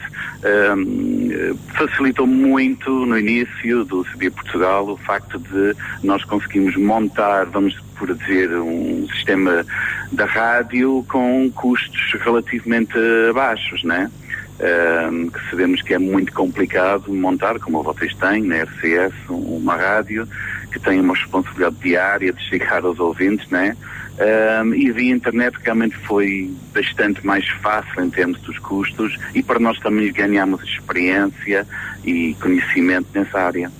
Um, 0.44 1.56
facilitou 1.74 2.26
muito 2.26 2.90
no 2.90 3.18
início 3.18 3.84
do 3.84 4.04
CB 4.04 4.30
Portugal 4.30 4.88
o 4.88 4.96
facto 4.96 5.38
de 5.38 5.74
nós 6.02 6.24
conseguimos 6.24 6.76
montar, 6.76 7.46
vamos 7.46 7.85
por 7.98 8.14
dizer, 8.14 8.50
um 8.56 9.06
sistema 9.08 9.64
da 10.12 10.24
rádio 10.24 11.04
com 11.08 11.50
custos 11.54 12.14
relativamente 12.20 12.94
baixos, 13.34 13.82
né? 13.84 14.10
Um, 14.58 15.28
que 15.28 15.50
sabemos 15.50 15.82
que 15.82 15.92
é 15.92 15.98
muito 15.98 16.32
complicado 16.32 17.12
montar, 17.12 17.58
como 17.58 17.82
vocês 17.82 18.14
têm 18.14 18.42
na 18.42 18.62
RCS, 18.62 19.12
uma 19.28 19.76
rádio 19.76 20.26
que 20.72 20.80
tem 20.80 20.98
uma 20.98 21.14
responsabilidade 21.14 21.76
diária 21.76 22.32
de 22.32 22.42
chegar 22.48 22.82
aos 22.84 22.98
ouvintes, 22.98 23.48
né? 23.50 23.76
Um, 24.18 24.74
e 24.74 24.90
via 24.90 25.14
internet 25.14 25.58
realmente 25.62 25.94
foi 25.98 26.50
bastante 26.72 27.24
mais 27.26 27.46
fácil 27.60 28.02
em 28.02 28.08
termos 28.08 28.40
dos 28.40 28.58
custos 28.58 29.18
e 29.34 29.42
para 29.42 29.58
nós 29.58 29.78
também 29.78 30.10
ganhamos 30.10 30.62
experiência 30.62 31.66
e 32.02 32.34
conhecimento 32.40 33.08
nessa 33.12 33.38
área. 33.38 33.70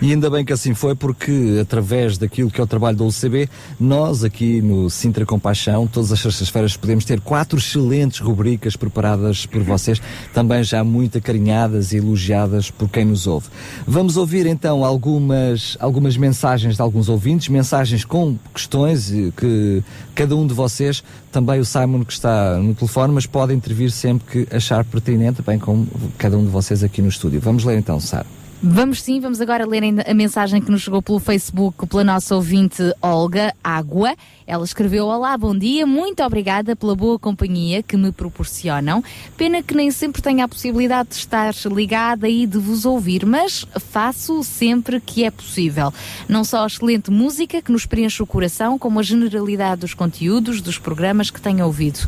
E 0.00 0.10
ainda 0.10 0.30
bem 0.30 0.44
que 0.44 0.52
assim 0.52 0.74
foi, 0.74 0.94
porque 0.94 1.58
através 1.60 2.18
daquilo 2.18 2.50
que 2.50 2.60
é 2.60 2.64
o 2.64 2.66
trabalho 2.66 2.96
da 2.96 3.04
UCB, 3.04 3.48
nós 3.78 4.24
aqui 4.24 4.60
no 4.60 4.88
Sintra 4.90 5.24
Compaixão, 5.24 5.86
todas 5.86 6.12
as 6.12 6.20
sextas-feiras, 6.20 6.76
podemos 6.76 7.04
ter 7.04 7.20
quatro 7.20 7.58
excelentes 7.58 8.20
rubricas 8.20 8.76
preparadas 8.76 9.46
por 9.46 9.62
vocês, 9.62 10.00
também 10.32 10.62
já 10.64 10.82
muito 10.82 11.18
acarinhadas 11.18 11.92
e 11.92 11.96
elogiadas 11.96 12.70
por 12.70 12.88
quem 12.88 13.04
nos 13.04 13.26
ouve. 13.26 13.48
Vamos 13.86 14.16
ouvir 14.16 14.46
então 14.46 14.84
algumas, 14.84 15.76
algumas 15.80 16.16
mensagens 16.16 16.76
de 16.76 16.82
alguns 16.82 17.08
ouvintes, 17.08 17.48
mensagens 17.48 18.04
com 18.04 18.36
questões 18.52 19.12
que 19.36 19.82
cada 20.14 20.36
um 20.36 20.46
de 20.46 20.54
vocês, 20.54 21.02
também 21.30 21.60
o 21.60 21.64
Simon 21.64 22.04
que 22.04 22.12
está 22.12 22.58
no 22.58 22.74
telefone, 22.74 23.12
mas 23.14 23.26
pode 23.26 23.54
intervir 23.54 23.90
sempre 23.90 24.44
que 24.44 24.54
achar 24.54 24.84
pertinente, 24.84 25.42
bem 25.42 25.58
como 25.58 25.86
cada 26.18 26.36
um 26.36 26.44
de 26.44 26.50
vocês 26.50 26.82
aqui 26.82 27.00
no 27.00 27.08
estúdio. 27.08 27.40
Vamos 27.40 27.64
ler 27.64 27.78
então, 27.78 27.98
Sara. 27.98 28.41
Vamos 28.64 29.02
sim, 29.02 29.18
vamos 29.18 29.40
agora 29.40 29.66
ler 29.66 29.82
a 30.08 30.14
mensagem 30.14 30.62
que 30.62 30.70
nos 30.70 30.82
chegou 30.82 31.02
pelo 31.02 31.18
Facebook 31.18 31.84
pela 31.88 32.04
nossa 32.04 32.36
ouvinte 32.36 32.94
Olga 33.02 33.52
Água. 33.62 34.14
Ela 34.46 34.64
escreveu: 34.64 35.06
Olá, 35.06 35.36
bom 35.36 35.56
dia, 35.56 35.86
muito 35.86 36.22
obrigada 36.22 36.74
pela 36.74 36.94
boa 36.94 37.18
companhia 37.18 37.82
que 37.82 37.96
me 37.96 38.10
proporcionam. 38.10 39.02
Pena 39.36 39.62
que 39.62 39.74
nem 39.74 39.90
sempre 39.90 40.20
tenho 40.20 40.44
a 40.44 40.48
possibilidade 40.48 41.10
de 41.10 41.14
estar 41.16 41.54
ligada 41.66 42.28
e 42.28 42.46
de 42.46 42.58
vos 42.58 42.84
ouvir, 42.84 43.24
mas 43.24 43.64
faço 43.78 44.42
sempre 44.42 45.00
que 45.00 45.24
é 45.24 45.30
possível. 45.30 45.92
Não 46.28 46.44
só 46.44 46.64
a 46.64 46.66
excelente 46.66 47.10
música 47.10 47.62
que 47.62 47.70
nos 47.70 47.86
preenche 47.86 48.22
o 48.22 48.26
coração, 48.26 48.78
como 48.78 48.98
a 48.98 49.02
generalidade 49.02 49.82
dos 49.82 49.94
conteúdos 49.94 50.60
dos 50.60 50.78
programas 50.78 51.30
que 51.30 51.40
tenho 51.40 51.64
ouvido. 51.64 52.00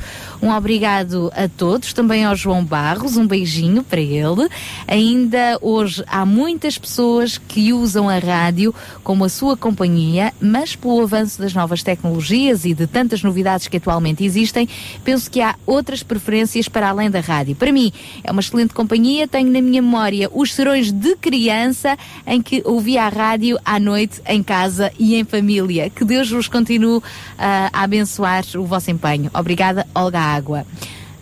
Um 0.42 0.50
obrigado 0.50 1.30
a 1.34 1.48
todos, 1.48 1.92
também 1.92 2.24
ao 2.24 2.34
João 2.34 2.64
Barros, 2.64 3.16
um 3.16 3.26
beijinho 3.26 3.82
para 3.84 4.00
ele. 4.00 4.48
Ainda 4.88 5.58
hoje 5.60 6.02
há 6.06 6.26
muitas 6.26 6.78
pessoas 6.78 7.38
que 7.38 7.72
usam 7.72 8.08
a 8.08 8.18
rádio 8.18 8.74
como 9.02 9.24
a 9.24 9.28
sua 9.28 9.56
companhia, 9.56 10.32
mas 10.40 10.74
pelo 10.74 11.02
avanço 11.02 11.40
das 11.40 11.54
novas 11.54 11.82
tecnologias 11.82 12.23
e 12.30 12.74
de 12.74 12.86
tantas 12.86 13.22
novidades 13.22 13.68
que 13.68 13.76
atualmente 13.76 14.24
existem, 14.24 14.68
penso 15.04 15.30
que 15.30 15.40
há 15.40 15.54
outras 15.66 16.02
preferências 16.02 16.68
para 16.68 16.88
além 16.88 17.10
da 17.10 17.20
rádio. 17.20 17.54
Para 17.56 17.72
mim, 17.72 17.92
é 18.22 18.30
uma 18.30 18.40
excelente 18.40 18.74
companhia. 18.74 19.28
Tenho 19.28 19.50
na 19.50 19.60
minha 19.60 19.80
memória 19.80 20.30
os 20.32 20.52
serões 20.52 20.92
de 20.92 21.16
criança 21.16 21.96
em 22.26 22.40
que 22.40 22.62
ouvia 22.64 23.04
a 23.04 23.08
rádio 23.08 23.58
à 23.64 23.78
noite, 23.78 24.20
em 24.26 24.42
casa 24.42 24.92
e 24.98 25.14
em 25.14 25.24
família. 25.24 25.90
Que 25.90 26.04
Deus 26.04 26.30
vos 26.30 26.48
continue 26.48 26.98
uh, 26.98 27.02
a 27.38 27.82
abençoar 27.82 28.44
o 28.56 28.64
vosso 28.64 28.90
empenho. 28.90 29.30
Obrigada, 29.34 29.86
Olga 29.94 30.20
Água. 30.20 30.66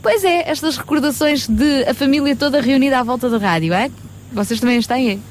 Pois 0.03 0.25
é, 0.25 0.51
estas 0.51 0.77
recordações 0.77 1.47
de 1.47 1.85
a 1.85 1.95
família 1.95 2.35
toda 2.35 2.61
reunida 2.61 2.99
à 2.99 3.03
volta 3.05 3.31
da 3.31 3.39
rádio, 3.39 3.73
é? 3.73 3.91
Vocês 4.33 4.59
também 4.59 4.79
as 4.79 4.87
têm? 4.87 5.23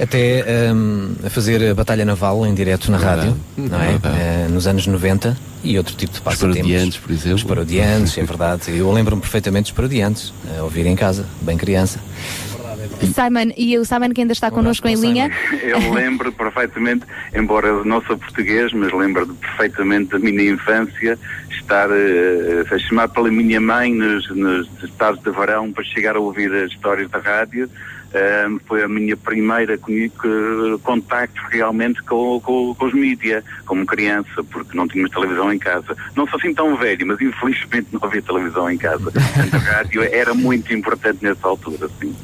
Até 0.00 0.44
um, 0.72 1.14
a 1.24 1.30
fazer 1.30 1.70
a 1.70 1.74
batalha 1.74 2.04
naval 2.04 2.46
em 2.46 2.54
direto 2.54 2.90
na 2.90 2.98
rádio, 2.98 3.36
não 3.56 3.80
é? 3.80 3.94
Eh, 3.94 4.48
nos 4.48 4.66
anos 4.66 4.86
90 4.86 5.36
e 5.64 5.76
outro 5.76 5.96
tipo 5.96 6.12
de 6.12 6.20
passatempos. 6.20 6.56
parodiantes, 6.58 6.98
por 6.98 7.10
exemplo. 7.10 7.36
Os 7.36 7.42
parodiantes, 7.42 8.16
é 8.16 8.22
verdade. 8.22 8.62
Eu 8.68 8.92
lembro-me 8.92 9.20
perfeitamente 9.20 9.64
dos 9.64 9.72
parodiantes, 9.72 10.32
a 10.56 10.62
ouvir 10.62 10.86
em 10.86 10.94
casa, 10.94 11.26
bem 11.42 11.56
criança. 11.56 11.98
Simon, 13.06 13.52
e 13.56 13.78
o 13.78 13.84
Simon 13.84 14.10
que 14.10 14.20
ainda 14.20 14.32
está 14.32 14.50
connosco 14.50 14.88
em 14.88 14.94
linha. 14.94 15.30
Eu 15.62 15.92
lembro 15.92 16.32
perfeitamente, 16.32 17.04
embora 17.34 17.68
eu 17.68 17.84
não 17.84 18.02
sou 18.02 18.18
português, 18.18 18.72
mas 18.72 18.92
lembro 18.92 19.26
perfeitamente 19.34 20.10
da 20.10 20.18
minha 20.18 20.50
infância 20.50 21.18
estar 21.50 21.88
eh, 21.90 22.64
a 22.70 22.78
chamar 22.78 23.08
pela 23.08 23.30
minha 23.30 23.60
mãe 23.60 23.92
nos, 23.94 24.28
nos 24.30 24.68
estados 24.82 25.22
de 25.22 25.30
verão 25.30 25.72
para 25.72 25.84
chegar 25.84 26.16
a 26.16 26.20
ouvir 26.20 26.52
as 26.52 26.70
histórias 26.70 27.10
da 27.10 27.18
rádio. 27.18 27.70
Foi 28.66 28.82
a 28.82 28.88
minha 28.88 29.16
primeira 29.16 29.78
contacto 30.82 31.40
realmente 31.50 32.02
com, 32.02 32.40
com, 32.40 32.74
com 32.74 32.84
os 32.86 32.94
mídia, 32.94 33.44
como 33.66 33.84
criança, 33.84 34.42
porque 34.50 34.76
não 34.76 34.88
tínhamos 34.88 35.10
televisão 35.12 35.52
em 35.52 35.58
casa. 35.58 35.96
Não 36.16 36.26
sou 36.26 36.38
assim 36.38 36.54
tão 36.54 36.76
velho, 36.76 37.06
mas 37.06 37.20
infelizmente 37.20 37.88
não 37.92 38.00
havia 38.02 38.22
televisão 38.22 38.70
em 38.70 38.78
casa. 38.78 39.12
A 39.52 39.56
rádio 39.58 40.02
era 40.02 40.32
muito 40.34 40.72
importante 40.72 41.18
nessa 41.22 41.46
altura, 41.46 41.88
sim. 42.00 42.14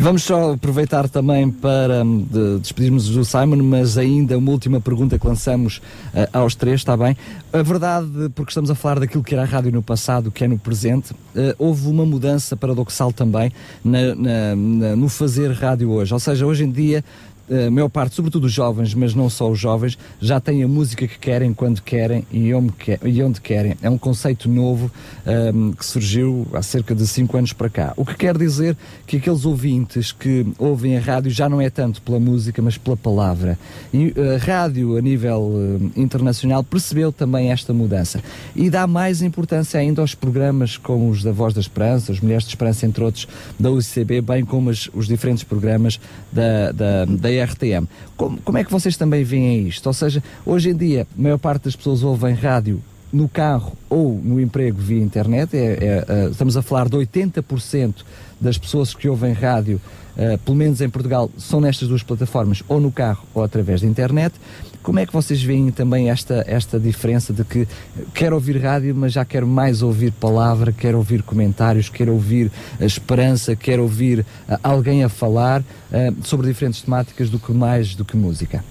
Vamos 0.00 0.22
só 0.22 0.52
aproveitar 0.52 1.08
também 1.08 1.50
para 1.50 2.02
hum, 2.04 2.26
de- 2.30 2.58
despedirmos 2.60 3.08
do 3.08 3.24
Simon, 3.24 3.62
mas 3.62 3.96
ainda 3.96 4.36
uma 4.36 4.50
última 4.50 4.80
pergunta 4.80 5.18
que 5.18 5.26
lançamos 5.26 5.80
eh, 6.14 6.28
aos 6.32 6.54
três, 6.54 6.80
está 6.80 6.96
bem? 6.96 7.16
A 7.50 7.62
verdade, 7.62 8.28
porque 8.34 8.50
estamos 8.50 8.70
a 8.70 8.74
falar 8.74 9.00
daquilo 9.00 9.24
que 9.24 9.34
era 9.34 9.42
a 9.42 9.46
rádio 9.46 9.72
no 9.72 9.82
passado, 9.82 10.30
que 10.30 10.44
é 10.44 10.48
no 10.48 10.58
presente, 10.58 11.14
eh, 11.34 11.54
houve 11.58 11.88
uma 11.88 12.04
mudança 12.04 12.54
paradoxal 12.54 13.10
também 13.10 13.50
na- 13.82 14.14
na- 14.14 14.54
na- 14.54 14.96
no 14.96 15.08
fazer 15.08 15.50
rádio 15.52 15.88
hoje. 15.90 16.12
Ou 16.12 16.20
seja, 16.20 16.44
hoje 16.44 16.64
em 16.64 16.70
dia 16.70 17.02
a 17.50 17.70
maior 17.70 17.88
parte, 17.88 18.14
sobretudo 18.14 18.44
os 18.44 18.52
jovens, 18.52 18.94
mas 18.94 19.14
não 19.14 19.28
só 19.30 19.50
os 19.50 19.58
jovens, 19.58 19.98
já 20.20 20.40
têm 20.40 20.62
a 20.62 20.68
música 20.68 21.06
que 21.06 21.18
querem, 21.18 21.52
quando 21.54 21.80
querem 21.82 22.24
e 22.30 22.52
onde, 22.54 22.72
que- 22.72 22.98
onde 23.22 23.40
querem. 23.40 23.74
É 23.82 23.88
um 23.90 23.98
conceito 23.98 24.48
novo 24.48 24.90
ahm, 25.26 25.72
que 25.72 25.84
surgiu 25.84 26.46
há 26.52 26.62
cerca 26.62 26.94
de 26.94 27.06
5 27.06 27.36
anos 27.36 27.52
para 27.52 27.68
cá. 27.68 27.92
O 27.96 28.04
que 28.04 28.14
quer 28.16 28.36
dizer 28.36 28.76
que 29.06 29.16
aqueles 29.16 29.44
ouvintes 29.44 30.12
que 30.12 30.46
ouvem 30.58 30.96
a 30.96 31.00
rádio 31.00 31.30
já 31.30 31.48
não 31.48 31.60
é 31.60 31.70
tanto 31.70 32.00
pela 32.02 32.20
música, 32.20 32.60
mas 32.62 32.76
pela 32.76 32.96
palavra. 32.96 33.58
E 33.92 34.12
a 34.34 34.38
rádio, 34.44 34.96
a 34.96 35.00
nível 35.00 35.80
internacional, 35.96 36.62
percebeu 36.62 37.12
também 37.12 37.50
esta 37.50 37.72
mudança 37.72 38.22
e 38.54 38.70
dá 38.70 38.86
mais 38.86 39.22
importância 39.22 39.78
ainda 39.80 40.00
aos 40.00 40.14
programas 40.14 40.76
como 40.76 41.10
os 41.10 41.22
da 41.22 41.32
Voz 41.32 41.54
da 41.54 41.60
Esperança, 41.60 42.12
os 42.12 42.20
Mulheres 42.20 42.44
de 42.44 42.50
Esperança, 42.50 42.86
entre 42.86 43.02
outros, 43.04 43.26
da 43.58 43.70
UCB, 43.70 44.20
bem 44.20 44.44
como 44.44 44.70
as- 44.70 44.88
os 44.94 45.06
diferentes 45.06 45.44
programas 45.44 45.98
da, 46.32 46.72
da, 46.72 47.04
da 47.04 47.30
RTM. 47.44 47.86
Como, 48.16 48.38
como 48.42 48.58
é 48.58 48.64
que 48.64 48.70
vocês 48.70 48.96
também 48.96 49.24
veem 49.24 49.68
isto? 49.68 49.86
Ou 49.86 49.92
seja, 49.92 50.22
hoje 50.44 50.70
em 50.70 50.76
dia, 50.76 51.06
a 51.16 51.22
maior 51.22 51.38
parte 51.38 51.64
das 51.64 51.76
pessoas 51.76 52.02
ouvem 52.02 52.34
rádio 52.34 52.82
no 53.12 53.28
carro 53.28 53.72
ou 53.88 54.20
no 54.22 54.40
emprego 54.40 54.78
via 54.78 55.02
internet. 55.02 55.56
É, 55.56 55.60
é, 55.60 56.04
eh, 56.08 56.28
estamos 56.30 56.56
a 56.56 56.62
falar 56.62 56.88
de 56.88 56.96
80% 56.96 57.94
das 58.40 58.58
pessoas 58.58 58.94
que 58.94 59.08
ouvem 59.08 59.32
rádio, 59.32 59.80
eh, 60.18 60.36
pelo 60.44 60.56
menos 60.56 60.80
em 60.80 60.88
Portugal, 60.90 61.30
são 61.38 61.60
nestas 61.60 61.88
duas 61.88 62.02
plataformas, 62.02 62.62
ou 62.68 62.80
no 62.80 62.90
carro 62.90 63.24
ou 63.32 63.42
através 63.42 63.80
da 63.82 63.86
internet. 63.86 64.34
Como 64.82 64.98
é 64.98 65.06
que 65.06 65.12
vocês 65.12 65.40
veem 65.42 65.70
também 65.70 66.10
esta, 66.10 66.44
esta 66.46 66.78
diferença 66.80 67.32
de 67.32 67.44
que 67.44 67.68
quero 68.12 68.34
ouvir 68.34 68.60
rádio, 68.60 68.94
mas 68.96 69.12
já 69.12 69.24
quero 69.24 69.46
mais 69.46 69.80
ouvir 69.80 70.10
palavra, 70.10 70.72
quero 70.72 70.98
ouvir 70.98 71.22
comentários, 71.22 71.88
quero 71.88 72.12
ouvir 72.12 72.50
a 72.80 72.84
esperança, 72.84 73.54
quero 73.54 73.82
ouvir 73.82 74.26
ah, 74.48 74.58
alguém 74.62 75.04
a 75.04 75.08
falar 75.08 75.62
ah, 75.92 76.12
sobre 76.24 76.48
diferentes 76.48 76.82
temáticas 76.82 77.30
do 77.30 77.38
que 77.38 77.52
mais 77.52 77.94
do 77.94 78.04
que 78.04 78.16
música? 78.16 78.64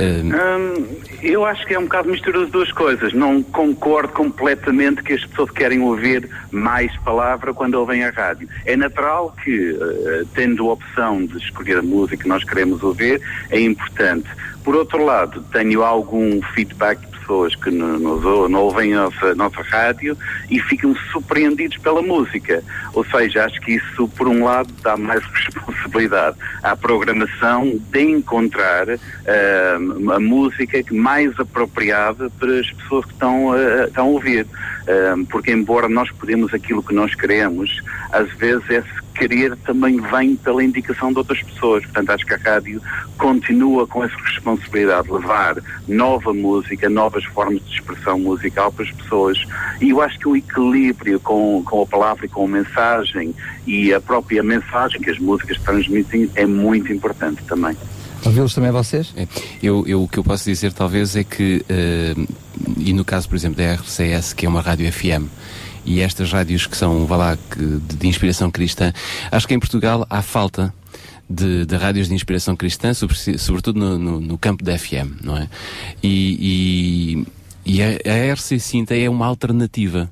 Hum, 0.00 0.86
eu 1.22 1.44
acho 1.44 1.66
que 1.66 1.74
é 1.74 1.78
um 1.78 1.84
bocado 1.84 2.08
mistura 2.08 2.44
de 2.44 2.50
duas 2.50 2.72
coisas. 2.72 3.12
Não 3.12 3.42
concordo 3.42 4.12
completamente 4.12 5.02
que 5.02 5.12
as 5.12 5.24
pessoas 5.24 5.50
querem 5.50 5.80
ouvir 5.80 6.28
mais 6.50 6.94
palavra 6.98 7.52
quando 7.52 7.74
ouvem 7.74 8.04
a 8.04 8.10
rádio. 8.10 8.48
É 8.64 8.76
natural 8.76 9.34
que, 9.44 9.78
eh, 9.80 10.24
tendo 10.34 10.68
a 10.68 10.72
opção 10.72 11.24
de 11.26 11.36
escolher 11.38 11.78
a 11.78 11.82
música 11.82 12.22
que 12.22 12.28
nós 12.28 12.42
queremos 12.44 12.82
ouvir, 12.82 13.20
é 13.50 13.60
importante. 13.60 14.28
Por 14.64 14.74
outro 14.76 15.04
lado, 15.04 15.44
tenho 15.52 15.82
algum 15.82 16.40
feedback 16.54 16.98
pessoas 17.32 17.54
que 17.54 17.70
no- 17.70 17.98
nos 17.98 18.24
ouvem 18.54 18.92
a 18.94 19.04
nossa, 19.04 19.34
nossa 19.34 19.62
rádio 19.62 20.16
e 20.50 20.60
ficam 20.60 20.94
surpreendidos 21.10 21.78
pela 21.78 22.02
música. 22.02 22.62
Ou 22.92 23.04
seja, 23.06 23.44
acho 23.46 23.58
que 23.62 23.72
isso, 23.76 24.06
por 24.08 24.28
um 24.28 24.44
lado, 24.44 24.70
dá 24.82 24.96
mais 24.98 25.22
responsabilidade 25.32 26.36
à 26.62 26.76
programação 26.76 27.80
de 27.90 28.00
encontrar 28.02 28.86
ah, 28.90 30.14
a 30.14 30.20
música 30.20 30.82
mais 30.92 31.38
apropriada 31.40 32.28
para 32.38 32.60
as 32.60 32.70
pessoas 32.70 33.06
que 33.06 33.12
estão, 33.12 33.52
a- 33.52 33.84
estão 33.86 34.04
a 34.04 34.08
ouvir. 34.08 34.46
Ah, 34.86 35.14
porque, 35.30 35.50
embora 35.52 35.88
nós 35.88 36.10
podemos 36.10 36.52
aquilo 36.52 36.82
que 36.82 36.94
nós 36.94 37.14
queremos, 37.14 37.80
às 38.12 38.30
vezes 38.34 38.68
esse 38.68 39.01
querer 39.14 39.56
também 39.58 40.00
vem 40.00 40.36
pela 40.36 40.62
indicação 40.64 41.12
de 41.12 41.18
outras 41.18 41.42
pessoas. 41.42 41.82
Portanto, 41.84 42.10
acho 42.10 42.26
que 42.26 42.34
a 42.34 42.38
rádio 42.38 42.80
continua 43.18 43.86
com 43.86 44.02
essa 44.04 44.16
responsabilidade 44.16 45.06
de 45.08 45.12
levar 45.14 45.56
nova 45.86 46.32
música, 46.32 46.88
novas 46.88 47.24
formas 47.26 47.64
de 47.64 47.74
expressão 47.74 48.18
musical 48.18 48.72
para 48.72 48.84
as 48.84 48.90
pessoas. 48.90 49.38
E 49.80 49.90
eu 49.90 50.00
acho 50.00 50.18
que 50.18 50.28
o 50.28 50.36
equilíbrio 50.36 51.20
com, 51.20 51.62
com 51.64 51.82
a 51.82 51.86
palavra 51.86 52.26
e 52.26 52.28
com 52.28 52.44
a 52.44 52.48
mensagem 52.48 53.34
e 53.66 53.92
a 53.92 54.00
própria 54.00 54.42
mensagem 54.42 55.00
que 55.00 55.10
as 55.10 55.18
músicas 55.18 55.58
transmitem 55.60 56.30
é 56.34 56.46
muito 56.46 56.92
importante 56.92 57.42
também. 57.44 57.76
Ouvi-los 58.24 58.54
também 58.54 58.70
vocês? 58.70 59.12
É, 59.16 59.26
eu, 59.62 59.84
eu- 59.86 60.02
o 60.04 60.08
que 60.08 60.18
eu 60.18 60.22
posso 60.24 60.44
dizer 60.44 60.72
talvez 60.72 61.16
é 61.16 61.24
que, 61.24 61.64
eh, 61.68 62.14
e 62.78 62.92
no 62.92 63.04
caso, 63.04 63.28
por 63.28 63.34
exemplo, 63.34 63.56
da 63.56 63.72
RCS, 63.74 64.32
que 64.32 64.46
é 64.46 64.48
uma 64.48 64.60
rádio 64.60 64.90
FM, 64.92 65.26
e 65.84 66.00
estas 66.00 66.32
rádios 66.32 66.66
que 66.66 66.76
são, 66.76 67.06
vá 67.06 67.16
lá, 67.16 67.38
de, 67.56 67.78
de 67.96 68.06
inspiração 68.08 68.50
cristã, 68.50 68.92
acho 69.30 69.46
que 69.48 69.54
em 69.54 69.58
Portugal 69.58 70.06
há 70.08 70.22
falta 70.22 70.72
de, 71.28 71.64
de 71.66 71.76
rádios 71.76 72.08
de 72.08 72.14
inspiração 72.14 72.54
cristã, 72.54 72.92
sobre- 72.94 73.38
sobretudo 73.38 73.78
no, 73.78 73.98
no- 73.98 74.20
no 74.20 74.38
campo 74.38 74.62
da 74.64 74.78
FM, 74.78 75.22
não 75.22 75.36
é? 75.36 75.48
E, 76.02 77.24
e, 77.64 77.74
e 77.74 77.82
a, 77.82 77.86
a 77.88 78.32
RC 78.34 78.58
Cinta 78.58 78.94
é 78.96 79.08
uma 79.08 79.26
alternativa. 79.26 80.10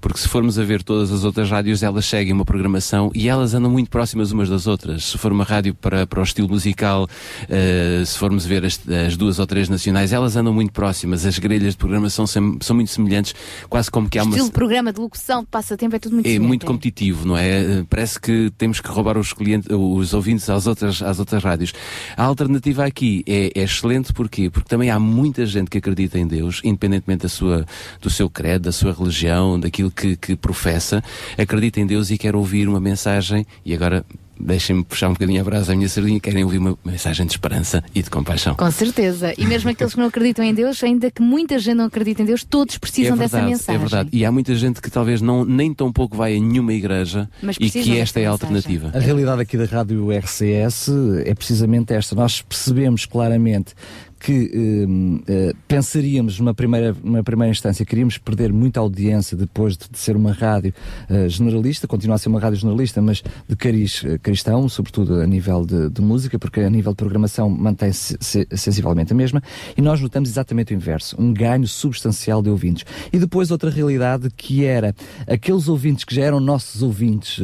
Porque 0.00 0.18
se 0.18 0.28
formos 0.28 0.58
a 0.58 0.64
ver 0.64 0.82
todas 0.82 1.12
as 1.12 1.24
outras 1.24 1.50
rádios, 1.50 1.82
elas 1.82 2.06
seguem 2.06 2.32
uma 2.32 2.44
programação 2.44 3.10
e 3.14 3.28
elas 3.28 3.54
andam 3.54 3.70
muito 3.70 3.90
próximas 3.90 4.32
umas 4.32 4.48
das 4.48 4.66
outras. 4.66 5.04
Se 5.04 5.18
for 5.18 5.32
uma 5.32 5.44
rádio 5.44 5.74
para, 5.74 6.06
para 6.06 6.20
o 6.20 6.22
estilo 6.22 6.48
musical, 6.48 7.08
eh, 7.48 8.02
se 8.04 8.18
formos 8.18 8.44
ver 8.46 8.64
as, 8.64 8.80
as 9.06 9.16
duas 9.16 9.38
ou 9.38 9.46
três 9.46 9.68
nacionais, 9.68 10.12
elas 10.12 10.36
andam 10.36 10.52
muito 10.52 10.72
próximas. 10.72 11.26
As 11.26 11.38
grelhas 11.38 11.74
de 11.74 11.78
programação 11.78 12.26
são, 12.26 12.58
são 12.60 12.74
muito 12.74 12.90
semelhantes, 12.90 13.34
quase 13.68 13.90
como 13.90 14.08
que 14.08 14.18
há 14.18 14.22
uma. 14.22 14.30
Estilo 14.30 14.46
de 14.48 14.52
programa, 14.52 14.92
de 14.92 15.00
locução, 15.00 15.40
de 15.42 15.48
passatempo, 15.48 15.96
é 15.96 15.98
tudo 15.98 16.14
muito 16.14 16.26
É 16.26 16.38
muito 16.38 16.66
competitivo, 16.66 17.26
não 17.26 17.36
é? 17.36 17.60
Eh, 17.60 17.84
Parece 17.88 18.20
que 18.20 18.50
temos 18.56 18.80
que 18.80 18.88
roubar 18.88 19.18
os 19.18 19.32
clientes, 19.32 19.68
os 19.70 20.14
ouvintes 20.14 20.48
às 20.48 20.66
outras, 20.66 21.02
às 21.02 21.18
outras 21.18 21.42
rádios. 21.42 21.72
A 22.16 22.24
alternativa 22.24 22.84
aqui 22.84 23.22
é, 23.26 23.50
é 23.54 23.62
excelente 23.62 24.12
porquê? 24.12 24.48
Porque 24.48 24.68
também 24.68 24.90
há 24.90 24.98
muita 24.98 25.44
gente 25.44 25.68
que 25.68 25.78
acredita 25.78 26.18
em 26.18 26.26
Deus, 26.26 26.60
independentemente 26.64 27.22
da 27.22 27.28
sua, 27.28 27.66
do 28.00 28.08
seu 28.08 28.30
credo, 28.30 28.62
da 28.62 28.72
sua 28.72 28.92
religião, 28.92 29.58
daquilo 29.58 29.89
que, 29.90 30.16
que 30.16 30.36
professa, 30.36 31.02
acredita 31.36 31.80
em 31.80 31.86
Deus 31.86 32.10
e 32.10 32.18
quer 32.18 32.34
ouvir 32.34 32.68
uma 32.68 32.80
mensagem, 32.80 33.46
e 33.64 33.74
agora 33.74 34.04
deixem-me 34.40 34.82
puxar 34.82 35.08
um 35.08 35.12
bocadinho 35.12 35.40
a 35.40 35.44
brasa 35.44 35.72
à 35.72 35.76
minha 35.76 35.88
sardinha, 35.88 36.18
querem 36.18 36.42
ouvir 36.42 36.58
uma 36.58 36.76
mensagem 36.84 37.26
de 37.26 37.32
esperança 37.32 37.84
e 37.94 38.02
de 38.02 38.08
compaixão. 38.08 38.54
Com 38.54 38.70
certeza. 38.70 39.34
E 39.36 39.46
mesmo 39.46 39.70
aqueles 39.70 39.92
que 39.92 40.00
não 40.00 40.06
acreditam 40.06 40.44
em 40.44 40.54
Deus, 40.54 40.82
ainda 40.82 41.10
que 41.10 41.20
muita 41.20 41.58
gente 41.58 41.76
não 41.76 41.84
acredita 41.84 42.22
em 42.22 42.24
Deus, 42.24 42.42
todos 42.42 42.78
precisam 42.78 43.14
é 43.14 43.18
dessa 43.18 43.36
verdade, 43.36 43.52
mensagem. 43.52 43.74
É 43.74 43.78
verdade. 43.78 44.10
E 44.12 44.24
há 44.24 44.32
muita 44.32 44.54
gente 44.54 44.80
que 44.80 44.90
talvez 44.90 45.20
não, 45.20 45.44
nem 45.44 45.74
tão 45.74 45.92
pouco 45.92 46.16
vai 46.16 46.36
a 46.36 46.40
nenhuma 46.40 46.72
igreja 46.72 47.28
Mas 47.42 47.56
e 47.60 47.70
que 47.70 47.98
esta 47.98 48.18
é 48.18 48.26
a 48.26 48.30
alternativa. 48.30 48.90
A 48.94 48.98
realidade 48.98 49.42
aqui 49.42 49.56
da 49.56 49.66
Rádio 49.66 50.10
RCS 50.10 50.88
é 51.24 51.34
precisamente 51.34 51.92
esta. 51.92 52.14
Nós 52.14 52.40
percebemos 52.40 53.04
claramente 53.04 53.74
que 54.20 54.86
hum, 54.86 55.22
eh, 55.26 55.54
pensaríamos 55.66 56.38
numa 56.38 56.52
primeira, 56.52 56.94
numa 57.02 57.22
primeira 57.22 57.50
instância, 57.50 57.86
queríamos 57.86 58.18
perder 58.18 58.52
muita 58.52 58.78
audiência 58.78 59.34
depois 59.34 59.78
de, 59.78 59.88
de 59.90 59.98
ser 59.98 60.14
uma 60.14 60.32
rádio 60.32 60.74
eh, 61.08 61.26
generalista, 61.28 61.88
continua 61.88 62.16
a 62.16 62.18
ser 62.18 62.28
uma 62.28 62.38
rádio 62.38 62.58
generalista, 62.58 63.00
mas 63.00 63.22
de 63.48 63.56
cariz 63.56 64.02
eh, 64.04 64.18
cristão, 64.18 64.68
sobretudo 64.68 65.20
a 65.22 65.26
nível 65.26 65.64
de, 65.64 65.88
de 65.88 66.02
música, 66.02 66.38
porque 66.38 66.60
a 66.60 66.68
nível 66.68 66.92
de 66.92 66.96
programação 66.96 67.48
mantém-se 67.48 68.16
se- 68.20 68.46
sensivelmente 68.54 69.12
a 69.14 69.16
mesma, 69.16 69.42
e 69.74 69.80
nós 69.80 70.00
notamos 70.02 70.28
exatamente 70.28 70.74
o 70.74 70.76
inverso, 70.76 71.16
um 71.18 71.32
ganho 71.32 71.66
substancial 71.66 72.42
de 72.42 72.50
ouvintes. 72.50 72.84
E 73.10 73.18
depois 73.18 73.50
outra 73.50 73.70
realidade 73.70 74.28
que 74.36 74.66
era 74.66 74.94
aqueles 75.26 75.66
ouvintes 75.66 76.04
que 76.04 76.14
já 76.14 76.24
eram 76.24 76.40
nossos 76.40 76.82
ouvintes, 76.82 77.42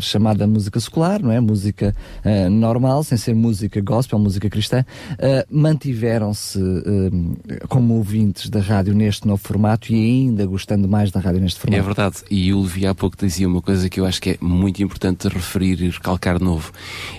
chamada 0.00 0.44
música 0.46 0.80
secular, 0.80 1.22
não 1.22 1.30
é? 1.30 1.38
Música 1.40 1.94
normal, 2.50 3.04
sem 3.04 3.16
ser 3.16 3.34
música 3.34 3.80
gospel, 3.80 4.18
música 4.18 4.48
cristã, 4.50 4.84
eh, 5.18 5.46
mantiveram-se 6.00 6.58
eh, 6.58 7.66
como 7.68 7.94
ouvintes 7.94 8.48
da 8.48 8.60
rádio 8.60 8.94
neste 8.94 9.26
novo 9.26 9.42
formato 9.42 9.92
e 9.92 9.94
ainda 9.94 10.46
gostando 10.46 10.88
mais 10.88 11.10
da 11.10 11.20
rádio 11.20 11.40
neste 11.40 11.58
É 11.58 11.60
formato. 11.60 11.84
verdade, 11.84 12.16
e 12.30 12.52
o 12.52 12.62
Levi 12.62 12.86
há 12.86 12.94
pouco 12.94 13.16
dizia 13.18 13.46
uma 13.46 13.60
coisa 13.60 13.88
que 13.88 14.00
eu 14.00 14.06
acho 14.06 14.20
que 14.20 14.30
é 14.30 14.38
muito 14.40 14.82
importante 14.82 15.28
referir 15.28 15.80
e 15.82 15.90
recalcar 15.90 16.42
novo. 16.42 16.72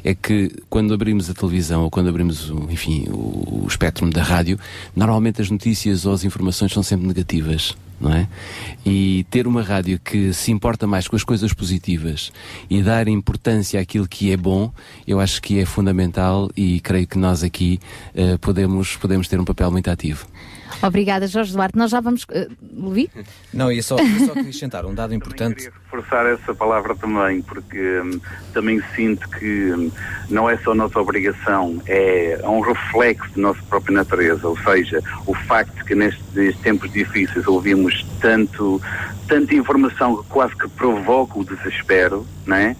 É 0.03 0.13
que 0.15 0.51
quando 0.69 0.93
abrimos 0.93 1.29
a 1.29 1.33
televisão 1.33 1.83
ou 1.83 1.91
quando 1.91 2.09
abrimos, 2.09 2.49
o, 2.49 2.67
enfim, 2.69 3.05
o, 3.09 3.63
o 3.63 3.65
espectro 3.67 4.09
da 4.09 4.23
rádio, 4.23 4.59
normalmente 4.95 5.41
as 5.41 5.49
notícias 5.49 6.05
ou 6.05 6.13
as 6.13 6.23
informações 6.23 6.73
são 6.73 6.81
sempre 6.83 7.07
negativas. 7.07 7.75
Não 8.01 8.11
é? 8.11 8.27
E 8.83 9.25
ter 9.29 9.45
uma 9.45 9.61
rádio 9.61 9.99
que 9.99 10.33
se 10.33 10.51
importa 10.51 10.87
mais 10.87 11.07
com 11.07 11.15
as 11.15 11.23
coisas 11.23 11.53
positivas 11.53 12.31
e 12.67 12.81
dar 12.81 13.07
importância 13.07 13.79
àquilo 13.79 14.07
que 14.07 14.31
é 14.31 14.37
bom, 14.37 14.73
eu 15.07 15.19
acho 15.19 15.39
que 15.39 15.59
é 15.59 15.65
fundamental 15.65 16.49
e 16.57 16.79
creio 16.79 17.05
que 17.05 17.19
nós 17.19 17.43
aqui 17.43 17.79
eh, 18.15 18.37
podemos, 18.37 18.95
podemos 18.95 19.27
ter 19.27 19.39
um 19.39 19.45
papel 19.45 19.69
muito 19.69 19.87
ativo. 19.89 20.25
Obrigada, 20.81 21.27
Jorge 21.27 21.53
Duarte. 21.53 21.77
Nós 21.77 21.91
já 21.91 21.99
vamos. 21.99 22.23
Uh, 22.23 22.89
Levi? 22.89 23.09
Não, 23.53 23.71
ia 23.71 23.83
só, 23.83 23.97
ia 23.99 24.25
só 24.25 24.31
acrescentar 24.31 24.85
um 24.85 24.93
dado 24.93 25.13
importante. 25.13 25.69
reforçar 25.91 26.25
essa 26.25 26.53
palavra 26.53 26.95
também, 26.95 27.41
porque 27.41 27.99
hum, 27.99 28.19
também 28.53 28.81
sinto 28.95 29.29
que 29.29 29.73
hum, 29.73 29.91
não 30.29 30.49
é 30.49 30.57
só 30.57 30.73
nossa 30.73 30.99
obrigação, 30.99 31.81
é, 31.85 32.39
é 32.41 32.47
um 32.47 32.61
reflexo 32.61 33.29
da 33.35 33.41
nossa 33.41 33.61
própria 33.63 33.93
natureza, 33.95 34.47
ou 34.47 34.57
seja, 34.59 35.01
o 35.25 35.33
facto 35.33 35.83
que 35.85 35.93
nestes, 35.95 36.23
nestes 36.33 36.61
tempos 36.61 36.91
difíceis 36.91 37.45
ouvimos 37.47 38.05
tanto, 38.19 38.81
tanta 39.27 39.53
informação 39.53 40.17
que 40.17 40.29
quase 40.29 40.55
que 40.55 40.67
provoca 40.69 41.39
o 41.39 41.43
desespero, 41.43 42.25
não 42.45 42.55
é? 42.55 42.75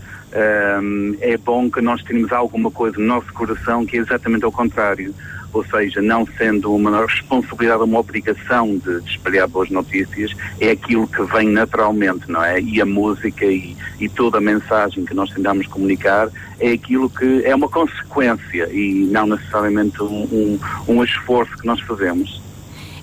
Hum, 0.82 1.18
é 1.20 1.36
bom 1.38 1.70
que 1.70 1.82
nós 1.82 2.02
tenhamos 2.03 2.32
alguma 2.32 2.72
coisa 2.72 2.98
no 2.98 3.06
nosso 3.06 3.32
coração 3.34 3.86
que 3.86 3.98
é 3.98 4.00
exatamente 4.00 4.45
ao 4.45 4.52
contrário. 4.52 5.14
Ou 5.53 5.65
seja, 5.65 6.01
não 6.01 6.25
sendo 6.38 6.73
uma 6.73 7.05
responsabilidade, 7.05 7.83
uma 7.83 7.99
obrigação 7.99 8.77
de, 8.77 9.01
de 9.01 9.09
espalhar 9.09 9.47
boas 9.47 9.69
notícias, 9.69 10.33
é 10.59 10.71
aquilo 10.71 11.07
que 11.07 11.21
vem 11.23 11.49
naturalmente, 11.49 12.30
não 12.30 12.43
é? 12.43 12.59
E 12.59 12.81
a 12.81 12.85
música 12.85 13.45
e, 13.45 13.75
e 13.99 14.09
toda 14.09 14.38
a 14.38 14.41
mensagem 14.41 15.05
que 15.05 15.13
nós 15.13 15.30
tentamos 15.31 15.67
comunicar 15.67 16.30
é 16.59 16.71
aquilo 16.71 17.09
que 17.09 17.43
é 17.43 17.55
uma 17.55 17.67
consequência 17.67 18.69
e 18.71 19.07
não 19.11 19.27
necessariamente 19.27 20.01
um, 20.01 20.23
um, 20.23 20.59
um 20.88 21.03
esforço 21.03 21.57
que 21.57 21.65
nós 21.65 21.80
fazemos. 21.81 22.41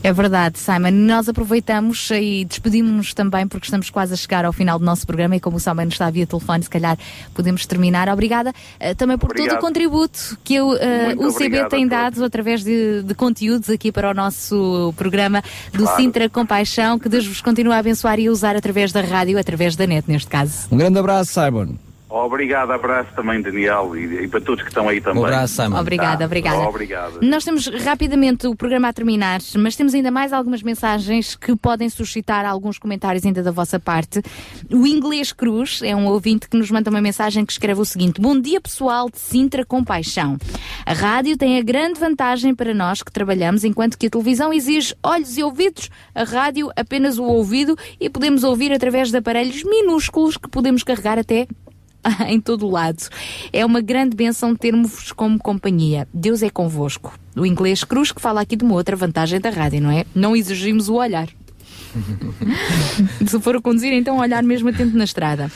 É 0.02 0.12
verdade, 0.12 0.58
Simon. 0.58 0.92
Nós 0.92 1.28
aproveitamos 1.28 2.10
e 2.12 2.44
despedimos-nos 2.44 3.12
também 3.12 3.48
porque 3.48 3.66
estamos 3.66 3.90
quase 3.90 4.14
a 4.14 4.16
chegar 4.16 4.44
ao 4.44 4.52
final 4.52 4.78
do 4.78 4.84
nosso 4.84 5.06
programa 5.06 5.34
e 5.36 5.40
como 5.40 5.56
o 5.56 5.60
Simon 5.60 5.88
está 5.88 6.08
via 6.08 6.26
telefone, 6.26 6.62
se 6.62 6.70
calhar 6.70 6.96
podemos 7.34 7.66
terminar. 7.66 8.08
Obrigada 8.08 8.52
eh, 8.78 8.94
também 8.94 9.18
por 9.18 9.28
todo 9.28 9.40
Obrigado. 9.40 9.58
o 9.58 9.60
contributo 9.60 10.38
que 10.44 10.60
o, 10.60 10.76
eh, 10.76 11.14
o 11.16 11.32
CB 11.32 11.44
obrigado 11.46 11.70
tem 11.70 11.86
dado 11.88 12.24
através 12.24 12.62
de, 12.62 13.02
de 13.02 13.14
conteúdos 13.14 13.68
aqui 13.70 13.90
para 13.90 14.10
o 14.10 14.14
nosso 14.14 14.94
programa 14.96 15.42
do 15.72 15.82
Claro. 15.82 15.96
Sintra 16.00 16.28
Compaixão. 16.28 16.98
Que 16.98 17.08
Deus 17.08 17.26
vos 17.26 17.40
continue 17.40 17.72
a 17.72 17.78
abençoar 17.78 18.18
e 18.20 18.28
a 18.28 18.30
usar 18.30 18.54
através 18.54 18.92
da 18.92 19.00
rádio, 19.00 19.38
através 19.38 19.74
da 19.74 19.86
net, 19.86 20.08
neste 20.08 20.28
caso. 20.28 20.68
Um 20.70 20.76
grande 20.76 20.98
abraço, 20.98 21.32
Simon. 21.32 21.74
Obrigado, 22.10 22.70
abraço 22.72 23.10
também, 23.14 23.42
Daniel, 23.42 23.94
e, 23.96 24.24
e 24.24 24.28
para 24.28 24.40
todos 24.40 24.62
que 24.62 24.70
estão 24.70 24.88
aí 24.88 25.00
também. 25.00 25.22
Um 25.22 25.26
abraço, 25.26 25.54
Simon. 25.62 25.78
Obrigada, 25.78 26.18
Tá. 26.18 26.24
obrigada. 26.24 26.58
Obrigado. 26.68 27.18
Nós 27.22 27.44
temos 27.44 27.66
rapidamente 27.66 28.46
o 28.46 28.56
programa 28.56 28.88
a 28.88 28.92
terminar, 28.92 29.40
mas 29.56 29.76
temos 29.76 29.92
ainda 29.94 30.10
mais 30.10 30.32
algumas 30.32 30.62
mensagens 30.62 31.36
que 31.36 31.54
podem 31.54 31.90
suscitar 31.90 32.46
alguns 32.46 32.78
comentários 32.78 33.26
ainda 33.26 33.42
da 33.42 33.50
vossa 33.50 33.78
parte. 33.78 34.22
O 34.70 34.86
Inglês 34.86 35.32
Cruz 35.32 35.80
é 35.82 35.94
um 35.94 36.06
ouvinte 36.06 36.48
que 36.48 36.56
nos 36.56 36.70
manda 36.70 36.88
uma 36.88 37.00
mensagem 37.00 37.44
que 37.44 37.52
escreve 37.52 37.80
o 37.80 37.84
seguinte: 37.84 38.20
Bom 38.20 38.40
dia, 38.40 38.60
pessoal 38.60 39.10
de 39.10 39.18
Sintra 39.18 39.64
Compaixão. 39.64 40.38
A 40.86 40.94
rádio 40.94 41.36
tem 41.36 41.58
a 41.58 41.62
grande 41.62 42.00
vantagem 42.00 42.54
para 42.54 42.72
nós 42.72 43.02
que 43.02 43.12
trabalhamos, 43.12 43.64
enquanto 43.64 43.98
que 43.98 44.06
a 44.06 44.10
televisão 44.10 44.50
exige 44.52 44.94
olhos 45.02 45.36
e 45.36 45.42
ouvidos, 45.42 45.90
a 46.14 46.24
rádio 46.24 46.70
apenas 46.74 47.18
o 47.18 47.24
ouvido 47.24 47.76
e 48.00 48.08
podemos 48.08 48.44
ouvir 48.44 48.72
através 48.72 49.10
de 49.10 49.18
aparelhos 49.18 49.62
minúsculos 49.62 50.36
que 50.38 50.48
podemos 50.48 50.82
carregar 50.82 51.18
até 51.18 51.46
em 52.26 52.40
todo 52.40 52.68
lado. 52.68 53.08
É 53.52 53.64
uma 53.64 53.80
grande 53.80 54.16
benção 54.16 54.54
termos 54.54 55.12
como 55.12 55.38
companhia. 55.38 56.08
Deus 56.12 56.42
é 56.42 56.50
convosco. 56.50 57.18
O 57.36 57.46
inglês 57.46 57.84
cruz 57.84 58.12
que 58.12 58.20
fala 58.20 58.40
aqui 58.40 58.56
de 58.56 58.64
uma 58.64 58.74
outra 58.74 58.96
vantagem 58.96 59.40
da 59.40 59.50
rádio, 59.50 59.80
não 59.80 59.90
é? 59.90 60.04
Não 60.14 60.36
exigimos 60.36 60.88
o 60.88 60.94
olhar. 60.94 61.28
Se 63.26 63.40
for 63.40 63.60
conduzir, 63.60 63.92
então 63.92 64.18
olhar 64.18 64.42
mesmo 64.42 64.68
atento 64.68 64.96
na 64.96 65.04
estrada. 65.04 65.50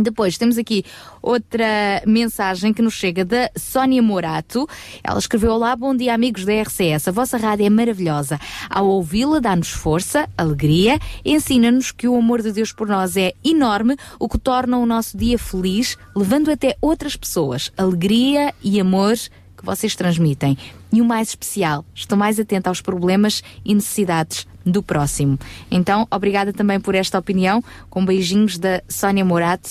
Depois 0.00 0.36
temos 0.36 0.58
aqui 0.58 0.84
outra 1.22 2.02
mensagem 2.06 2.72
que 2.72 2.82
nos 2.82 2.94
chega 2.94 3.24
da 3.24 3.50
Sónia 3.56 4.02
Morato. 4.02 4.68
Ela 5.02 5.18
escreveu: 5.18 5.52
Olá, 5.52 5.74
bom 5.74 5.96
dia, 5.96 6.14
amigos 6.14 6.44
da 6.44 6.52
RCS. 6.52 7.08
A 7.08 7.10
vossa 7.12 7.38
rádio 7.38 7.64
é 7.64 7.70
maravilhosa. 7.70 8.38
Ao 8.68 8.86
ouvi-la, 8.86 9.40
dá-nos 9.40 9.70
força, 9.70 10.28
alegria, 10.36 10.98
ensina-nos 11.24 11.92
que 11.92 12.06
o 12.06 12.16
amor 12.16 12.42
de 12.42 12.52
Deus 12.52 12.72
por 12.72 12.88
nós 12.88 13.16
é 13.16 13.32
enorme, 13.42 13.96
o 14.18 14.28
que 14.28 14.38
torna 14.38 14.76
o 14.76 14.84
nosso 14.84 15.16
dia 15.16 15.38
feliz, 15.38 15.96
levando 16.14 16.50
até 16.50 16.76
outras 16.80 17.16
pessoas. 17.16 17.72
Alegria 17.76 18.54
e 18.62 18.78
amor 18.78 19.14
que 19.56 19.64
vocês 19.64 19.96
transmitem. 19.96 20.58
E 20.92 21.00
o 21.00 21.04
mais 21.04 21.30
especial, 21.30 21.84
estou 21.94 22.18
mais 22.18 22.38
atenta 22.38 22.68
aos 22.68 22.80
problemas 22.82 23.42
e 23.64 23.74
necessidades 23.74 24.46
do 24.66 24.82
próximo. 24.82 25.38
Então, 25.70 26.06
obrigada 26.10 26.52
também 26.52 26.80
por 26.80 26.94
esta 26.94 27.18
opinião, 27.18 27.62
com 27.88 28.04
beijinhos 28.04 28.58
da 28.58 28.82
Sónia 28.88 29.24
Morato, 29.24 29.70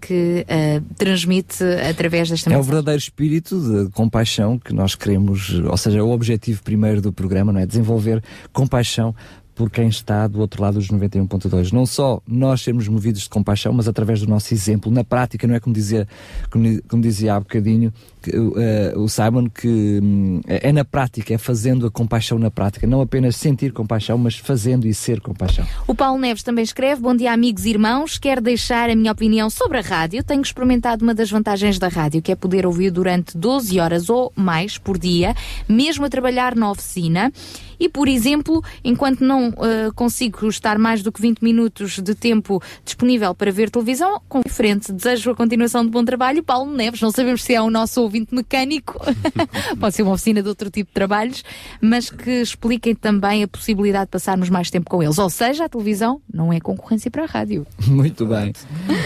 que 0.00 0.44
eh, 0.48 0.82
transmite 0.98 1.62
através 1.88 2.28
desta 2.30 2.48
É 2.48 2.52
o 2.52 2.56
mensagem. 2.56 2.70
verdadeiro 2.74 2.98
espírito 2.98 3.58
de 3.58 3.90
compaixão 3.92 4.58
que 4.58 4.72
nós 4.72 4.94
queremos, 4.94 5.50
ou 5.64 5.76
seja, 5.76 6.02
o 6.02 6.10
objetivo 6.10 6.62
primeiro 6.62 7.00
do 7.00 7.12
programa, 7.12 7.52
não 7.52 7.60
é? 7.60 7.66
Desenvolver 7.66 8.22
compaixão 8.52 9.14
por 9.54 9.70
quem 9.70 9.86
está 9.88 10.26
do 10.26 10.40
outro 10.40 10.60
lado 10.62 10.74
dos 10.74 10.88
91.2. 10.88 11.72
Não 11.72 11.86
só 11.86 12.20
nós 12.26 12.60
sermos 12.60 12.88
movidos 12.88 13.22
de 13.22 13.28
compaixão, 13.28 13.72
mas 13.72 13.86
através 13.86 14.20
do 14.20 14.26
nosso 14.26 14.52
exemplo, 14.52 14.90
na 14.90 15.04
prática, 15.04 15.46
não 15.46 15.54
é 15.54 15.60
como 15.60 15.72
dizia, 15.74 16.08
como, 16.50 16.82
como 16.88 17.00
dizia 17.00 17.34
há 17.36 17.40
bocadinho 17.40 17.92
eh, 18.32 18.92
o 18.96 19.08
Simon, 19.08 19.48
que 19.48 20.00
hum, 20.02 20.40
é 20.46 20.72
na 20.72 20.84
prática, 20.84 21.34
é 21.34 21.38
fazendo 21.38 21.86
a 21.86 21.90
compaixão 21.90 22.38
na 22.38 22.50
prática, 22.50 22.86
não 22.86 23.00
apenas 23.00 23.36
sentir 23.36 23.72
compaixão, 23.72 24.16
mas 24.18 24.36
fazendo 24.36 24.86
e 24.86 24.94
ser 24.94 25.20
compaixão. 25.20 25.66
O 25.86 25.94
Paulo 25.94 26.18
Neves 26.18 26.42
também 26.42 26.64
escreve: 26.64 27.00
Bom 27.00 27.14
dia, 27.14 27.32
amigos 27.32 27.64
e 27.64 27.70
irmãos. 27.70 28.18
Quero 28.18 28.40
deixar 28.40 28.90
a 28.90 28.96
minha 28.96 29.12
opinião 29.12 29.50
sobre 29.50 29.78
a 29.78 29.82
rádio. 29.82 30.22
Tenho 30.22 30.42
experimentado 30.42 31.04
uma 31.04 31.14
das 31.14 31.30
vantagens 31.30 31.78
da 31.78 31.88
rádio, 31.88 32.22
que 32.22 32.32
é 32.32 32.36
poder 32.36 32.66
ouvir 32.66 32.90
durante 32.90 33.36
12 33.36 33.78
horas 33.78 34.08
ou 34.08 34.32
mais 34.36 34.78
por 34.78 34.98
dia, 34.98 35.34
mesmo 35.68 36.04
a 36.04 36.08
trabalhar 36.08 36.54
na 36.54 36.70
oficina. 36.70 37.32
E, 37.78 37.88
por 37.88 38.08
exemplo, 38.08 38.62
enquanto 38.84 39.20
não 39.20 39.48
eh, 39.48 39.90
consigo 39.94 40.48
estar 40.48 40.78
mais 40.78 41.02
do 41.02 41.10
que 41.10 41.20
20 41.20 41.40
minutos 41.40 41.98
de 41.98 42.14
tempo 42.14 42.62
disponível 42.84 43.34
para 43.34 43.50
ver 43.50 43.68
televisão, 43.68 44.20
com 44.28 44.42
frente, 44.48 44.92
desejo 44.92 45.30
a 45.30 45.34
continuação 45.34 45.84
de 45.84 45.90
bom 45.90 46.04
trabalho. 46.04 46.42
Paulo 46.42 46.72
Neves, 46.72 47.00
não 47.00 47.10
sabemos 47.10 47.42
se 47.42 47.54
é 47.54 47.60
o 47.60 47.70
nosso 47.70 48.00
ouvinte 48.00 48.13
mecânico, 48.34 49.00
pode 49.78 49.94
ser 49.94 50.02
uma 50.02 50.12
oficina 50.12 50.42
de 50.42 50.48
outro 50.48 50.70
tipo 50.70 50.90
de 50.90 50.94
trabalhos, 50.94 51.42
mas 51.80 52.10
que 52.10 52.30
expliquem 52.42 52.94
também 52.94 53.42
a 53.42 53.48
possibilidade 53.48 54.06
de 54.06 54.10
passarmos 54.10 54.48
mais 54.48 54.70
tempo 54.70 54.88
com 54.90 55.02
eles. 55.02 55.18
Ou 55.18 55.30
seja, 55.30 55.64
a 55.64 55.68
televisão 55.68 56.20
não 56.32 56.52
é 56.52 56.60
concorrência 56.60 57.10
para 57.10 57.24
a 57.24 57.26
rádio. 57.26 57.66
Muito 57.86 58.26
bem. 58.26 58.52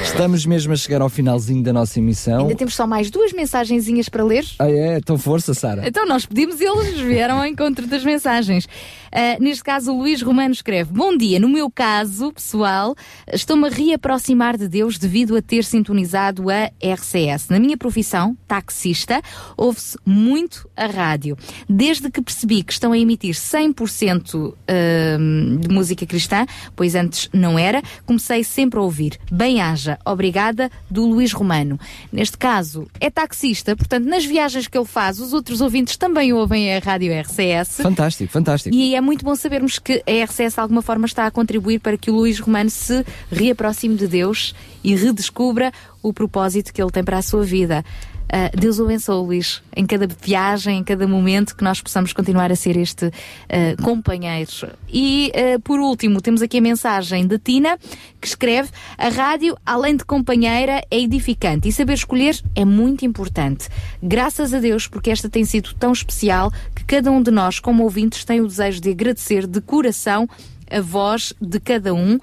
Estamos 0.02 0.44
mesmo 0.46 0.72
a 0.72 0.76
chegar 0.76 1.00
ao 1.00 1.08
finalzinho 1.08 1.62
da 1.62 1.72
nossa 1.72 1.98
emissão. 1.98 2.42
Ainda 2.42 2.54
temos 2.54 2.74
só 2.74 2.86
mais 2.86 3.10
duas 3.10 3.32
mensagenzinhas 3.32 4.08
para 4.08 4.24
ler. 4.24 4.44
Ah, 4.58 4.70
é? 4.70 4.98
Então 4.98 5.18
força, 5.18 5.54
Sara. 5.54 5.86
Então 5.86 6.06
nós 6.06 6.26
pedimos 6.26 6.60
e 6.60 6.64
eles 6.64 7.00
vieram 7.00 7.38
ao 7.38 7.46
encontro 7.46 7.86
das 7.86 8.04
mensagens. 8.04 8.68
Ah, 9.12 9.36
neste 9.40 9.64
caso, 9.64 9.92
o 9.92 9.98
Luís 9.98 10.22
Romano 10.22 10.52
escreve: 10.52 10.92
Bom 10.92 11.16
dia, 11.16 11.38
no 11.40 11.48
meu 11.48 11.70
caso, 11.70 12.32
pessoal, 12.32 12.94
estou-me 13.32 13.66
a 13.66 13.70
reaproximar 13.70 14.56
de 14.56 14.68
Deus 14.68 14.98
devido 14.98 15.36
a 15.36 15.42
ter 15.42 15.64
sintonizado 15.64 16.46
a 16.50 16.70
RCS. 16.82 17.48
Na 17.48 17.58
minha 17.58 17.76
profissão, 17.76 18.36
taxista, 18.46 19.20
ouve-se 19.56 19.96
muito 20.04 20.68
a 20.76 20.86
rádio. 20.86 21.36
Desde 21.68 22.10
que 22.10 22.20
percebi 22.20 22.62
que 22.62 22.72
estão 22.72 22.92
a 22.92 22.98
emitir 22.98 23.34
100% 23.34 24.54
ahm, 24.68 25.56
de 25.58 25.68
música 25.68 26.06
cristã, 26.06 26.46
pois 26.76 26.94
antes 26.94 27.28
não 27.32 27.58
era, 27.58 27.82
comecei 28.06 28.44
sempre 28.44 28.78
a 28.78 28.82
ouvir. 28.82 29.18
Bem-haja, 29.30 29.98
obrigada, 30.04 30.70
do 30.90 31.06
Luís 31.06 31.32
Romano. 31.32 31.78
Neste 32.12 32.36
caso, 32.36 32.86
é 33.00 33.10
taxista, 33.10 33.76
portanto, 33.76 34.06
nas 34.06 34.24
viagens 34.24 34.66
que 34.66 34.76
ele 34.76 34.86
faz, 34.86 35.20
os 35.20 35.32
outros 35.32 35.60
ouvintes 35.60 35.96
também 35.96 36.32
ouvem 36.32 36.74
a 36.74 36.78
rádio 36.78 37.12
RCS. 37.12 37.76
Fantástico, 37.82 38.32
fantástico. 38.32 38.74
E 38.74 38.94
é 38.94 39.00
muito 39.08 39.24
bom 39.24 39.34
sabermos 39.34 39.78
que 39.78 40.02
a 40.06 40.24
RCS 40.24 40.56
de 40.56 40.60
alguma 40.60 40.82
forma 40.82 41.06
está 41.06 41.24
a 41.24 41.30
contribuir 41.30 41.80
para 41.80 41.96
que 41.96 42.10
o 42.10 42.14
Luís 42.14 42.38
Romano 42.38 42.68
se 42.68 43.06
reaproxime 43.32 43.94
de 43.94 44.06
Deus 44.06 44.54
e 44.84 44.94
redescubra 44.94 45.72
o 46.02 46.12
propósito 46.12 46.74
que 46.74 46.82
ele 46.82 46.90
tem 46.90 47.02
para 47.02 47.16
a 47.16 47.22
sua 47.22 47.42
vida. 47.42 47.82
Ah, 48.30 48.50
Deus 48.54 48.78
o 48.78 48.84
abençoe, 48.84 49.24
Luís, 49.24 49.62
em 49.74 49.86
cada 49.86 50.06
viagem, 50.06 50.78
em 50.78 50.84
cada 50.84 51.06
momento, 51.06 51.56
que 51.56 51.64
nós 51.64 51.80
possamos 51.80 52.12
continuar 52.12 52.52
a 52.52 52.56
ser 52.56 52.76
este 52.76 53.06
ah, 53.06 53.82
companheiro. 53.82 54.50
E, 54.88 55.32
ah, 55.34 55.58
por 55.60 55.80
último, 55.80 56.20
temos 56.20 56.42
aqui 56.42 56.58
a 56.58 56.60
mensagem 56.60 57.26
de 57.26 57.38
Tina, 57.38 57.78
que 58.20 58.26
escreve: 58.26 58.70
A 58.96 59.08
rádio, 59.08 59.56
além 59.64 59.96
de 59.96 60.04
companheira, 60.04 60.82
é 60.90 60.98
edificante 60.98 61.68
e 61.68 61.72
saber 61.72 61.94
escolher 61.94 62.40
é 62.54 62.64
muito 62.64 63.04
importante. 63.04 63.68
Graças 64.02 64.52
a 64.52 64.60
Deus, 64.60 64.86
porque 64.86 65.10
esta 65.10 65.28
tem 65.28 65.44
sido 65.44 65.74
tão 65.74 65.92
especial 65.92 66.52
que 66.74 66.84
cada 66.84 67.10
um 67.10 67.22
de 67.22 67.30
nós, 67.30 67.58
como 67.58 67.84
ouvintes, 67.84 68.24
tem 68.24 68.40
o 68.40 68.46
desejo 68.46 68.80
de 68.80 68.90
agradecer 68.90 69.46
de 69.46 69.60
coração 69.60 70.28
a 70.70 70.80
voz 70.80 71.32
de 71.40 71.58
cada 71.58 71.94
um. 71.94 72.18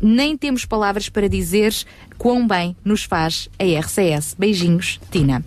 Nem 0.00 0.36
temos 0.36 0.64
palavras 0.64 1.08
para 1.08 1.28
dizer 1.28 1.74
quão 2.18 2.46
bem 2.46 2.76
nos 2.84 3.04
faz 3.04 3.48
a 3.58 3.64
RCS. 3.64 4.34
Beijinhos, 4.38 5.00
Tina. 5.10 5.44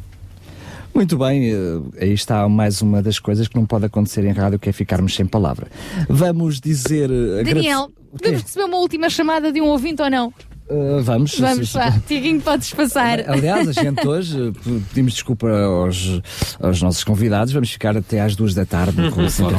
Muito 0.93 1.17
bem, 1.17 1.51
eh, 1.51 1.55
aí 2.01 2.13
está 2.13 2.47
mais 2.49 2.81
uma 2.81 3.01
das 3.01 3.19
coisas 3.19 3.47
que 3.47 3.55
não 3.55 3.65
pode 3.65 3.85
acontecer 3.85 4.25
em 4.25 4.31
rádio, 4.31 4.57
que 4.59 4.69
é 4.69 4.71
ficarmos 4.73 5.15
sem 5.15 5.25
palavra. 5.25 5.67
Vamos 6.09 6.59
dizer. 6.59 7.09
eh, 7.11 7.43
Daniel, 7.43 7.91
podemos 8.11 8.41
receber 8.41 8.65
uma 8.65 8.77
última 8.77 9.09
chamada 9.09 9.51
de 9.51 9.61
um 9.61 9.65
ouvinte 9.67 10.01
ou 10.01 10.09
não? 10.09 10.33
Eh, 10.69 11.01
vamos. 11.01 11.37
Vamos 11.39 11.73
lá, 11.73 11.99
Tiaguinho, 12.07 12.39
podes 12.41 12.71
passar. 12.73 13.27
Aliás, 13.27 13.67
a 13.67 13.71
gente 13.71 14.07
hoje 14.07 14.53
pedimos 14.89 15.13
desculpa 15.13 15.49
aos, 15.49 16.21
aos 16.61 16.81
nossos 16.81 17.03
convidados, 17.03 17.51
vamos 17.51 17.71
ficar 17.71 17.97
até 17.97 18.21
às 18.21 18.35
duas 18.35 18.53
da 18.53 18.65
tarde 18.65 19.09
com 19.11 19.21
o 19.25 19.29
Centro. 19.29 19.57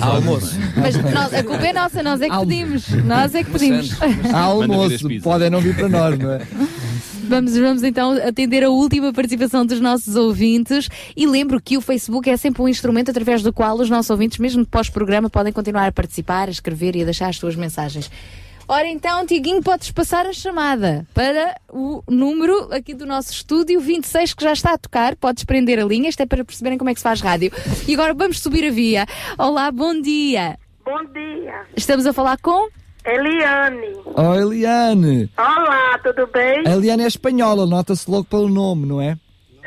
Almoço. 0.00 0.54
Mas 0.76 0.96
nós- 0.96 1.34
a 1.34 1.42
culpa 1.42 1.66
é 1.66 1.72
nossa, 1.72 2.02
nós 2.02 2.20
é 2.20 2.28
que 2.30 2.38
pedimos. 2.38 2.88
Nós 3.04 3.34
é 3.34 3.42
que 3.42 3.50
pedimos. 3.50 3.90
Há 4.32 4.38
almoço, 4.40 5.08
podem 5.22 5.50
não 5.50 5.60
vir 5.60 5.74
para 5.74 5.88
nós, 5.88 6.18
não 6.18 6.30
é? 6.32 6.42
Vamos, 7.26 7.56
vamos 7.56 7.82
então 7.82 8.12
atender 8.12 8.62
a 8.62 8.68
última 8.68 9.10
participação 9.12 9.64
dos 9.64 9.80
nossos 9.80 10.14
ouvintes 10.14 10.88
e 11.16 11.26
lembro 11.26 11.58
que 11.60 11.76
o 11.78 11.80
Facebook 11.80 12.28
é 12.28 12.36
sempre 12.36 12.60
um 12.62 12.68
instrumento 12.68 13.10
através 13.10 13.42
do 13.42 13.50
qual 13.52 13.76
os 13.80 13.88
nossos 13.88 14.10
ouvintes, 14.10 14.38
mesmo 14.38 14.64
pós-programa, 14.66 15.30
podem 15.30 15.50
continuar 15.52 15.86
a 15.86 15.92
participar, 15.92 16.48
a 16.48 16.50
escrever 16.50 16.94
e 16.94 17.00
a 17.02 17.04
deixar 17.06 17.28
as 17.28 17.36
suas 17.38 17.56
mensagens. 17.56 18.10
Ora 18.66 18.88
então, 18.88 19.26
Tiguinho, 19.26 19.62
podes 19.62 19.90
passar 19.90 20.26
a 20.26 20.32
chamada 20.32 21.06
para 21.12 21.54
o 21.70 22.02
número 22.08 22.72
aqui 22.72 22.94
do 22.94 23.04
nosso 23.04 23.30
estúdio 23.30 23.78
26 23.78 24.32
que 24.32 24.42
já 24.42 24.52
está 24.52 24.72
a 24.72 24.78
tocar. 24.78 25.16
Podes 25.16 25.44
prender 25.44 25.78
a 25.78 25.84
linha, 25.84 26.08
isto 26.08 26.20
é 26.22 26.26
para 26.26 26.44
perceberem 26.44 26.78
como 26.78 26.88
é 26.88 26.94
que 26.94 27.00
se 27.00 27.04
faz 27.04 27.20
rádio. 27.20 27.52
E 27.86 27.92
agora 27.92 28.14
vamos 28.14 28.40
subir 28.40 28.66
a 28.66 28.70
via. 28.70 29.06
Olá, 29.38 29.70
bom 29.70 30.00
dia. 30.00 30.58
Bom 30.84 31.04
dia. 31.12 31.66
Estamos 31.76 32.06
a 32.06 32.12
falar 32.14 32.38
com 32.38 32.68
Eliane. 33.04 33.96
Oh, 34.16 34.34
Eliane. 34.34 35.30
Olá, 35.36 35.98
tudo 36.02 36.26
bem? 36.28 36.66
A 36.66 36.70
Eliane 36.70 37.02
é 37.02 37.06
espanhola, 37.06 37.66
nota-se 37.66 38.10
logo 38.10 38.24
pelo 38.24 38.48
nome, 38.48 38.86
não 38.86 39.00
é? 39.00 39.18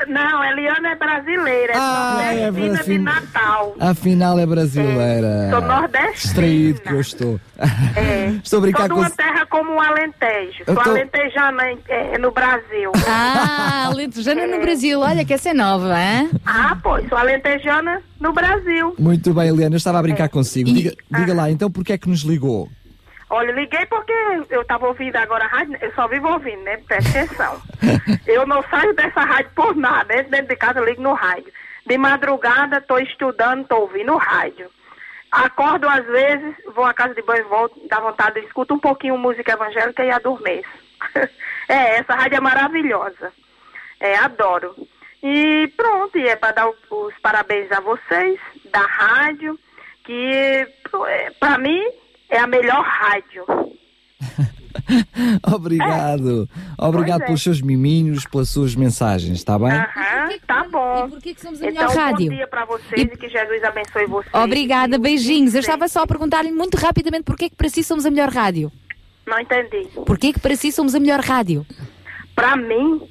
Não, 0.07 0.43
Eliane 0.43 0.87
é 0.87 0.95
brasileira, 0.95 1.73
é 1.73 1.77
Ah, 1.77 2.19
é 2.33 2.51
nordestina 2.51 2.83
de 2.83 2.99
brasi- 2.99 2.99
Natal. 2.99 3.75
Afinal 3.79 4.39
é 4.39 4.45
brasileira. 4.45 5.49
Sou 5.49 5.61
nordestina. 5.61 6.11
Distraído 6.13 6.81
que 6.81 6.91
eu 6.93 7.01
estou. 7.01 7.39
estou 8.43 8.59
a 8.59 8.61
brincar 8.61 8.87
Sou 8.87 8.87
de 8.89 8.93
com 8.93 8.99
uma 8.99 9.09
terra 9.09 9.45
como 9.47 9.71
o 9.75 9.79
Alentejo. 9.81 10.63
Eu 10.67 10.73
Sou 10.75 10.83
tô- 10.83 10.89
alentejana 10.91 11.71
em- 11.71 11.79
é, 11.89 12.17
no 12.17 12.31
Brasil. 12.31 12.91
Ah, 13.07 13.87
Alentejana 13.87 14.45
no 14.47 14.59
Brasil. 14.61 14.99
Olha 14.99 15.25
que 15.25 15.33
essa 15.33 15.49
é 15.49 15.53
nova, 15.53 15.95
hein? 15.99 16.29
Ah, 16.45 16.77
pois, 16.81 17.07
sou 17.09 17.17
alentejana 17.17 18.01
no 18.19 18.31
Brasil. 18.33 18.95
Muito 18.99 19.33
bem, 19.33 19.49
Eliane, 19.49 19.73
eu 19.75 19.77
estava 19.77 19.99
a 19.99 20.01
brincar 20.01 20.29
consigo. 20.29 20.71
Diga, 20.71 20.93
Ah. 21.11 21.19
diga 21.19 21.33
lá, 21.33 21.49
então, 21.51 21.71
porquê 21.71 21.93
é 21.93 21.97
que 21.97 22.09
nos 22.09 22.21
ligou? 22.21 22.69
Olha, 23.29 23.51
liguei 23.51 23.85
porque 23.87 24.13
eu 24.49 24.61
estava 24.61 24.87
ouvindo 24.87 25.15
agora 25.17 25.43
a 25.43 25.47
rádio, 25.47 25.77
eu 25.81 25.91
só 25.93 26.07
vivo 26.07 26.29
ouvindo, 26.29 26.61
né? 26.63 26.77
Presta 26.77 27.09
atenção. 27.19 27.61
eu 28.25 28.47
não 28.47 28.63
saio 28.69 28.93
dessa 28.93 29.19
rádio 29.21 29.51
por 29.53 29.75
nada, 29.75 30.15
né? 30.15 30.23
dentro 30.23 30.47
de 30.47 30.55
casa 30.55 30.79
eu 30.79 30.85
ligo 30.85 31.01
no 31.01 31.13
rádio. 31.13 31.51
De 31.85 31.97
madrugada 31.97 32.77
estou 32.77 32.99
estudando, 32.99 33.61
estou 33.63 33.81
ouvindo 33.81 34.15
rádio. 34.15 34.69
Acordo 35.29 35.89
às 35.89 36.05
vezes, 36.05 36.55
vou 36.73 36.85
à 36.85 36.93
casa 36.93 37.13
de 37.13 37.21
banho, 37.21 37.47
volto, 37.49 37.77
dá 37.89 37.99
vontade, 37.99 38.39
escuto 38.39 38.73
um 38.73 38.79
pouquinho 38.79 39.17
música 39.17 39.51
evangélica 39.51 40.03
e 40.05 40.09
adormeço. 40.11 40.69
é, 41.67 41.97
essa 41.97 42.15
rádio 42.15 42.37
é 42.37 42.41
maravilhosa. 42.41 43.33
É, 43.99 44.15
adoro. 44.17 44.73
E 45.21 45.67
pronto, 45.75 46.17
e 46.17 46.27
é 46.27 46.35
para 46.37 46.53
dar 46.53 46.67
o- 46.69 46.75
os 46.91 47.13
parabéns 47.19 47.69
a 47.73 47.81
vocês, 47.81 48.39
da 48.71 48.79
rádio, 48.81 49.59
que 50.05 50.65
para 51.39 51.57
mim 51.57 51.83
é 52.29 52.37
a 52.39 52.47
melhor 52.47 52.83
rádio. 52.83 53.45
Obrigado. 55.53 56.49
Obrigado 56.77 57.19
Pois 57.19 57.21
é. 57.21 57.25
pelos 57.25 57.43
seus 57.43 57.61
miminhos, 57.61 58.25
pelas 58.25 58.49
suas 58.49 58.75
mensagens, 58.75 59.37
está 59.37 59.57
bem? 59.57 59.71
Aham, 59.71 60.29
tá 60.45 60.67
bom. 60.69 61.07
E 61.07 61.09
por 61.09 61.21
que, 61.21 61.33
que 61.33 61.41
somos 61.41 61.61
então, 61.61 61.73
melhor 61.73 61.95
rádio? 61.95 62.29
bom 62.29 62.35
dia 62.35 62.47
para 62.47 62.65
vocês 62.65 63.01
e... 63.01 63.17
que 63.17 63.29
Jesus 63.29 63.63
abençoe 63.63 64.05
vocês. 64.05 64.33
Obrigada, 64.33 64.97
beijinhos. 64.97 65.53
Eu 65.53 65.61
estava 65.61 65.87
só 65.87 66.03
a 66.03 66.07
perguntar-lhe 66.07 66.51
muito 66.51 66.77
rapidamente 66.77 67.23
porquê 67.23 67.49
que 67.49 67.55
para 67.55 67.69
si 67.69 67.83
somos 67.83 68.05
a 68.05 68.11
melhor 68.11 68.29
rádio. 68.29 68.71
Não 69.25 69.39
entendi. 69.39 69.89
Porquê 70.05 70.31
que 70.31 70.39
para 70.39 70.55
si 70.55 70.71
somos 70.71 70.95
a 70.95 70.99
melhor 70.99 71.19
rádio? 71.19 71.65
Para 72.33 72.55
mim, 72.55 73.01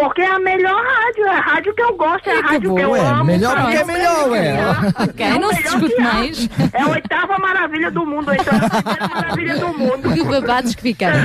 porque 0.00 0.22
é 0.22 0.26
a 0.30 0.38
melhor 0.38 0.82
rádio, 0.82 1.24
é 1.26 1.30
a 1.30 1.40
rádio 1.40 1.74
que 1.74 1.82
eu 1.82 1.96
gosto, 1.96 2.28
é 2.28 2.38
a 2.38 2.40
rádio 2.40 2.74
que 2.74 2.80
eu 2.82 2.90
ué, 2.90 3.00
amo. 3.00 3.24
melhor 3.24 3.60
porque 3.62 3.76
é 3.76 3.84
melhor, 3.84 4.30
ué. 4.30 4.56
Ok, 5.04 5.26
É 5.26 5.34
o 5.34 5.40
não 5.40 5.48
se 5.50 5.56
melhor 5.56 5.80
discute 5.80 6.00
mais. 6.02 6.48
É 6.72 6.82
a 6.82 6.88
oitava 6.88 7.38
maravilha 7.38 7.90
do 7.90 8.06
mundo, 8.06 8.32
então 8.32 8.54
é 8.58 8.64
a 8.66 8.70
primeira 8.82 9.08
maravilha 9.08 9.58
do 9.58 9.68
mundo. 9.78 10.12
Que 10.12 10.22
babados 10.24 10.74
que 10.74 10.82
ficamos. 10.82 11.20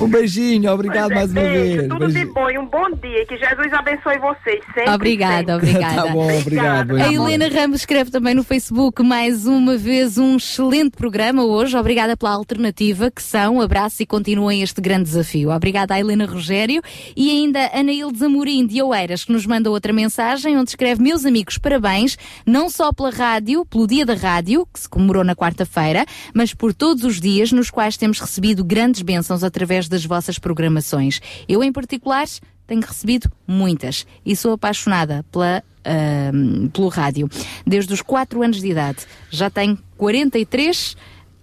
Um 0.00 0.08
beijinho, 0.08 0.72
obrigado 0.72 1.14
mais 1.14 1.30
uma 1.30 1.40
Beijo, 1.40 1.76
vez. 1.76 1.88
tudo 1.88 2.06
de 2.08 2.12
Beijinho. 2.14 2.34
bom 2.34 2.50
e 2.50 2.58
um 2.58 2.66
bom 2.66 2.90
dia. 3.02 3.22
e 3.22 3.26
Que 3.26 3.36
Jesus 3.36 3.72
abençoe 3.72 4.18
vocês 4.18 4.60
sempre. 4.74 4.90
Obrigada, 4.90 5.54
sempre. 5.54 5.70
obrigada. 5.70 6.02
Tá 6.02 6.08
bom, 6.12 6.38
obrigado. 6.38 6.96
A. 6.96 7.12
Helena 7.12 7.48
Ramos 7.48 7.80
escreve 7.80 8.10
também 8.10 8.34
no 8.34 8.42
Facebook 8.42 9.02
mais 9.02 9.46
uma 9.46 9.76
vez 9.76 10.18
um 10.18 10.36
excelente 10.36 10.96
programa 10.96 11.44
hoje. 11.44 11.76
Obrigada 11.76 12.16
pela 12.16 12.32
alternativa 12.32 13.10
que 13.10 13.22
são. 13.22 13.60
Abraço 13.60 14.02
e 14.02 14.06
continuem 14.06 14.62
este 14.62 14.80
grande 14.80 15.04
desafio. 15.04 15.50
Obrigada 15.50 15.94
à 15.94 16.00
Helena 16.00 16.26
Rogério 16.26 16.82
e 17.16 17.30
ainda 17.30 17.60
a 17.72 17.82
Anaíldes 17.84 18.22
Amorim 18.22 18.66
de 18.66 18.80
Oeiras 18.80 19.26
que 19.26 19.32
nos 19.32 19.44
manda 19.44 19.70
outra 19.70 19.92
mensagem 19.92 20.56
onde 20.56 20.70
escreve 20.70 21.02
Meus 21.02 21.26
amigos, 21.26 21.58
parabéns 21.58 22.16
não 22.46 22.70
só 22.70 22.90
pela 22.94 23.10
rádio, 23.10 23.66
pelo 23.66 23.86
dia 23.86 24.06
da 24.06 24.14
rádio 24.14 24.66
que 24.72 24.80
se 24.80 24.88
comemorou 24.88 25.22
na 25.22 25.36
quarta-feira, 25.36 26.06
mas 26.32 26.54
por 26.54 26.72
todos 26.72 27.04
os 27.04 27.20
dias 27.20 27.52
nos 27.52 27.70
quais 27.70 27.98
temos 27.98 28.18
recebido 28.18 28.64
grandes 28.64 29.02
bênçãos 29.02 29.44
através 29.44 29.86
das 29.86 30.02
vossas 30.02 30.38
programações. 30.38 31.20
Eu 31.46 31.62
em 31.62 31.70
particular 31.70 32.26
tenho 32.66 32.80
recebido 32.80 33.30
muitas 33.46 34.06
e 34.24 34.34
sou 34.34 34.54
apaixonada 34.54 35.22
pela 35.30 35.62
ahm, 35.84 36.68
pelo 36.68 36.88
rádio. 36.88 37.28
Desde 37.66 37.92
os 37.92 38.00
4 38.00 38.42
anos 38.42 38.62
de 38.62 38.68
idade. 38.68 39.00
Já 39.30 39.50
tenho 39.50 39.78
43 39.98 40.96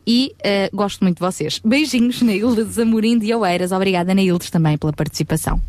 e 0.08 0.34
ah, 0.44 0.70
gosto 0.74 1.02
muito 1.02 1.18
de 1.18 1.22
vocês. 1.22 1.62
Beijinhos, 1.64 2.20
Naildes 2.24 2.80
Amorim 2.80 3.20
de 3.20 3.32
Oeiras. 3.32 3.72
Obrigada, 3.72 4.16
Naildes, 4.16 4.50
também 4.50 4.76
pela 4.76 4.92
participação. 4.92 5.62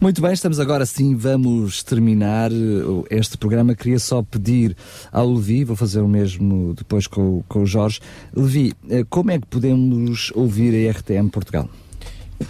Muito 0.00 0.20
bem, 0.20 0.32
estamos 0.32 0.58
agora 0.58 0.86
sim, 0.86 1.14
vamos 1.14 1.82
terminar 1.82 2.50
uh, 2.50 3.04
este 3.10 3.36
programa. 3.36 3.74
Queria 3.74 3.98
só 3.98 4.22
pedir 4.22 4.76
ao 5.12 5.32
Levi, 5.32 5.64
vou 5.64 5.76
fazer 5.76 6.00
o 6.00 6.08
mesmo 6.08 6.74
depois 6.74 7.06
com, 7.06 7.42
com 7.48 7.62
o 7.62 7.66
Jorge. 7.66 8.00
Levi, 8.34 8.72
uh, 8.84 9.04
como 9.08 9.30
é 9.30 9.38
que 9.38 9.46
podemos 9.46 10.32
ouvir 10.34 10.88
a 10.88 10.90
RTM 10.90 11.28
Portugal? 11.28 11.68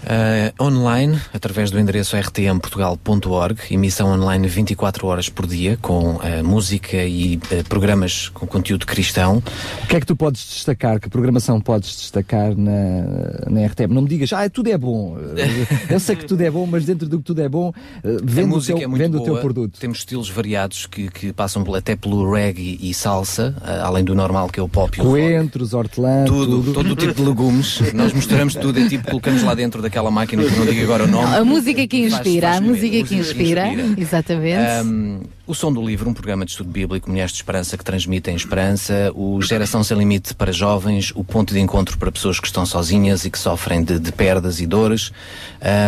Uh, 0.02 0.62
online, 0.62 1.18
através 1.32 1.70
do 1.70 1.78
endereço 1.78 2.16
rtmportugal.org, 2.16 3.58
emissão 3.70 4.08
online 4.08 4.46
24 4.46 5.06
horas 5.06 5.28
por 5.28 5.46
dia, 5.46 5.78
com 5.80 6.16
uh, 6.16 6.44
música 6.44 6.96
e 7.04 7.36
uh, 7.36 7.64
programas 7.68 8.28
com 8.28 8.46
conteúdo 8.46 8.86
cristão. 8.86 9.42
O 9.82 9.86
que 9.86 9.96
é 9.96 10.00
que 10.00 10.06
tu 10.06 10.16
podes 10.16 10.44
destacar? 10.44 11.00
Que 11.00 11.08
programação 11.08 11.60
podes 11.60 11.96
destacar 11.96 12.56
na, 12.56 13.50
na 13.50 13.66
RTM? 13.66 13.94
Não 13.94 14.02
me 14.02 14.08
digas, 14.08 14.32
ah, 14.32 14.48
tudo 14.48 14.70
é 14.70 14.78
bom. 14.78 15.16
Eu 15.88 16.00
sei 16.00 16.16
que 16.16 16.26
tudo 16.26 16.42
é 16.42 16.50
bom, 16.50 16.66
mas 16.66 16.84
dentro 16.84 17.08
do 17.08 17.18
que 17.18 17.24
tudo 17.24 17.40
é 17.40 17.48
bom, 17.48 17.72
a 18.02 18.24
vende, 18.24 18.54
o 18.54 18.60
teu, 18.60 18.78
é 18.78 18.88
vende 18.88 19.16
o 19.16 19.20
teu 19.22 19.36
produto. 19.38 19.78
Temos 19.78 19.98
estilos 19.98 20.28
variados 20.28 20.86
que, 20.86 21.10
que 21.10 21.32
passam 21.32 21.64
até 21.74 21.96
pelo 21.96 22.30
reggae 22.30 22.78
e 22.80 22.92
salsa, 22.92 23.54
além 23.82 24.04
do 24.04 24.14
normal 24.14 24.48
que 24.48 24.60
é 24.60 24.62
o 24.62 24.68
pop 24.68 24.98
e 24.98 25.00
o. 25.00 25.04
Coentros, 25.04 25.74
hortelã, 25.74 26.24
Tudo, 26.24 26.56
tudo. 26.56 26.72
todo 26.72 26.92
o 26.92 26.96
tipo 26.96 27.14
de 27.14 27.22
legumes. 27.22 27.80
Nós 27.94 28.12
misturamos 28.12 28.54
tudo, 28.54 28.78
é 28.78 28.88
tipo, 28.88 29.04
colocamos 29.06 29.42
lá 29.42 29.54
dentro 29.54 29.80
daquela 29.84 30.10
máquina 30.10 30.42
que 30.42 30.52
eu 30.52 30.58
não 30.58 30.66
digo 30.66 30.82
agora 30.82 31.04
o 31.04 31.06
nome. 31.06 31.34
A 31.36 31.44
música 31.44 31.86
que 31.86 32.10
Faz- 32.10 32.14
inspira, 32.26 32.48
faz 32.48 32.58
a 32.58 32.60
música 32.60 33.02
que 33.06 33.14
inspira. 33.14 33.64
Exatamente. 33.96 34.84
Um, 34.84 35.20
o 35.46 35.54
Som 35.54 35.72
do 35.72 35.84
Livro, 35.84 36.08
um 36.08 36.14
programa 36.14 36.44
de 36.46 36.52
estudo 36.52 36.70
bíblico, 36.70 37.08
Mulheres 37.10 37.30
de 37.32 37.36
Esperança 37.36 37.76
que 37.76 37.84
transmitem 37.84 38.34
esperança, 38.34 39.12
o 39.14 39.42
Geração 39.42 39.84
Sem 39.84 39.98
Limite 39.98 40.34
para 40.34 40.50
jovens, 40.50 41.12
o 41.14 41.22
ponto 41.22 41.52
de 41.52 41.60
encontro 41.60 41.98
para 41.98 42.10
pessoas 42.10 42.40
que 42.40 42.46
estão 42.46 42.64
sozinhas 42.64 43.26
e 43.26 43.30
que 43.30 43.38
sofrem 43.38 43.84
de, 43.84 43.98
de 43.98 44.10
perdas 44.10 44.58
e 44.60 44.66
dores, 44.66 45.12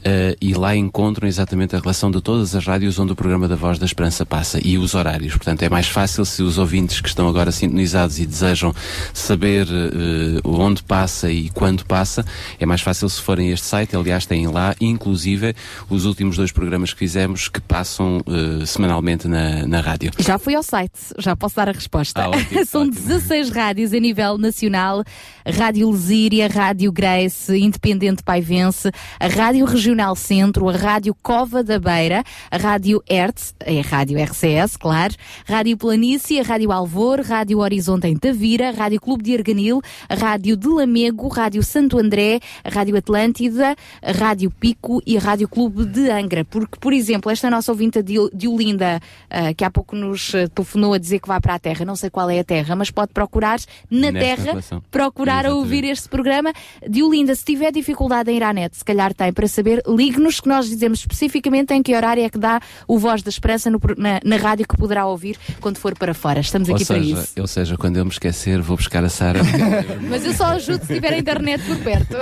eh, 0.05 0.37
e 0.41 0.55
lá 0.55 0.75
encontram 0.75 1.29
exatamente 1.29 1.77
a 1.77 1.79
relação 1.79 2.11
de 2.11 2.21
todas 2.21 2.55
as 2.57 2.67
rádios 2.67 2.99
onde 2.99 3.13
o 3.13 3.17
programa 3.17 3.47
da 3.47 3.55
Voz 3.55 3.79
da 3.79 3.87
Esperança 3.87 4.27
passa 4.27 4.59
e 4.63 4.77
os 4.77 4.95
horários. 4.95 5.35
Portanto, 5.35 5.63
é 5.63 5.69
mais 5.69 5.87
fácil 5.87 6.25
se 6.25 6.43
os 6.43 6.59
ouvintes 6.59 7.01
que 7.01 7.09
estão 7.09 7.29
agora 7.29 7.53
sintonizados 7.53 8.19
e 8.19 8.27
desejam 8.27 8.75
saber 9.15 9.67
eh, 9.69 10.41
onde 10.45 10.83
passa 10.83 11.31
e 11.31 11.49
quando 11.51 11.85
passa, 11.85 12.25
é 12.59 12.67
mais 12.67 12.81
fácil 12.81 13.09
se 13.09 13.21
forem 13.21 13.51
a 13.51 13.55
este 13.55 13.67
site. 13.67 13.95
Aliás, 13.97 14.27
têm 14.27 14.49
lá, 14.49 14.75
inclusive, 14.81 15.55
os 15.89 16.05
últimos 16.05 16.37
dois 16.37 16.51
programas 16.51 16.93
que 16.93 16.99
fizemos 16.99 17.49
que 17.49 17.61
passam 17.61 18.21
eh, 18.27 18.67
semanalmente 18.67 19.29
na, 19.29 19.67
na 19.67 19.81
rádio. 19.81 19.92
Rádio. 19.93 20.11
Já 20.19 20.39
fui 20.39 20.55
ao 20.55 20.63
site, 20.63 20.93
já 21.19 21.37
posso 21.37 21.57
dar 21.57 21.69
a 21.69 21.73
resposta. 21.73 22.25
Ah, 22.25 22.31
ótimo, 22.31 22.65
São 22.67 22.89
16 22.89 23.51
rádios 23.51 23.93
a 23.93 23.99
nível 23.99 24.39
nacional: 24.39 25.05
Rádio 25.47 25.91
Lesíria, 25.91 26.49
Rádio 26.49 26.91
Grace, 26.91 27.57
Independente 27.57 28.23
Paivense, 28.23 28.91
a 29.21 29.29
Rádio 29.29 29.65
Regional 29.65 30.17
Centro, 30.17 30.69
a 30.69 30.73
Rádio 30.73 31.15
Cova 31.23 31.63
da 31.63 31.79
Beira, 31.79 32.25
a 32.51 32.57
Rádio 32.57 33.03
Hertz, 33.09 33.55
é 33.61 33.81
a 33.81 33.83
Rádio 33.83 34.19
RCS, 34.19 34.77
claro, 34.77 35.15
Rádio 35.47 35.77
Planície, 35.77 36.41
a 36.41 36.43
Rádio 36.43 36.73
Alvor, 36.73 37.21
Rádio 37.21 37.59
Horizonte 37.59 38.07
em 38.07 38.17
Tavira, 38.17 38.71
Rádio 38.71 39.01
Clube 39.01 39.23
de 39.23 39.37
Arganil, 39.37 39.81
a 40.09 40.15
Rádio 40.15 40.57
de 40.57 40.69
Lamego, 40.69 41.29
Rádio 41.29 41.63
Santo 41.63 41.99
André, 41.99 42.41
a 42.65 42.71
Rádio 42.71 42.97
Atlântida, 42.97 43.77
a 44.03 44.13
Rádio 44.13 44.51
Pico 44.51 45.03
e 45.07 45.17
a 45.17 45.21
Rádio 45.21 45.49
Clube 45.49 45.85
de 45.85 46.11
Angra. 46.11 46.45
Porque, 46.45 46.79
por 46.81 46.93
exemplo, 46.93 47.31
esta 47.31 47.51
nossa 47.51 47.71
ouvinte 47.73 48.03
de, 48.03 48.15
de 48.33 48.49
Olinda, 48.49 49.01
ah, 49.29 49.53
que 49.55 49.65
há 49.65 49.71
pouco 49.73 49.97
nos 49.97 50.35
ah, 50.35 50.49
telefonou 50.49 50.95
a 50.95 50.99
dizer 50.99 51.19
que 51.19 51.29
vai 51.29 51.41
para 51.41 51.55
a 51.55 51.59
Terra, 51.59 51.85
não 51.85 51.97
sei 51.97 52.11
qual 52.11 52.31
é 52.31 52.39
a 52.39 52.45
Terra, 52.45 52.77
mas 52.77 52.91
pode 52.91 53.13
procurar 53.13 53.59
na 53.91 54.13
Nesta 54.13 54.19
Terra, 54.21 54.51
relação. 54.51 54.83
procurar 54.91 55.47
a 55.47 55.55
ouvir 55.55 55.85
este 55.85 56.09
programa. 56.09 56.53
De 56.89 57.03
Olinda, 57.03 57.35
se 57.35 57.45
tiver 57.45 57.73
dificuldade 57.73 58.31
em 58.31 58.37
ir 58.37 58.43
à 58.43 58.53
net, 58.53 58.77
se 58.77 58.85
calhar 58.85 59.13
tem 59.15 59.33
para 59.33 59.49
saber, 59.49 59.83
ligue-nos 59.87 60.41
que 60.41 60.49
nós 60.49 60.69
dizemos 60.69 61.01
especificamente 61.01 61.73
em 61.75 61.83
que 61.83 61.95
horário 61.95 62.23
é 62.23 62.29
que 62.29 62.39
dá 62.39 62.61
o 62.87 62.99
Voz 62.99 63.23
da 63.23 63.31
Esperança 63.31 63.71
no 63.71 63.81
na, 63.97 64.21
na 64.25 64.37
rádio 64.37 64.67
que 64.67 64.77
poderá 64.77 65.07
ouvir 65.07 65.39
quando 65.61 65.79
for 65.79 65.97
para 65.97 66.15
fora. 66.15 66.41
Estamos 66.41 66.69
Ou 66.69 66.75
aqui 66.75 66.85
para 66.85 66.99
seja, 67.01 67.21
isso. 67.21 67.41
ou 67.41 67.47
seja, 67.47 67.77
quando 67.77 67.97
eu 67.97 68.05
me 68.05 68.11
esquecer, 68.11 68.61
vou 68.61 68.77
buscar 68.77 69.03
a 69.05 69.09
Sara. 69.09 69.41
Mas 70.09 70.25
eu 70.25 70.33
só 70.33 70.47
ajudo 70.47 70.85
se 70.85 70.95
tiver 70.95 71.13
a 71.13 71.19
internet 71.19 71.63
por 71.65 71.77
perto. 71.79 72.17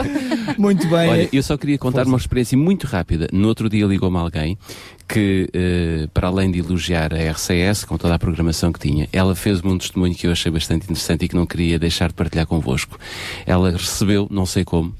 Muito 0.58 0.86
bem. 0.88 1.08
Olha, 1.10 1.28
eu 1.32 1.42
só 1.42 1.56
queria 1.56 1.78
contar 1.78 2.06
uma 2.06 2.16
experiência 2.18 2.56
muito 2.56 2.86
rápida. 2.86 3.28
No 3.32 3.48
outro 3.48 3.68
dia 3.68 3.86
ligou-me 3.86 4.16
alguém 4.18 4.58
que, 5.12 5.50
eh, 5.52 6.08
para 6.14 6.28
além 6.28 6.50
de 6.50 6.60
elogiar 6.60 7.12
a 7.12 7.18
RCS, 7.18 7.84
com 7.84 7.98
toda 7.98 8.14
a 8.14 8.18
programação 8.18 8.72
que 8.72 8.78
tinha, 8.78 9.08
ela 9.12 9.34
fez-me 9.34 9.70
um 9.72 9.76
testemunho 9.76 10.14
que 10.14 10.26
eu 10.26 10.32
achei 10.32 10.52
bastante 10.52 10.84
interessante 10.84 11.24
e 11.24 11.28
que 11.28 11.34
não 11.34 11.44
queria 11.44 11.78
deixar 11.78 12.08
de 12.08 12.14
partilhar 12.14 12.46
convosco. 12.46 12.96
Ela 13.44 13.72
recebeu, 13.72 14.28
não 14.30 14.46
sei 14.46 14.64
como, 14.64 14.94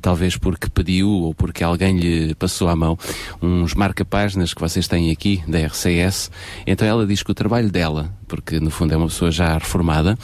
talvez 0.00 0.36
porque 0.36 0.68
pediu 0.68 1.08
ou 1.08 1.34
porque 1.34 1.62
alguém 1.64 1.98
lhe 1.98 2.34
passou 2.34 2.68
à 2.68 2.76
mão, 2.76 2.98
uns 3.40 3.74
marca-páginas 3.74 4.54
que 4.54 4.60
vocês 4.60 4.86
têm 4.88 5.10
aqui 5.10 5.42
da 5.46 5.58
RCS. 5.66 6.30
Então 6.66 6.86
ela 6.86 7.06
diz 7.06 7.22
que 7.22 7.30
o 7.30 7.34
trabalho 7.34 7.70
dela, 7.70 8.12
porque 8.28 8.58
no 8.60 8.70
fundo 8.70 8.94
é 8.94 8.96
uma 8.96 9.06
pessoa 9.06 9.30
já 9.30 9.54
reformada, 9.54 10.16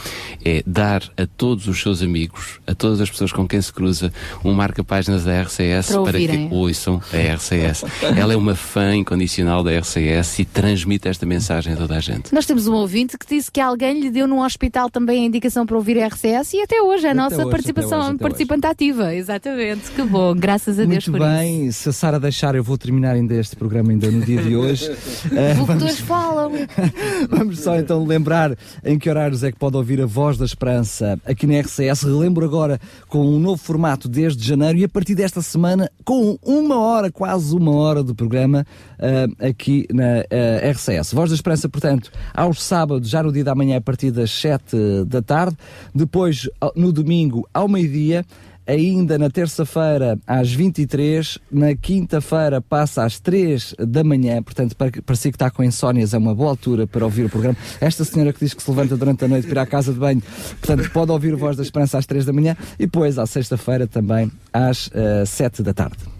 é 0.44 0.62
dar 0.66 1.02
a 1.16 1.26
todos 1.26 1.66
os 1.68 1.80
seus 1.80 2.02
amigos, 2.02 2.60
a 2.66 2.74
todas 2.74 3.00
as 3.00 3.10
pessoas 3.10 3.32
com 3.32 3.46
quem 3.46 3.60
se 3.60 3.72
cruza, 3.72 4.12
um 4.44 4.52
marca-páginas 4.52 5.24
da 5.24 5.42
RCS 5.42 5.88
Para 5.88 6.02
para, 6.02 6.18
que 6.18 6.24
ouvirem. 6.26 6.48
ouçam 6.52 7.00
a 7.12 7.34
RCS. 7.34 7.84
Ela 8.16 8.32
é 8.32 8.36
uma 8.36 8.54
fã 8.54 8.94
incondicional 8.94 9.62
da 9.62 9.70
RCS 9.78 10.38
e 10.40 10.44
transmite 10.44 11.08
esta 11.08 11.26
mensagem 11.26 11.74
a 11.74 11.76
toda 11.76 11.96
a 11.96 12.00
gente. 12.00 12.32
Nós 12.34 12.46
temos 12.46 12.66
um 12.66 12.74
ouvinte 12.74 13.16
que 13.18 13.26
disse 13.26 13.50
que 13.50 13.60
alguém 13.60 14.00
lhe 14.00 14.10
deu 14.10 14.26
num 14.26 14.42
hospital 14.44 14.90
também 14.90 15.22
a 15.22 15.26
indicação 15.26 15.66
para 15.66 15.76
ouvir 15.76 16.00
a 16.02 16.06
RCS 16.06 16.54
e 16.54 16.62
até 16.62 16.80
hoje 16.82 17.06
é 17.06 17.08
a 17.08 17.12
Até 17.12 17.20
nossa 17.20 17.42
hoje, 17.42 17.50
participação, 17.50 18.08
hoje, 18.08 18.18
participante 18.18 18.66
ativa. 18.66 19.14
Exatamente. 19.14 19.47
Que 19.94 20.02
bom, 20.02 20.34
graças 20.34 20.78
a 20.78 20.84
Deus 20.84 21.06
Muito 21.06 21.10
por 21.10 21.20
isso. 21.20 21.30
bem, 21.30 21.72
se 21.72 21.88
a 21.88 21.92
Sara 21.92 22.20
deixar, 22.20 22.54
eu 22.54 22.62
vou 22.62 22.76
terminar 22.76 23.14
ainda 23.14 23.34
este 23.34 23.56
programa 23.56 23.90
ainda 23.90 24.10
no 24.10 24.20
dia 24.24 24.42
de 24.42 24.54
hoje. 24.54 24.88
Eh, 25.32 25.54
vamos, 25.54 25.98
falam. 26.00 26.52
vamos 27.28 27.60
só 27.60 27.76
então 27.76 28.04
lembrar 28.04 28.56
em 28.84 28.98
que 28.98 29.10
horários 29.10 29.42
é 29.42 29.52
que 29.52 29.58
pode 29.58 29.76
ouvir 29.76 30.00
a 30.00 30.06
Voz 30.06 30.38
da 30.38 30.44
Esperança 30.44 31.18
aqui 31.24 31.46
na 31.46 31.60
RCS. 31.60 32.02
Relembro 32.02 32.44
agora 32.44 32.80
com 33.08 33.26
um 33.26 33.38
novo 33.38 33.62
formato 33.62 34.08
desde 34.08 34.44
janeiro 34.44 34.78
e 34.78 34.84
a 34.84 34.88
partir 34.88 35.14
desta 35.14 35.42
semana 35.42 35.90
com 36.04 36.38
uma 36.42 36.78
hora, 36.78 37.10
quase 37.10 37.54
uma 37.54 37.72
hora 37.74 38.02
do 38.02 38.14
programa 38.14 38.66
eh, 38.98 39.48
aqui 39.48 39.86
na 39.92 40.24
eh, 40.30 40.70
RCS. 40.72 41.12
Voz 41.12 41.30
da 41.30 41.36
Esperança, 41.36 41.68
portanto, 41.68 42.10
aos 42.32 42.62
sábados, 42.62 43.08
já 43.08 43.22
no 43.22 43.32
dia 43.32 43.44
da 43.44 43.54
manhã, 43.54 43.76
a 43.76 43.82
partir 43.82 44.10
das 44.10 44.30
7 44.30 45.04
da 45.06 45.20
tarde. 45.20 45.56
Depois, 45.94 46.48
no 46.74 46.92
domingo, 46.92 47.46
ao 47.52 47.68
meio-dia. 47.68 48.24
Ainda 48.68 49.16
na 49.16 49.30
terça-feira 49.30 50.18
às 50.26 50.52
23, 50.52 51.38
na 51.50 51.74
quinta-feira 51.74 52.60
passa 52.60 53.02
às 53.02 53.18
3 53.18 53.74
da 53.78 54.04
manhã, 54.04 54.42
portanto, 54.42 54.76
para, 54.76 55.16
si 55.16 55.30
que 55.30 55.36
está 55.36 55.50
com 55.50 55.64
insónias, 55.64 56.12
é 56.12 56.18
uma 56.18 56.34
boa 56.34 56.50
altura 56.50 56.86
para 56.86 57.02
ouvir 57.02 57.24
o 57.24 57.30
programa. 57.30 57.56
Esta 57.80 58.04
senhora 58.04 58.30
que 58.30 58.40
diz 58.40 58.52
que 58.52 58.62
se 58.62 58.68
levanta 58.68 58.94
durante 58.94 59.24
a 59.24 59.28
noite 59.28 59.48
para 59.48 59.62
ir 59.62 59.62
à 59.62 59.66
casa 59.66 59.90
de 59.90 59.98
banho, 59.98 60.22
portanto, 60.60 60.90
pode 60.90 61.10
ouvir 61.10 61.34
Voz 61.34 61.56
da 61.56 61.62
Esperança 61.62 61.96
às 61.96 62.04
3 62.04 62.26
da 62.26 62.32
manhã 62.34 62.54
e 62.78 62.84
depois, 62.84 63.18
à 63.18 63.24
sexta-feira, 63.24 63.86
também 63.86 64.30
às 64.52 64.90
eh, 64.92 65.24
7 65.24 65.62
da 65.62 65.72
tarde. 65.72 66.17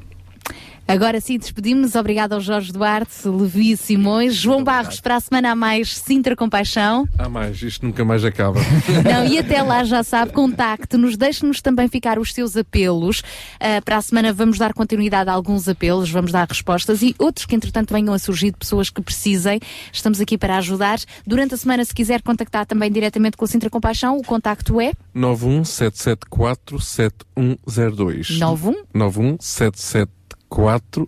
Agora 0.89 1.21
sim, 1.21 1.37
despedimos-nos. 1.37 1.95
Obrigado 1.95 2.33
ao 2.33 2.41
Jorge 2.41 2.73
Duarte, 2.73 3.29
Levi 3.29 3.77
Simões, 3.77 4.35
João 4.35 4.65
Barros, 4.65 5.01
para 5.01 5.17
a 5.17 5.21
semana 5.21 5.51
a 5.51 5.55
mais 5.55 5.95
Sintra 5.99 6.35
Compaixão. 6.35 7.07
Há 7.19 7.29
mais, 7.29 7.61
isto 7.63 7.85
nunca 7.85 8.07
mais 8.07 8.25
acaba. 8.25 8.59
Não, 9.05 9.27
e 9.27 9.39
até 9.39 9.63
lá 9.63 9.85
já 9.85 10.03
sabe, 10.03 10.33
contacte-nos, 10.33 11.15
deixe-nos 11.15 11.61
também 11.61 11.89
ficar 11.89 12.19
os 12.19 12.33
seus 12.33 12.57
apelos. 12.57 13.23
Ah, 13.61 13.83
para 13.85 13.99
a 13.99 14.01
semana 14.01 14.33
vamos 14.33 14.57
dar 14.57 14.73
continuidade 14.73 15.29
a 15.29 15.35
alguns 15.35 15.69
apelos, 15.69 16.11
vamos 16.11 16.33
dar 16.33 16.49
respostas 16.49 17.03
e 17.03 17.15
outros 17.19 17.45
que 17.45 17.55
entretanto 17.55 17.93
venham 17.93 18.15
a 18.15 18.19
surgir 18.19 18.51
de 18.51 18.57
pessoas 18.57 18.89
que 18.89 19.03
precisem. 19.03 19.61
Estamos 19.93 20.23
aqui 20.23 20.39
para 20.39 20.57
ajudar. 20.57 20.99
Durante 21.27 21.53
a 21.53 21.59
semana, 21.59 21.85
se 21.85 21.95
quiser 21.95 22.23
contactar 22.23 22.65
também 22.65 22.91
diretamente 22.91 23.37
com 23.37 23.45
a 23.45 23.49
Sintra 23.49 23.69
Compaixão, 23.69 24.17
o 24.17 24.25
contacto 24.25 24.81
é 24.81 24.93
91774 25.13 26.81
7102. 26.81 28.39
91? 28.39 28.85
91774 28.95 30.18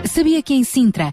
Sabia 0.05 0.43
que 0.43 0.53
em 0.55 0.65
Sintra, 0.65 1.13